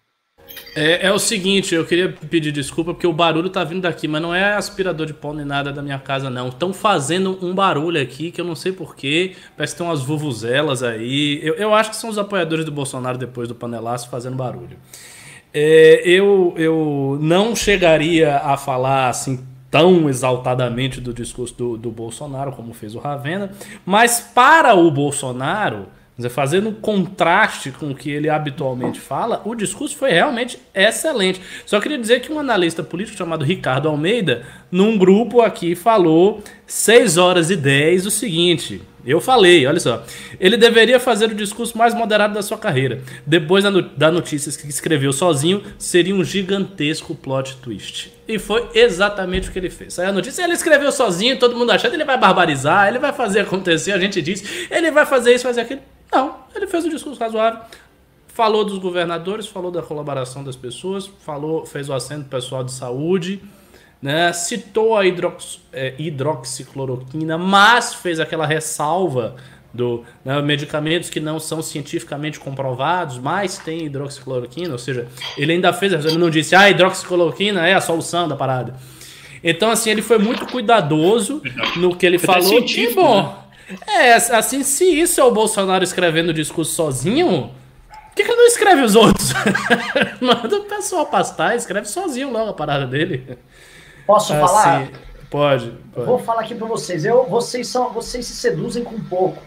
É, 0.75 1.07
é, 1.07 1.13
o 1.13 1.19
seguinte, 1.19 1.75
eu 1.75 1.87
queria 1.87 2.11
pedir 2.11 2.51
desculpa 2.51 2.93
porque 2.93 3.07
o 3.07 3.13
barulho 3.13 3.51
tá 3.51 3.63
vindo 3.63 3.83
daqui, 3.83 4.09
mas 4.09 4.21
não 4.23 4.35
é 4.35 4.55
aspirador 4.55 5.07
de 5.07 5.15
pó 5.15 5.33
nem 5.33 5.45
nada 5.45 5.73
da 5.73 5.83
minha 5.83 5.99
casa, 5.99 6.31
não. 6.31 6.49
Estão 6.49 6.73
fazendo 6.73 7.39
um 7.43 7.55
barulho 7.55 8.01
aqui 8.01 8.31
que 8.31 8.41
eu 8.41 8.45
não 8.45 8.55
sei 8.55 8.73
porquê. 8.73 9.35
Parece 9.57 9.75
que 9.75 9.79
tem 9.79 9.87
umas 9.87 10.03
vuvuzelas 10.03 10.83
aí. 10.83 11.41
Eu, 11.43 11.55
eu 11.55 11.75
acho 11.75 11.91
que 11.91 11.97
são 11.97 12.09
os 12.11 12.19
apoiadores 12.19 12.65
do 12.65 12.73
Bolsonaro 12.73 13.19
depois 13.19 13.49
do 13.49 13.55
panelaço 13.55 14.09
fazendo 14.09 14.37
barulho. 14.37 14.79
É, 15.53 16.03
eu, 16.05 16.55
eu 16.57 17.19
não 17.21 17.55
chegaria 17.55 18.39
a 18.39 18.57
falar 18.57 19.09
assim 19.09 19.47
tão 19.71 20.09
exaltadamente 20.09 21.01
do 21.01 21.15
discurso 21.15 21.55
do, 21.55 21.77
do 21.79 21.91
Bolsonaro 21.91 22.53
como 22.53 22.75
fez 22.75 22.95
o 22.95 22.99
Ravena, 22.99 23.51
mas 23.87 24.21
para 24.21 24.75
o 24.75 24.91
Bolsonaro 24.91 25.89
dizer, 26.23 26.35
fazendo 26.35 26.71
um 26.71 26.75
contraste 26.75 27.71
com 27.71 27.91
o 27.91 27.95
que 27.95 28.11
ele 28.11 28.29
habitualmente 28.29 28.99
fala, 29.01 29.43
o 29.45 29.55
discurso 29.55 29.97
foi 29.97 30.11
realmente 30.11 30.59
excelente. 30.75 31.41
Só 31.67 31.81
queria 31.81 31.99
dizer 31.99 32.21
que 32.21 32.33
um 32.33 32.39
analista 32.39 32.83
político 32.83 33.19
chamado 33.19 33.45
Ricardo 33.45 33.89
Almeida, 33.89 34.45
num 34.71 34.97
grupo 34.97 35.41
aqui, 35.41 35.75
falou 35.75 36.43
6 36.67 37.19
horas 37.19 37.51
e 37.51 37.57
10 37.57 38.07
o 38.07 38.11
seguinte. 38.11 38.81
Eu 39.05 39.21
falei, 39.21 39.67
olha 39.67 39.81
só. 39.81 40.05
Ele 40.39 40.57
deveria 40.57 41.01
fazer 41.01 41.25
o 41.25 41.35
discurso 41.35 41.77
mais 41.77 41.93
moderado 41.93 42.35
da 42.35 42.43
sua 42.43 42.57
carreira. 42.57 43.01
Depois 43.27 43.65
da 43.97 44.13
notícia 44.13 44.53
que 44.53 44.69
escreveu 44.69 45.13
sozinho, 45.13 45.61
seria 45.77 46.15
um 46.15 46.23
gigantesco 46.23 47.13
plot 47.13 47.57
twist. 47.57 48.13
E 48.29 48.39
foi 48.39 48.69
exatamente 48.73 49.49
o 49.49 49.53
que 49.53 49.59
ele 49.59 49.71
fez. 49.71 49.99
Aí 49.99 50.07
a 50.07 50.13
notícia, 50.13 50.45
ele 50.45 50.53
escreveu 50.53 50.93
sozinho, 50.93 51.37
todo 51.37 51.57
mundo 51.57 51.73
achando, 51.73 51.95
ele 51.95 52.05
vai 52.05 52.17
barbarizar, 52.17 52.87
ele 52.87 53.01
vai 53.01 53.13
fazer 53.13 53.41
acontecer, 53.41 53.91
a 53.91 53.99
gente 53.99 54.23
disse, 54.23 54.69
ele 54.71 54.93
vai 54.93 55.05
fazer 55.05 55.35
isso, 55.35 55.43
fazer 55.43 55.63
aquilo. 55.63 55.81
Não, 56.13 56.37
ele 56.55 56.67
fez 56.67 56.85
um 56.85 56.91
discurso 56.91 57.19
razoável, 57.19 57.61
falou 58.29 58.65
dos 58.65 58.79
governadores, 58.79 59.47
falou 59.47 59.71
da 59.71 59.83
colaboração 59.83 60.45
das 60.45 60.57
pessoas, 60.57 61.11
falou, 61.25 61.65
fez 61.65 61.89
o 61.89 61.95
acento 61.95 62.29
pessoal 62.29 62.63
de 62.63 62.73
saúde, 62.73 63.41
né, 64.01 64.33
citou 64.33 64.97
a 64.97 65.07
hidrox, 65.07 65.61
é, 65.73 65.95
hidroxicloroquina, 65.99 67.39
mas 67.39 67.95
fez 67.95 68.21
aquela 68.21 68.47
ressalva 68.47 69.37
do 69.73 70.05
né, 70.25 70.41
medicamentos 70.43 71.09
que 71.09 71.21
não 71.21 71.41
são 71.41 71.63
cientificamente 71.63 72.39
comprovados, 72.39 73.19
mas 73.19 73.59
tem 73.59 73.85
hidroxicloroquina, 73.85 74.73
ou 74.73 74.79
seja, 74.79 75.09
ele 75.39 75.53
ainda 75.53 75.73
fez, 75.73 75.93
ele 75.93 76.19
não 76.19 76.29
disse, 76.29 76.55
ah, 76.55 76.69
hidroxicloroquina 76.69 77.67
é 77.67 77.75
a 77.75 77.81
solução 77.81 78.29
da 78.29 78.37
parada. 78.37 78.75
Então, 79.43 79.71
assim, 79.71 79.91
ele 79.91 80.03
foi 80.03 80.19
muito 80.19 80.47
cuidadoso 80.47 81.43
no 81.77 81.97
que 81.97 82.07
ele 82.07 82.19
falou. 82.19 82.61
E, 82.91 82.95
bom, 82.95 83.23
né? 83.23 83.35
É, 83.87 84.15
assim, 84.15 84.63
se 84.63 84.85
isso 84.85 85.21
é 85.21 85.25
o 85.25 85.31
Bolsonaro 85.31 85.85
escrevendo 85.85 86.31
o 86.31 86.35
discurso 86.35 86.73
sozinho, 86.73 87.51
por 87.89 88.17
que, 88.17 88.25
que 88.25 88.35
não 88.35 88.47
escreve 88.47 88.83
os 88.83 88.95
outros? 88.95 89.33
Manda 90.21 90.57
o 90.57 90.65
pessoal 90.65 91.07
pastar, 91.07 91.57
escreve 91.57 91.89
sozinho 91.89 92.31
logo 92.31 92.51
a 92.51 92.55
parada 92.55 92.87
dele. 92.87 93.39
Posso 94.07 94.33
assim, 94.33 94.41
falar? 94.41 94.89
Pode, 95.31 95.73
pode. 95.95 96.07
Vou 96.07 96.19
falar 96.19 96.43
aqui 96.43 96.55
para 96.55 96.67
vocês. 96.67 97.05
Eu, 97.05 97.25
vocês, 97.25 97.69
são, 97.69 97.91
vocês 97.91 98.27
se 98.27 98.35
seduzem 98.35 98.85
com 98.85 99.01
pouco. 99.01 99.43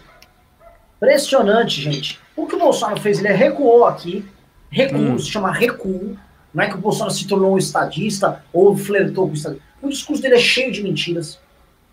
Impressionante, 0.96 1.80
gente. 1.80 2.18
O 2.34 2.46
que 2.46 2.56
o 2.56 2.58
Bolsonaro 2.58 3.00
fez, 3.00 3.18
ele 3.18 3.32
recuou 3.32 3.84
aqui. 3.84 4.24
Recuo, 4.68 4.98
hum. 4.98 5.18
se 5.18 5.30
chama 5.30 5.52
recuo. 5.52 6.18
Não 6.52 6.64
é 6.64 6.68
que 6.68 6.74
o 6.74 6.78
Bolsonaro 6.78 7.14
se 7.14 7.28
tornou 7.28 7.54
um 7.54 7.58
estadista 7.58 8.42
ou 8.52 8.76
flertou 8.76 9.26
com 9.26 9.32
o 9.32 9.36
estadista. 9.36 9.64
O 9.80 9.88
discurso 9.88 10.22
dele 10.22 10.34
é 10.34 10.40
cheio 10.40 10.72
de 10.72 10.82
mentiras. 10.82 11.38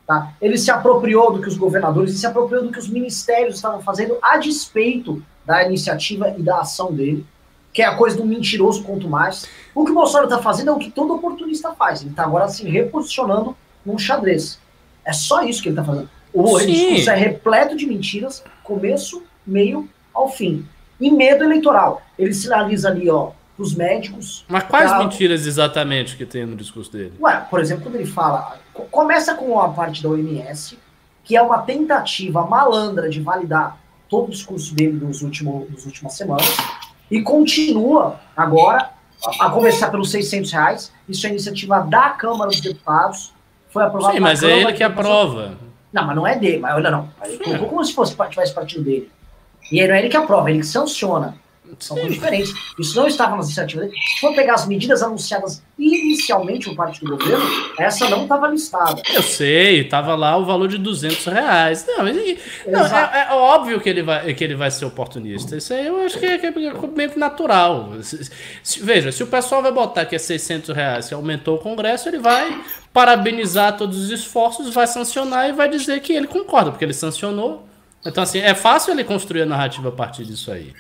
Tá? 0.05 0.33
Ele 0.41 0.57
se 0.57 0.69
apropriou 0.69 1.31
do 1.31 1.41
que 1.41 1.47
os 1.47 1.57
governadores, 1.57 2.11
ele 2.11 2.19
se 2.19 2.27
apropriou 2.27 2.63
do 2.63 2.71
que 2.71 2.79
os 2.79 2.89
ministérios 2.89 3.55
estavam 3.55 3.81
fazendo 3.81 4.17
a 4.21 4.37
despeito 4.37 5.23
da 5.45 5.63
iniciativa 5.63 6.29
e 6.37 6.41
da 6.41 6.59
ação 6.59 6.93
dele, 6.93 7.25
que 7.71 7.81
é 7.81 7.85
a 7.85 7.95
coisa 7.95 8.17
do 8.17 8.25
mentiroso 8.25 8.83
quanto 8.83 9.07
mais. 9.07 9.47
O 9.73 9.85
que 9.85 9.91
o 9.91 9.95
Bolsonaro 9.95 10.27
está 10.27 10.41
fazendo 10.41 10.69
é 10.69 10.73
o 10.73 10.77
que 10.77 10.91
todo 10.91 11.13
oportunista 11.13 11.73
faz. 11.73 12.01
Ele 12.01 12.11
está 12.11 12.23
agora 12.23 12.47
se 12.49 12.67
reposicionando 12.67 13.55
num 13.85 13.97
xadrez. 13.97 14.59
É 15.05 15.13
só 15.13 15.43
isso 15.43 15.61
que 15.61 15.69
ele 15.69 15.79
está 15.79 15.83
fazendo. 15.83 16.09
O 16.33 16.59
discurso 16.59 17.09
é 17.09 17.15
repleto 17.15 17.75
de 17.75 17.85
mentiras, 17.85 18.43
começo, 18.63 19.23
meio 19.45 19.87
ao 20.13 20.29
fim. 20.29 20.65
E 20.99 21.11
medo 21.11 21.43
eleitoral. 21.43 22.01
Ele 22.17 22.33
sinaliza 22.33 22.89
ali, 22.89 23.09
ó, 23.09 23.31
os 23.57 23.75
médicos. 23.75 24.45
Mas 24.47 24.63
quais 24.63 24.97
mentiras 24.97 25.45
exatamente 25.45 26.17
que 26.17 26.25
tem 26.25 26.45
no 26.45 26.55
discurso 26.55 26.91
dele? 26.91 27.13
Ué, 27.19 27.45
por 27.49 27.59
exemplo, 27.59 27.83
quando 27.83 27.95
ele 27.95 28.05
fala. 28.05 28.57
Começa 28.89 29.35
com 29.35 29.59
a 29.59 29.69
parte 29.69 30.01
da 30.01 30.09
OMS, 30.09 30.77
que 31.23 31.35
é 31.35 31.41
uma 31.41 31.59
tentativa 31.59 32.45
malandra 32.45 33.09
de 33.09 33.21
validar 33.21 33.77
todo 34.09 34.27
o 34.27 34.31
discurso 34.31 34.73
dele 34.75 34.93
nos 34.93 35.21
últimos, 35.21 35.69
nas 35.71 35.85
últimas 35.85 36.13
semanas, 36.13 36.57
e 37.09 37.21
continua 37.21 38.19
agora, 38.35 38.91
a, 39.25 39.45
a 39.45 39.49
começar 39.49 39.89
pelos 39.89 40.11
600 40.11 40.51
reais. 40.51 40.93
Isso 41.07 41.25
é 41.25 41.29
iniciativa 41.29 41.79
da 41.79 42.09
Câmara 42.09 42.49
dos 42.49 42.61
Deputados. 42.61 43.33
Foi 43.69 43.83
aprovado 43.83 44.13
Sim, 44.13 44.19
mas 44.19 44.43
é 44.43 44.59
ele 44.59 44.73
que 44.73 44.83
aprova. 44.83 45.57
Não, 45.91 46.05
mas 46.05 46.15
não 46.15 46.27
é 46.27 46.35
dele. 46.37 46.59
Mas, 46.59 46.75
olha, 46.75 46.91
não. 46.91 47.09
Ele 47.23 47.37
colocou 47.37 47.69
como 47.69 47.85
se 47.85 47.93
fosse 47.93 48.15
tivesse 48.29 48.53
partido 48.53 48.83
dele. 48.83 49.11
E 49.71 49.79
aí 49.79 49.87
não 49.87 49.95
é 49.95 49.99
ele 49.99 50.09
que 50.09 50.17
aprova, 50.17 50.49
é 50.49 50.51
ele 50.51 50.59
que 50.59 50.67
sanciona. 50.67 51.37
São 51.79 51.97
coisas 51.97 52.13
diferentes. 52.13 52.53
Isso 52.79 52.95
não 52.95 53.07
estava 53.07 53.35
nas 53.35 53.45
iniciativas 53.45 53.87
dele. 53.87 54.01
Se 54.01 54.21
for 54.21 54.35
pegar 54.35 54.55
as 54.55 54.67
medidas 54.67 55.01
anunciadas 55.01 55.61
inicialmente 55.77 56.69
por 56.69 56.75
parte 56.75 57.03
do 57.03 57.17
governo, 57.17 57.45
essa 57.79 58.09
não 58.09 58.23
estava 58.23 58.47
listada. 58.47 59.01
Eu 59.13 59.23
sei, 59.23 59.81
estava 59.81 60.15
lá 60.15 60.37
o 60.37 60.45
valor 60.45 60.67
de 60.67 60.77
200 60.77 61.25
reais. 61.25 61.85
Não, 61.87 62.03
não 62.03 62.85
é, 62.85 63.27
é, 63.29 63.33
óbvio 63.33 63.79
que 63.79 63.89
ele, 63.89 64.03
vai, 64.03 64.33
que 64.33 64.43
ele 64.43 64.55
vai 64.55 64.69
ser 64.71 64.85
oportunista. 64.85 65.55
Isso 65.55 65.73
aí 65.73 65.87
eu 65.87 66.01
acho 66.01 66.19
que 66.19 66.25
é, 66.25 66.37
que 66.37 66.45
é 66.45 66.51
meio 66.51 67.09
que 67.09 67.19
natural. 67.19 67.91
Se, 68.01 68.29
se, 68.61 68.79
veja, 68.81 69.11
se 69.11 69.23
o 69.23 69.27
pessoal 69.27 69.61
vai 69.61 69.71
botar 69.71 70.05
que 70.05 70.15
é 70.15 70.19
600 70.19 70.75
reais, 70.75 71.07
que 71.07 71.13
aumentou 71.13 71.55
o 71.55 71.59
Congresso, 71.59 72.07
ele 72.07 72.19
vai 72.19 72.61
parabenizar 72.93 73.75
todos 73.75 73.97
os 73.97 74.11
esforços, 74.11 74.73
vai 74.73 74.85
sancionar 74.85 75.49
e 75.49 75.53
vai 75.53 75.67
dizer 75.67 75.99
que 76.01 76.13
ele 76.13 76.27
concorda, 76.27 76.71
porque 76.71 76.85
ele 76.85 76.93
sancionou. 76.93 77.67
Então, 78.05 78.21
assim, 78.21 78.39
é 78.39 78.53
fácil 78.53 78.91
ele 78.93 79.03
construir 79.03 79.41
a 79.43 79.45
narrativa 79.45 79.89
a 79.89 79.91
partir 79.91 80.25
disso 80.25 80.51
aí. 80.51 80.73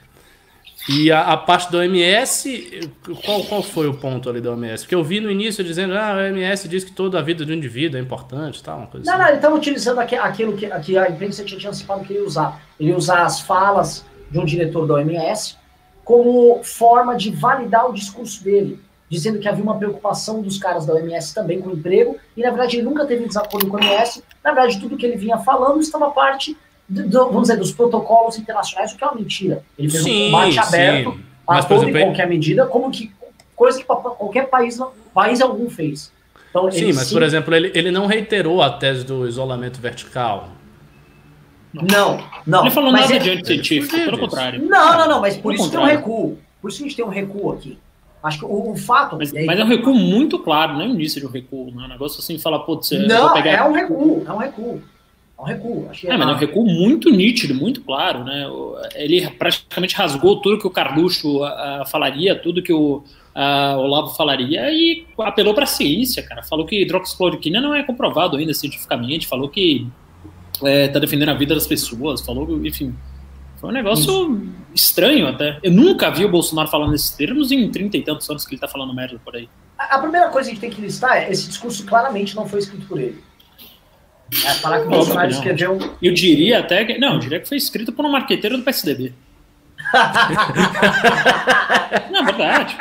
E 0.89 1.11
a, 1.11 1.21
a, 1.21 1.37
parte 1.37 1.71
da 1.71 1.77
OMS, 1.77 2.91
qual, 3.25 3.43
qual 3.45 3.63
foi 3.63 3.87
o 3.87 3.93
ponto 3.93 4.29
ali 4.29 4.41
da 4.41 4.51
OMS? 4.51 4.83
Porque 4.83 4.95
eu 4.95 5.03
vi 5.03 5.21
no 5.21 5.31
início 5.31 5.63
dizendo, 5.63 5.93
ah, 5.93 6.13
a 6.13 6.17
OMS 6.17 6.67
diz 6.67 6.83
que 6.83 6.91
toda 6.91 7.17
a 7.19 7.21
vida 7.21 7.45
de 7.45 7.53
um 7.53 7.55
indivíduo 7.55 7.97
é 7.97 8.01
importante, 8.01 8.61
tal, 8.61 8.79
uma 8.79 8.87
coisa 8.87 9.05
Não, 9.05 9.13
assim. 9.13 9.21
não, 9.21 9.27
ele 9.29 9.37
estava 9.37 9.55
utilizando 9.55 9.99
aquilo 9.99 10.57
que, 10.57 10.67
que 10.81 10.97
a 10.97 11.09
imprensa 11.09 11.43
tinha 11.45 11.69
antecipado 11.69 12.03
que 12.03 12.11
ele 12.11 12.19
ia 12.19 12.25
usar. 12.25 12.61
Ele 12.77 12.89
ia 12.89 12.97
usar 12.97 13.23
as 13.23 13.39
falas 13.39 14.05
de 14.29 14.37
um 14.37 14.43
diretor 14.43 14.85
da 14.85 14.95
OMS 14.95 15.57
como 16.03 16.61
forma 16.63 17.15
de 17.15 17.31
validar 17.31 17.89
o 17.89 17.93
discurso 17.93 18.43
dele, 18.43 18.77
dizendo 19.09 19.39
que 19.39 19.47
havia 19.47 19.63
uma 19.63 19.77
preocupação 19.77 20.41
dos 20.41 20.57
caras 20.57 20.85
da 20.85 20.93
OMS 20.93 21.33
também 21.33 21.61
com 21.61 21.69
o 21.69 21.73
emprego, 21.73 22.17
e 22.35 22.41
na 22.41 22.49
verdade 22.49 22.75
ele 22.75 22.83
nunca 22.83 23.05
teve 23.05 23.25
desacordo 23.25 23.67
com 23.67 23.77
a 23.77 23.79
OMS, 23.79 24.21
na 24.43 24.51
verdade 24.51 24.81
tudo 24.81 24.97
que 24.97 25.05
ele 25.05 25.15
vinha 25.15 25.37
falando 25.37 25.79
estava 25.79 26.11
parte 26.11 26.57
do, 26.87 27.25
vamos 27.25 27.43
dizer, 27.43 27.57
dos 27.57 27.71
protocolos 27.71 28.37
internacionais, 28.37 28.91
o 28.91 28.97
que 28.97 29.03
é 29.03 29.07
uma 29.07 29.15
mentira. 29.15 29.63
Ele 29.77 29.89
fez 29.89 30.03
sim, 30.03 30.27
um 30.27 30.31
combate 30.31 30.59
aberto 30.59 31.11
sim. 31.11 31.19
a 31.47 31.53
Mas, 31.53 31.65
toda 31.65 31.81
exemplo, 31.81 31.99
e 31.99 32.03
qualquer 32.03 32.27
medida, 32.27 32.65
como 32.65 32.91
que 32.91 33.11
coisa 33.55 33.79
que 33.79 33.85
qualquer 33.85 34.49
país, 34.49 34.79
país 35.13 35.41
algum 35.41 35.69
fez. 35.69 36.11
Então, 36.49 36.69
sim, 36.71 36.93
mas 36.93 37.07
sim, 37.07 37.13
por 37.15 37.23
exemplo, 37.23 37.55
ele, 37.55 37.71
ele 37.73 37.89
não 37.89 38.05
reiterou 38.05 38.61
a 38.61 38.69
tese 38.69 39.03
do 39.03 39.27
isolamento 39.27 39.79
vertical. 39.79 40.49
Não, 41.73 42.23
não. 42.45 42.61
Ele 42.61 42.71
falou 42.71 42.91
nada 42.91 43.17
de 43.17 43.29
anticientífico, 43.31 43.95
pelo 43.95 44.19
contrário. 44.19 44.61
Não, 44.63 44.97
não, 44.97 45.07
não, 45.07 45.21
mas 45.21 45.35
por 45.35 45.53
isso 45.53 45.63
contrário. 45.63 45.87
tem 45.87 45.97
um 45.97 45.99
recuo. 45.99 46.37
Por 46.61 46.69
isso 46.69 46.83
a 46.83 46.83
gente 46.83 46.95
tem 46.95 47.05
um 47.05 47.09
recuo 47.09 47.51
aqui. 47.53 47.79
Acho 48.21 48.39
que 48.39 48.45
o, 48.45 48.71
o 48.71 48.77
fato. 48.77 49.17
Mas, 49.17 49.33
aí, 49.33 49.45
mas, 49.45 49.59
é 49.59 49.63
um 49.63 49.67
recuo 49.67 49.95
muito 49.95 50.37
claro, 50.39 50.73
não 50.73 50.81
é 50.81 50.85
o 50.85 50.91
início 50.91 51.19
de 51.19 51.27
um 51.27 51.29
recuo, 51.29 51.71
não 51.71 51.83
é 51.83 51.85
um 51.87 51.89
negócio 51.89 52.19
assim, 52.19 52.37
falar, 52.37 52.59
putz, 52.59 52.91
não, 52.91 53.33
pegar... 53.33 53.51
é 53.51 53.63
um 53.63 53.73
recuo, 53.73 54.23
é 54.25 54.31
um 54.31 54.37
recuo 54.37 54.81
um 55.43 55.45
recuo. 55.45 55.87
Achei 55.89 56.09
é, 56.09 56.17
mas 56.17 56.27
é 56.27 56.31
um 56.31 56.35
recuo 56.35 56.65
muito 56.65 57.09
nítido, 57.09 57.53
muito 57.53 57.81
claro, 57.81 58.23
né? 58.23 58.45
Ele 58.95 59.29
praticamente 59.29 59.95
rasgou 59.95 60.41
tudo 60.41 60.59
que 60.59 60.67
o 60.67 60.71
Carluxo 60.71 61.43
uh, 61.43 61.85
falaria, 61.87 62.35
tudo 62.35 62.63
que 62.63 62.73
o 62.73 63.03
uh, 63.35 63.77
Olavo 63.77 64.15
falaria 64.15 64.71
e 64.71 65.05
apelou 65.19 65.53
para 65.53 65.63
a 65.63 65.67
ciência, 65.67 66.23
cara. 66.23 66.43
Falou 66.43 66.65
que 66.65 66.81
hidroxicloroquina 66.81 67.59
não 67.59 67.75
é 67.75 67.83
comprovado 67.83 68.37
ainda 68.37 68.53
cientificamente, 68.53 69.27
falou 69.27 69.49
que 69.49 69.87
está 70.53 70.97
é, 70.97 70.99
defendendo 70.99 71.29
a 71.29 71.33
vida 71.33 71.53
das 71.53 71.67
pessoas, 71.67 72.21
falou, 72.21 72.65
enfim. 72.65 72.95
Foi 73.57 73.69
um 73.69 73.73
negócio 73.73 74.35
Isso. 74.35 74.49
estranho 74.75 75.27
até. 75.27 75.57
Eu 75.63 75.71
nunca 75.71 76.09
vi 76.09 76.25
o 76.25 76.29
Bolsonaro 76.29 76.67
falando 76.67 76.91
nesses 76.91 77.11
termos 77.11 77.51
em 77.51 77.69
30 77.69 77.97
e 77.97 78.01
tantos 78.01 78.29
anos 78.29 78.45
que 78.45 78.51
ele 78.51 78.57
está 78.57 78.67
falando 78.67 78.93
merda 78.93 79.19
por 79.23 79.35
aí. 79.35 79.47
A, 79.77 79.95
a 79.95 79.99
primeira 79.99 80.29
coisa 80.29 80.49
que 80.49 80.51
a 80.51 80.59
gente 80.59 80.61
tem 80.61 80.69
que 80.69 80.81
listar 80.81 81.17
é 81.17 81.31
esse 81.31 81.47
discurso 81.47 81.85
claramente 81.85 82.35
não 82.35 82.47
foi 82.47 82.59
escrito 82.59 82.85
por 82.87 82.99
ele. 82.99 83.23
É, 84.45 84.53
falar 84.55 84.81
que 84.81 84.87
o 84.87 84.89
Bolsonaro 84.89 85.29
escreveu. 85.29 85.77
Eu 86.01 86.13
diria 86.13 86.59
até 86.59 86.83
que. 86.85 86.97
Não, 86.97 87.13
eu 87.13 87.19
diria 87.19 87.39
que 87.39 87.47
foi 87.47 87.57
escrito 87.57 87.91
por 87.91 88.05
um 88.05 88.11
marqueteiro 88.11 88.57
do 88.57 88.63
PSDB. 88.63 89.13
não, 92.11 92.21
é 92.21 92.23
verdade. 92.23 92.75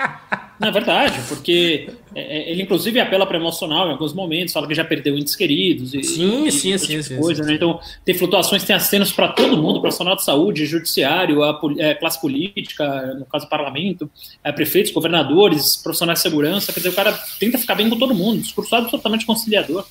Não, 0.62 0.68
é 0.68 0.70
verdade, 0.70 1.20
porque 1.28 1.88
é, 2.14 2.20
é, 2.20 2.52
ele 2.52 2.62
inclusive 2.62 3.00
apela 3.00 3.26
para 3.26 3.36
emocional 3.36 3.88
em 3.88 3.90
alguns 3.90 4.14
momentos, 4.14 4.54
fala 4.54 4.68
que 4.68 4.74
já 4.76 4.84
perdeu 4.84 5.18
entes 5.18 5.34
queridos. 5.34 5.92
E, 5.92 6.04
sim, 6.04 6.46
e, 6.46 6.52
sim, 6.52 6.78
sim, 6.78 7.02
sim, 7.02 7.18
coisa, 7.18 7.42
sim, 7.42 7.48
né? 7.48 7.56
Então, 7.56 7.80
tem 8.04 8.14
flutuações, 8.14 8.62
tem 8.62 8.76
acenos 8.76 9.10
para 9.10 9.28
todo 9.28 9.56
mundo, 9.56 9.80
profissional 9.80 10.14
de 10.14 10.22
saúde, 10.22 10.64
judiciário, 10.64 11.42
a, 11.42 11.50
a 11.50 11.94
classe 11.96 12.20
política, 12.20 13.12
no 13.18 13.26
caso, 13.26 13.48
parlamento, 13.48 14.08
prefeitos, 14.54 14.92
governadores, 14.92 15.76
profissionais 15.76 16.20
de 16.20 16.22
segurança. 16.22 16.72
Quer 16.72 16.78
dizer, 16.78 16.90
o 16.90 16.94
cara 16.94 17.12
tenta 17.40 17.58
ficar 17.58 17.74
bem 17.74 17.90
com 17.90 17.98
todo 17.98 18.14
mundo, 18.14 18.40
discurso 18.40 18.76
absolutamente 18.76 19.26
conciliador. 19.26 19.84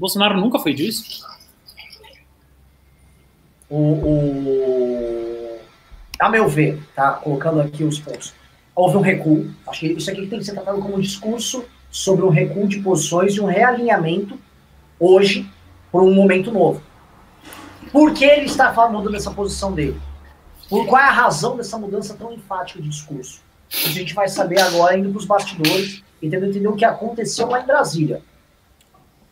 Bolsonaro 0.00 0.40
nunca 0.40 0.58
foi 0.58 0.72
disso. 0.72 1.26
O, 3.68 3.76
o, 3.76 5.58
a 6.18 6.30
meu 6.30 6.48
ver, 6.48 6.82
tá? 6.96 7.12
Colocando 7.12 7.60
aqui 7.60 7.84
os 7.84 8.00
pontos. 8.00 8.32
Houve 8.74 8.96
um 8.96 9.02
recuo. 9.02 9.50
Acho 9.68 9.80
que 9.80 9.86
isso 9.92 10.10
aqui 10.10 10.26
tem 10.26 10.38
que 10.38 10.44
ser 10.46 10.54
tratado 10.54 10.80
como 10.80 10.96
um 10.96 11.00
discurso 11.00 11.66
sobre 11.90 12.24
um 12.24 12.30
recuo 12.30 12.66
de 12.66 12.80
posições 12.80 13.34
e 13.34 13.42
um 13.42 13.44
realinhamento 13.44 14.38
hoje 14.98 15.46
por 15.92 16.02
um 16.02 16.14
momento 16.14 16.50
novo. 16.50 16.82
Por 17.92 18.14
que 18.14 18.24
ele 18.24 18.46
está 18.46 18.72
falando 18.72 19.10
dessa 19.10 19.30
posição 19.30 19.70
dele? 19.70 20.00
Por 20.66 20.86
qual 20.86 21.02
é 21.02 21.08
a 21.08 21.12
razão 21.12 21.58
dessa 21.58 21.76
mudança 21.76 22.14
tão 22.14 22.32
enfática 22.32 22.80
de 22.80 22.88
discurso? 22.88 23.42
A 23.84 23.88
gente 23.88 24.14
vai 24.14 24.28
saber 24.28 24.60
agora, 24.62 24.96
indo 24.96 25.10
para 25.10 25.18
os 25.18 25.26
bastidores, 25.26 26.02
e 26.22 26.30
tentando 26.30 26.50
entender 26.50 26.68
o 26.68 26.76
que 26.76 26.84
aconteceu 26.86 27.48
lá 27.48 27.60
em 27.60 27.66
Brasília. 27.66 28.22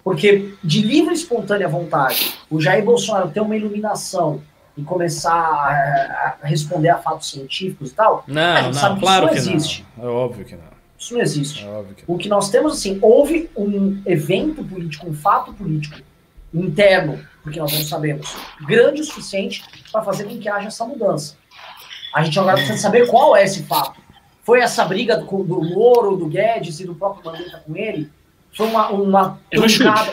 Porque 0.08 0.54
de 0.64 0.80
livre 0.80 1.10
e 1.10 1.14
espontânea 1.14 1.68
vontade, 1.68 2.32
o 2.48 2.58
Jair 2.58 2.82
Bolsonaro 2.82 3.28
ter 3.28 3.40
uma 3.40 3.54
iluminação 3.54 4.40
e 4.74 4.82
começar 4.82 5.30
a, 5.30 6.38
a 6.42 6.46
responder 6.46 6.88
a 6.88 6.96
fatos 6.96 7.30
científicos 7.30 7.90
e 7.90 7.94
tal, 7.94 8.24
não, 8.26 8.70
não, 8.70 8.98
claro 8.98 9.28
que, 9.28 9.34
não 9.34 9.38
existe. 9.38 9.84
Não. 9.98 10.04
É 10.06 10.08
óbvio 10.08 10.46
que 10.46 10.56
não. 10.56 10.62
Isso 10.98 11.12
não 11.12 11.20
existe. 11.20 11.62
É 11.62 11.66
que 11.94 12.04
não. 12.08 12.14
O 12.14 12.16
que 12.16 12.26
nós 12.26 12.48
temos, 12.48 12.72
assim, 12.78 12.98
houve 13.02 13.50
um 13.54 14.00
evento 14.06 14.64
político, 14.64 15.06
um 15.06 15.12
fato 15.12 15.52
político 15.52 16.00
interno, 16.54 17.22
porque 17.42 17.60
nós 17.60 17.70
não 17.70 17.84
sabemos, 17.84 18.34
grande 18.66 19.02
o 19.02 19.04
suficiente 19.04 19.62
para 19.92 20.02
fazer 20.02 20.24
com 20.24 20.38
que 20.38 20.48
haja 20.48 20.68
essa 20.68 20.86
mudança. 20.86 21.36
A 22.14 22.24
gente 22.24 22.38
agora 22.38 22.56
precisa 22.56 22.78
saber 22.78 23.08
qual 23.08 23.36
é 23.36 23.44
esse 23.44 23.62
fato. 23.64 24.00
Foi 24.42 24.60
essa 24.60 24.86
briga 24.86 25.18
do, 25.18 25.44
do 25.44 25.62
Moro, 25.62 26.16
do 26.16 26.28
Guedes 26.28 26.80
e 26.80 26.86
do 26.86 26.94
próprio 26.94 27.30
Mandetta 27.30 27.62
com 27.66 27.76
ele? 27.76 28.10
Foi 28.52 28.66
uma, 28.66 28.88
uma 28.90 29.40
trancada, 29.50 30.12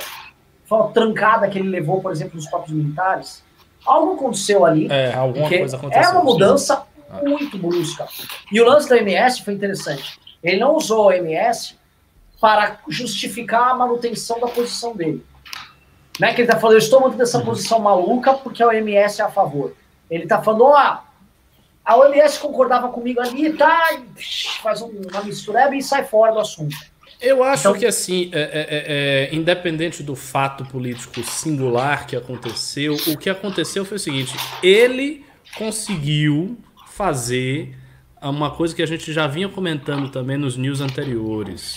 foi 0.66 0.78
uma 0.78 0.92
trancada 0.92 1.48
que 1.48 1.58
ele 1.58 1.70
levou, 1.70 2.02
por 2.02 2.12
exemplo, 2.12 2.36
nos 2.36 2.48
próprios 2.48 2.76
militares. 2.76 3.44
Algo 3.86 4.14
aconteceu 4.14 4.66
ali. 4.66 4.88
É, 4.92 5.14
alguma 5.14 5.48
coisa 5.48 5.78
aconteceu. 5.78 6.04
É 6.04 6.10
uma 6.10 6.24
mudança 6.24 6.86
sim. 7.20 7.30
muito 7.30 7.58
brusca. 7.58 8.08
E 8.52 8.60
o 8.60 8.66
lance 8.66 8.90
da 8.90 8.98
MS 8.98 9.44
foi 9.44 9.54
interessante. 9.54 10.20
Ele 10.44 10.60
não 10.60 10.76
usou 10.76 11.10
a 11.10 11.18
MS 11.18 11.76
para 12.40 12.80
justificar 12.88 13.72
a 13.72 13.76
manutenção 13.76 14.40
da 14.40 14.48
posição 14.48 14.96
dele. 14.96 15.26
Né? 16.20 16.34
Que 16.34 16.42
ele 16.42 16.48
tá 16.48 16.60
falando, 16.60 16.76
eu 16.76 16.80
estou 16.80 17.02
mantendo 17.02 17.24
essa 17.24 17.40
uhum. 17.40 17.46
posição 17.46 17.80
maluca 17.80 18.34
porque 18.34 18.64
a 18.64 18.68
OMS 18.68 19.22
é 19.22 19.26
a 19.26 19.30
favor. 19.30 19.74
Ele 20.10 20.26
tá 20.28 20.42
falando, 20.42 20.66
ó, 20.66 21.00
a 21.84 21.98
OMS 21.98 22.40
concordava 22.40 22.90
comigo 22.90 23.20
ali, 23.20 23.54
tá? 23.54 23.98
Faz 24.62 24.82
uma 24.82 25.22
mistureba 25.24 25.76
e 25.76 25.82
sai 25.82 26.04
fora 26.04 26.34
do 26.34 26.40
assunto. 26.40 26.76
Eu 27.22 27.44
acho 27.44 27.68
então, 27.68 27.80
que, 27.80 27.86
assim, 27.86 28.30
é, 28.32 28.40
é, 28.40 28.50
é, 28.50 29.30
é, 29.32 29.36
independente 29.36 30.04
do 30.04 30.16
fato 30.16 30.66
político 30.66 31.24
singular 31.24 32.06
que 32.06 32.16
aconteceu, 32.16 32.96
o 33.08 33.18
que 33.18 33.30
aconteceu 33.30 33.86
foi 33.86 33.98
o 33.98 34.00
seguinte: 34.00 34.36
ele 34.62 35.24
conseguiu 35.58 36.58
fazer 36.88 37.76
uma 38.22 38.52
coisa 38.52 38.76
que 38.76 38.82
a 38.82 38.86
gente 38.86 39.14
já 39.14 39.28
vinha 39.28 39.48
comentando 39.48 40.10
também 40.10 40.38
nos 40.38 40.58
news 40.58 40.82
anteriores. 40.82 41.76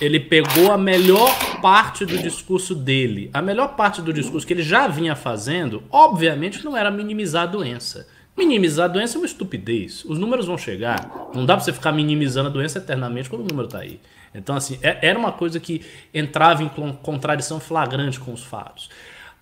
Ele 0.00 0.20
pegou 0.20 0.70
a 0.70 0.78
melhor 0.78 1.60
parte 1.60 2.04
do 2.04 2.16
discurso 2.18 2.74
dele. 2.74 3.30
A 3.32 3.42
melhor 3.42 3.74
parte 3.74 4.00
do 4.00 4.12
discurso 4.12 4.46
que 4.46 4.52
ele 4.52 4.62
já 4.62 4.86
vinha 4.86 5.16
fazendo, 5.16 5.82
obviamente, 5.90 6.64
não 6.64 6.76
era 6.76 6.90
minimizar 6.90 7.42
a 7.44 7.46
doença. 7.46 8.06
Minimizar 8.36 8.84
a 8.84 8.92
doença 8.92 9.16
é 9.16 9.18
uma 9.18 9.26
estupidez. 9.26 10.04
Os 10.04 10.16
números 10.16 10.46
vão 10.46 10.56
chegar. 10.56 11.30
Não 11.34 11.44
dá 11.44 11.56
pra 11.56 11.64
você 11.64 11.72
ficar 11.72 11.90
minimizando 11.90 12.48
a 12.48 12.52
doença 12.52 12.78
eternamente 12.78 13.28
quando 13.28 13.42
o 13.42 13.48
número 13.48 13.66
tá 13.66 13.78
aí. 13.78 13.98
Então, 14.34 14.56
assim, 14.56 14.78
é, 14.82 14.98
era 15.08 15.18
uma 15.18 15.32
coisa 15.32 15.58
que 15.58 15.84
entrava 16.12 16.62
em 16.62 16.68
contradição 17.02 17.60
flagrante 17.60 18.20
com 18.20 18.32
os 18.32 18.42
fatos. 18.42 18.88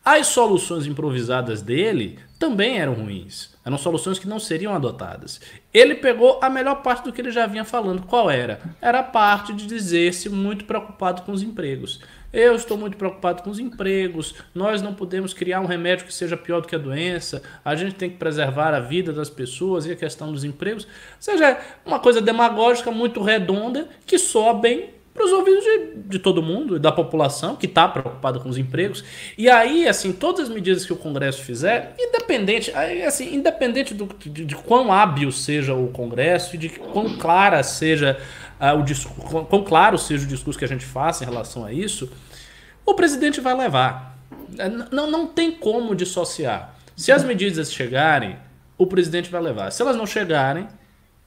As 0.05 0.29
soluções 0.29 0.87
improvisadas 0.87 1.63
dele 1.63 2.21
também 2.39 2.79
eram 2.79 2.95
ruins. 2.95 3.57
Eram 3.65 3.77
soluções 3.77 4.21
que 4.21 4.29
não 4.29 4.39
seriam 4.39 4.73
adotadas. 4.73 5.41
Ele 5.75 5.97
pegou 5.97 6.39
a 6.41 6.49
melhor 6.49 6.77
parte 6.77 7.03
do 7.03 7.13
que 7.13 7.21
ele 7.21 7.33
já 7.33 7.45
vinha 7.49 7.65
falando. 7.65 8.07
Qual 8.07 8.31
era? 8.31 8.61
Era 8.81 9.01
a 9.01 9.03
parte 9.03 9.53
de 9.53 9.67
dizer-se 9.67 10.29
muito 10.29 10.65
preocupado 10.65 11.23
com 11.23 11.33
os 11.33 11.43
empregos. 11.43 12.01
Eu 12.37 12.55
estou 12.55 12.77
muito 12.77 12.99
preocupado 12.99 13.43
com 13.43 13.49
os 13.49 13.59
empregos. 13.59 14.35
Nós 14.55 14.83
não 14.83 14.93
podemos 14.93 15.33
criar 15.33 15.59
um 15.63 15.65
remédio 15.65 16.05
que 16.05 16.13
seja 16.13 16.37
pior 16.37 16.61
do 16.61 16.69
que 16.69 16.75
a 16.75 16.79
doença. 16.79 17.43
A 17.65 17.75
gente 17.75 17.95
tem 17.95 18.11
que 18.11 18.19
preservar 18.19 18.75
a 18.75 18.81
vida 18.81 19.11
das 19.11 19.31
pessoas 19.31 19.87
e 19.87 19.93
a 19.93 19.97
questão 19.97 20.31
dos 20.31 20.45
empregos. 20.45 20.85
Ou 20.85 20.91
seja, 21.19 21.59
uma 21.83 21.99
coisa 21.99 22.21
demagógica 22.21 22.91
muito 22.91 23.23
redonda 23.23 23.89
que 24.05 24.19
soa 24.19 24.53
bem 24.53 24.91
para 25.15 25.25
os 25.25 25.33
ouvidos 25.33 25.65
de, 25.65 26.09
de 26.09 26.19
todo 26.19 26.43
mundo, 26.43 26.79
da 26.79 26.93
população 26.93 27.57
que 27.57 27.65
está 27.65 27.89
preocupada 27.89 28.39
com 28.39 28.51
os 28.51 28.59
empregos. 28.59 29.03
E 29.39 29.49
aí, 29.49 29.89
assim, 29.89 30.13
todas 30.13 30.43
as 30.43 30.49
medidas 30.51 30.85
que 30.85 30.93
o 30.93 30.97
Congresso 30.97 31.43
fizer, 31.43 31.95
independente, 31.99 32.71
assim, 33.07 33.35
independente 33.35 33.95
do, 33.95 34.07
de, 34.19 34.45
de 34.45 34.55
quão 34.55 34.93
hábil 34.93 35.33
seja 35.33 35.75
o 35.75 35.89
Congresso 35.89 36.55
e 36.55 36.59
de 36.59 36.69
quão 36.69 37.17
clara 37.17 37.63
seja 37.63 38.19
uh, 38.61 38.79
o 38.79 38.83
discurso, 38.83 39.47
quão 39.47 39.65
claro 39.65 39.97
seja 39.97 40.25
o 40.25 40.29
discurso 40.29 40.59
que 40.59 40.65
a 40.65 40.69
gente 40.69 40.85
faça 40.85 41.25
em 41.25 41.27
relação 41.27 41.65
a 41.65 41.73
isso, 41.73 42.11
o 42.87 42.95
presidente 42.95 43.41
vai 43.41 43.55
levar. 43.55 44.17
É, 44.57 44.69
não, 44.69 45.11
não 45.11 45.27
tem 45.27 45.51
como 45.51 45.95
dissociar. 45.95 46.77
Se 46.97 47.13
as 47.13 47.25
medidas 47.25 47.73
chegarem, 47.73 48.39
o 48.79 48.87
presidente 48.87 49.29
vai 49.31 49.43
levar. 49.43 49.71
Se 49.73 49.83
elas 49.83 49.97
não 49.97 50.07
chegarem, 50.07 50.69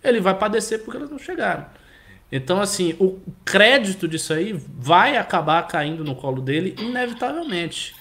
ele 0.04 0.22
vai 0.22 0.34
padecer 0.34 0.84
porque 0.84 0.98
elas 0.98 1.12
não 1.12 1.20
chegaram. 1.20 1.66
Então, 2.32 2.62
assim, 2.62 2.96
o 3.00 3.20
crédito 3.44 4.08
disso 4.08 4.34
aí 4.34 4.54
vai 4.54 5.18
acabar 5.18 5.68
caindo 5.68 6.04
no 6.04 6.16
colo 6.16 6.42
dele, 6.42 6.76
inevitavelmente. 6.80 7.96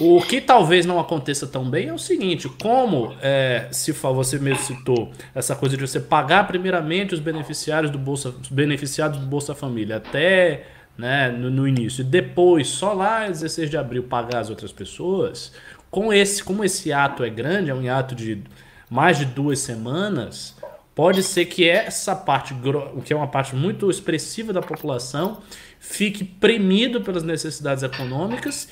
O 0.00 0.20
que 0.20 0.40
talvez 0.40 0.84
não 0.84 0.98
aconteça 0.98 1.46
tão 1.46 1.68
bem 1.68 1.88
é 1.88 1.92
o 1.92 1.98
seguinte: 1.98 2.48
como 2.60 3.14
é, 3.20 3.68
se 3.70 3.92
você 3.92 4.38
mesmo 4.38 4.64
citou 4.64 5.12
essa 5.34 5.54
coisa 5.54 5.76
de 5.76 5.86
você 5.86 6.00
pagar 6.00 6.48
primeiramente 6.48 7.14
os 7.14 7.20
beneficiários 7.20 7.92
do 7.92 7.98
Bolsa, 7.98 8.30
os 8.30 8.48
beneficiados 8.48 9.20
do 9.20 9.26
Bolsa 9.26 9.54
Família 9.54 9.98
até 9.98 10.64
né, 10.96 11.30
no, 11.30 11.50
no, 11.50 11.66
início, 11.66 12.02
e 12.02 12.04
depois, 12.04 12.68
só 12.68 12.92
lá 12.92 13.28
16 13.28 13.68
de 13.68 13.76
abril, 13.76 14.04
pagar 14.04 14.40
as 14.40 14.50
outras 14.50 14.72
pessoas, 14.72 15.52
com 15.90 16.12
esse, 16.12 16.42
como 16.42 16.64
esse 16.64 16.92
ato 16.92 17.24
é 17.24 17.30
grande, 17.30 17.70
é 17.70 17.74
um 17.74 17.92
ato 17.92 18.14
de 18.14 18.42
mais 18.88 19.18
de 19.18 19.24
duas 19.24 19.58
semanas, 19.58 20.56
pode 20.94 21.22
ser 21.22 21.46
que 21.46 21.68
essa 21.68 22.14
parte, 22.14 22.54
o 22.94 23.02
que 23.02 23.12
é 23.12 23.16
uma 23.16 23.26
parte 23.26 23.54
muito 23.54 23.90
expressiva 23.90 24.52
da 24.52 24.62
população, 24.62 25.40
fique 25.80 26.24
premido 26.24 27.00
pelas 27.00 27.22
necessidades 27.22 27.82
econômicas 27.82 28.68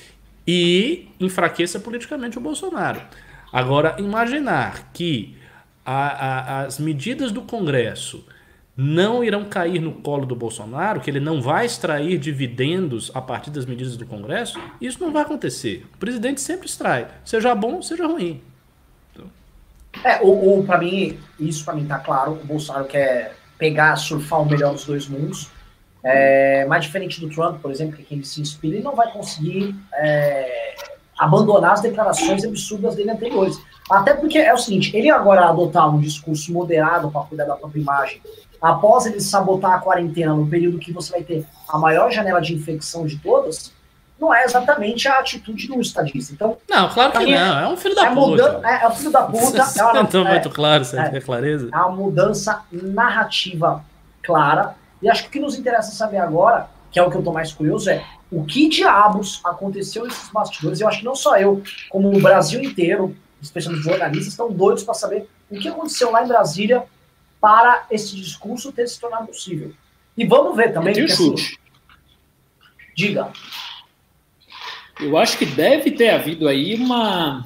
e 0.47 1.07
enfraqueça 1.19 1.79
politicamente 1.79 2.37
o 2.37 2.41
Bolsonaro. 2.41 3.01
Agora, 3.51 3.95
imaginar 3.99 4.91
que 4.93 5.37
a, 5.85 6.07
a, 6.07 6.61
as 6.61 6.79
medidas 6.79 7.31
do 7.31 7.41
Congresso 7.41 8.25
não 8.75 9.23
irão 9.23 9.45
cair 9.45 9.79
no 9.79 9.93
colo 9.93 10.25
do 10.25 10.35
Bolsonaro, 10.35 10.99
que 10.99 11.09
ele 11.09 11.19
não 11.19 11.41
vai 11.41 11.65
extrair 11.65 12.17
dividendos 12.17 13.11
a 13.13 13.21
partir 13.21 13.51
das 13.51 13.65
medidas 13.65 13.95
do 13.95 14.05
Congresso, 14.05 14.59
isso 14.81 14.99
não 14.99 15.11
vai 15.11 15.21
acontecer. 15.21 15.85
O 15.93 15.97
presidente 15.97 16.41
sempre 16.41 16.67
extrai, 16.67 17.07
seja 17.23 17.53
bom, 17.53 17.81
seja 17.81 18.07
ruim. 18.07 18.41
É, 20.03 20.19
ou, 20.21 20.49
ou 20.49 20.63
para 20.63 20.79
mim, 20.79 21.19
isso 21.39 21.63
para 21.63 21.75
mim 21.75 21.85
tá 21.85 21.99
claro, 21.99 22.31
o 22.31 22.45
Bolsonaro 22.45 22.85
quer 22.85 23.35
pegar, 23.57 23.95
surfar 23.95 24.41
o 24.41 24.45
melhor 24.45 24.73
dos 24.73 24.85
dois 24.85 25.07
mundos. 25.07 25.51
É, 26.03 26.65
mais 26.65 26.83
diferente 26.83 27.21
do 27.21 27.29
Trump, 27.29 27.61
por 27.61 27.71
exemplo, 27.71 27.95
que 27.95 28.03
quem 28.03 28.17
ele 28.17 28.27
se 28.27 28.41
inspira, 28.41 28.75
ele 28.75 28.83
não 28.83 28.95
vai 28.95 29.11
conseguir 29.11 29.73
é, 29.93 30.75
abandonar 31.17 31.73
as 31.73 31.81
declarações 31.81 32.43
absurdas 32.43 32.95
dele 32.95 33.11
anteriores. 33.11 33.61
Até 33.89 34.13
porque 34.13 34.37
é 34.37 34.53
o 34.53 34.57
seguinte, 34.57 34.95
ele 34.95 35.09
agora 35.09 35.47
adotar 35.47 35.93
um 35.93 35.99
discurso 35.99 36.51
moderado 36.51 37.09
para 37.11 37.21
cuidar 37.21 37.45
da 37.45 37.55
própria 37.55 37.79
imagem, 37.79 38.21
após 38.63 39.05
ele 39.05 39.19
sabotar 39.19 39.73
a 39.73 39.79
quarentena 39.79 40.33
no 40.33 40.47
período 40.47 40.79
que 40.79 40.93
você 40.93 41.11
vai 41.11 41.21
ter 41.21 41.45
a 41.67 41.77
maior 41.77 42.09
janela 42.09 42.39
de 42.39 42.55
infecção 42.55 43.05
de 43.05 43.17
todas, 43.17 43.73
não 44.17 44.33
é 44.33 44.45
exatamente 44.45 45.05
a 45.05 45.19
atitude 45.19 45.67
do 45.67 45.81
estadista. 45.81 46.31
Então, 46.31 46.57
não, 46.69 46.87
claro 46.87 47.11
que 47.11 47.25
não. 47.25 47.59
É 47.59 47.67
um 47.67 47.75
filho 47.75 47.93
da 47.93 48.05
é 48.05 48.09
puta. 48.11 48.21
Muda, 48.21 48.61
é, 48.63 48.83
é, 48.83 48.87
um 48.87 48.91
filho 48.91 49.11
da 49.11 49.23
puta. 49.23 49.63
é 49.77 49.83
uma, 49.83 50.01
então, 50.01 50.23
muito 50.23 50.49
claro, 50.49 50.85
você 50.85 50.97
é, 50.97 51.19
clareza. 51.19 51.69
É 51.73 51.77
uma 51.77 51.91
mudança 51.91 52.63
narrativa 52.71 53.83
clara. 54.21 54.75
E 55.01 55.09
acho 55.09 55.23
que 55.23 55.27
o 55.27 55.31
que 55.31 55.39
nos 55.41 55.57
interessa 55.57 55.91
saber 55.91 56.19
agora, 56.19 56.69
que 56.89 56.97
é 56.97 57.03
o 57.03 57.09
que 57.09 57.17
eu 57.17 57.19
estou 57.19 57.33
mais 57.33 57.51
curioso, 57.51 57.89
é 57.89 58.01
o 58.31 58.45
que 58.45 58.69
diabos 58.69 59.41
aconteceu 59.43 60.05
nesses 60.05 60.29
bastidores. 60.29 60.79
Eu 60.79 60.87
acho 60.87 60.99
que 60.99 61.05
não 61.05 61.17
só 61.17 61.35
eu, 61.35 61.61
como 61.89 62.15
o 62.15 62.21
Brasil 62.21 62.63
inteiro, 62.63 63.13
especialmente 63.41 63.81
os 63.81 63.85
jornalistas, 63.85 64.27
estão 64.27 64.49
doidos 64.49 64.85
para 64.85 64.93
saber 64.93 65.29
o 65.51 65.59
que 65.59 65.67
aconteceu 65.67 66.11
lá 66.11 66.23
em 66.23 66.27
Brasília 66.29 66.85
para 67.43 67.87
esse 67.91 68.15
discurso 68.15 68.71
ter 68.71 68.87
se 68.87 68.97
tornado 68.97 69.27
possível. 69.27 69.73
E 70.15 70.25
vamos 70.25 70.55
ver 70.55 70.71
também. 70.71 70.93
Tenho 70.93 71.09
chute. 71.09 71.59
Diga. 72.95 73.33
Eu 74.97 75.17
acho 75.17 75.37
que 75.37 75.45
deve 75.45 75.91
ter 75.91 76.11
havido 76.11 76.47
aí 76.47 76.75
uma 76.75 77.45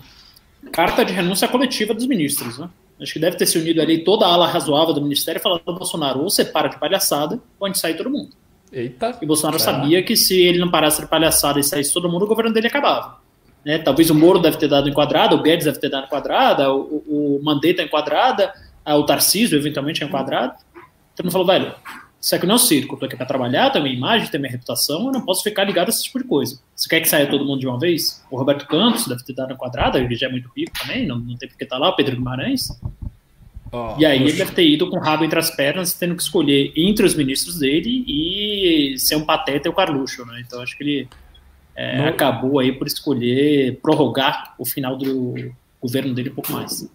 carta 0.72 1.04
de 1.04 1.14
renúncia 1.14 1.48
coletiva 1.48 1.96
dos 1.96 2.06
ministros, 2.06 2.60
né? 2.60 2.70
Acho 3.02 3.14
que 3.14 3.20
deve 3.20 3.38
ter 3.38 3.48
se 3.48 3.58
unido 3.58 3.82
ali 3.82 4.04
toda 4.04 4.28
a 4.28 4.30
ala 4.30 4.48
razoável 4.48 4.94
do 4.94 5.02
ministério 5.02 5.42
falando 5.42 5.64
ao 5.66 5.74
Bolsonaro, 5.74 6.20
ou 6.20 6.30
você 6.30 6.46
para 6.46 6.68
de 6.68 6.80
palhaçada, 6.80 7.40
ou 7.60 7.66
a 7.66 7.70
gente 7.70 7.80
sai 7.80 7.96
todo 7.96 8.12
mundo. 8.12 8.30
Eita. 8.72 9.18
E 9.20 9.26
Bolsonaro 9.26 9.58
sabia 9.58 10.04
que 10.04 10.16
se 10.16 10.40
ele 10.40 10.60
não 10.60 10.70
parasse 10.70 11.02
de 11.02 11.08
palhaçada 11.08 11.60
e 11.60 11.64
saísse 11.64 11.92
todo 11.92 12.08
mundo, 12.08 12.26
o 12.26 12.28
governo 12.28 12.54
dele 12.54 12.68
acabava. 12.68 13.20
Né? 13.66 13.80
Talvez 13.80 14.12
o 14.12 14.16
Moro 14.16 14.38
deve 14.38 14.58
ter 14.58 14.68
dado 14.68 14.88
enquadrada, 14.88 15.34
o 15.34 15.42
Guedes 15.42 15.66
deve 15.66 15.80
ter 15.80 15.90
dado 15.90 16.06
enquadrada, 16.06 16.72
o, 16.72 17.04
o 17.08 17.40
Mandetta 17.44 17.82
enquadrada, 17.82 18.54
o 18.96 19.06
Tarcísio 19.06 19.58
eventualmente 19.58 20.04
é 20.04 20.08
enquadrado. 20.08 20.54
Então 21.14 21.24
ele 21.24 21.32
falou, 21.32 21.48
velho, 21.48 21.74
isso 22.20 22.36
aqui 22.36 22.46
não 22.46 22.54
é 22.54 22.56
um 22.56 22.60
circo, 22.60 22.96
eu 22.96 23.00
tô 23.00 23.06
aqui 23.06 23.16
para 23.16 23.26
trabalhar, 23.26 23.70
tenho 23.70 23.84
minha 23.84 23.96
imagem, 23.96 24.30
tenho 24.30 24.42
minha 24.42 24.52
reputação, 24.52 25.08
eu 25.08 25.12
não 25.12 25.22
posso 25.22 25.44
ficar 25.44 25.64
ligado 25.64 25.88
a 25.88 25.90
esse 25.90 26.04
tipo 26.04 26.20
de 26.20 26.26
coisa. 26.26 26.60
Você 26.76 26.90
quer 26.90 27.00
que 27.00 27.08
saia 27.08 27.28
todo 27.28 27.46
mundo 27.46 27.60
de 27.60 27.68
uma 27.68 27.80
vez? 27.80 28.24
O 28.32 28.38
Roberto 28.38 28.68
Campos 28.68 29.08
deve 29.08 29.24
ter 29.24 29.34
dado 29.34 29.54
enquadrada, 29.54 30.00
ele 30.00 30.16
já 30.16 30.28
é 30.28 30.32
muito 30.32 30.50
rico 30.56 30.72
também, 30.80 31.06
não, 31.06 31.20
não 31.20 31.38
tem 31.38 31.48
porque 31.48 31.64
estar 31.64 31.78
tá 31.78 31.82
lá, 31.82 31.90
o 31.90 31.96
Pedro 31.96 32.16
Guimarães. 32.16 32.70
Oh, 33.72 33.96
e 33.98 34.06
aí 34.06 34.22
ele 34.22 34.32
deve 34.32 34.54
ter 34.54 34.68
ido 34.68 34.90
com 34.90 34.98
o 34.98 35.00
rabo 35.00 35.26
entre 35.26 35.38
as 35.38 35.52
pernas, 35.52 35.94
tendo 35.94 36.16
que 36.16 36.24
escolher 36.24 36.72
entre 36.76 37.06
os 37.06 37.14
ministros 37.14 37.60
dele 37.60 38.04
e 38.08 38.98
ser 38.98 39.16
um 39.16 39.26
pateta 39.26 39.68
e 39.68 39.72
o 39.72 39.74
Carluxo, 39.74 40.26
né? 40.26 40.42
Então 40.46 40.62
acho 40.62 40.78
que 40.78 40.84
ele 40.84 41.08
é, 41.76 41.98
no... 41.98 42.08
acabou 42.08 42.60
aí 42.60 42.72
por 42.72 42.88
escolher 42.88 43.78
prorrogar 43.82 44.56
o 44.58 44.66
final 44.66 44.98
do 44.98 45.54
governo 45.82 46.14
dele 46.14 46.30
um 46.30 46.36
pouco 46.36 46.52
mais. 46.52 46.90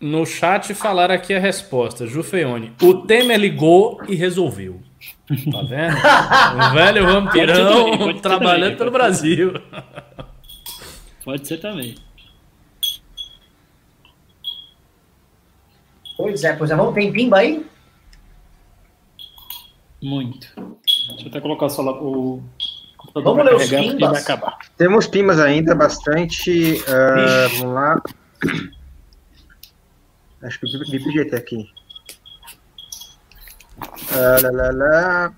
No 0.00 0.24
chat 0.24 0.72
falar 0.74 1.10
aqui 1.10 1.34
a 1.34 1.40
resposta, 1.40 2.06
Jufeone. 2.06 2.72
O 2.80 2.94
Temer 2.94 3.38
ligou 3.38 4.00
e 4.08 4.14
resolveu. 4.14 4.80
Tá 5.26 5.62
vendo? 5.62 5.96
o 5.96 6.70
velho 6.74 7.06
vampirão 7.06 8.18
trabalhando 8.20 8.76
pelo 8.76 8.90
Brasil. 8.90 9.54
Pode 11.24 11.46
ser 11.46 11.58
também. 11.58 11.96
Pois 16.16 16.42
é, 16.44 16.54
pois 16.54 16.70
é. 16.70 16.76
Vamos, 16.76 16.94
tem 16.94 17.12
pimba 17.12 17.38
aí? 17.38 17.66
Muito. 20.02 20.48
Deixa 21.08 21.24
eu 21.24 21.28
até 21.28 21.40
colocar 21.40 21.68
só 21.68 21.82
o 21.82 22.42
Vamos 23.14 23.44
ler 23.44 23.54
os 23.54 23.68
pimbas. 23.68 24.24
Temos 24.76 25.06
pimbas 25.06 25.40
ainda, 25.40 25.74
bastante. 25.74 26.82
Uh, 26.82 27.58
vamos 27.58 27.74
lá. 27.74 28.02
Acho 30.42 30.60
que 30.60 30.66
eu 30.66 30.80
vi 30.90 31.02
pro 31.02 31.12
GT 31.12 31.36
aqui. 31.36 31.70
Ah, 34.12 34.36
lá, 34.42 34.50
lá, 34.50 34.70
lá. 34.72 35.34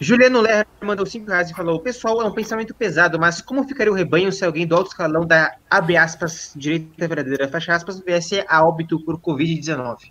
Juliano 0.00 0.40
Lerner 0.40 0.66
mandou 0.80 1.06
5 1.06 1.30
reais 1.30 1.50
e 1.50 1.54
falou: 1.54 1.78
Pessoal, 1.78 2.20
é 2.22 2.24
um 2.24 2.32
pensamento 2.32 2.74
pesado, 2.74 3.20
mas 3.20 3.40
como 3.40 3.62
ficaria 3.62 3.92
o 3.92 3.94
rebanho 3.94 4.32
se 4.32 4.44
alguém 4.44 4.66
do 4.66 4.74
alto 4.74 4.88
escalão 4.88 5.24
da 5.24 5.56
abre 5.70 5.96
aspas, 5.96 6.52
direita 6.56 7.06
verdadeira, 7.06 7.48
fecha 7.48 7.72
aspas, 7.72 8.00
viesse 8.00 8.44
a 8.48 8.66
óbito 8.66 8.98
por 9.04 9.20
Covid-19? 9.20 10.10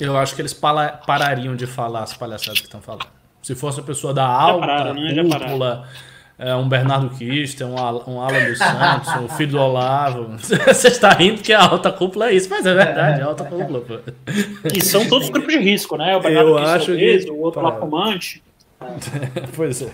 Eu 0.00 0.16
acho 0.16 0.34
que 0.34 0.40
eles 0.40 0.54
parariam 0.54 1.54
de 1.54 1.66
falar 1.66 2.04
as 2.04 2.16
palhaçadas 2.16 2.60
que 2.60 2.66
estão 2.66 2.80
falando. 2.80 3.08
Se 3.42 3.54
fosse 3.54 3.80
a 3.80 3.82
pessoa 3.82 4.14
da 4.14 4.26
alta 4.26 4.60
pararam, 4.60 4.94
né? 4.94 5.22
Cúpula, 5.22 5.88
é, 6.38 6.54
um 6.54 6.68
Bernardo 6.68 7.10
Kister, 7.10 7.66
um, 7.66 7.74
um 7.74 8.20
Alan 8.20 8.44
dos 8.44 8.58
Santos, 8.58 9.14
um 9.16 9.28
filho 9.28 9.52
do 9.52 9.58
Olavo. 9.58 10.36
Você 10.38 10.88
está 10.88 11.10
rindo 11.10 11.42
que 11.42 11.52
a 11.52 11.60
alta 11.62 11.90
cúpula 11.90 12.30
é 12.30 12.34
isso, 12.34 12.48
mas 12.48 12.64
é 12.64 12.72
verdade, 12.74 13.20
é 13.20 13.24
a 13.24 13.26
alta 13.26 13.44
cúpula. 13.44 13.80
Pô. 13.80 13.98
E 14.72 14.80
são 14.80 15.04
todos 15.08 15.28
grupos 15.30 15.52
de 15.52 15.58
risco, 15.58 15.96
né? 15.96 16.16
O 16.16 16.20
Bernardo 16.20 16.50
Eu 16.50 16.58
é 16.58 16.64
acho 16.76 16.86
que- 16.86 16.92
obeso, 16.92 17.32
o 17.32 17.40
outro 17.40 17.60
fumante. 17.80 18.42
pois 19.56 19.82
é. 19.82 19.90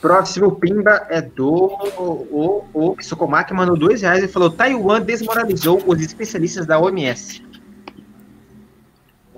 Próximo 0.00 0.54
Pimba 0.54 1.08
é 1.10 1.20
do 1.20 1.50
o, 1.98 2.64
o, 2.72 2.92
o 2.92 3.02
Sokomaki, 3.02 3.52
mandou 3.52 3.76
2 3.76 4.02
reais 4.02 4.22
e 4.22 4.28
falou: 4.28 4.48
Taiwan 4.48 5.00
desmoralizou 5.00 5.82
os 5.84 6.00
especialistas 6.00 6.66
da 6.66 6.78
OMS. 6.78 7.42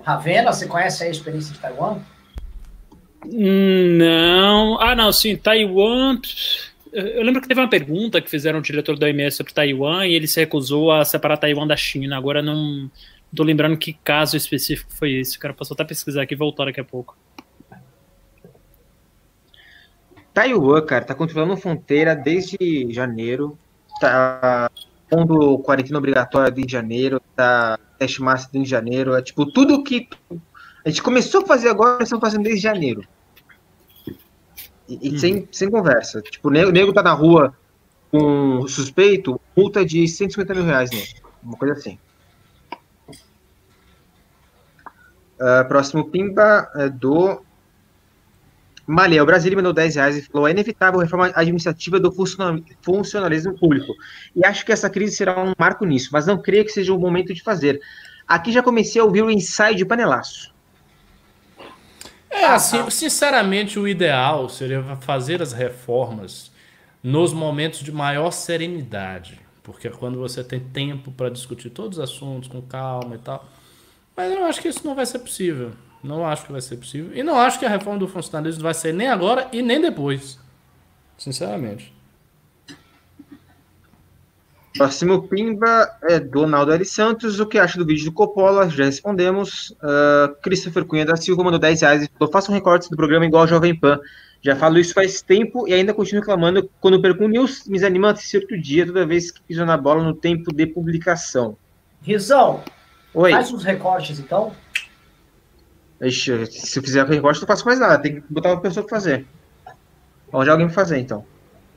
Ravena, 0.03 0.53
você 0.53 0.67
conhece 0.67 1.03
a 1.03 1.09
experiência 1.09 1.53
de 1.53 1.59
Taiwan? 1.59 1.97
Não. 3.25 4.79
Ah, 4.79 4.95
não, 4.95 5.11
sim. 5.11 5.35
Taiwan. 5.35 6.19
Eu 6.91 7.23
lembro 7.23 7.41
que 7.41 7.47
teve 7.47 7.61
uma 7.61 7.69
pergunta 7.69 8.21
que 8.21 8.29
fizeram 8.29 8.59
o 8.59 8.61
diretor 8.61 8.97
da 8.97 9.07
OMS 9.07 9.37
sobre 9.37 9.53
Taiwan 9.53 10.05
e 10.05 10.13
ele 10.13 10.27
se 10.27 10.39
recusou 10.39 10.91
a 10.91 11.05
separar 11.05 11.37
Taiwan 11.37 11.65
da 11.65 11.77
China. 11.77 12.17
Agora 12.17 12.41
não 12.41 12.91
tô 13.33 13.43
lembrando 13.43 13.77
que 13.77 13.93
caso 13.93 14.35
específico 14.35 14.91
foi 14.91 15.13
esse. 15.13 15.39
Cara, 15.39 15.53
posso 15.53 15.73
até 15.73 15.85
pesquisar 15.85 16.23
aqui 16.23 16.33
e 16.33 16.37
voltar 16.37 16.65
daqui 16.65 16.81
a 16.81 16.83
pouco. 16.83 17.15
Taiwan, 20.33 20.81
cara, 20.81 21.05
tá 21.05 21.15
controlando 21.15 21.55
fronteira 21.57 22.15
desde 22.15 22.91
janeiro. 22.91 23.57
Tá 23.99 24.69
pondo 25.09 25.59
quarentena 25.59 25.97
obrigatória 25.97 26.51
desde 26.51 26.73
janeiro. 26.73 27.21
Tá 27.35 27.79
teste 27.97 28.21
massa 28.21 28.49
desde 28.51 28.69
janeiro. 28.69 29.15
É 29.15 29.21
tipo, 29.21 29.45
tudo 29.45 29.83
que 29.83 30.09
a 30.85 30.89
gente 30.89 31.01
começou 31.01 31.43
a 31.43 31.47
fazer 31.47 31.69
agora, 31.69 31.95
eles 31.97 32.07
estão 32.07 32.19
fazendo 32.19 32.43
desde 32.43 32.61
janeiro. 32.61 33.03
E, 34.87 35.15
e 35.15 35.19
sem, 35.19 35.47
sem 35.51 35.69
conversa. 35.69 36.21
Tipo, 36.21 36.49
o 36.49 36.51
nego, 36.51 36.93
tá 36.93 37.01
na 37.01 37.13
rua 37.13 37.55
com 38.11 38.67
suspeito, 38.67 39.39
multa 39.55 39.85
de 39.85 40.07
150 40.07 40.53
mil 40.53 40.65
reais, 40.65 40.91
né? 40.91 41.03
Uma 41.43 41.57
coisa 41.57 41.75
assim. 41.75 41.97
Ah, 45.39 45.63
próximo 45.63 46.05
Pimba 46.09 46.69
é 46.75 46.87
do 46.87 47.41
Malha, 48.85 49.23
o 49.23 49.25
Brasil 49.25 49.55
mandou 49.55 49.73
10 49.73 49.95
reais 49.95 50.17
e 50.17 50.21
falou: 50.21 50.47
é 50.47 50.51
inevitável 50.51 50.99
a 50.99 51.03
reforma 51.03 51.31
administrativa 51.33 51.99
do 51.99 52.11
funciona- 52.11 52.61
funcionalismo 52.81 53.57
público. 53.57 53.93
E 54.35 54.45
acho 54.45 54.65
que 54.65 54.71
essa 54.71 54.89
crise 54.89 55.15
será 55.15 55.41
um 55.41 55.53
marco 55.57 55.85
nisso, 55.85 56.09
mas 56.11 56.27
não 56.27 56.39
creio 56.39 56.65
que 56.65 56.71
seja 56.71 56.93
o 56.93 56.99
momento 56.99 57.33
de 57.33 57.41
fazer. 57.41 57.81
Aqui 58.27 58.51
já 58.51 58.61
comecei 58.61 59.01
a 59.01 59.05
ouvir 59.05 59.23
o 59.23 59.31
ensaio 59.31 59.75
de 59.75 59.85
panelaço. 59.85 60.50
É, 62.41 62.47
assim, 62.47 62.89
sinceramente, 62.89 63.77
o 63.77 63.87
ideal 63.87 64.49
seria 64.49 64.83
fazer 65.01 65.41
as 65.41 65.53
reformas 65.53 66.51
nos 67.03 67.33
momentos 67.33 67.79
de 67.79 67.91
maior 67.91 68.31
serenidade. 68.31 69.39
Porque 69.63 69.87
é 69.87 69.91
quando 69.91 70.17
você 70.17 70.43
tem 70.43 70.59
tempo 70.59 71.11
para 71.11 71.29
discutir 71.29 71.69
todos 71.69 71.99
os 71.99 72.03
assuntos 72.03 72.49
com 72.49 72.61
calma 72.61 73.15
e 73.15 73.19
tal. 73.19 73.45
Mas 74.15 74.31
eu 74.31 74.43
acho 74.45 74.59
que 74.59 74.67
isso 74.67 74.85
não 74.85 74.95
vai 74.95 75.05
ser 75.05 75.19
possível. 75.19 75.71
Não 76.03 76.25
acho 76.25 76.45
que 76.45 76.51
vai 76.51 76.61
ser 76.61 76.77
possível. 76.77 77.15
E 77.15 77.21
não 77.21 77.37
acho 77.37 77.59
que 77.59 77.65
a 77.65 77.69
reforma 77.69 77.99
do 77.99 78.07
funcionalismo 78.07 78.63
vai 78.63 78.73
ser 78.73 78.91
nem 78.91 79.07
agora 79.07 79.47
e 79.51 79.61
nem 79.61 79.79
depois. 79.79 80.39
Sinceramente. 81.17 81.93
Próximo 84.77 85.27
Pimba 85.27 85.89
é 86.03 86.19
Donaldo 86.19 86.71
L. 86.71 86.85
Santos. 86.85 87.39
O 87.39 87.45
que 87.45 87.59
acha 87.59 87.77
do 87.77 87.85
vídeo 87.85 88.05
do 88.05 88.11
Coppola? 88.11 88.69
Já 88.69 88.85
respondemos. 88.85 89.75
Ah, 89.81 90.33
Christopher 90.41 90.85
Cunha 90.85 91.05
da 91.05 91.15
Silva 91.15 91.43
mandou 91.43 91.59
10 91.59 91.81
reais 91.81 92.03
e 92.03 92.09
falou: 92.17 92.31
faça 92.31 92.51
um 92.51 92.55
recorte 92.55 92.89
do 92.89 92.95
programa 92.95 93.25
igual 93.25 93.41
ao 93.41 93.47
Jovem 93.47 93.75
Pan. 93.75 93.99
Já 94.41 94.55
falo 94.55 94.79
isso 94.79 94.93
faz 94.93 95.21
tempo 95.21 95.67
e 95.67 95.73
ainda 95.73 95.93
continuo 95.93 96.21
reclamando 96.21 96.67
quando 96.79 97.01
perco 97.01 97.23
um 97.23 97.27
news. 97.27 97.67
Me 97.67 97.73
desanima 97.73 98.09
a 98.09 98.11
assistir 98.13 98.37
outro 98.37 98.59
dia 98.59 98.85
toda 98.85 99.05
vez 99.05 99.29
que 99.29 99.41
piso 99.41 99.63
na 99.65 99.77
bola 99.77 100.03
no 100.03 100.15
tempo 100.15 100.53
de 100.53 100.65
publicação. 100.65 101.55
Rizão, 102.01 102.63
Oi. 103.13 103.31
faz 103.31 103.51
uns 103.51 103.63
recortes 103.63 104.19
então. 104.19 104.51
Ixi, 106.01 106.47
se 106.47 106.79
eu 106.79 106.81
fizer 106.81 107.05
recorte, 107.05 107.39
não 107.41 107.47
faço 107.47 107.63
mais 107.65 107.79
nada. 107.79 107.99
Tem 107.99 108.15
que 108.15 108.23
botar 108.27 108.49
uma 108.49 108.61
pessoa 108.61 108.83
pra 108.83 108.97
fazer. 108.97 109.27
Onde 110.33 110.49
alguém 110.49 110.65
pra 110.65 110.73
fazer, 110.73 110.97
então. 110.97 111.23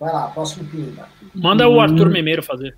Vai 0.00 0.12
lá, 0.12 0.28
próximo 0.28 0.64
pimba. 0.64 1.06
Manda 1.34 1.68
o 1.68 1.78
Arthur 1.80 2.08
Memeiro 2.08 2.42
fazer. 2.42 2.74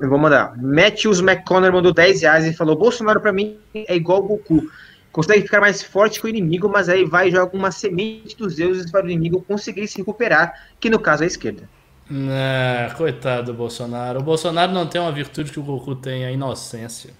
Eu 0.00 0.08
vou 0.08 0.18
mandar. 0.18 0.56
Matthews 0.56 1.20
McConnor 1.20 1.72
mandou 1.72 1.92
10 1.92 2.22
reais 2.22 2.46
e 2.46 2.54
falou: 2.54 2.74
Bolsonaro 2.74 3.20
pra 3.20 3.32
mim 3.32 3.58
é 3.74 3.94
igual 3.94 4.20
o 4.20 4.28
Goku. 4.28 4.70
Consegue 5.12 5.42
ficar 5.42 5.60
mais 5.60 5.82
forte 5.82 6.20
que 6.20 6.26
o 6.26 6.28
inimigo, 6.28 6.68
mas 6.68 6.88
aí 6.88 7.04
vai 7.04 7.28
e 7.28 7.32
joga 7.32 7.56
uma 7.56 7.70
semente 7.70 8.36
dos 8.36 8.54
deuses 8.54 8.90
para 8.90 9.04
o 9.04 9.10
inimigo 9.10 9.42
conseguir 9.42 9.86
se 9.88 9.98
recuperar, 9.98 10.68
que 10.78 10.88
no 10.88 11.00
caso 11.00 11.24
é 11.24 11.26
a 11.26 11.26
esquerda. 11.26 11.68
É, 12.10 12.90
coitado 12.96 13.52
do 13.52 13.54
Bolsonaro. 13.54 14.20
O 14.20 14.22
Bolsonaro 14.22 14.72
não 14.72 14.86
tem 14.86 15.00
uma 15.00 15.12
virtude 15.12 15.52
que 15.52 15.60
o 15.60 15.62
Goku 15.62 15.94
tem, 15.96 16.24
a 16.24 16.30
inocência. 16.30 17.12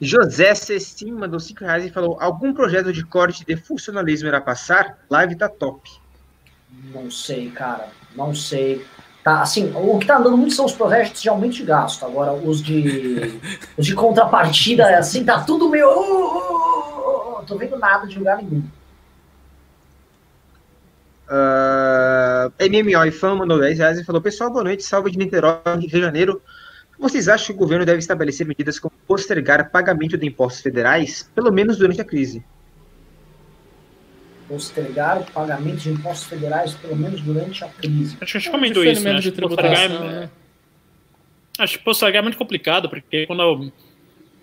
José 0.00 0.54
Cestim 0.54 1.12
mandou 1.12 1.40
5 1.40 1.64
reais 1.64 1.84
e 1.84 1.90
falou: 1.90 2.18
algum 2.20 2.52
projeto 2.52 2.92
de 2.92 3.04
corte 3.04 3.44
de 3.44 3.56
funcionalismo 3.56 4.28
irá 4.28 4.40
passar? 4.40 4.98
Live 5.10 5.36
tá 5.36 5.48
top. 5.48 5.90
Não 6.92 7.10
sei, 7.10 7.50
cara. 7.50 7.88
Não 8.14 8.34
sei. 8.34 8.84
Tá, 9.26 9.42
assim, 9.42 9.72
o 9.74 9.98
que 9.98 10.06
tá 10.06 10.18
andando 10.18 10.36
muito 10.36 10.54
são 10.54 10.64
os 10.66 10.72
projetos 10.72 11.20
de 11.20 11.28
aumento 11.28 11.54
de 11.54 11.64
gasto. 11.64 12.06
Agora, 12.06 12.32
os 12.32 12.62
de, 12.62 13.40
os 13.76 13.84
de 13.84 13.92
contrapartida, 13.92 14.96
assim, 14.96 15.24
tá 15.24 15.42
tudo 15.42 15.68
meio. 15.68 15.88
Uh, 15.88 15.98
uh, 15.98 16.54
uh, 16.54 17.40
uh, 17.40 17.44
tô 17.44 17.58
vendo 17.58 17.76
nada 17.76 18.06
de 18.06 18.20
lugar 18.20 18.40
nenhum. 18.40 18.62
Uh, 21.28 22.52
MMO 22.70 23.04
e 23.04 23.10
fã 23.10 23.34
mandou 23.34 23.58
10 23.58 23.78
reais 23.80 23.98
e 23.98 24.04
falou: 24.04 24.22
Pessoal, 24.22 24.48
boa 24.48 24.62
noite, 24.62 24.84
salve 24.84 25.10
de 25.10 25.18
Niterói, 25.18 25.60
Rio 25.76 25.88
de 25.88 26.00
Janeiro. 26.00 26.40
Vocês 26.96 27.28
acham 27.28 27.46
que 27.46 27.52
o 27.54 27.56
governo 27.56 27.84
deve 27.84 27.98
estabelecer 27.98 28.46
medidas 28.46 28.78
como 28.78 28.94
postergar 29.08 29.72
pagamento 29.72 30.16
de 30.16 30.24
impostos 30.24 30.62
federais, 30.62 31.28
pelo 31.34 31.50
menos 31.50 31.78
durante 31.78 32.00
a 32.00 32.04
crise? 32.04 32.44
Postergar 34.48 35.18
o 35.20 35.24
pagamento 35.24 35.78
de 35.78 35.90
impostos 35.90 36.28
federais, 36.28 36.74
pelo 36.74 36.94
menos 36.96 37.20
durante 37.20 37.64
a 37.64 37.68
crise. 37.68 38.16
Acho 38.20 38.32
que 38.32 38.38
a 38.38 38.40
gente 38.40 38.50
comentou 38.50 38.84
isso, 38.84 39.02
né? 39.02 39.12
Acho 39.16 39.32
que 39.32 39.40
postergar 39.40 39.84
é- 39.84 39.88
né? 39.88 40.30
Acho 41.58 41.78
que 41.78 41.84
postergar 41.84 42.20
é 42.20 42.22
muito 42.22 42.38
complicado, 42.38 42.88
porque 42.88 43.26
quando 43.26 43.72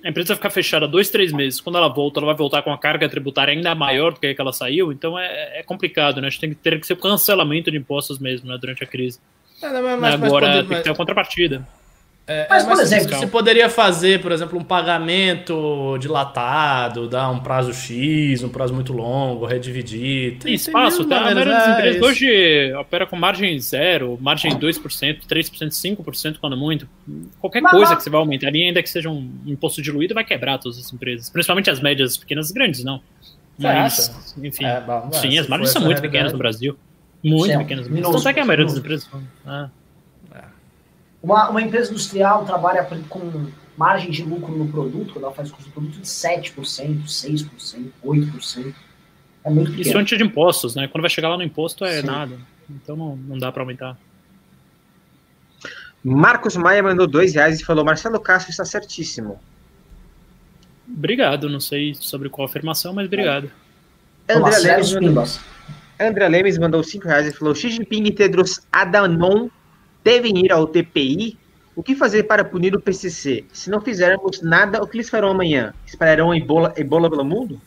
a 0.03 0.09
empresa 0.09 0.35
ficar 0.35 0.49
fechada 0.49 0.87
dois, 0.87 1.09
três 1.09 1.31
meses, 1.31 1.61
quando 1.61 1.77
ela 1.77 1.87
volta, 1.87 2.19
ela 2.19 2.27
vai 2.27 2.35
voltar 2.35 2.61
com 2.63 2.73
a 2.73 2.77
carga 2.77 3.07
tributária 3.07 3.53
ainda 3.53 3.73
maior 3.75 4.13
do 4.13 4.19
que 4.19 4.27
a 4.27 4.35
que 4.35 4.41
ela 4.41 4.51
saiu, 4.51 4.91
então 4.91 5.17
é, 5.17 5.59
é 5.59 5.63
complicado, 5.63 6.19
né? 6.19 6.27
A 6.27 6.29
gente 6.29 6.39
tem 6.41 6.49
que 6.49 6.55
ter 6.55 6.79
que 6.79 6.85
ser 6.87 6.97
cancelamento 6.97 7.71
de 7.71 7.77
impostos 7.77 8.19
mesmo, 8.19 8.49
né, 8.49 8.57
durante 8.59 8.83
a 8.83 8.87
crise. 8.87 9.19
É, 9.61 9.69
não, 9.69 9.81
mas- 9.81 9.99
mas- 9.99 10.19
mas 10.19 10.23
Agora 10.23 10.45
poder- 10.47 10.57
tem 10.59 10.67
que 10.67 10.73
mas- 10.73 10.83
ter 10.83 10.89
a 10.89 10.95
contrapartida. 10.95 11.67
É, 12.25 12.47
Mas, 12.49 12.63
é, 12.63 12.67
por 12.69 12.79
exemplo, 12.79 13.17
você 13.17 13.27
poderia 13.27 13.69
fazer, 13.69 14.21
por 14.21 14.31
exemplo, 14.31 14.57
um 14.57 14.63
pagamento 14.63 15.97
dilatado, 15.99 17.07
dar 17.09 17.29
um 17.29 17.39
prazo 17.39 17.73
X, 17.73 18.41
um 18.43 18.47
prazo 18.47 18.73
muito 18.73 18.93
longo, 18.93 19.45
redividir. 19.45 20.37
Tem 20.39 20.53
espaço, 20.53 21.03
tá? 21.03 21.17
A 21.17 21.21
maioria 21.25 21.45
das 21.53 21.67
é, 21.67 21.71
empresas 21.73 21.95
isso. 21.97 22.05
hoje 22.05 22.73
opera 22.75 23.05
com 23.05 23.17
margem 23.17 23.59
zero, 23.59 24.17
margem 24.21 24.57
2%, 24.57 25.25
3%, 25.27 25.69
5% 25.69 26.37
quando 26.39 26.55
muito. 26.55 26.87
Qualquer 27.41 27.61
Mas- 27.61 27.71
coisa 27.71 27.87
mas- 27.89 27.97
que 27.97 28.03
você 28.03 28.09
vai 28.09 28.19
aumentar 28.21 28.47
ali, 28.47 28.63
ainda 28.63 28.81
que 28.81 28.89
seja 28.89 29.09
um 29.09 29.29
imposto 29.45 29.81
diluído, 29.81 30.13
vai 30.13 30.23
quebrar 30.23 30.57
todas 30.59 30.77
as 30.79 30.93
empresas. 30.93 31.29
Principalmente 31.29 31.69
as 31.69 31.81
médias, 31.81 32.11
as 32.11 32.17
pequenas 32.17 32.49
e 32.49 32.53
grandes, 32.53 32.85
não. 32.85 33.01
Mas, 33.59 34.33
enfim. 34.41 34.63
É, 34.65 34.79
bom, 34.81 35.09
sim, 35.11 35.37
as 35.37 35.47
margens 35.47 35.71
são 35.71 35.81
muito 35.81 35.97
realidade- 35.99 36.01
pequenas 36.11 36.31
no 36.31 36.37
Brasil. 36.37 36.77
Muito 37.21 37.57
pequenas. 37.57 37.87
Tanto 37.87 38.29
é 38.29 38.33
que 38.33 38.39
a 38.39 38.45
maioria 38.45 38.65
das 38.65 38.77
empresas. 38.77 39.09
Ah. 39.45 39.69
Uma, 41.23 41.49
uma 41.49 41.61
empresa 41.61 41.89
industrial 41.89 42.43
trabalha 42.43 42.83
com 43.07 43.47
margem 43.77 44.11
de 44.11 44.23
lucro 44.23 44.53
no 44.57 44.67
produto, 44.67 45.13
quando 45.13 45.23
ela 45.23 45.33
faz 45.33 45.49
custo 45.49 45.69
do 45.69 45.73
produto 45.73 46.01
de 46.01 46.05
7%, 46.05 46.53
6%, 47.05 47.91
8%. 48.03 48.75
É 49.45 49.49
muito 49.49 49.71
Isso 49.71 49.77
pequeno. 49.77 49.99
antes 49.99 50.17
de 50.17 50.23
impostos, 50.23 50.75
né? 50.75 50.87
Quando 50.89 51.01
vai 51.01 51.09
chegar 51.09 51.29
lá 51.29 51.37
no 51.37 51.43
imposto 51.43 51.85
é 51.85 52.01
Sim. 52.01 52.07
nada. 52.07 52.37
Então 52.69 52.97
não, 52.97 53.15
não 53.15 53.37
dá 53.37 53.51
para 53.51 53.61
aumentar. 53.61 53.97
Marcos 56.03 56.57
Maia 56.57 56.83
mandou 56.83 57.07
2 57.07 57.35
reais 57.35 57.61
e 57.61 57.65
falou: 57.65 57.85
Marcelo 57.85 58.19
Castro 58.19 58.51
está 58.51 58.65
certíssimo. 58.65 59.39
Obrigado, 60.87 61.49
não 61.49 61.61
sei 61.61 61.93
sobre 61.93 62.27
qual 62.27 62.45
afirmação, 62.45 62.93
mas 62.93 63.05
obrigado. 63.07 63.49
Toma, 64.27 64.49
André 64.49 64.79
os 64.79 64.93
mandou. 64.93 65.25
André 65.99 66.27
Lemes 66.27 66.57
mandou 66.57 66.83
5 66.83 67.07
reais 67.07 67.27
e 67.27 67.31
falou: 67.31 67.55
Xi 67.55 67.69
Jinping 67.69 68.03
e 68.03 68.11
Tedros 68.11 68.61
Adhanom 68.71 69.49
devem 70.03 70.37
ir 70.45 70.51
ao 70.51 70.67
TPI. 70.67 71.37
O 71.75 71.81
que 71.81 71.95
fazer 71.95 72.23
para 72.23 72.43
punir 72.43 72.75
o 72.75 72.79
PCC? 72.79 73.45
Se 73.51 73.69
não 73.69 73.81
fizermos 73.81 74.41
nada, 74.41 74.83
o 74.83 74.87
que 74.87 74.97
eles 74.97 75.09
farão 75.09 75.29
amanhã? 75.29 75.73
Espalharão 75.85 76.33
ebola, 76.33 76.71
ebola 76.77 77.09
pelo 77.09 77.25
mundo? 77.25 77.59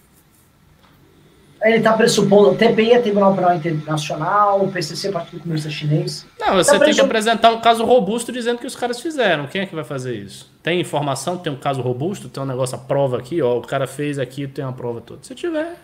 Ele 1.63 1.79
está 1.79 1.95
pressupondo, 1.95 2.51
o 2.51 2.55
TPI 2.55 2.93
é 2.93 3.01
Tribunal 3.01 3.35
Penal 3.35 3.57
Internacional, 3.57 4.63
o 4.63 4.71
PCC 4.71 5.09
é 5.09 5.11
Partido 5.13 5.41
Comunista 5.41 5.71
Chinês. 5.71 6.25
Não, 6.39 6.55
você 6.55 6.79
tá 6.79 6.85
tem 6.85 6.95
que 6.95 7.01
apresentar 7.01 7.51
um 7.51 7.61
caso 7.61 7.85
robusto 7.85 8.31
dizendo 8.31 8.59
que 8.59 8.67
os 8.67 8.77
caras 8.77 9.01
fizeram. 9.01 9.47
Quem 9.47 9.63
é 9.63 9.67
que 9.67 9.75
vai 9.75 9.83
fazer 9.83 10.15
isso? 10.15 10.49
Tem 10.63 10.81
informação, 10.81 11.39
tem 11.39 11.53
um 11.53 11.57
caso 11.57 11.81
robusto, 11.81 12.29
tem 12.29 12.43
um 12.43 12.47
negócio, 12.47 12.77
a 12.77 12.79
prova 12.79 13.19
aqui, 13.19 13.43
ó, 13.43 13.59
o 13.59 13.63
cara 13.63 13.87
fez 13.87 14.19
aqui, 14.19 14.47
tem 14.47 14.65
uma 14.65 14.73
prova 14.73 15.01
toda. 15.01 15.25
Se 15.25 15.35
tiver. 15.35 15.77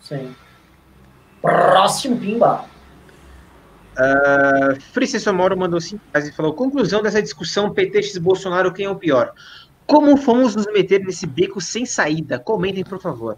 Sim. 0.00 0.34
Próximo 1.40 2.16
Pimba. 2.16 2.64
Uh, 3.94 4.80
Frice 4.92 5.20
Somoro 5.20 5.56
mandou 5.56 5.80
5 5.80 6.02
reais 6.12 6.28
e 6.28 6.32
falou: 6.32 6.54
conclusão 6.54 7.02
dessa 7.02 7.22
discussão 7.22 7.72
PTX 7.72 8.18
Bolsonaro, 8.18 8.72
quem 8.72 8.86
é 8.86 8.90
o 8.90 8.96
pior? 8.96 9.32
Como 9.86 10.16
fomos 10.16 10.56
nos 10.56 10.66
meter 10.66 11.00
nesse 11.00 11.26
beco 11.26 11.60
sem 11.60 11.86
saída? 11.86 12.38
Comentem, 12.38 12.82
por 12.82 13.00
favor. 13.00 13.36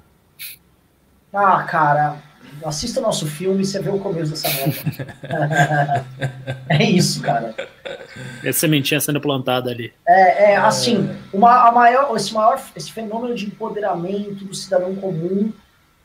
Ah, 1.32 1.62
cara, 1.64 2.16
assista 2.64 3.00
nosso 3.00 3.26
filme 3.26 3.62
e 3.62 3.66
você 3.66 3.80
vê 3.80 3.90
o 3.90 3.98
começo 3.98 4.30
dessa 4.30 4.48
merda. 4.48 6.06
é 6.68 6.84
isso, 6.84 7.20
cara. 7.20 7.54
É 8.42 8.52
sementinha 8.52 9.00
sendo 9.00 9.20
plantada 9.20 9.70
ali. 9.70 9.92
É, 10.06 10.52
é 10.52 10.56
assim, 10.56 11.10
uma, 11.32 11.68
a 11.68 11.72
maior, 11.72 12.16
esse, 12.16 12.32
maior, 12.32 12.62
esse 12.74 12.92
fenômeno 12.92 13.34
de 13.34 13.46
empoderamento 13.46 14.44
do 14.44 14.54
cidadão 14.54 14.94
comum 14.94 15.52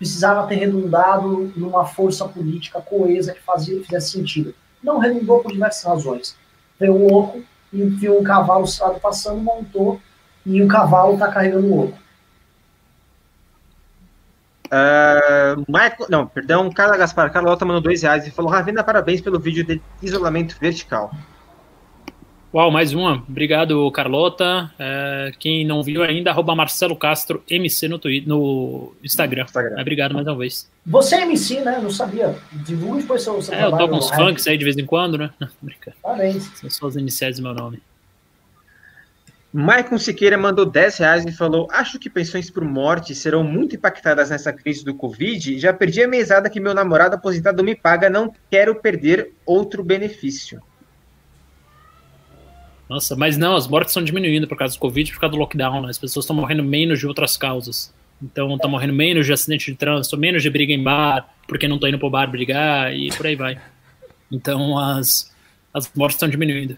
precisava 0.02 0.48
ter 0.48 0.56
redundado 0.56 1.54
numa 1.56 1.86
força 1.86 2.28
política 2.28 2.82
coesa 2.82 3.36
que 3.36 3.42
fazia, 3.44 3.84
fizesse 3.84 4.14
sentido. 4.14 4.56
Não 4.82 4.98
redundou 4.98 5.44
por 5.44 5.52
diversas 5.52 5.84
razões. 5.84 6.36
Veio 6.80 6.96
um 6.96 7.08
louco 7.08 7.44
e 7.72 7.84
viu 7.84 8.20
um 8.20 8.24
cavalo 8.24 8.66
passando, 9.00 9.40
montou, 9.40 10.02
e 10.44 10.60
o 10.60 10.68
cavalo 10.68 11.14
está 11.14 11.28
carregando 11.32 11.68
o 11.68 11.76
louco. 11.76 12.00
Uh, 14.66 15.60
Michael, 15.68 16.08
não, 16.10 16.26
perdão, 16.26 16.72
Carla 16.72 16.98
Gaspar, 16.98 17.32
Carlota 17.32 17.64
mandou 17.64 17.82
dois 17.82 18.02
reais 18.02 18.26
e 18.26 18.32
falou: 18.32 18.50
Ravena, 18.50 18.84
parabéns 18.84 19.22
pelo 19.22 19.40
vídeo 19.40 19.64
de 19.64 19.80
isolamento 20.02 20.58
vertical. 20.60 21.12
Uau, 22.54 22.70
mais 22.70 22.92
uma. 22.92 23.24
Obrigado, 23.30 23.90
Carlota. 23.92 24.70
É, 24.78 25.32
quem 25.40 25.66
não 25.66 25.82
viu 25.82 26.04
ainda, 26.04 26.32
arroba 26.32 26.54
Marcelo 26.54 26.98
Castro 26.98 27.42
MC 27.50 27.88
no, 27.88 27.98
Twitter, 27.98 28.28
no 28.28 28.94
Instagram. 29.02 29.44
Instagram. 29.44 29.80
Obrigado 29.80 30.14
mais 30.14 30.28
uma 30.28 30.38
vez. 30.38 30.70
Você 30.86 31.16
é 31.16 31.22
MC, 31.22 31.62
né? 31.62 31.80
Não 31.82 31.90
sabia. 31.90 32.36
Divulgue 32.52 33.04
depois 33.04 33.22
seu, 33.22 33.42
seu 33.42 33.54
é, 33.54 33.64
eu 33.64 33.72
toco 33.72 33.96
uns 33.96 34.10
funks 34.10 34.46
aí 34.48 34.58
de 34.58 34.66
vez 34.66 34.78
em 34.78 34.86
quando, 34.86 35.18
né? 35.18 35.30
Parabéns. 36.04 36.52
São 36.56 36.70
só 36.70 36.88
as 36.88 36.98
iniciais 36.98 37.38
do 37.38 37.44
meu 37.44 37.54
nome. 37.54 37.82
Maicon 39.54 39.98
Siqueira 39.98 40.38
mandou 40.38 40.66
10 40.66 40.98
reais 40.98 41.26
e 41.26 41.32
falou: 41.32 41.70
Acho 41.72 41.98
que 42.00 42.10
pensões 42.10 42.50
por 42.50 42.66
morte 42.66 43.16
serão 43.16 43.46
muito 43.46 43.78
impactadas 43.78 44.30
nessa 44.30 44.52
crise 44.52 44.84
do 44.84 44.94
Covid. 44.94 45.58
Já 45.58 45.72
perdi 45.72 46.04
a 46.04 46.08
mesada 46.08 46.50
que 46.50 46.60
meu 46.60 46.74
namorado 46.74 47.16
aposentado 47.16 47.64
me 47.64 47.76
paga, 47.76 48.10
não 48.10 48.34
quero 48.50 48.76
perder 48.76 49.32
outro 49.46 49.82
benefício. 49.84 50.62
Nossa, 52.92 53.16
mas 53.16 53.38
não, 53.38 53.56
as 53.56 53.70
mortes 53.70 53.92
estão 53.92 54.04
diminuindo 54.04 54.50
por 54.50 54.58
causa 54.58 54.76
do 54.76 54.80
Covid, 54.82 55.14
por 55.14 55.22
causa 55.22 55.32
do 55.32 55.38
lockdown, 55.40 55.84
né? 55.84 55.90
As 55.90 55.98
pessoas 55.98 56.26
estão 56.26 56.36
morrendo 56.36 56.62
menos 56.62 57.00
de 57.00 57.08
outras 57.08 57.38
causas. 57.38 57.90
Então, 58.22 58.54
estão 58.54 58.70
morrendo 58.70 58.92
menos 58.92 59.26
de 59.26 59.32
acidente 59.32 59.72
de 59.72 59.78
trânsito, 59.78 60.18
menos 60.18 60.44
de 60.44 60.50
briga 60.50 60.74
em 60.74 60.84
bar, 60.84 61.34
porque 61.48 61.70
não 61.70 61.78
estão 61.78 61.88
indo 61.88 61.98
pro 61.98 62.10
bar 62.10 62.30
brigar 62.30 62.94
e 62.94 63.10
por 63.16 63.26
aí 63.26 63.38
vai. 63.38 63.58
Então, 64.30 64.78
as, 64.78 65.34
as 65.74 65.90
mortes 65.96 66.18
estão 66.18 66.28
diminuindo. 66.28 66.78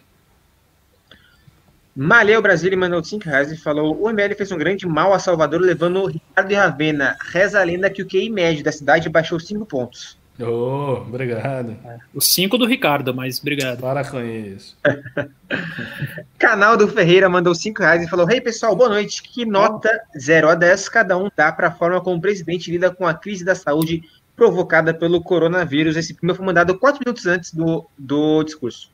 Maleu 1.95 2.44
Brasília 2.44 2.77
mandou 2.77 3.03
5 3.03 3.26
reais 3.26 3.52
e 3.52 3.57
falou: 3.57 3.99
o 3.99 4.07
ML 4.07 4.35
fez 4.35 4.52
um 4.52 4.57
grande 4.60 4.85
mal 4.85 5.14
a 5.14 5.19
Salvador, 5.19 5.61
levando 5.61 6.06
Ricardo 6.06 6.52
e 6.52 6.53
Ravena. 6.53 7.18
Reza 7.22 7.60
a 7.60 7.64
lenda 7.64 7.90
que 7.90 8.03
o 8.03 8.07
QI 8.07 8.30
médio 8.30 8.64
da 8.64 8.72
cidade 8.72 9.10
baixou 9.10 9.40
5 9.40 9.65
pontos. 9.65 10.15
Oh, 10.40 11.04
obrigado. 11.08 11.78
É, 11.86 12.00
o 12.14 12.20
5 12.20 12.58
do 12.58 12.66
Ricardo, 12.66 13.14
mas 13.14 13.40
obrigado. 13.40 13.80
Para 13.80 14.04
com 14.04 14.20
isso. 14.20 14.76
Canal 16.40 16.76
do 16.76 16.88
Ferreira 16.88 17.30
mandou 17.30 17.54
5 17.54 17.80
reais 17.80 18.04
e 18.04 18.10
falou: 18.10 18.30
Hey 18.30 18.42
pessoal, 18.42 18.76
boa 18.76 18.90
noite. 18.90 19.22
Que 19.22 19.46
nota 19.46 20.02
0 20.18 20.50
a 20.50 20.56
10 20.56 20.90
cada 20.90 21.18
um 21.18 21.30
dá 21.36 21.52
para 21.52 21.68
a 21.68 21.72
forma 21.72 22.02
como 22.02 22.18
o 22.18 22.22
presidente 22.22 22.72
lida 22.72 22.90
com 22.90 23.06
a 23.06 23.14
crise 23.14 23.46
da 23.46 23.54
saúde 23.54 24.02
provocada 24.36 24.92
pelo 24.92 25.22
coronavírus? 25.22 25.96
Esse 25.96 26.16
primeiro 26.16 26.38
foi 26.38 26.46
mandado 26.46 26.80
4 26.80 27.00
minutos 27.06 27.28
antes 27.28 27.54
do, 27.54 27.88
do 27.96 28.44
discurso. 28.44 28.90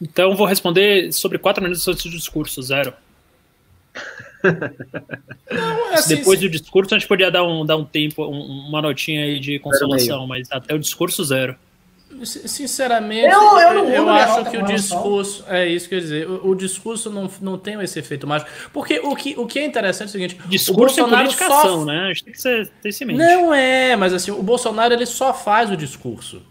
Então 0.00 0.36
vou 0.36 0.46
responder 0.46 1.12
sobre 1.12 1.38
4 1.38 1.60
minutos 1.60 1.86
antes 1.88 2.04
do 2.04 2.10
discurso, 2.10 2.62
zero. 2.62 2.94
Não, 5.50 5.92
é 5.92 5.94
assim, 5.94 6.16
Depois 6.16 6.40
do 6.40 6.48
discurso, 6.48 6.94
a 6.94 6.98
gente 6.98 7.08
podia 7.08 7.30
dar 7.30 7.44
um, 7.44 7.64
dar 7.64 7.76
um 7.76 7.84
tempo, 7.84 8.24
um, 8.24 8.68
uma 8.68 8.80
notinha 8.80 9.24
aí 9.24 9.38
de 9.38 9.58
consolação, 9.58 10.26
mas 10.26 10.50
até 10.50 10.74
o 10.74 10.78
discurso, 10.78 11.24
zero. 11.24 11.56
Sinceramente, 12.24 13.32
eu, 13.32 13.58
eu, 13.58 13.88
eu 13.88 14.08
acho 14.08 14.50
que 14.50 14.56
o 14.56 14.64
discurso. 14.64 15.44
É 15.46 15.66
isso 15.66 15.88
que 15.88 15.94
eu 15.94 15.98
ia 15.98 16.02
dizer. 16.02 16.28
O, 16.28 16.48
o, 16.48 16.54
discurso 16.56 17.08
não, 17.08 17.30
não 17.40 17.56
tem 17.56 17.80
esse 17.82 18.00
efeito 18.00 18.26
mágico. 18.26 18.50
Porque 18.72 18.98
o 18.98 19.14
que, 19.14 19.34
o 19.38 19.46
que 19.46 19.60
é 19.60 19.64
interessante 19.64 20.08
é 20.08 20.10
o 20.10 20.12
seguinte: 20.12 20.40
discurso 20.46 21.00
o 21.00 21.08
Bolsonaro 21.08 21.28
é 21.28 21.32
só... 21.32 21.84
né? 21.84 22.00
A 22.00 22.08
gente 22.08 22.24
tem 22.24 22.32
que 22.32 22.40
ser, 22.40 22.68
ter 22.82 22.88
isso 22.88 23.04
em 23.04 23.06
mente. 23.06 23.18
Não 23.18 23.54
é, 23.54 23.94
mas 23.94 24.12
assim, 24.12 24.32
o 24.32 24.42
Bolsonaro 24.42 24.92
ele 24.92 25.06
só 25.06 25.32
faz 25.32 25.70
o 25.70 25.76
discurso. 25.76 26.42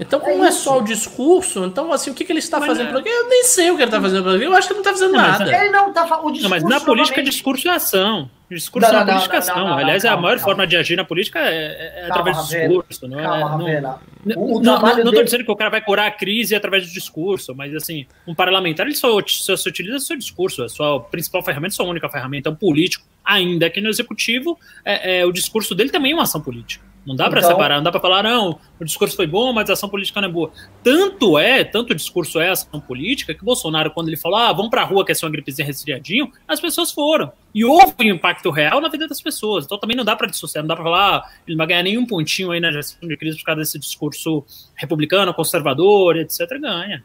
Então, 0.00 0.18
como 0.18 0.42
é, 0.42 0.48
é, 0.48 0.50
só 0.50 0.78
o 0.78 0.82
discurso, 0.82 1.62
então, 1.62 1.92
assim, 1.92 2.10
o 2.10 2.14
que, 2.14 2.24
que 2.24 2.32
ele 2.32 2.38
está 2.38 2.58
mas 2.58 2.68
fazendo 2.68 2.98
é. 2.98 3.02
Eu 3.06 3.28
nem 3.28 3.44
sei 3.44 3.70
o 3.70 3.76
que 3.76 3.82
ele 3.82 3.88
está 3.88 4.00
fazendo 4.00 4.34
Eu 4.42 4.54
acho 4.54 4.66
que 4.66 4.72
ele 4.72 4.82
não 4.82 4.90
está 4.90 4.92
fazendo 4.98 5.12
não, 5.12 5.20
nada. 5.20 5.62
Ele 5.62 5.70
não 5.70 5.88
está 5.90 6.02
o 6.02 6.30
discurso. 6.30 6.42
Não, 6.42 6.48
mas 6.48 6.64
na 6.64 6.80
política, 6.80 7.22
discurso 7.22 7.68
é 7.68 7.72
ação. 7.72 8.30
Discurso 8.50 8.90
não, 8.90 9.00
é 9.00 9.04
política 9.04 9.38
ação. 9.38 9.74
Aliás, 9.74 10.02
calma, 10.02 10.18
a 10.18 10.22
maior 10.22 10.36
calma. 10.38 10.44
forma 10.44 10.66
de 10.66 10.76
agir 10.78 10.96
na 10.96 11.04
política 11.04 11.38
é, 11.40 11.44
é, 11.44 12.04
é 12.06 12.08
calma, 12.08 12.08
através 12.08 12.36
do 12.38 12.42
discurso. 12.44 13.08
Não, 13.08 13.20
é, 13.68 13.80
não, 14.24 14.62
não, 14.62 14.90
estou 15.04 15.22
dizendo 15.22 15.44
que 15.44 15.50
o 15.50 15.56
cara 15.56 15.68
vai 15.68 15.82
curar 15.82 16.06
a 16.06 16.10
crise 16.10 16.54
através 16.54 16.86
do 16.86 16.92
discurso, 16.94 17.54
mas, 17.54 17.74
assim, 17.74 18.06
um 18.26 18.34
parlamentar 18.34 18.86
ele 18.86 18.96
só, 18.96 19.20
só 19.26 19.54
se 19.54 19.68
utiliza 19.68 19.96
o 19.96 20.00
seu 20.00 20.16
discurso. 20.16 20.62
A 20.62 20.68
sua 20.70 20.98
principal 20.98 21.42
ferramenta, 21.42 21.74
a 21.74 21.76
sua 21.76 21.86
única 21.86 22.08
ferramenta 22.08 22.48
é 22.48 22.52
um 22.52 22.56
político, 22.56 23.04
ainda 23.22 23.68
que 23.68 23.82
no 23.82 23.90
executivo, 23.90 24.58
é, 24.82 25.26
o 25.26 25.30
discurso 25.30 25.74
dele 25.74 25.90
também 25.90 26.12
é 26.12 26.14
uma 26.14 26.22
ação 26.22 26.40
política. 26.40 26.89
Não 27.06 27.16
dá 27.16 27.30
para 27.30 27.40
então, 27.40 27.50
separar, 27.50 27.76
não 27.76 27.82
dá 27.82 27.90
para 27.90 28.00
falar, 28.00 28.22
não, 28.22 28.58
o 28.78 28.84
discurso 28.84 29.16
foi 29.16 29.26
bom, 29.26 29.52
mas 29.52 29.70
a 29.70 29.72
ação 29.72 29.88
política 29.88 30.20
não 30.20 30.28
é 30.28 30.30
boa. 30.30 30.50
Tanto 30.84 31.38
é, 31.38 31.64
tanto 31.64 31.92
o 31.92 31.96
discurso 31.96 32.38
é 32.38 32.50
ação 32.50 32.78
política, 32.78 33.34
que 33.34 33.42
o 33.42 33.44
Bolsonaro, 33.44 33.90
quando 33.90 34.08
ele 34.08 34.18
falou, 34.18 34.38
ah, 34.38 34.52
vamos 34.52 34.70
pra 34.70 34.84
rua 34.84 35.04
que 35.04 35.12
é 35.12 35.14
só 35.14 35.26
uma 35.26 35.32
gripezinha 35.32 35.66
resfriadinho, 35.66 36.30
as 36.46 36.60
pessoas 36.60 36.92
foram. 36.92 37.32
E 37.54 37.64
houve 37.64 37.94
um 38.00 38.14
impacto 38.14 38.50
real 38.50 38.80
na 38.80 38.88
vida 38.88 39.08
das 39.08 39.20
pessoas. 39.20 39.64
Então 39.64 39.78
também 39.78 39.96
não 39.96 40.04
dá 40.04 40.14
para 40.14 40.26
dissociar, 40.26 40.62
não 40.62 40.68
dá 40.68 40.74
para 40.74 40.84
falar, 40.84 41.16
ah, 41.16 41.30
ele 41.46 41.56
não 41.56 41.58
vai 41.58 41.68
ganhar 41.68 41.82
nenhum 41.82 42.04
pontinho 42.04 42.50
aí 42.50 42.60
na 42.60 42.70
gestão 42.70 43.08
de 43.08 43.16
crise 43.16 43.38
por 43.38 43.44
causa 43.44 43.60
desse 43.60 43.78
discurso 43.78 44.44
republicano, 44.74 45.32
conservador, 45.32 46.16
etc. 46.16 46.38
Ganha. 46.60 47.02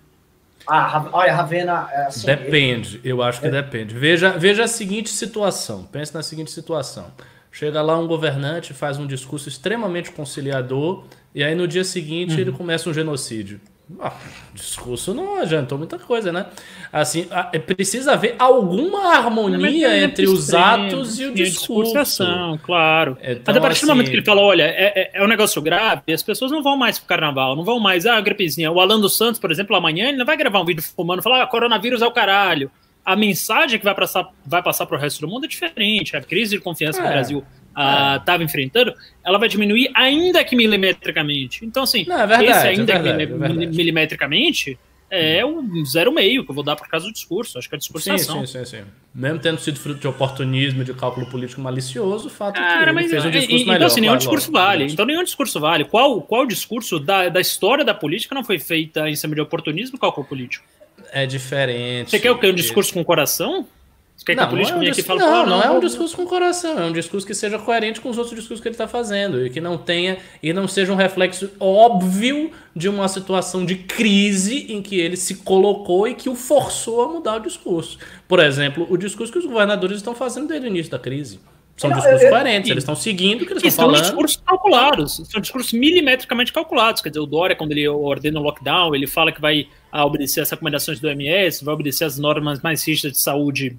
Ah, 0.67 1.07
olha, 1.13 1.33
Ravena. 1.33 1.87
É 1.91 2.05
assim, 2.07 2.25
depende, 2.25 2.99
eu 3.03 3.21
acho 3.21 3.39
que 3.39 3.47
é. 3.47 3.51
depende. 3.51 3.93
Veja, 3.93 4.31
veja 4.31 4.63
a 4.63 4.67
seguinte 4.67 5.09
situação. 5.09 5.83
Pense 5.83 6.13
na 6.13 6.23
seguinte 6.23 6.51
situação. 6.51 7.11
Chega 7.55 7.81
lá 7.81 7.97
um 7.97 8.05
governante, 8.05 8.73
faz 8.73 8.97
um 8.97 9.07
discurso 9.07 9.47
extremamente 9.47 10.11
conciliador, 10.11 11.05
e 11.33 11.41
aí 11.41 11.55
no 11.55 11.65
dia 11.65 11.85
seguinte 11.85 12.33
uhum. 12.33 12.39
ele 12.41 12.51
começa 12.51 12.89
um 12.89 12.93
genocídio. 12.93 13.61
Ah, 13.97 14.11
discurso 14.53 15.13
não 15.13 15.37
adiantou 15.41 15.77
muita 15.77 15.97
coisa, 15.97 16.33
né? 16.33 16.47
Assim, 16.91 17.29
é, 17.53 17.57
precisa 17.57 18.11
haver 18.11 18.35
alguma 18.37 19.15
harmonia 19.15 20.03
entre 20.03 20.27
os 20.27 20.53
atos 20.53 21.17
e 21.17 21.27
o 21.27 21.33
discurso. 21.33 21.97
Ação, 21.97 22.59
claro. 22.61 23.17
Então, 23.21 23.43
Mas 23.47 23.55
a 23.55 23.61
partir 23.61 23.77
assim... 23.77 23.85
do 23.85 23.89
momento 23.89 24.09
que 24.09 24.17
ele 24.17 24.25
fala, 24.25 24.41
olha, 24.41 24.63
é, 24.63 24.91
é, 24.93 25.11
é, 25.13 25.23
um 25.23 25.27
negócio 25.27 25.61
grave, 25.61 26.11
as 26.11 26.23
pessoas 26.23 26.51
não 26.51 26.61
vão 26.61 26.75
mais 26.75 26.99
pro 26.99 27.07
carnaval, 27.07 27.55
não 27.55 27.63
vão 27.63 27.79
mais, 27.79 28.05
ah, 28.05 28.19
gripezinha. 28.19 28.69
O 28.69 28.81
Alan 28.81 28.99
dos 28.99 29.15
Santos, 29.15 29.39
por 29.39 29.49
exemplo, 29.49 29.73
amanhã, 29.77 30.09
ele 30.09 30.17
não 30.17 30.25
vai 30.25 30.35
gravar 30.35 30.59
um 30.59 30.65
vídeo 30.65 30.83
fumando 30.83 31.21
e 31.21 31.23
falar, 31.23 31.43
ah, 31.43 31.47
coronavírus 31.47 32.01
é 32.01 32.05
o 32.05 32.11
caralho 32.11 32.69
a 33.05 33.15
mensagem 33.15 33.77
que 33.77 33.85
vai 33.85 33.93
passar, 33.93 34.27
vai 34.45 34.63
passar 34.63 34.85
para 34.85 34.97
o 34.97 34.99
resto 34.99 35.21
do 35.21 35.27
mundo 35.27 35.45
é 35.45 35.47
diferente. 35.47 36.17
A 36.17 36.21
crise 36.21 36.55
de 36.55 36.61
confiança 36.61 36.99
é. 36.99 37.01
que 37.01 37.07
o 37.07 37.11
é. 37.11 37.13
Brasil 37.13 37.45
estava 37.69 38.41
é. 38.41 38.45
enfrentando, 38.45 38.93
ela 39.23 39.37
vai 39.37 39.47
diminuir 39.47 39.91
ainda 39.93 40.43
que 40.43 40.55
milimetricamente. 40.55 41.63
Então, 41.63 41.83
assim, 41.83 42.05
Não, 42.07 42.19
é 42.19 42.25
verdade, 42.25 42.49
esse 42.49 42.67
ainda 42.67 42.93
é 42.93 42.99
verdade, 42.99 43.57
que 43.57 43.63
é 43.63 43.67
milimetricamente 43.67 44.79
é 45.09 45.45
um 45.45 45.85
zero 45.85 46.11
meio 46.11 46.43
que 46.43 46.51
eu 46.51 46.55
vou 46.55 46.63
dar 46.63 46.75
por 46.75 46.87
causa 46.87 47.05
do 47.05 47.13
discurso. 47.13 47.57
Acho 47.57 47.69
que 47.69 47.75
é 47.75 47.77
discurso 47.77 48.09
sim, 48.09 48.17
sim, 48.17 48.45
sim, 48.45 48.65
sim. 48.65 48.83
Mesmo 49.13 49.39
tendo 49.39 49.59
sido 49.59 49.79
fruto 49.79 49.99
de 49.99 50.07
oportunismo 50.07 50.81
e 50.81 50.85
de 50.85 50.93
cálculo 50.93 51.25
político 51.27 51.61
malicioso, 51.61 52.27
o 52.27 52.29
fato 52.29 52.55
Cara, 52.55 52.91
é 52.91 52.93
que 52.93 52.99
ele 52.99 53.09
fez 53.09 53.25
um 53.25 53.29
discurso 53.29 53.55
então, 53.55 53.73
melhor. 53.73 53.85
Assim, 53.85 54.01
nenhum 54.01 54.17
discurso 54.17 54.51
vale. 54.51 54.91
Então, 54.91 55.05
nenhum 55.05 55.23
discurso 55.23 55.59
vale. 55.59 55.85
Qual, 55.85 56.21
qual 56.21 56.45
discurso 56.45 56.99
da, 56.99 57.29
da 57.29 57.39
história 57.39 57.85
da 57.85 57.93
política 57.93 58.33
não 58.33 58.43
foi 58.43 58.59
feita 58.59 59.07
em 59.07 59.15
cima 59.15 59.35
de 59.35 59.41
oportunismo 59.41 59.95
e 59.95 59.99
cálculo 59.99 60.25
político? 60.25 60.65
É 61.15 61.25
diferente. 61.25 62.11
Você 62.11 62.19
quer 62.19 62.29
o 62.29 62.37
quê? 62.37 62.47
Um 62.47 62.53
discurso 62.53 62.93
com 62.93 63.01
coração? 63.01 63.65
Não, 64.35 64.51
não, 64.51 64.69
é 64.69 64.75
um 64.75 64.91
discurso, 64.91 65.25
não, 65.25 65.45
não, 65.45 65.61
é 65.61 65.71
um 65.71 65.79
discurso 65.79 66.15
com 66.15 66.25
coração, 66.25 66.79
é 66.79 66.85
um 66.85 66.91
discurso 66.91 67.25
que 67.25 67.33
seja 67.33 67.57
coerente 67.57 68.01
com 68.01 68.09
os 68.09 68.17
outros 68.17 68.35
discursos 68.35 68.61
que 68.61 68.67
ele 68.67 68.73
está 68.73 68.87
fazendo 68.87 69.45
e 69.45 69.49
que 69.49 69.61
não 69.61 69.77
tenha 69.77 70.17
e 70.43 70.51
não 70.51 70.67
seja 70.67 70.91
um 70.91 70.95
reflexo 70.95 71.51
óbvio 71.57 72.51
de 72.75 72.89
uma 72.89 73.07
situação 73.07 73.65
de 73.65 73.75
crise 73.75 74.73
em 74.73 74.81
que 74.81 74.99
ele 74.99 75.15
se 75.15 75.35
colocou 75.35 76.05
e 76.05 76.15
que 76.15 76.27
o 76.27 76.35
forçou 76.35 77.01
a 77.01 77.07
mudar 77.07 77.37
o 77.37 77.39
discurso. 77.39 77.97
Por 78.27 78.39
exemplo, 78.39 78.85
o 78.89 78.97
discurso 78.97 79.31
que 79.31 79.39
os 79.39 79.45
governadores 79.45 79.97
estão 79.97 80.13
fazendo 80.13 80.47
desde 80.47 80.67
o 80.67 80.69
início 80.69 80.91
da 80.91 80.99
crise. 80.99 81.39
São 81.77 81.89
não, 81.89 81.97
discursos 81.97 82.23
eu, 82.23 82.29
coerentes, 82.29 82.71
eles 82.71 82.83
estão 82.83 82.95
seguindo 82.95 83.41
o 83.41 83.45
que 83.45 83.51
eles 83.51 83.63
estão 83.63 83.85
falando. 83.85 83.97
São 83.97 84.07
discursos 84.07 84.41
calculados, 84.45 85.21
são 85.29 85.41
discursos 85.41 85.73
milimetricamente 85.73 86.53
calculados. 86.53 87.01
Quer 87.01 87.09
dizer, 87.09 87.19
o 87.19 87.25
Dória, 87.25 87.55
quando 87.55 87.73
ele 87.73 87.85
ordena 87.87 88.39
o 88.39 88.43
lockdown, 88.43 88.95
ele 88.95 89.07
fala 89.07 89.31
que 89.31 89.41
vai 89.41 89.67
obedecer 89.91 90.39
as 90.39 90.49
recomendações 90.49 90.99
do 91.01 91.07
OMS, 91.07 91.65
vai 91.65 91.73
obedecer 91.73 92.05
as 92.05 92.17
normas 92.17 92.61
mais 92.61 92.85
rígidas 92.87 93.11
de 93.11 93.19
saúde 93.19 93.77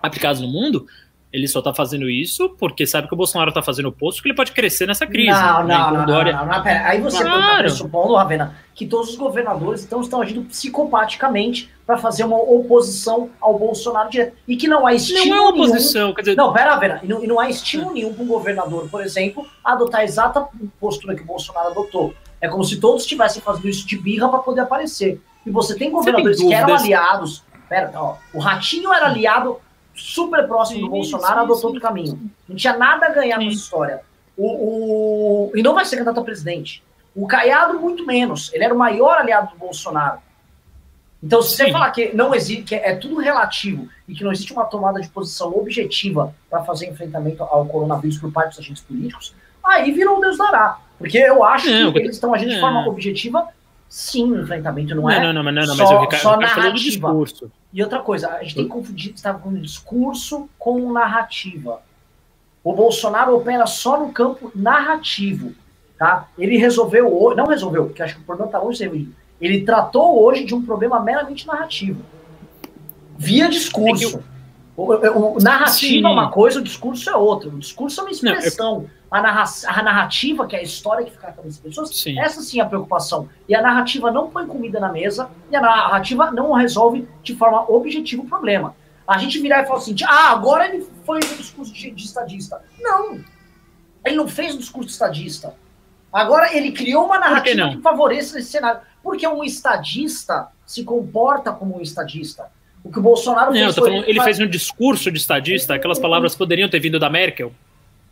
aplicadas 0.00 0.40
no 0.40 0.46
mundo. 0.46 0.86
Ele 1.32 1.48
só 1.48 1.60
está 1.60 1.72
fazendo 1.72 2.10
isso 2.10 2.50
porque 2.58 2.86
sabe 2.86 3.08
que 3.08 3.14
o 3.14 3.16
Bolsonaro 3.16 3.48
está 3.48 3.62
fazendo 3.62 3.86
o 3.86 3.88
oposto, 3.88 4.22
que 4.22 4.28
ele 4.28 4.36
pode 4.36 4.52
crescer 4.52 4.86
nessa 4.86 5.06
crise. 5.06 5.30
Não, 5.30 5.64
né? 5.64 5.74
não, 5.74 5.90
não, 5.92 6.06
Dória... 6.06 6.36
não, 6.36 6.46
não, 6.46 6.62
pera. 6.62 6.86
Aí 6.88 7.00
você 7.00 7.22
claro. 7.22 7.62
pressupondo, 7.62 8.14
Ravena, 8.14 8.54
que 8.74 8.86
todos 8.86 9.10
os 9.10 9.16
governadores 9.16 9.82
então, 9.82 10.02
estão 10.02 10.20
agindo 10.20 10.42
psicopaticamente 10.42 11.72
para 11.86 11.96
fazer 11.96 12.24
uma 12.24 12.36
oposição 12.36 13.30
ao 13.40 13.58
Bolsonaro 13.58 14.10
direto. 14.10 14.36
E 14.46 14.56
que 14.56 14.68
não 14.68 14.86
há 14.86 14.92
estímulo 14.92 15.28
Não 15.28 15.46
é 15.46 15.48
oposição, 15.48 16.02
nenhum... 16.02 16.14
quer 16.14 16.22
dizer... 16.22 16.36
Não, 16.36 16.52
pera, 16.52 16.74
Ravena, 16.74 17.00
e 17.02 17.08
não, 17.08 17.24
e 17.24 17.26
não 17.26 17.40
há 17.40 17.48
estímulo 17.48 17.94
nenhum 17.94 18.12
para 18.12 18.24
um 18.24 18.28
governador, 18.28 18.88
por 18.90 19.02
exemplo, 19.02 19.46
adotar 19.64 20.02
a 20.02 20.04
exata 20.04 20.46
postura 20.78 21.14
que 21.14 21.22
o 21.22 21.26
Bolsonaro 21.26 21.68
adotou. 21.68 22.14
É 22.42 22.48
como 22.48 22.62
se 22.62 22.76
todos 22.78 23.02
estivessem 23.02 23.40
fazendo 23.40 23.68
isso 23.68 23.86
de 23.86 23.96
birra 23.96 24.28
para 24.28 24.40
poder 24.40 24.60
aparecer. 24.60 25.20
E 25.46 25.50
você 25.50 25.74
tem 25.76 25.90
governadores 25.90 26.36
tem 26.36 26.48
que 26.48 26.54
eram 26.54 26.74
aliados. 26.74 27.42
Pera, 27.68 27.90
ó, 27.94 28.16
o 28.34 28.38
Ratinho 28.38 28.92
era 28.92 29.06
aliado 29.06 29.58
super 29.94 30.46
próximo 30.46 30.80
sim, 30.80 30.84
do 30.84 30.90
Bolsonaro, 30.90 31.34
sim, 31.34 31.40
adotou 31.40 31.56
sim, 31.56 31.66
outro 31.66 31.80
caminho. 31.80 32.30
Não 32.48 32.56
tinha 32.56 32.76
nada 32.76 33.06
a 33.06 33.10
ganhar 33.10 33.38
nessa 33.38 33.56
história. 33.56 34.00
O, 34.36 34.46
o, 35.50 35.52
e 35.54 35.62
não 35.62 35.74
vai 35.74 35.84
ser 35.84 35.96
candidato 35.96 36.20
a 36.20 36.24
presidente. 36.24 36.82
O 37.14 37.26
Caiado, 37.26 37.78
muito 37.78 38.06
menos. 38.06 38.52
Ele 38.52 38.64
era 38.64 38.74
o 38.74 38.78
maior 38.78 39.18
aliado 39.18 39.50
do 39.50 39.58
Bolsonaro. 39.58 40.18
Então, 41.22 41.40
se 41.40 41.56
você 41.56 41.70
falar 41.70 41.90
que 41.92 42.14
não 42.14 42.34
existe, 42.34 42.64
que 42.64 42.74
é 42.74 42.96
tudo 42.96 43.20
relativo 43.20 43.88
e 44.08 44.14
que 44.14 44.24
não 44.24 44.32
existe 44.32 44.52
uma 44.52 44.64
tomada 44.64 45.00
de 45.00 45.08
posição 45.08 45.56
objetiva 45.56 46.34
para 46.50 46.64
fazer 46.64 46.88
enfrentamento 46.88 47.44
ao 47.44 47.64
coronavírus 47.66 48.18
por 48.18 48.32
parte 48.32 48.50
dos 48.50 48.58
agentes 48.58 48.82
políticos, 48.82 49.32
aí 49.64 49.92
virou 49.92 50.18
o 50.18 50.20
Deus 50.20 50.36
dará. 50.36 50.78
Porque 50.98 51.18
eu 51.18 51.44
acho 51.44 51.70
não, 51.70 51.92
que 51.92 51.98
eles 51.98 52.16
estão 52.16 52.34
agindo 52.34 52.50
de 52.50 52.60
forma 52.60 52.88
objetiva, 52.88 53.48
sim, 53.92 54.40
enfrentamento, 54.40 54.94
não, 54.94 55.02
não 55.02 55.10
é? 55.10 55.20
Não, 55.20 55.34
não, 55.34 55.42
não, 55.42 55.52
não, 55.52 55.76
só, 55.76 56.00
mas 56.00 56.14
eu, 56.14 56.18
só 56.20 56.40
narrativa. 56.40 56.72
discurso. 56.72 57.52
E 57.70 57.82
outra 57.82 57.98
coisa, 57.98 58.30
a 58.30 58.42
gente 58.42 58.54
tem 58.54 58.64
que 58.64 58.70
confundir, 58.70 59.12
estava 59.12 59.38
com 59.38 59.52
discurso 59.52 60.48
com 60.58 60.90
narrativa. 60.90 61.82
O 62.64 62.72
Bolsonaro 62.72 63.36
opera 63.36 63.66
só 63.66 64.00
no 64.00 64.10
campo 64.10 64.50
narrativo, 64.54 65.52
tá? 65.98 66.26
Ele 66.38 66.56
resolveu, 66.56 67.34
não 67.36 67.44
resolveu, 67.44 67.84
porque 67.84 68.02
acho 68.02 68.14
que 68.14 68.22
o 68.22 68.24
problema 68.24 68.48
está 68.48 68.58
longe 68.58 68.78
de 68.78 68.90
ser 68.90 69.08
Ele 69.38 69.60
tratou 69.60 70.22
hoje 70.24 70.44
de 70.44 70.54
um 70.54 70.64
problema 70.64 70.98
meramente 70.98 71.46
narrativo. 71.46 72.00
Via 73.18 73.46
discurso. 73.46 74.24
O, 74.74 74.84
o, 74.94 75.36
o 75.36 75.38
narrativa 75.38 75.68
Sim. 75.68 76.06
é 76.06 76.08
uma 76.08 76.30
coisa, 76.30 76.60
o 76.60 76.62
discurso 76.62 77.10
é 77.10 77.14
outra. 77.14 77.50
O 77.50 77.58
discurso 77.58 78.00
é 78.00 78.04
uma 78.04 78.10
expressão. 78.10 78.74
Não, 78.74 78.82
eu... 78.84 78.90
a, 79.12 79.20
narra 79.20 79.44
a, 79.66 79.82
narrativa, 79.82 80.46
que 80.46 80.56
é 80.56 80.60
a 80.60 80.62
história 80.62 81.04
que 81.04 81.10
fica 81.10 81.26
na 81.26 81.34
cabeça 81.34 81.62
das 81.62 81.68
pessoas, 81.68 81.94
sim. 81.94 82.18
essa 82.18 82.40
sim 82.40 82.60
é 82.60 82.62
a 82.62 82.66
preocupação. 82.66 83.28
E 83.46 83.54
a 83.54 83.60
narrativa 83.60 84.10
não 84.10 84.30
põe 84.30 84.46
comida 84.46 84.80
na 84.80 84.90
mesa, 84.90 85.28
e 85.50 85.54
a 85.54 85.60
narrativa 85.60 86.30
não 86.30 86.52
resolve 86.54 87.06
de 87.22 87.36
forma 87.36 87.70
objetiva 87.70 88.22
o 88.22 88.26
problema. 88.26 88.74
A 89.06 89.18
gente 89.18 89.38
virar 89.38 89.62
e 89.62 89.66
falar 89.66 89.80
assim, 89.80 89.94
ah, 90.06 90.30
agora 90.30 90.66
ele 90.66 90.86
foi 91.04 91.20
no 91.20 91.36
discurso 91.36 91.74
de, 91.74 91.90
de 91.90 92.04
estadista. 92.04 92.62
Não! 92.80 93.20
Ele 94.02 94.16
não 94.16 94.26
fez 94.26 94.54
o 94.54 94.58
discurso 94.58 94.88
estadista. 94.88 95.54
Agora 96.10 96.56
ele 96.56 96.72
criou 96.72 97.04
uma 97.04 97.18
narrativa 97.18 97.68
que, 97.68 97.76
que 97.76 97.82
favoreça 97.82 98.38
esse 98.38 98.50
cenário. 98.50 98.80
Porque 99.02 99.26
um 99.28 99.44
estadista 99.44 100.48
se 100.64 100.84
comporta 100.84 101.52
como 101.52 101.76
um 101.76 101.82
estadista. 101.82 102.46
O 102.82 102.90
que 102.90 102.98
o 102.98 103.02
Bolsonaro 103.02 103.52
não, 103.52 103.60
fez. 103.60 103.74
Foi, 103.74 103.90
falando, 103.90 104.08
ele 104.08 104.18
faz... 104.18 104.36
fez 104.36 104.48
um 104.48 104.50
discurso 104.50 105.10
de 105.10 105.18
estadista, 105.18 105.74
aquelas 105.74 105.98
palavras 105.98 106.34
poderiam 106.34 106.68
ter 106.68 106.80
vindo 106.80 106.98
da 106.98 107.10
Merkel? 107.10 107.52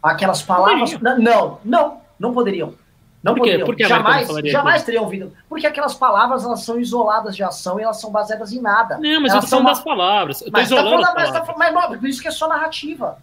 Aquelas 0.02 0.42
palavras. 0.42 0.98
Não, 1.18 1.58
não, 1.64 2.00
não 2.18 2.32
poderiam. 2.32 2.74
Não 3.22 3.34
Por 3.34 3.40
poderiam. 3.40 3.66
Por 3.66 3.76
que 3.76 3.86
jamais, 3.86 4.28
jamais 4.46 4.82
teriam 4.82 5.06
vindo. 5.08 5.32
Porque 5.48 5.66
aquelas 5.66 5.94
palavras 5.94 6.44
elas 6.44 6.62
são 6.62 6.80
isoladas 6.80 7.36
de 7.36 7.42
ação 7.42 7.78
e 7.78 7.82
elas 7.82 8.00
são 8.00 8.10
baseadas 8.10 8.52
em 8.52 8.60
nada. 8.60 8.96
Não, 8.98 9.20
mas 9.20 9.32
elas 9.32 9.34
eu 9.34 9.40
tô 9.42 9.46
falando 9.48 9.66
uma... 9.66 9.74
das 9.74 9.84
palavras. 9.84 10.40
Eu 10.40 10.48
mas 10.50 10.68
tá 10.68 10.76
tá 10.76 10.82
falando, 10.82 11.14
mas, 11.14 11.30
tá, 11.30 11.54
mas, 11.56 11.98
por 12.00 12.08
isso 12.08 12.22
que 12.22 12.28
é 12.28 12.30
só 12.30 12.48
narrativa. 12.48 13.18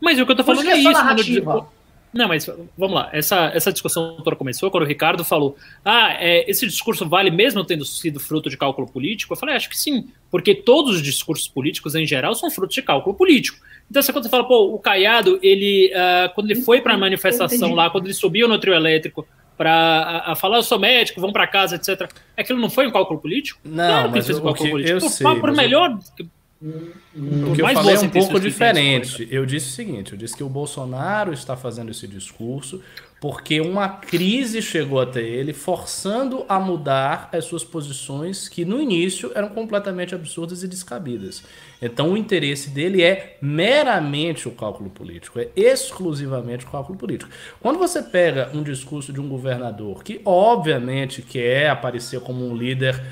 Mas 0.00 0.18
o 0.18 0.24
que 0.24 0.32
eu 0.32 0.36
tô 0.36 0.44
falando 0.44 0.66
é, 0.66 0.72
é 0.72 0.78
isso. 0.78 0.92
Narrativa. 0.92 1.66
Não, 2.14 2.28
mas 2.28 2.48
vamos 2.78 2.94
lá. 2.94 3.10
Essa, 3.12 3.50
essa 3.54 3.72
discussão 3.72 4.16
toda 4.22 4.36
começou 4.36 4.70
quando 4.70 4.84
o 4.84 4.86
Ricardo 4.86 5.24
falou: 5.24 5.56
ah, 5.84 6.14
é, 6.18 6.48
esse 6.48 6.64
discurso 6.66 7.08
vale 7.08 7.30
mesmo 7.30 7.64
tendo 7.64 7.84
sido 7.84 8.20
fruto 8.20 8.48
de 8.48 8.56
cálculo 8.56 8.86
político? 8.86 9.32
Eu 9.32 9.36
falei: 9.36 9.56
acho 9.56 9.68
que 9.68 9.76
sim, 9.76 10.08
porque 10.30 10.54
todos 10.54 10.96
os 10.96 11.02
discursos 11.02 11.48
políticos 11.48 11.94
em 11.96 12.06
geral 12.06 12.34
são 12.34 12.50
frutos 12.50 12.76
de 12.76 12.82
cálculo 12.82 13.16
político. 13.16 13.58
Então, 13.90 14.00
você 14.00 14.12
quando 14.12 14.24
você 14.24 14.30
fala, 14.30 14.46
pô, 14.46 14.72
o 14.72 14.78
Caiado, 14.78 15.38
ele, 15.42 15.92
uh, 15.92 16.32
quando 16.34 16.50
ele 16.50 16.62
foi 16.62 16.80
para 16.80 16.94
a 16.94 16.98
manifestação 16.98 17.74
lá, 17.74 17.90
quando 17.90 18.06
ele 18.06 18.14
subiu 18.14 18.48
no 18.48 18.58
trio 18.58 18.72
elétrico 18.72 19.26
para 19.56 20.34
falar, 20.36 20.56
eu 20.56 20.62
sou 20.62 20.78
médico, 20.78 21.20
vão 21.20 21.32
para 21.32 21.46
casa, 21.46 21.76
etc. 21.76 22.10
Aquilo 22.36 22.60
não 22.60 22.70
foi 22.70 22.86
um 22.86 22.90
cálculo 22.90 23.20
político? 23.20 23.60
Não, 23.64 23.86
claro 23.86 24.10
mas 24.10 24.26
fez 24.26 24.38
um 24.38 24.42
cálculo 24.42 24.70
político. 24.70 24.96
Eu 24.96 25.00
por, 25.00 25.10
sei, 25.10 25.40
por 25.40 25.52
melhor. 25.52 25.98
Eu 26.18 26.26
o 26.64 27.54
que 27.54 27.60
eu 27.60 27.68
falei 27.68 27.94
é 27.94 28.00
um 28.00 28.08
pouco 28.08 28.40
diferente. 28.40 29.28
Eu 29.30 29.44
disse 29.44 29.68
o 29.68 29.72
seguinte: 29.72 30.12
eu 30.12 30.18
disse 30.18 30.34
que 30.34 30.42
o 30.42 30.48
Bolsonaro 30.48 31.32
está 31.32 31.56
fazendo 31.56 31.90
esse 31.90 32.08
discurso 32.08 32.80
porque 33.24 33.58
uma 33.58 33.88
crise 33.88 34.60
chegou 34.60 35.00
até 35.00 35.22
ele, 35.22 35.54
forçando 35.54 36.44
a 36.46 36.60
mudar 36.60 37.30
as 37.32 37.46
suas 37.46 37.64
posições 37.64 38.50
que 38.50 38.66
no 38.66 38.78
início 38.78 39.32
eram 39.34 39.48
completamente 39.48 40.14
absurdas 40.14 40.62
e 40.62 40.68
descabidas. 40.68 41.42
Então 41.80 42.12
o 42.12 42.18
interesse 42.18 42.68
dele 42.68 43.02
é 43.02 43.38
meramente 43.40 44.46
o 44.46 44.50
cálculo 44.50 44.90
político, 44.90 45.40
é 45.40 45.48
exclusivamente 45.56 46.66
o 46.66 46.70
cálculo 46.70 46.98
político. 46.98 47.30
Quando 47.60 47.78
você 47.78 48.02
pega 48.02 48.50
um 48.52 48.62
discurso 48.62 49.10
de 49.10 49.22
um 49.22 49.28
governador 49.28 50.04
que 50.04 50.20
obviamente 50.22 51.22
quer 51.22 51.70
aparecer 51.70 52.20
como 52.20 52.46
um 52.46 52.54
líder 52.54 53.02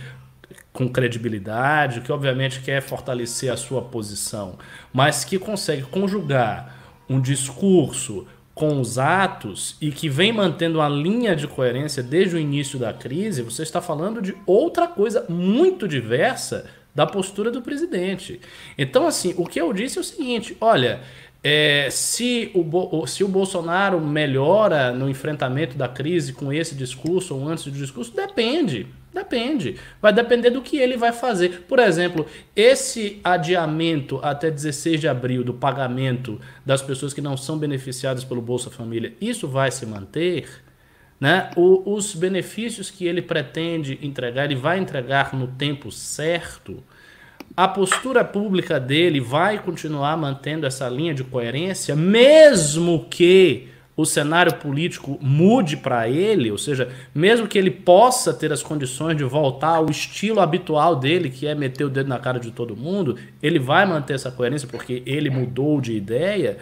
com 0.72 0.88
credibilidade, 0.88 2.00
que 2.00 2.10
obviamente 2.10 2.60
quer 2.62 2.80
fortalecer 2.80 3.52
a 3.52 3.56
sua 3.56 3.82
posição, 3.82 4.58
mas 4.92 5.24
que 5.24 5.38
consegue 5.38 5.82
conjugar 5.82 6.76
um 7.08 7.20
discurso 7.20 8.26
com 8.54 8.80
os 8.80 8.98
atos 8.98 9.76
e 9.80 9.90
que 9.90 10.08
vem 10.08 10.32
mantendo 10.32 10.80
a 10.80 10.88
linha 10.88 11.34
de 11.34 11.46
coerência 11.46 12.02
desde 12.02 12.36
o 12.36 12.38
início 12.38 12.78
da 12.78 12.92
crise, 12.92 13.42
você 13.42 13.62
está 13.62 13.80
falando 13.80 14.20
de 14.20 14.34
outra 14.46 14.86
coisa 14.86 15.24
muito 15.28 15.88
diversa 15.88 16.66
da 16.94 17.06
postura 17.06 17.50
do 17.50 17.62
presidente. 17.62 18.40
Então, 18.76 19.06
assim, 19.06 19.34
o 19.36 19.46
que 19.46 19.60
eu 19.60 19.72
disse 19.72 19.98
é 19.98 20.00
o 20.00 20.04
seguinte: 20.04 20.56
olha, 20.60 21.00
é, 21.42 21.88
se, 21.90 22.50
o, 22.54 23.06
se 23.06 23.24
o 23.24 23.28
Bolsonaro 23.28 24.00
melhora 24.00 24.92
no 24.92 25.08
enfrentamento 25.08 25.76
da 25.76 25.88
crise 25.88 26.32
com 26.32 26.52
esse 26.52 26.74
discurso 26.74 27.34
ou 27.34 27.48
antes 27.48 27.64
do 27.64 27.70
discurso, 27.70 28.14
depende. 28.14 28.86
Depende. 29.12 29.76
Vai 30.00 30.12
depender 30.12 30.50
do 30.50 30.62
que 30.62 30.78
ele 30.78 30.96
vai 30.96 31.12
fazer. 31.12 31.64
Por 31.68 31.78
exemplo, 31.78 32.26
esse 32.56 33.20
adiamento 33.22 34.18
até 34.22 34.50
16 34.50 35.00
de 35.00 35.08
abril 35.08 35.44
do 35.44 35.52
pagamento 35.52 36.40
das 36.64 36.80
pessoas 36.80 37.12
que 37.12 37.20
não 37.20 37.36
são 37.36 37.58
beneficiadas 37.58 38.24
pelo 38.24 38.40
Bolsa 38.40 38.70
Família, 38.70 39.12
isso 39.20 39.46
vai 39.46 39.70
se 39.70 39.84
manter? 39.84 40.48
Né? 41.20 41.50
O, 41.56 41.94
os 41.94 42.14
benefícios 42.14 42.90
que 42.90 43.06
ele 43.06 43.20
pretende 43.20 43.98
entregar, 44.02 44.46
ele 44.46 44.56
vai 44.56 44.78
entregar 44.78 45.34
no 45.34 45.46
tempo 45.46 45.92
certo? 45.92 46.82
A 47.54 47.68
postura 47.68 48.24
pública 48.24 48.80
dele 48.80 49.20
vai 49.20 49.58
continuar 49.58 50.16
mantendo 50.16 50.66
essa 50.66 50.88
linha 50.88 51.12
de 51.12 51.22
coerência, 51.22 51.94
mesmo 51.94 53.06
que 53.10 53.68
o 53.96 54.06
cenário 54.06 54.54
político 54.54 55.18
mude 55.20 55.76
para 55.76 56.08
ele, 56.08 56.50
ou 56.50 56.56
seja, 56.56 56.88
mesmo 57.14 57.46
que 57.46 57.58
ele 57.58 57.70
possa 57.70 58.32
ter 58.32 58.52
as 58.52 58.62
condições 58.62 59.16
de 59.16 59.24
voltar 59.24 59.76
ao 59.76 59.90
estilo 59.90 60.40
habitual 60.40 60.96
dele, 60.96 61.28
que 61.28 61.46
é 61.46 61.54
meter 61.54 61.84
o 61.84 61.90
dedo 61.90 62.08
na 62.08 62.18
cara 62.18 62.40
de 62.40 62.50
todo 62.50 62.76
mundo, 62.76 63.18
ele 63.42 63.58
vai 63.58 63.84
manter 63.84 64.14
essa 64.14 64.30
coerência 64.30 64.66
porque 64.66 65.02
ele 65.04 65.28
mudou 65.28 65.80
de 65.80 65.92
ideia. 65.92 66.58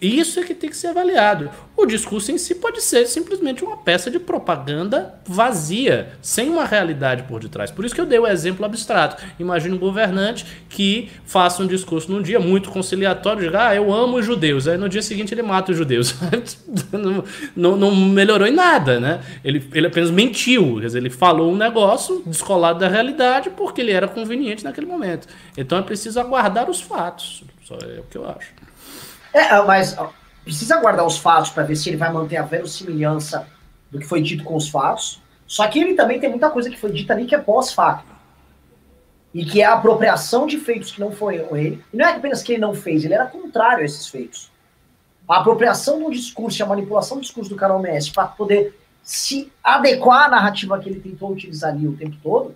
Isso 0.00 0.40
é 0.40 0.44
que 0.44 0.54
tem 0.54 0.70
que 0.70 0.76
ser 0.76 0.86
avaliado. 0.86 1.50
O 1.76 1.84
discurso 1.84 2.32
em 2.32 2.38
si 2.38 2.54
pode 2.54 2.80
ser 2.80 3.04
simplesmente 3.06 3.62
uma 3.62 3.76
peça 3.76 4.10
de 4.10 4.18
propaganda 4.18 5.14
vazia, 5.26 6.12
sem 6.22 6.48
uma 6.48 6.64
realidade 6.64 7.24
por 7.24 7.40
detrás. 7.40 7.70
Por 7.70 7.84
isso 7.84 7.94
que 7.94 8.00
eu 8.00 8.06
dei 8.06 8.18
o 8.18 8.26
exemplo 8.26 8.64
abstrato. 8.64 9.22
Imagine 9.38 9.74
um 9.74 9.78
governante 9.78 10.46
que 10.70 11.10
faça 11.26 11.62
um 11.62 11.66
discurso 11.66 12.10
num 12.10 12.22
dia 12.22 12.40
muito 12.40 12.70
conciliatório, 12.70 13.42
diga, 13.42 13.68
ah, 13.68 13.74
eu 13.74 13.92
amo 13.92 14.16
os 14.16 14.24
judeus. 14.24 14.66
Aí 14.66 14.78
no 14.78 14.88
dia 14.88 15.02
seguinte 15.02 15.34
ele 15.34 15.42
mata 15.42 15.70
os 15.70 15.76
judeus. 15.76 16.14
não, 16.90 17.24
não, 17.54 17.76
não, 17.76 17.94
melhorou 17.94 18.46
em 18.46 18.54
nada, 18.54 18.98
né? 18.98 19.20
Ele, 19.44 19.68
ele 19.74 19.86
apenas 19.86 20.10
mentiu. 20.10 20.76
Quer 20.80 20.86
dizer, 20.86 20.98
ele 20.98 21.10
falou 21.10 21.52
um 21.52 21.56
negócio 21.56 22.22
descolado 22.24 22.78
da 22.78 22.88
realidade 22.88 23.50
porque 23.50 23.82
ele 23.82 23.92
era 23.92 24.08
conveniente 24.08 24.64
naquele 24.64 24.86
momento. 24.86 25.28
Então 25.58 25.76
é 25.76 25.82
preciso 25.82 26.18
aguardar 26.18 26.70
os 26.70 26.80
fatos. 26.80 27.44
Só 27.64 27.76
é 27.76 28.00
o 28.00 28.04
que 28.04 28.16
eu 28.16 28.26
acho. 28.28 28.59
É, 29.32 29.42
ah, 29.50 29.64
mas 29.64 29.96
precisa 30.44 30.80
guardar 30.80 31.06
os 31.06 31.18
fatos 31.18 31.50
para 31.50 31.62
ver 31.62 31.76
se 31.76 31.88
ele 31.88 31.96
vai 31.96 32.12
manter 32.12 32.36
a 32.36 32.42
verossimilhança 32.42 33.46
do 33.90 33.98
que 33.98 34.06
foi 34.06 34.22
dito 34.22 34.44
com 34.44 34.56
os 34.56 34.68
fatos. 34.68 35.22
Só 35.46 35.66
que 35.66 35.80
ele 35.80 35.94
também 35.94 36.20
tem 36.20 36.30
muita 36.30 36.50
coisa 36.50 36.70
que 36.70 36.78
foi 36.78 36.92
dita 36.92 37.12
ali 37.12 37.26
que 37.26 37.34
é 37.34 37.38
pós-facto. 37.38 38.10
E 39.32 39.44
que 39.44 39.60
é 39.60 39.64
a 39.64 39.74
apropriação 39.74 40.46
de 40.46 40.58
feitos 40.58 40.90
que 40.90 41.00
não 41.00 41.12
foram 41.12 41.56
ele. 41.56 41.84
E 41.92 41.96
não 41.96 42.06
é 42.06 42.12
apenas 42.12 42.42
que 42.42 42.52
ele 42.52 42.60
não 42.60 42.74
fez, 42.74 43.04
ele 43.04 43.14
era 43.14 43.26
contrário 43.26 43.82
a 43.82 43.84
esses 43.84 44.08
feitos. 44.08 44.50
A 45.28 45.38
apropriação 45.38 46.02
do 46.02 46.10
discurso 46.10 46.60
e 46.60 46.62
a 46.62 46.66
manipulação 46.66 47.16
do 47.18 47.22
discurso 47.22 47.50
do 47.50 47.56
Carol 47.56 47.80
Messi 47.80 48.12
para 48.12 48.26
poder 48.26 48.76
se 49.02 49.50
adequar 49.62 50.26
à 50.26 50.28
narrativa 50.28 50.78
que 50.78 50.88
ele 50.88 51.00
tentou 51.00 51.30
utilizar 51.30 51.72
ali 51.72 51.86
o 51.86 51.96
tempo 51.96 52.16
todo. 52.22 52.54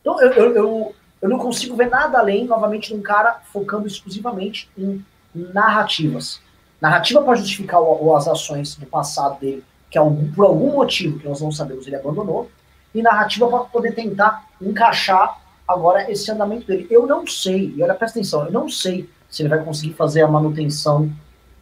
Então, 0.00 0.20
eu, 0.20 0.32
eu, 0.32 0.56
eu, 0.56 0.94
eu 1.22 1.28
não 1.28 1.38
consigo 1.38 1.76
ver 1.76 1.88
nada 1.88 2.18
além, 2.18 2.44
novamente, 2.44 2.88
de 2.88 2.94
um 2.94 3.02
cara 3.02 3.40
focando 3.52 3.86
exclusivamente 3.86 4.68
em 4.76 5.04
narrativas. 5.52 6.40
Narrativa 6.80 7.22
para 7.22 7.36
justificar 7.36 7.80
o, 7.80 8.14
as 8.14 8.28
ações 8.28 8.76
do 8.76 8.86
passado 8.86 9.40
dele, 9.40 9.64
que 9.90 9.98
é 9.98 10.00
algum, 10.00 10.30
por 10.32 10.46
algum 10.46 10.72
motivo 10.72 11.18
que 11.18 11.28
nós 11.28 11.40
não 11.40 11.50
sabemos 11.50 11.86
ele 11.86 11.96
abandonou, 11.96 12.50
e 12.94 13.02
narrativa 13.02 13.48
para 13.48 13.60
poder 13.60 13.92
tentar 13.92 14.46
encaixar 14.60 15.40
agora 15.66 16.10
esse 16.10 16.30
andamento 16.30 16.66
dele. 16.66 16.86
Eu 16.90 17.06
não 17.06 17.26
sei, 17.26 17.74
e 17.76 17.82
olha, 17.82 17.94
presta 17.94 18.18
atenção, 18.18 18.46
eu 18.46 18.52
não 18.52 18.68
sei 18.68 19.08
se 19.28 19.42
ele 19.42 19.48
vai 19.48 19.62
conseguir 19.62 19.94
fazer 19.94 20.22
a 20.22 20.28
manutenção 20.28 21.10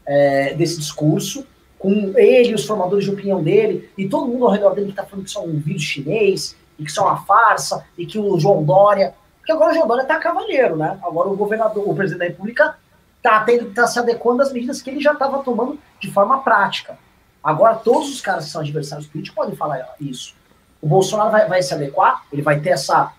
é, 0.07 0.55
desse 0.55 0.79
discurso, 0.79 1.47
com 1.79 2.13
ele 2.17 2.55
os 2.55 2.65
formadores 2.65 3.05
de 3.05 3.11
opinião 3.11 3.43
dele, 3.43 3.91
e 3.97 4.09
todo 4.09 4.27
mundo 4.27 4.47
ao 4.47 4.53
redor 4.53 4.75
dele 4.75 4.87
que 4.87 4.93
está 4.93 5.05
falando 5.05 5.25
que 5.25 5.31
isso 5.31 5.39
é 5.39 5.43
um 5.43 5.59
vírus 5.59 5.83
chinês, 5.83 6.57
e 6.79 6.85
que 6.85 6.91
isso 6.91 7.01
é 7.01 7.03
uma 7.03 7.25
farsa, 7.25 7.85
e 7.97 8.07
que 8.07 8.19
o 8.19 8.39
João 8.39 8.63
Dória. 8.63 9.15
Porque 9.39 9.53
agora 9.53 9.73
o 9.73 9.75
João 9.75 9.87
Dória 9.87 10.03
está 10.03 10.19
cavaleiro, 10.19 10.77
né? 10.77 10.99
Agora 11.03 11.29
o 11.29 11.37
governador, 11.37 11.89
o 11.89 11.95
presidente 11.95 12.21
da 12.21 12.25
República 12.27 12.77
está 13.25 13.41
tendo 13.41 13.65
que 13.65 13.71
estar 13.71 13.83
tá 13.83 13.89
se 13.89 13.99
adequando 13.99 14.43
às 14.43 14.53
medidas 14.53 14.83
que 14.83 14.91
ele 14.91 15.01
já 15.01 15.15
estava 15.15 15.43
tomando 15.43 15.79
de 15.99 16.11
forma 16.11 16.43
prática. 16.43 16.99
Agora, 17.43 17.77
todos 17.77 18.11
os 18.11 18.21
caras 18.21 18.45
que 18.45 18.51
são 18.51 18.61
adversários 18.61 19.07
políticos 19.07 19.35
podem 19.35 19.57
falar 19.57 19.95
isso. 19.99 20.35
O 20.81 20.87
Bolsonaro 20.87 21.31
vai, 21.31 21.49
vai 21.49 21.63
se 21.63 21.73
adequar? 21.73 22.23
Ele 22.31 22.43
vai 22.43 22.61
ter 22.61 22.71
essa. 22.71 23.13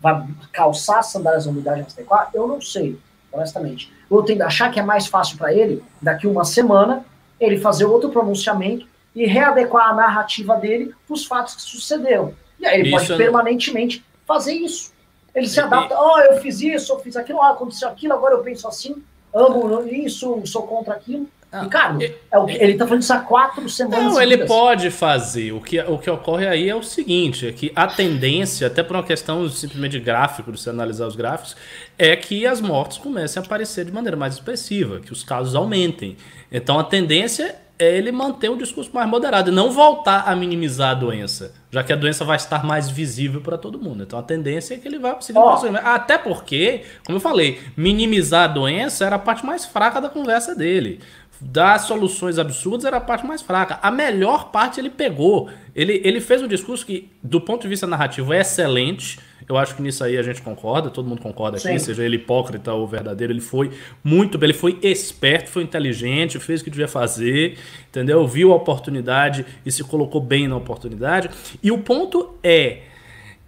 Vai 0.00 0.26
calçar 0.52 0.98
as 0.98 1.06
sandálias 1.06 1.44
da 1.44 1.52
unidade 1.52 1.92
se 1.92 2.00
adequar? 2.00 2.28
Eu 2.34 2.48
não 2.48 2.60
sei, 2.60 2.98
honestamente. 3.30 3.92
Eu 4.10 4.22
tendo 4.24 4.42
a 4.42 4.46
achar 4.46 4.70
que 4.70 4.80
é 4.80 4.82
mais 4.82 5.06
fácil 5.06 5.38
para 5.38 5.54
ele, 5.54 5.82
daqui 6.00 6.26
uma 6.26 6.44
semana, 6.44 7.04
ele 7.38 7.60
fazer 7.60 7.84
outro 7.84 8.10
pronunciamento 8.10 8.86
e 9.14 9.26
readequar 9.26 9.90
a 9.90 9.94
narrativa 9.94 10.56
dele 10.56 10.92
para 11.06 11.14
os 11.14 11.24
fatos 11.24 11.54
que 11.54 11.62
sucederam. 11.62 12.34
E 12.58 12.66
aí 12.66 12.80
ele 12.80 12.88
isso 12.88 13.06
pode 13.06 13.16
permanentemente 13.16 14.04
fazer 14.26 14.54
isso. 14.54 14.92
Ele 15.32 15.48
se 15.48 15.60
adapta, 15.60 15.94
ó, 15.96 16.16
oh, 16.16 16.20
eu 16.20 16.40
fiz 16.40 16.60
isso, 16.60 16.92
eu 16.92 16.98
fiz 16.98 17.16
aquilo, 17.16 17.40
aconteceu 17.40 17.88
aquilo, 17.88 18.12
agora 18.12 18.34
eu 18.34 18.42
penso 18.42 18.66
assim 18.66 19.02
amo 19.34 19.86
isso, 19.88 20.40
sou 20.46 20.62
contra 20.62 20.94
aquilo. 20.94 21.28
Ah, 21.52 21.64
Ricardo, 21.64 22.02
é 22.02 22.38
o, 22.38 22.48
ele 22.48 22.72
está 22.72 22.86
falando 22.86 23.02
isso 23.02 23.12
há 23.12 23.18
quatro 23.18 23.68
semanas. 23.68 24.14
Não, 24.14 24.22
ele 24.22 24.46
pode 24.46 24.90
fazer. 24.90 25.52
O 25.52 25.60
que, 25.60 25.78
o 25.80 25.98
que 25.98 26.08
ocorre 26.08 26.46
aí 26.46 26.70
é 26.70 26.74
o 26.74 26.82
seguinte: 26.82 27.46
é 27.46 27.52
que 27.52 27.70
a 27.76 27.86
tendência, 27.86 28.66
até 28.66 28.82
por 28.82 28.96
uma 28.96 29.02
questão 29.02 29.46
simplesmente 29.50 29.92
de 29.92 30.00
gráfico, 30.00 30.50
de 30.50 30.58
você 30.58 30.70
analisar 30.70 31.06
os 31.06 31.14
gráficos, 31.14 31.54
é 31.98 32.16
que 32.16 32.46
as 32.46 32.62
mortes 32.62 32.96
comecem 32.96 33.42
a 33.42 33.44
aparecer 33.44 33.84
de 33.84 33.92
maneira 33.92 34.16
mais 34.16 34.34
expressiva, 34.34 35.00
que 35.00 35.12
os 35.12 35.22
casos 35.22 35.54
aumentem. 35.54 36.16
Então 36.50 36.78
a 36.78 36.84
tendência 36.84 37.54
é 37.82 37.96
ele 37.96 38.12
manter 38.12 38.50
um 38.50 38.56
discurso 38.56 38.90
mais 38.92 39.08
moderado 39.08 39.50
e 39.50 39.54
não 39.54 39.70
voltar 39.70 40.24
a 40.26 40.36
minimizar 40.36 40.90
a 40.90 40.94
doença, 40.94 41.54
já 41.70 41.82
que 41.82 41.92
a 41.92 41.96
doença 41.96 42.24
vai 42.24 42.36
estar 42.36 42.64
mais 42.64 42.88
visível 42.88 43.40
para 43.40 43.58
todo 43.58 43.80
mundo. 43.80 44.02
Então 44.02 44.18
a 44.18 44.22
tendência 44.22 44.74
é 44.74 44.78
que 44.78 44.86
ele 44.86 44.98
vai 44.98 45.16
seguir 45.20 45.38
oh. 45.38 45.58
Até 45.84 46.18
porque, 46.18 46.82
como 47.04 47.16
eu 47.16 47.20
falei, 47.20 47.60
minimizar 47.76 48.44
a 48.44 48.52
doença 48.52 49.04
era 49.04 49.16
a 49.16 49.18
parte 49.18 49.44
mais 49.44 49.64
fraca 49.64 50.00
da 50.00 50.08
conversa 50.08 50.54
dele. 50.54 51.00
Dar 51.42 51.78
soluções 51.78 52.38
absurdas 52.38 52.84
era 52.84 52.98
a 52.98 53.00
parte 53.00 53.26
mais 53.26 53.42
fraca. 53.42 53.78
A 53.82 53.90
melhor 53.90 54.50
parte 54.50 54.80
ele 54.80 54.90
pegou. 54.90 55.50
Ele, 55.74 56.00
ele 56.04 56.20
fez 56.20 56.40
um 56.40 56.46
discurso 56.46 56.86
que, 56.86 57.10
do 57.22 57.40
ponto 57.40 57.62
de 57.62 57.68
vista 57.68 57.86
narrativo, 57.86 58.32
é 58.32 58.40
excelente 58.40 59.18
eu 59.48 59.56
acho 59.56 59.74
que 59.74 59.82
nisso 59.82 60.04
aí 60.04 60.16
a 60.16 60.22
gente 60.22 60.40
concorda, 60.42 60.90
todo 60.90 61.08
mundo 61.08 61.20
concorda 61.20 61.56
aqui, 61.56 61.68
Sim. 61.68 61.78
seja 61.78 62.04
ele 62.04 62.16
hipócrita 62.16 62.72
ou 62.72 62.86
verdadeiro, 62.86 63.32
ele 63.32 63.40
foi 63.40 63.70
muito 64.02 64.38
bem, 64.38 64.50
ele 64.50 64.58
foi 64.58 64.78
esperto, 64.82 65.50
foi 65.50 65.62
inteligente, 65.62 66.38
fez 66.38 66.60
o 66.60 66.64
que 66.64 66.70
devia 66.70 66.88
fazer, 66.88 67.58
entendeu? 67.88 68.26
Viu 68.26 68.52
a 68.52 68.56
oportunidade 68.56 69.44
e 69.64 69.72
se 69.72 69.82
colocou 69.84 70.20
bem 70.20 70.48
na 70.48 70.56
oportunidade. 70.56 71.30
E 71.62 71.70
o 71.70 71.78
ponto 71.78 72.34
é, 72.42 72.82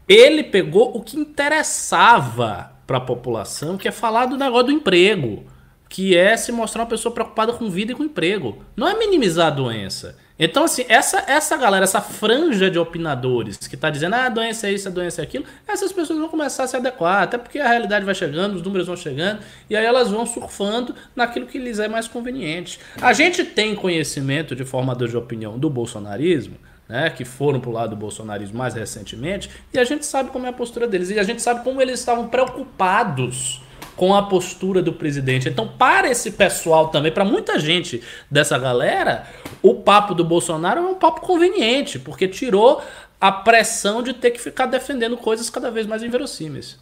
ele 0.08 0.42
pegou 0.42 0.96
o 0.96 1.00
que 1.00 1.16
interessava 1.16 2.72
para 2.86 2.98
a 2.98 3.00
população, 3.00 3.76
que 3.76 3.88
é 3.88 3.92
falar 3.92 4.26
do 4.26 4.36
negócio 4.36 4.66
do 4.66 4.72
emprego, 4.72 5.44
que 5.88 6.16
é 6.16 6.36
se 6.36 6.50
mostrar 6.50 6.82
uma 6.82 6.88
pessoa 6.88 7.14
preocupada 7.14 7.52
com 7.52 7.70
vida 7.70 7.92
e 7.92 7.94
com 7.94 8.04
emprego. 8.04 8.64
Não 8.76 8.88
é 8.88 8.98
minimizar 8.98 9.48
a 9.48 9.50
doença. 9.50 10.16
Então, 10.36 10.64
assim, 10.64 10.84
essa, 10.88 11.24
essa 11.28 11.56
galera, 11.56 11.84
essa 11.84 12.00
franja 12.00 12.68
de 12.68 12.76
opinadores 12.76 13.56
que 13.68 13.76
está 13.76 13.88
dizendo, 13.88 14.14
ah, 14.14 14.26
a 14.26 14.28
doença 14.28 14.66
é 14.66 14.72
isso, 14.72 14.88
a 14.88 14.90
doença 14.90 15.22
é 15.22 15.24
aquilo, 15.24 15.44
essas 15.66 15.92
pessoas 15.92 16.18
vão 16.18 16.28
começar 16.28 16.64
a 16.64 16.66
se 16.66 16.76
adequar, 16.76 17.22
até 17.22 17.38
porque 17.38 17.60
a 17.60 17.68
realidade 17.68 18.04
vai 18.04 18.16
chegando, 18.16 18.56
os 18.56 18.62
números 18.62 18.88
vão 18.88 18.96
chegando, 18.96 19.38
e 19.70 19.76
aí 19.76 19.84
elas 19.84 20.10
vão 20.10 20.26
surfando 20.26 20.92
naquilo 21.14 21.46
que 21.46 21.56
lhes 21.56 21.78
é 21.78 21.86
mais 21.86 22.08
conveniente. 22.08 22.80
A 23.00 23.12
gente 23.12 23.44
tem 23.44 23.76
conhecimento 23.76 24.56
de 24.56 24.64
formadores 24.64 25.12
de 25.12 25.16
opinião 25.16 25.56
do 25.56 25.70
bolsonarismo, 25.70 26.56
né, 26.88 27.10
que 27.10 27.24
foram 27.24 27.60
para 27.60 27.70
o 27.70 27.72
lado 27.72 27.90
do 27.90 27.96
bolsonarismo 27.96 28.58
mais 28.58 28.74
recentemente, 28.74 29.48
e 29.72 29.78
a 29.78 29.84
gente 29.84 30.04
sabe 30.04 30.30
como 30.30 30.46
é 30.46 30.48
a 30.48 30.52
postura 30.52 30.88
deles, 30.88 31.10
e 31.10 31.18
a 31.20 31.22
gente 31.22 31.42
sabe 31.42 31.62
como 31.62 31.80
eles 31.80 32.00
estavam 32.00 32.26
preocupados 32.26 33.62
com 33.96 34.14
a 34.14 34.22
postura 34.22 34.82
do 34.82 34.92
presidente. 34.92 35.48
Então, 35.48 35.68
para 35.68 36.08
esse 36.08 36.32
pessoal 36.32 36.88
também, 36.88 37.12
para 37.12 37.24
muita 37.24 37.58
gente 37.58 38.02
dessa 38.30 38.58
galera, 38.58 39.26
o 39.62 39.74
papo 39.74 40.14
do 40.14 40.24
Bolsonaro 40.24 40.80
é 40.80 40.82
um 40.82 40.94
papo 40.94 41.20
conveniente, 41.20 41.98
porque 41.98 42.26
tirou 42.26 42.82
a 43.20 43.32
pressão 43.32 44.02
de 44.02 44.12
ter 44.12 44.30
que 44.32 44.40
ficar 44.40 44.66
defendendo 44.66 45.16
coisas 45.16 45.48
cada 45.48 45.70
vez 45.70 45.86
mais 45.86 46.02
inverossímeis. 46.02 46.78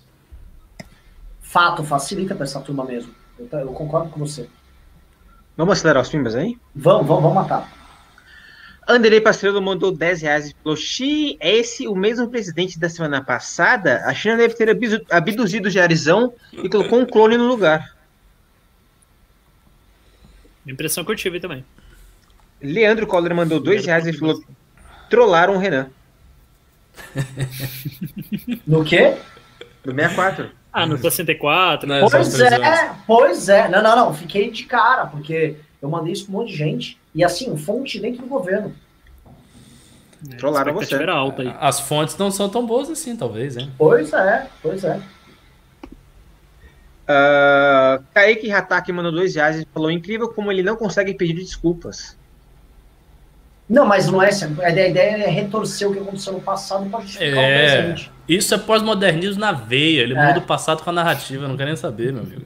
Fato, 1.40 1.84
facilita 1.84 2.34
para 2.34 2.44
essa 2.44 2.60
turma 2.60 2.84
mesmo. 2.84 3.14
Eu, 3.39 3.47
eu, 3.59 3.68
concordo 3.68 4.10
com 4.10 4.20
você. 4.20 4.48
Vamos 5.56 5.78
acelerar 5.78 6.02
os 6.02 6.09
pimbas 6.09 6.34
aí? 6.34 6.59
Vamos, 6.74 7.06
vamos, 7.06 7.22
vamos 7.22 7.34
matar. 7.34 7.81
Anderley 8.86 9.20
Pastrello 9.20 9.62
mandou 9.62 9.92
10 9.92 10.22
reais 10.22 10.46
e 10.50 10.56
falou: 10.62 10.76
Xi, 10.76 11.36
é 11.40 11.54
esse 11.56 11.86
o 11.86 11.94
mesmo 11.94 12.28
presidente 12.28 12.78
da 12.78 12.88
semana 12.88 13.22
passada? 13.22 14.02
A 14.04 14.14
China 14.14 14.36
deve 14.36 14.54
ter 14.54 14.68
abduzido 15.10 15.68
o 15.68 15.70
Jairzão 15.70 16.34
e 16.52 16.68
colocou 16.68 16.98
um 16.98 17.06
clone 17.06 17.36
no 17.36 17.46
lugar. 17.46 17.96
Impressão 20.66 21.04
que 21.04 21.12
eu 21.12 21.16
tive 21.16 21.40
também. 21.40 21.64
Leandro 22.60 23.06
Coller 23.06 23.34
mandou 23.34 23.60
2 23.60 23.86
reais 23.86 24.06
e 24.06 24.12
falou: 24.12 24.42
trollaram 25.09 25.54
o 25.54 25.59
Renan. 25.59 25.88
No 28.66 28.84
quê? 28.84 29.16
No 29.84 29.94
64. 29.94 30.50
Ah, 30.72 30.86
no 30.86 30.98
64. 30.98 31.88
Não, 31.88 32.09
pois 32.09 32.40
é, 32.40 32.94
pois 33.06 33.48
é. 33.48 33.68
Não, 33.68 33.82
não, 33.82 33.96
não. 33.96 34.14
Fiquei 34.14 34.50
de 34.50 34.64
cara, 34.64 35.06
porque 35.06 35.56
eu 35.82 35.90
mandei 35.90 36.12
isso 36.12 36.26
pra 36.26 36.34
um 36.34 36.38
monte 36.38 36.52
de 36.52 36.56
gente. 36.56 36.98
E 37.12 37.24
assim, 37.24 37.54
fonte 37.56 37.98
dentro 37.98 38.22
do 38.22 38.28
governo. 38.28 38.72
É, 40.30 40.36
Trollaram 40.36 40.72
você. 40.72 40.94
Alta 40.94 41.42
aí. 41.42 41.54
As 41.59 41.80
fontes 41.80 42.16
não 42.16 42.30
são 42.30 42.48
tão 42.48 42.64
boas 42.64 42.88
assim, 42.88 43.16
talvez, 43.16 43.56
hein? 43.56 43.70
Pois 43.76 44.12
é, 44.12 44.46
pois 44.62 44.84
é. 44.84 45.00
Uh, 47.02 48.02
Kaique 48.14 48.50
Hataki 48.50 48.92
mandou 48.92 49.10
dois 49.10 49.34
reais 49.34 49.60
e 49.60 49.66
falou: 49.74 49.90
incrível 49.90 50.28
como 50.28 50.52
ele 50.52 50.62
não 50.62 50.76
consegue 50.76 51.12
pedir 51.14 51.34
desculpas. 51.34 52.16
Não, 53.68 53.84
mas 53.84 54.06
não 54.06 54.22
é 54.22 54.28
assim. 54.28 54.54
A 54.60 54.70
ideia 54.70 55.24
é 55.24 55.28
retorcer 55.28 55.90
o 55.90 55.92
que 55.92 55.98
aconteceu 55.98 56.34
no 56.34 56.40
passado 56.40 56.88
para 56.88 57.00
justificar 57.00 57.38
é, 57.38 57.40
o 57.40 57.82
presente. 57.82 58.12
Isso 58.28 58.54
é 58.54 58.59
pós-modernismo 58.59 59.40
na 59.40 59.50
veia. 59.50 60.02
Ele 60.02 60.14
é. 60.14 60.26
muda 60.26 60.38
o 60.38 60.42
passado 60.42 60.82
com 60.82 60.90
a 60.90 60.92
narrativa. 60.92 61.48
Não 61.48 61.56
quero 61.56 61.68
nem 61.68 61.76
saber, 61.76 62.12
meu 62.12 62.22
amigo. 62.22 62.44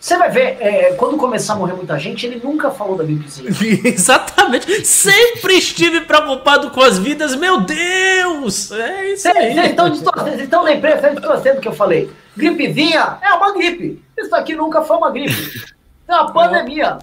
Você 0.00 0.16
vai 0.16 0.30
ver, 0.30 0.56
é, 0.60 0.94
quando 0.94 1.18
começar 1.18 1.52
a 1.52 1.56
morrer 1.56 1.74
muita 1.74 1.98
gente, 1.98 2.24
ele 2.26 2.40
nunca 2.42 2.70
falou 2.70 2.96
da 2.96 3.04
gripezinha. 3.04 3.50
Exatamente. 3.84 4.86
Sempre 4.86 5.54
estive 5.54 6.00
preocupado 6.02 6.70
com 6.70 6.80
as 6.80 6.98
vidas, 6.98 7.36
meu 7.36 7.60
Deus! 7.60 8.72
É 8.72 9.12
isso 9.12 9.28
aí. 9.28 9.54
Vocês 9.54 10.40
estão 10.40 10.62
lembrando, 10.62 11.00
vocês 11.00 11.44
estão 11.44 11.60
que 11.60 11.68
eu 11.68 11.72
falei. 11.72 12.10
Gripezinha 12.36 13.18
é 13.22 13.32
uma 13.34 13.52
gripe. 13.52 14.02
Isso 14.16 14.34
aqui 14.34 14.54
nunca 14.54 14.82
foi 14.82 14.96
uma 14.96 15.10
gripe. 15.10 15.64
É 16.08 16.14
uma 16.14 16.32
pandemia. 16.32 16.98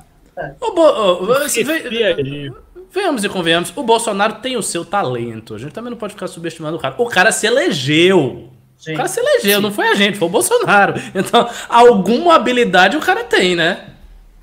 O 0.59 0.71
Bo... 0.71 1.25
vê... 1.25 2.51
Venhamos 2.91 3.23
e 3.23 3.29
convenhamos, 3.29 3.73
o 3.75 3.83
Bolsonaro 3.83 4.35
tem 4.35 4.55
o 4.55 4.61
seu 4.61 4.85
talento. 4.85 5.55
A 5.55 5.57
gente 5.57 5.73
também 5.73 5.89
não 5.89 5.97
pode 5.97 6.13
ficar 6.13 6.27
subestimando 6.27 6.77
o 6.77 6.79
cara. 6.79 6.93
O 6.97 7.07
cara 7.07 7.31
se 7.31 7.47
elegeu. 7.47 8.52
Sim. 8.83 8.95
O 8.95 8.97
cara 8.97 9.07
se 9.07 9.17
elegeu, 9.21 9.55
Sim. 9.57 9.61
não 9.61 9.71
foi 9.71 9.87
a 9.87 9.95
gente, 9.95 10.17
foi 10.17 10.27
o 10.27 10.31
Bolsonaro. 10.31 10.95
Então, 11.15 11.49
alguma 11.69 12.35
habilidade 12.35 12.97
o 12.97 12.99
cara 12.99 13.23
tem, 13.23 13.55
né? 13.55 13.93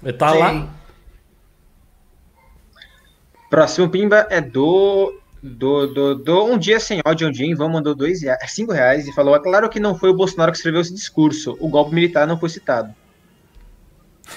Ele 0.02 0.14
tá 0.14 0.32
Sim. 0.32 0.38
lá. 0.38 0.68
Próximo 3.50 3.90
Pimba 3.90 4.26
é 4.30 4.40
do. 4.40 5.16
Do, 5.42 5.86
do, 5.86 6.14
do 6.16 6.44
Um 6.44 6.58
Dia 6.58 6.78
Sem 6.78 7.00
Ódio, 7.02 7.26
um 7.26 7.30
dia 7.30 7.46
em 7.46 7.54
vão 7.54 7.70
mandou 7.70 7.94
dois 7.94 8.20
reais, 8.22 8.52
cinco 8.52 8.72
reais 8.72 9.08
e 9.08 9.12
falou: 9.14 9.34
É 9.34 9.40
claro 9.40 9.70
que 9.70 9.80
não 9.80 9.94
foi 9.94 10.10
o 10.10 10.14
Bolsonaro 10.14 10.52
que 10.52 10.58
escreveu 10.58 10.82
esse 10.82 10.92
discurso, 10.92 11.56
o 11.58 11.66
golpe 11.66 11.94
militar 11.94 12.26
não 12.26 12.38
foi 12.38 12.48
citado. 12.48 12.94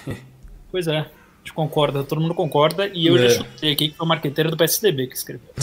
Pois 0.71 0.88
é, 0.88 0.97
a 0.97 1.05
gente 1.38 1.53
concorda, 1.53 2.03
todo 2.03 2.19
mundo 2.19 2.34
concorda, 2.34 2.88
e 2.91 3.05
eu 3.05 3.15
é. 3.15 3.30
já 3.30 3.43
chutei 3.43 3.71
aqui 3.71 3.89
que 3.89 3.95
foi 3.95 4.05
o 4.07 4.09
marqueteiro 4.09 4.49
do 4.49 4.57
PSDB 4.57 5.05
que 5.05 5.15
escreveu. 5.15 5.53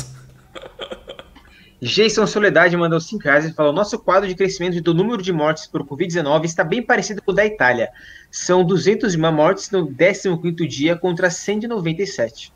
Jason 1.81 2.27
Soledade 2.27 2.77
mandou 2.77 3.01
5 3.01 3.23
reais 3.25 3.47
e 3.47 3.53
falou: 3.53 3.73
Nosso 3.73 3.99
quadro 3.99 4.29
de 4.29 4.35
crescimento 4.35 4.81
do 4.83 4.93
número 4.93 5.23
de 5.23 5.33
mortes 5.33 5.67
por 5.67 5.83
Covid-19 5.87 6.45
está 6.45 6.63
bem 6.63 6.83
parecido 6.83 7.23
com 7.23 7.33
o 7.33 7.35
da 7.35 7.45
Itália. 7.45 7.91
São 8.31 8.63
201 8.63 9.33
mortes 9.33 9.71
no 9.71 9.87
15 9.87 10.67
dia 10.67 10.95
contra 10.95 11.31
197. 11.31 12.53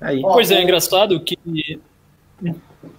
Aí. 0.00 0.20
Pois 0.20 0.50
é, 0.50 0.56
é 0.56 0.62
engraçado 0.62 1.18
que. 1.20 1.38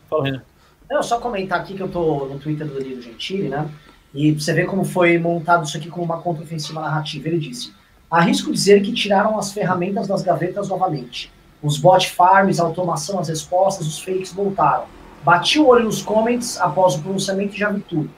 Fala, 0.10 0.24
Renan. 0.24 0.42
Eu 0.90 1.04
só 1.04 1.20
comentar 1.20 1.60
aqui 1.60 1.76
que 1.76 1.82
eu 1.82 1.90
tô 1.90 2.26
no 2.26 2.40
Twitter 2.40 2.68
do 2.68 2.76
Danilo 2.76 3.02
Gentili, 3.02 3.50
né? 3.50 3.70
E 4.14 4.32
você 4.32 4.54
vê 4.54 4.66
como 4.66 4.84
foi 4.84 5.18
montado 5.18 5.66
isso 5.66 5.78
aqui 5.78 5.90
como 5.90 6.06
uma 6.06 6.22
contraofensiva 6.22 6.82
narrativa. 6.82 7.28
Ele 7.28 7.40
disse: 7.40 7.74
Arrisco 8.10 8.52
dizer 8.52 8.82
que 8.82 8.92
tiraram 8.92 9.38
as 9.38 9.52
ferramentas 9.52 10.08
das 10.08 10.24
gavetas 10.24 10.70
novamente. 10.70 11.32
Os 11.64 11.78
bot 11.78 12.12
farms, 12.12 12.60
a 12.60 12.64
automação, 12.64 13.20
as 13.20 13.30
respostas, 13.30 13.88
os 13.88 14.00
fakes 14.00 14.34
voltaram. 14.34 14.86
Bati 15.24 15.58
o 15.58 15.68
olho 15.68 15.86
nos 15.86 16.02
comments 16.02 16.60
após 16.60 16.96
o 16.96 17.02
pronunciamento 17.02 17.56
e 17.56 17.58
já 17.58 17.70
vi 17.70 17.80
tudo. 17.80 18.10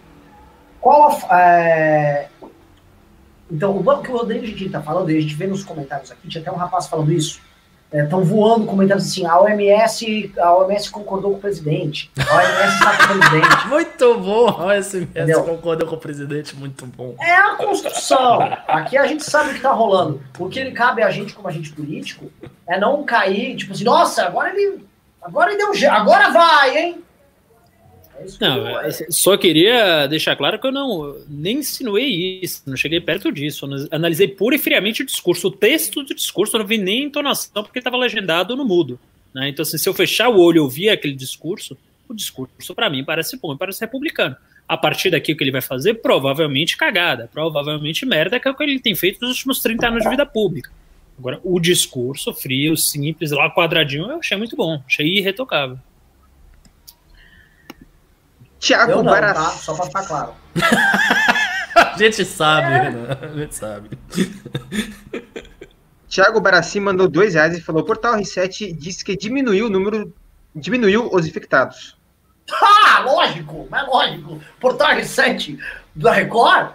Qual 0.81 1.11
a, 1.29 1.39
é... 1.39 2.29
Então, 3.49 3.77
o 3.77 4.01
que 4.01 4.11
o 4.11 4.17
Rodrigo 4.17 4.45
está 4.45 4.81
falando, 4.81 5.11
e 5.11 5.17
a 5.17 5.21
gente 5.21 5.35
vê 5.35 5.45
nos 5.45 5.63
comentários 5.63 6.11
aqui, 6.11 6.27
tinha 6.27 6.41
até 6.41 6.51
um 6.51 6.55
rapaz 6.55 6.87
falando 6.87 7.11
isso, 7.11 7.39
estão 7.91 8.21
é, 8.21 8.23
voando 8.23 8.65
comentários 8.65 9.05
assim, 9.05 9.25
a 9.25 9.39
OMS, 9.39 10.33
a 10.37 10.55
OMS 10.57 10.89
concordou 10.89 11.31
com 11.31 11.37
o 11.37 11.41
presidente, 11.41 12.11
a 12.17 12.35
OMS 12.35 12.73
está 12.73 12.97
com 12.97 13.03
o 13.03 13.19
presidente. 13.19 13.67
Muito 13.67 14.19
bom, 14.19 14.49
a 14.49 14.65
OMS 14.65 14.97
Entendeu? 14.97 15.43
concordou 15.43 15.87
com 15.87 15.95
o 15.95 15.99
presidente, 15.99 16.55
muito 16.55 16.85
bom. 16.85 17.15
É 17.19 17.35
a 17.35 17.55
construção. 17.55 18.39
Aqui 18.67 18.97
a 18.97 19.07
gente 19.07 19.23
sabe 19.23 19.49
o 19.49 19.51
que 19.51 19.57
está 19.57 19.71
rolando. 19.71 20.21
O 20.37 20.49
que 20.49 20.71
cabe 20.71 21.01
a 21.01 21.09
gente 21.09 21.33
como 21.33 21.47
agente 21.47 21.71
político 21.71 22.31
é 22.67 22.79
não 22.79 23.03
cair, 23.03 23.55
tipo 23.55 23.73
assim, 23.73 23.83
nossa, 23.83 24.25
agora 24.25 24.49
ele, 24.49 24.85
agora 25.21 25.53
ele 25.53 25.57
deu, 25.57 25.91
agora 25.91 26.31
vai, 26.31 26.77
hein? 26.77 27.04
É 28.19 28.25
não, 28.39 28.67
eu, 28.67 28.77
assim, 28.79 29.05
só 29.09 29.35
queria 29.37 30.07
deixar 30.07 30.35
claro 30.35 30.59
que 30.59 30.67
eu 30.67 30.71
não 30.71 31.17
nem 31.27 31.57
insinuei 31.57 32.39
isso, 32.41 32.63
não 32.65 32.77
cheguei 32.77 32.99
perto 33.01 33.31
disso. 33.31 33.67
Analisei 33.91 34.27
pura 34.27 34.55
e 34.55 34.59
friamente 34.59 35.01
o 35.01 35.05
discurso, 35.05 35.47
o 35.47 35.51
texto 35.51 36.03
do 36.03 36.15
discurso, 36.15 36.55
eu 36.55 36.59
não 36.59 36.67
vi 36.67 36.77
nem 36.77 37.03
entonação 37.03 37.63
porque 37.63 37.79
estava 37.79 37.97
legendado 37.97 38.55
no 38.55 38.65
mudo. 38.65 38.99
Né? 39.33 39.49
Então, 39.49 39.63
assim, 39.63 39.77
se 39.77 39.87
eu 39.87 39.93
fechar 39.93 40.29
o 40.29 40.39
olho 40.39 40.57
e 40.57 40.59
ouvir 40.59 40.89
aquele 40.89 41.13
discurso, 41.13 41.77
o 42.07 42.13
discurso 42.13 42.73
para 42.73 42.89
mim 42.89 43.03
parece 43.03 43.37
bom, 43.37 43.55
parece 43.57 43.81
republicano. 43.81 44.35
A 44.67 44.77
partir 44.77 45.11
daqui, 45.11 45.33
o 45.33 45.37
que 45.37 45.43
ele 45.43 45.51
vai 45.51 45.61
fazer? 45.61 45.95
Provavelmente 45.95 46.77
cagada, 46.77 47.29
provavelmente 47.31 48.05
merda, 48.05 48.39
que 48.39 48.47
é 48.47 48.51
o 48.51 48.55
que 48.55 48.63
ele 48.63 48.79
tem 48.79 48.95
feito 48.95 49.21
nos 49.21 49.31
últimos 49.31 49.61
30 49.61 49.87
anos 49.87 50.03
de 50.03 50.09
vida 50.09 50.25
pública. 50.25 50.71
Agora, 51.17 51.39
o 51.43 51.59
discurso 51.59 52.33
frio, 52.33 52.75
simples, 52.75 53.31
lá 53.31 53.49
quadradinho, 53.49 54.09
eu 54.09 54.17
achei 54.17 54.35
muito 54.37 54.55
bom, 54.55 54.81
achei 54.85 55.17
irretocável. 55.17 55.77
Tiago 58.65 59.03
Barassi. 59.03 59.35
Tá? 59.35 59.49
Só 59.51 59.75
para 59.75 59.85
ficar 59.85 60.07
claro. 60.07 60.33
a 61.75 61.97
gente 61.97 62.25
sabe, 62.25 62.73
é. 62.73 62.79
Renan. 62.79 63.17
A 63.21 63.27
gente 63.37 63.55
sabe. 63.55 63.89
Tiago 66.09 66.41
Barassi 66.41 66.79
mandou 66.79 67.07
dois 67.07 67.35
reais 67.35 67.55
e 67.55 67.61
falou: 67.61 67.83
Portal 67.83 68.15
Reset 68.15 68.73
disse 68.73 69.05
que 69.05 69.15
diminuiu 69.15 69.67
o 69.67 69.69
número. 69.69 70.11
Diminuiu 70.55 71.11
os 71.13 71.27
infectados. 71.27 71.95
Ah, 72.51 73.03
lógico, 73.05 73.67
mas 73.69 73.87
lógico. 73.87 74.41
Portal 74.59 74.95
Reset 74.95 75.59
da 75.93 76.13
Record, 76.13 76.71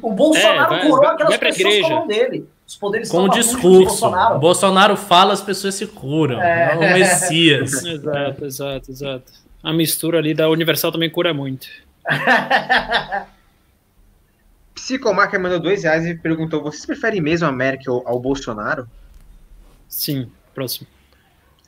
o 0.00 0.12
Bolsonaro 0.12 0.74
é, 0.74 0.78
vai, 0.78 0.88
curou 0.88 1.08
aquelas 1.08 1.30
vai 1.30 1.38
pessoas 1.38 1.74
igreja. 1.74 1.88
falam 1.88 2.06
dele. 2.06 2.48
Os 2.64 2.76
poderes 2.76 3.10
Com 3.10 3.22
o 3.22 3.28
discurso. 3.30 3.86
Bolsonaro. 3.86 4.38
Bolsonaro 4.38 4.96
fala, 4.96 5.32
as 5.32 5.40
pessoas 5.40 5.74
se 5.74 5.86
curam. 5.86 6.40
É, 6.40 6.74
é 6.74 6.76
o 6.76 6.80
Messias. 6.80 7.72
exato, 7.82 8.44
exato, 8.44 8.90
exato 8.90 9.47
a 9.68 9.72
mistura 9.72 10.18
ali 10.18 10.32
da 10.32 10.48
Universal 10.48 10.90
também 10.90 11.10
cura 11.10 11.34
muito. 11.34 11.68
Psicomarca 14.74 15.38
mandou 15.38 15.60
dois 15.60 15.82
reais 15.82 16.06
e 16.06 16.14
perguntou: 16.14 16.62
vocês 16.62 16.86
preferem 16.86 17.20
mesmo 17.20 17.46
a 17.46 17.52
Merkel 17.52 18.02
ao 18.06 18.18
Bolsonaro? 18.18 18.88
Sim, 19.86 20.32
próximo. 20.54 20.86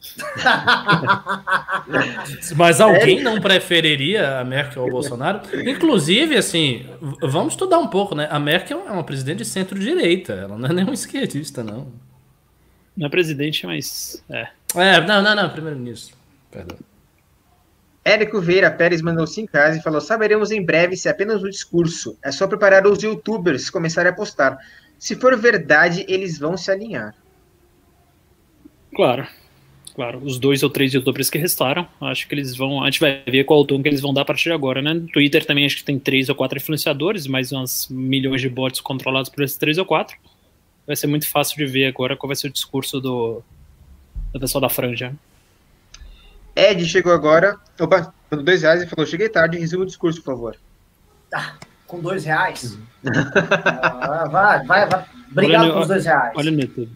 Mas 2.56 2.80
alguém 2.80 3.22
não 3.22 3.38
preferiria 3.38 4.38
a 4.38 4.44
Merkel 4.44 4.82
ao 4.82 4.88
Bolsonaro? 4.88 5.42
Inclusive, 5.68 6.38
assim, 6.38 6.86
vamos 7.20 7.52
estudar 7.52 7.78
um 7.78 7.88
pouco, 7.88 8.14
né? 8.14 8.26
A 8.30 8.38
Merkel 8.38 8.82
é 8.88 8.92
uma 8.92 9.04
presidente 9.04 9.38
de 9.38 9.44
centro-direita, 9.44 10.32
ela 10.32 10.56
não 10.56 10.70
é 10.70 10.72
nenhum 10.72 10.94
esquerdista, 10.94 11.62
não. 11.62 11.92
Não 12.96 13.08
é 13.08 13.10
presidente, 13.10 13.66
mas. 13.66 14.24
É, 14.30 14.48
é 14.74 15.00
não, 15.02 15.20
não, 15.20 15.36
não, 15.36 15.50
primeiro-ministro. 15.50 16.16
Perdão. 16.50 16.78
Érico 18.04 18.40
Vieira 18.40 18.70
Pérez 18.70 19.02
mandou 19.02 19.26
5 19.26 19.50
reais 19.52 19.76
e 19.76 19.82
falou: 19.82 20.00
Saberemos 20.00 20.50
em 20.50 20.64
breve 20.64 20.96
se 20.96 21.08
é 21.08 21.10
apenas 21.10 21.42
um 21.42 21.50
discurso. 21.50 22.18
É 22.24 22.32
só 22.32 22.46
preparar 22.46 22.86
os 22.86 23.02
youtubers 23.02 23.68
começarem 23.68 24.10
a 24.10 24.14
postar. 24.14 24.58
Se 24.98 25.16
for 25.16 25.36
verdade, 25.36 26.04
eles 26.08 26.38
vão 26.38 26.56
se 26.56 26.70
alinhar. 26.70 27.14
Claro. 28.94 29.26
Claro, 29.94 30.20
os 30.24 30.38
dois 30.38 30.62
ou 30.62 30.70
três 30.70 30.94
youtubers 30.94 31.28
que 31.28 31.36
restaram, 31.36 31.86
acho 32.00 32.26
que 32.26 32.34
eles 32.34 32.56
vão. 32.56 32.82
A 32.82 32.86
gente 32.86 33.00
vai 33.00 33.22
ver 33.26 33.44
qual 33.44 33.60
o 33.60 33.64
tom 33.66 33.82
que 33.82 33.88
eles 33.88 34.00
vão 34.00 34.14
dar 34.14 34.22
a 34.22 34.24
partir 34.24 34.44
de 34.44 34.52
agora, 34.52 34.80
né? 34.80 34.94
No 34.94 35.08
Twitter 35.08 35.44
também 35.44 35.66
acho 35.66 35.76
que 35.76 35.84
tem 35.84 35.98
três 35.98 36.28
ou 36.28 36.34
quatro 36.34 36.56
influenciadores, 36.56 37.26
mais 37.26 37.52
umas 37.52 37.88
milhões 37.90 38.40
de 38.40 38.48
bots 38.48 38.80
controlados 38.80 39.28
por 39.28 39.42
esses 39.42 39.58
três 39.58 39.78
ou 39.78 39.84
quatro. 39.84 40.16
Vai 40.86 40.96
ser 40.96 41.06
muito 41.06 41.28
fácil 41.28 41.56
de 41.56 41.66
ver 41.66 41.86
agora 41.86 42.16
qual 42.16 42.28
vai 42.28 42.36
ser 42.36 42.46
o 42.46 42.52
discurso 42.52 43.00
do, 43.00 43.42
do 44.32 44.40
pessoal 44.40 44.62
da 44.62 44.68
franja. 44.68 45.12
Ed 46.54 46.84
chegou 46.86 47.12
agora, 47.12 47.58
opa, 47.78 48.12
mandou 48.30 48.44
dois 48.44 48.62
reais 48.62 48.82
e 48.82 48.86
falou: 48.86 49.06
Cheguei 49.06 49.28
tarde, 49.28 49.58
resumo 49.58 49.84
o 49.84 49.86
discurso, 49.86 50.22
por 50.22 50.32
favor. 50.32 50.56
Ah, 51.32 51.54
com 51.86 52.00
dois 52.00 52.24
reais? 52.24 52.78
ah, 53.06 54.28
vai, 54.28 54.64
vai, 54.64 54.88
vai. 54.88 55.04
Obrigado 55.30 55.64
olha, 55.64 55.72
com 55.72 55.80
os 55.80 55.88
dois 55.88 56.04
reais. 56.04 56.32
Olha 56.36 56.50
no 56.50 56.60
YouTube. 56.60 56.92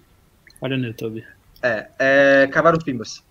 Olha 0.60 0.76
no 0.76 0.86
YouTube. 0.86 1.24
É, 1.62 1.88
é 1.98 2.42
acabar 2.44 2.76
os 2.76 2.82
pimbas. 2.82 3.22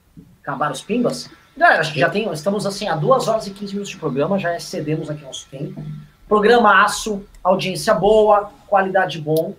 Acabar 0.42 0.72
os 0.72 0.82
pimbas? 0.82 1.30
Galera, 1.56 1.82
acho 1.82 1.94
que 1.94 2.00
já 2.00 2.10
tem. 2.10 2.32
Estamos 2.32 2.66
assim 2.66 2.88
a 2.88 2.96
2 2.96 3.28
horas 3.28 3.48
e 3.48 3.52
15 3.52 3.74
minutos 3.74 3.92
de 3.92 3.98
programa, 3.98 4.40
já 4.40 4.56
excedemos 4.56 5.10
aqui 5.10 5.24
nosso 5.24 5.48
tempo. 5.50 5.84
Programa 6.28 6.84
aço, 6.84 7.24
audiência 7.44 7.94
boa, 7.94 8.52
qualidade 8.68 9.22
bom. 9.22 9.56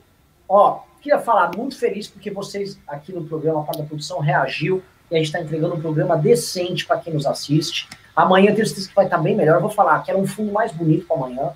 Ó, 0.48 0.80
queria 1.00 1.18
falar 1.18 1.54
muito 1.56 1.78
feliz 1.78 2.08
porque 2.08 2.30
vocês 2.30 2.78
aqui 2.88 3.12
no 3.12 3.24
programa, 3.24 3.60
a 3.60 3.64
parte 3.64 3.78
da 3.78 3.84
produção, 3.86 4.18
reagiu 4.18 4.82
e 5.10 5.14
a 5.14 5.18
gente 5.18 5.26
está 5.26 5.40
entregando 5.40 5.74
um 5.74 5.80
programa 5.80 6.16
decente 6.16 6.86
para 6.86 6.98
quem 6.98 7.12
nos 7.12 7.26
assiste. 7.26 7.88
Amanhã 8.14 8.50
eu 8.50 8.54
tenho 8.54 8.66
certeza 8.66 8.88
que 8.88 8.94
vai 8.94 9.04
estar 9.04 9.16
tá 9.16 9.22
bem 9.22 9.36
melhor. 9.36 9.56
Eu 9.56 9.60
vou 9.60 9.70
falar 9.70 10.02
que 10.02 10.10
era 10.10 10.18
um 10.18 10.26
fundo 10.26 10.52
mais 10.52 10.72
bonito 10.72 11.06
para 11.06 11.16
amanhã. 11.16 11.50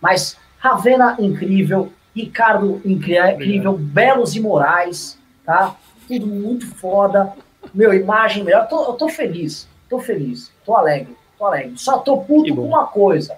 Mas 0.00 0.36
Ravena 0.58 1.16
incrível, 1.18 1.92
Ricardo 2.14 2.82
incrível, 2.84 3.72
Belos 3.78 4.36
e 4.36 4.40
Morais, 4.40 5.18
tá? 5.44 5.74
Tudo 6.06 6.26
muito 6.26 6.66
foda. 6.74 7.32
Meu, 7.72 7.94
imagem 7.94 8.44
melhor. 8.44 8.64
Eu 8.64 8.68
tô, 8.68 8.84
eu 8.84 8.92
tô 8.94 9.08
feliz, 9.08 9.66
tô 9.88 9.98
feliz, 9.98 10.50
tô 10.64 10.76
alegre, 10.76 11.16
tô 11.38 11.46
alegre. 11.46 11.72
Só 11.76 11.98
tô 11.98 12.18
puto 12.18 12.54
com 12.54 12.62
uma 12.62 12.86
coisa. 12.86 13.36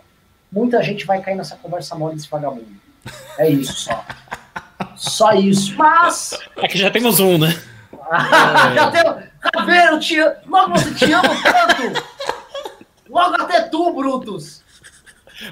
Muita 0.50 0.82
gente 0.82 1.06
vai 1.06 1.20
cair 1.20 1.36
nessa 1.36 1.56
conversa 1.56 1.94
mole 1.94 2.16
desse 2.16 2.28
vagabundo. 2.28 2.66
É 3.38 3.48
isso 3.48 3.72
só. 3.72 4.04
Só 4.96 5.32
isso. 5.32 5.76
Mas. 5.76 6.38
Aqui 6.56 6.78
já 6.78 6.90
temos 6.90 7.18
um, 7.18 7.38
né? 7.38 7.60
Já 8.74 8.90
temos. 8.90 9.24
Caveira, 9.40 9.90
eu 9.92 10.00
te 10.00 10.18
amo. 10.18 10.36
Logo 10.46 10.70
você 10.72 10.94
te 10.94 11.12
amo 11.12 11.28
tanto. 11.42 12.04
Logo 13.08 13.42
até 13.42 13.62
tu, 13.68 13.92
Brutus. 13.92 14.62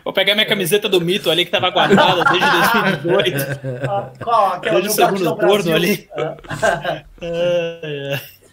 Vou 0.05 0.13
pegar 0.13 0.35
minha 0.35 0.47
camiseta 0.47 0.89
do 0.89 1.01
mito 1.01 1.31
ali 1.31 1.45
que 1.45 1.51
tava 1.51 1.71
guardada 1.71 2.25
desde 2.25 3.03
2002. 3.03 3.43
Ah, 3.89 4.11
qual? 4.23 4.47
Aquela 4.55 4.81
desde 4.81 5.03
o 5.03 5.07
segundo 5.07 5.37
turno 5.37 5.75
ali. 5.75 6.09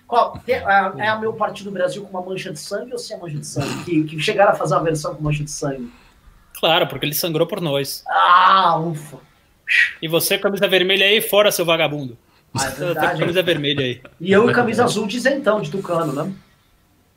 Qual? 0.07 0.41
É, 0.47 0.53
é 0.53 1.07
a 1.09 1.17
meu 1.19 1.33
Partido 1.33 1.69
Brasil 1.69 2.01
com 2.03 2.09
uma 2.09 2.25
mancha 2.25 2.51
de 2.51 2.59
sangue 2.59 2.93
ou 2.93 2.97
se 2.97 3.13
é 3.13 3.17
mancha 3.17 3.37
de 3.37 3.45
sangue? 3.45 3.83
Que, 3.83 4.03
que 4.05 4.19
chegaram 4.19 4.53
a 4.53 4.55
fazer 4.55 4.75
a 4.75 4.79
versão 4.79 5.13
com 5.13 5.21
mancha 5.21 5.43
de 5.43 5.51
sangue? 5.51 5.91
Claro, 6.59 6.87
porque 6.87 7.05
ele 7.05 7.13
sangrou 7.13 7.45
por 7.45 7.61
nós. 7.61 8.03
Ah, 8.07 8.77
ufa. 8.79 9.17
E 10.01 10.07
você, 10.07 10.37
camisa 10.37 10.67
vermelha 10.67 11.05
aí, 11.05 11.21
fora 11.21 11.51
seu 11.51 11.65
vagabundo. 11.65 12.17
Ah, 12.63 12.67
é 12.67 12.71
verdade. 12.71 13.19
camisa 13.19 13.43
vermelha 13.43 13.83
aí. 13.83 14.01
E 14.19 14.31
eu 14.31 14.49
e 14.49 14.53
camisa 14.53 14.83
azul 14.83 15.07
de 15.07 15.17
isentão, 15.17 15.61
de 15.61 15.71
tucano, 15.71 16.13
né? 16.13 16.33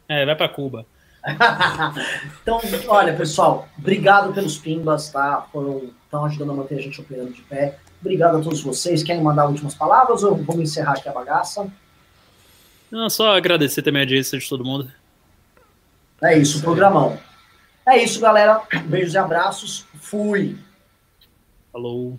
É, 0.09 0.25
vai 0.27 0.35
pra 0.37 0.49
Cuba. 0.49 0.87
então, 2.43 2.61
olha, 2.89 3.15
pessoal, 3.15 3.69
obrigado 3.79 4.33
pelos 4.33 4.59
pimbas, 4.59 5.11
tá? 5.11 5.47
Foram, 5.53 5.91
estão 6.05 6.25
ajudando 6.25 6.53
a 6.53 6.55
manter 6.55 6.79
a 6.79 6.83
gente 6.83 7.01
operando 7.01 7.33
de 7.33 7.43
pé. 7.43 7.79
Obrigado 8.01 8.39
a 8.39 8.41
todos 8.41 8.63
vocês. 8.63 9.03
Querem 9.03 9.23
mandar 9.23 9.47
últimas 9.47 9.75
palavras 9.75 10.25
ou 10.25 10.35
vamos 10.35 10.63
encerrar 10.63 10.93
aqui 10.93 11.09
a 11.09 11.13
bagaça? 11.13 11.71
Não, 12.91 13.09
só 13.09 13.37
agradecer 13.37 13.83
também 13.83 14.01
a 14.01 14.05
audiência 14.05 14.39
de 14.39 14.49
todo 14.49 14.65
mundo. 14.65 14.91
É 16.23 16.37
isso, 16.37 16.61
programão. 16.61 17.19
É 17.87 18.03
isso, 18.03 18.21
galera. 18.21 18.63
Beijos 18.85 19.15
e 19.15 19.19
abraços. 19.19 19.87
Fui. 20.01 20.57
Falou. 21.73 22.19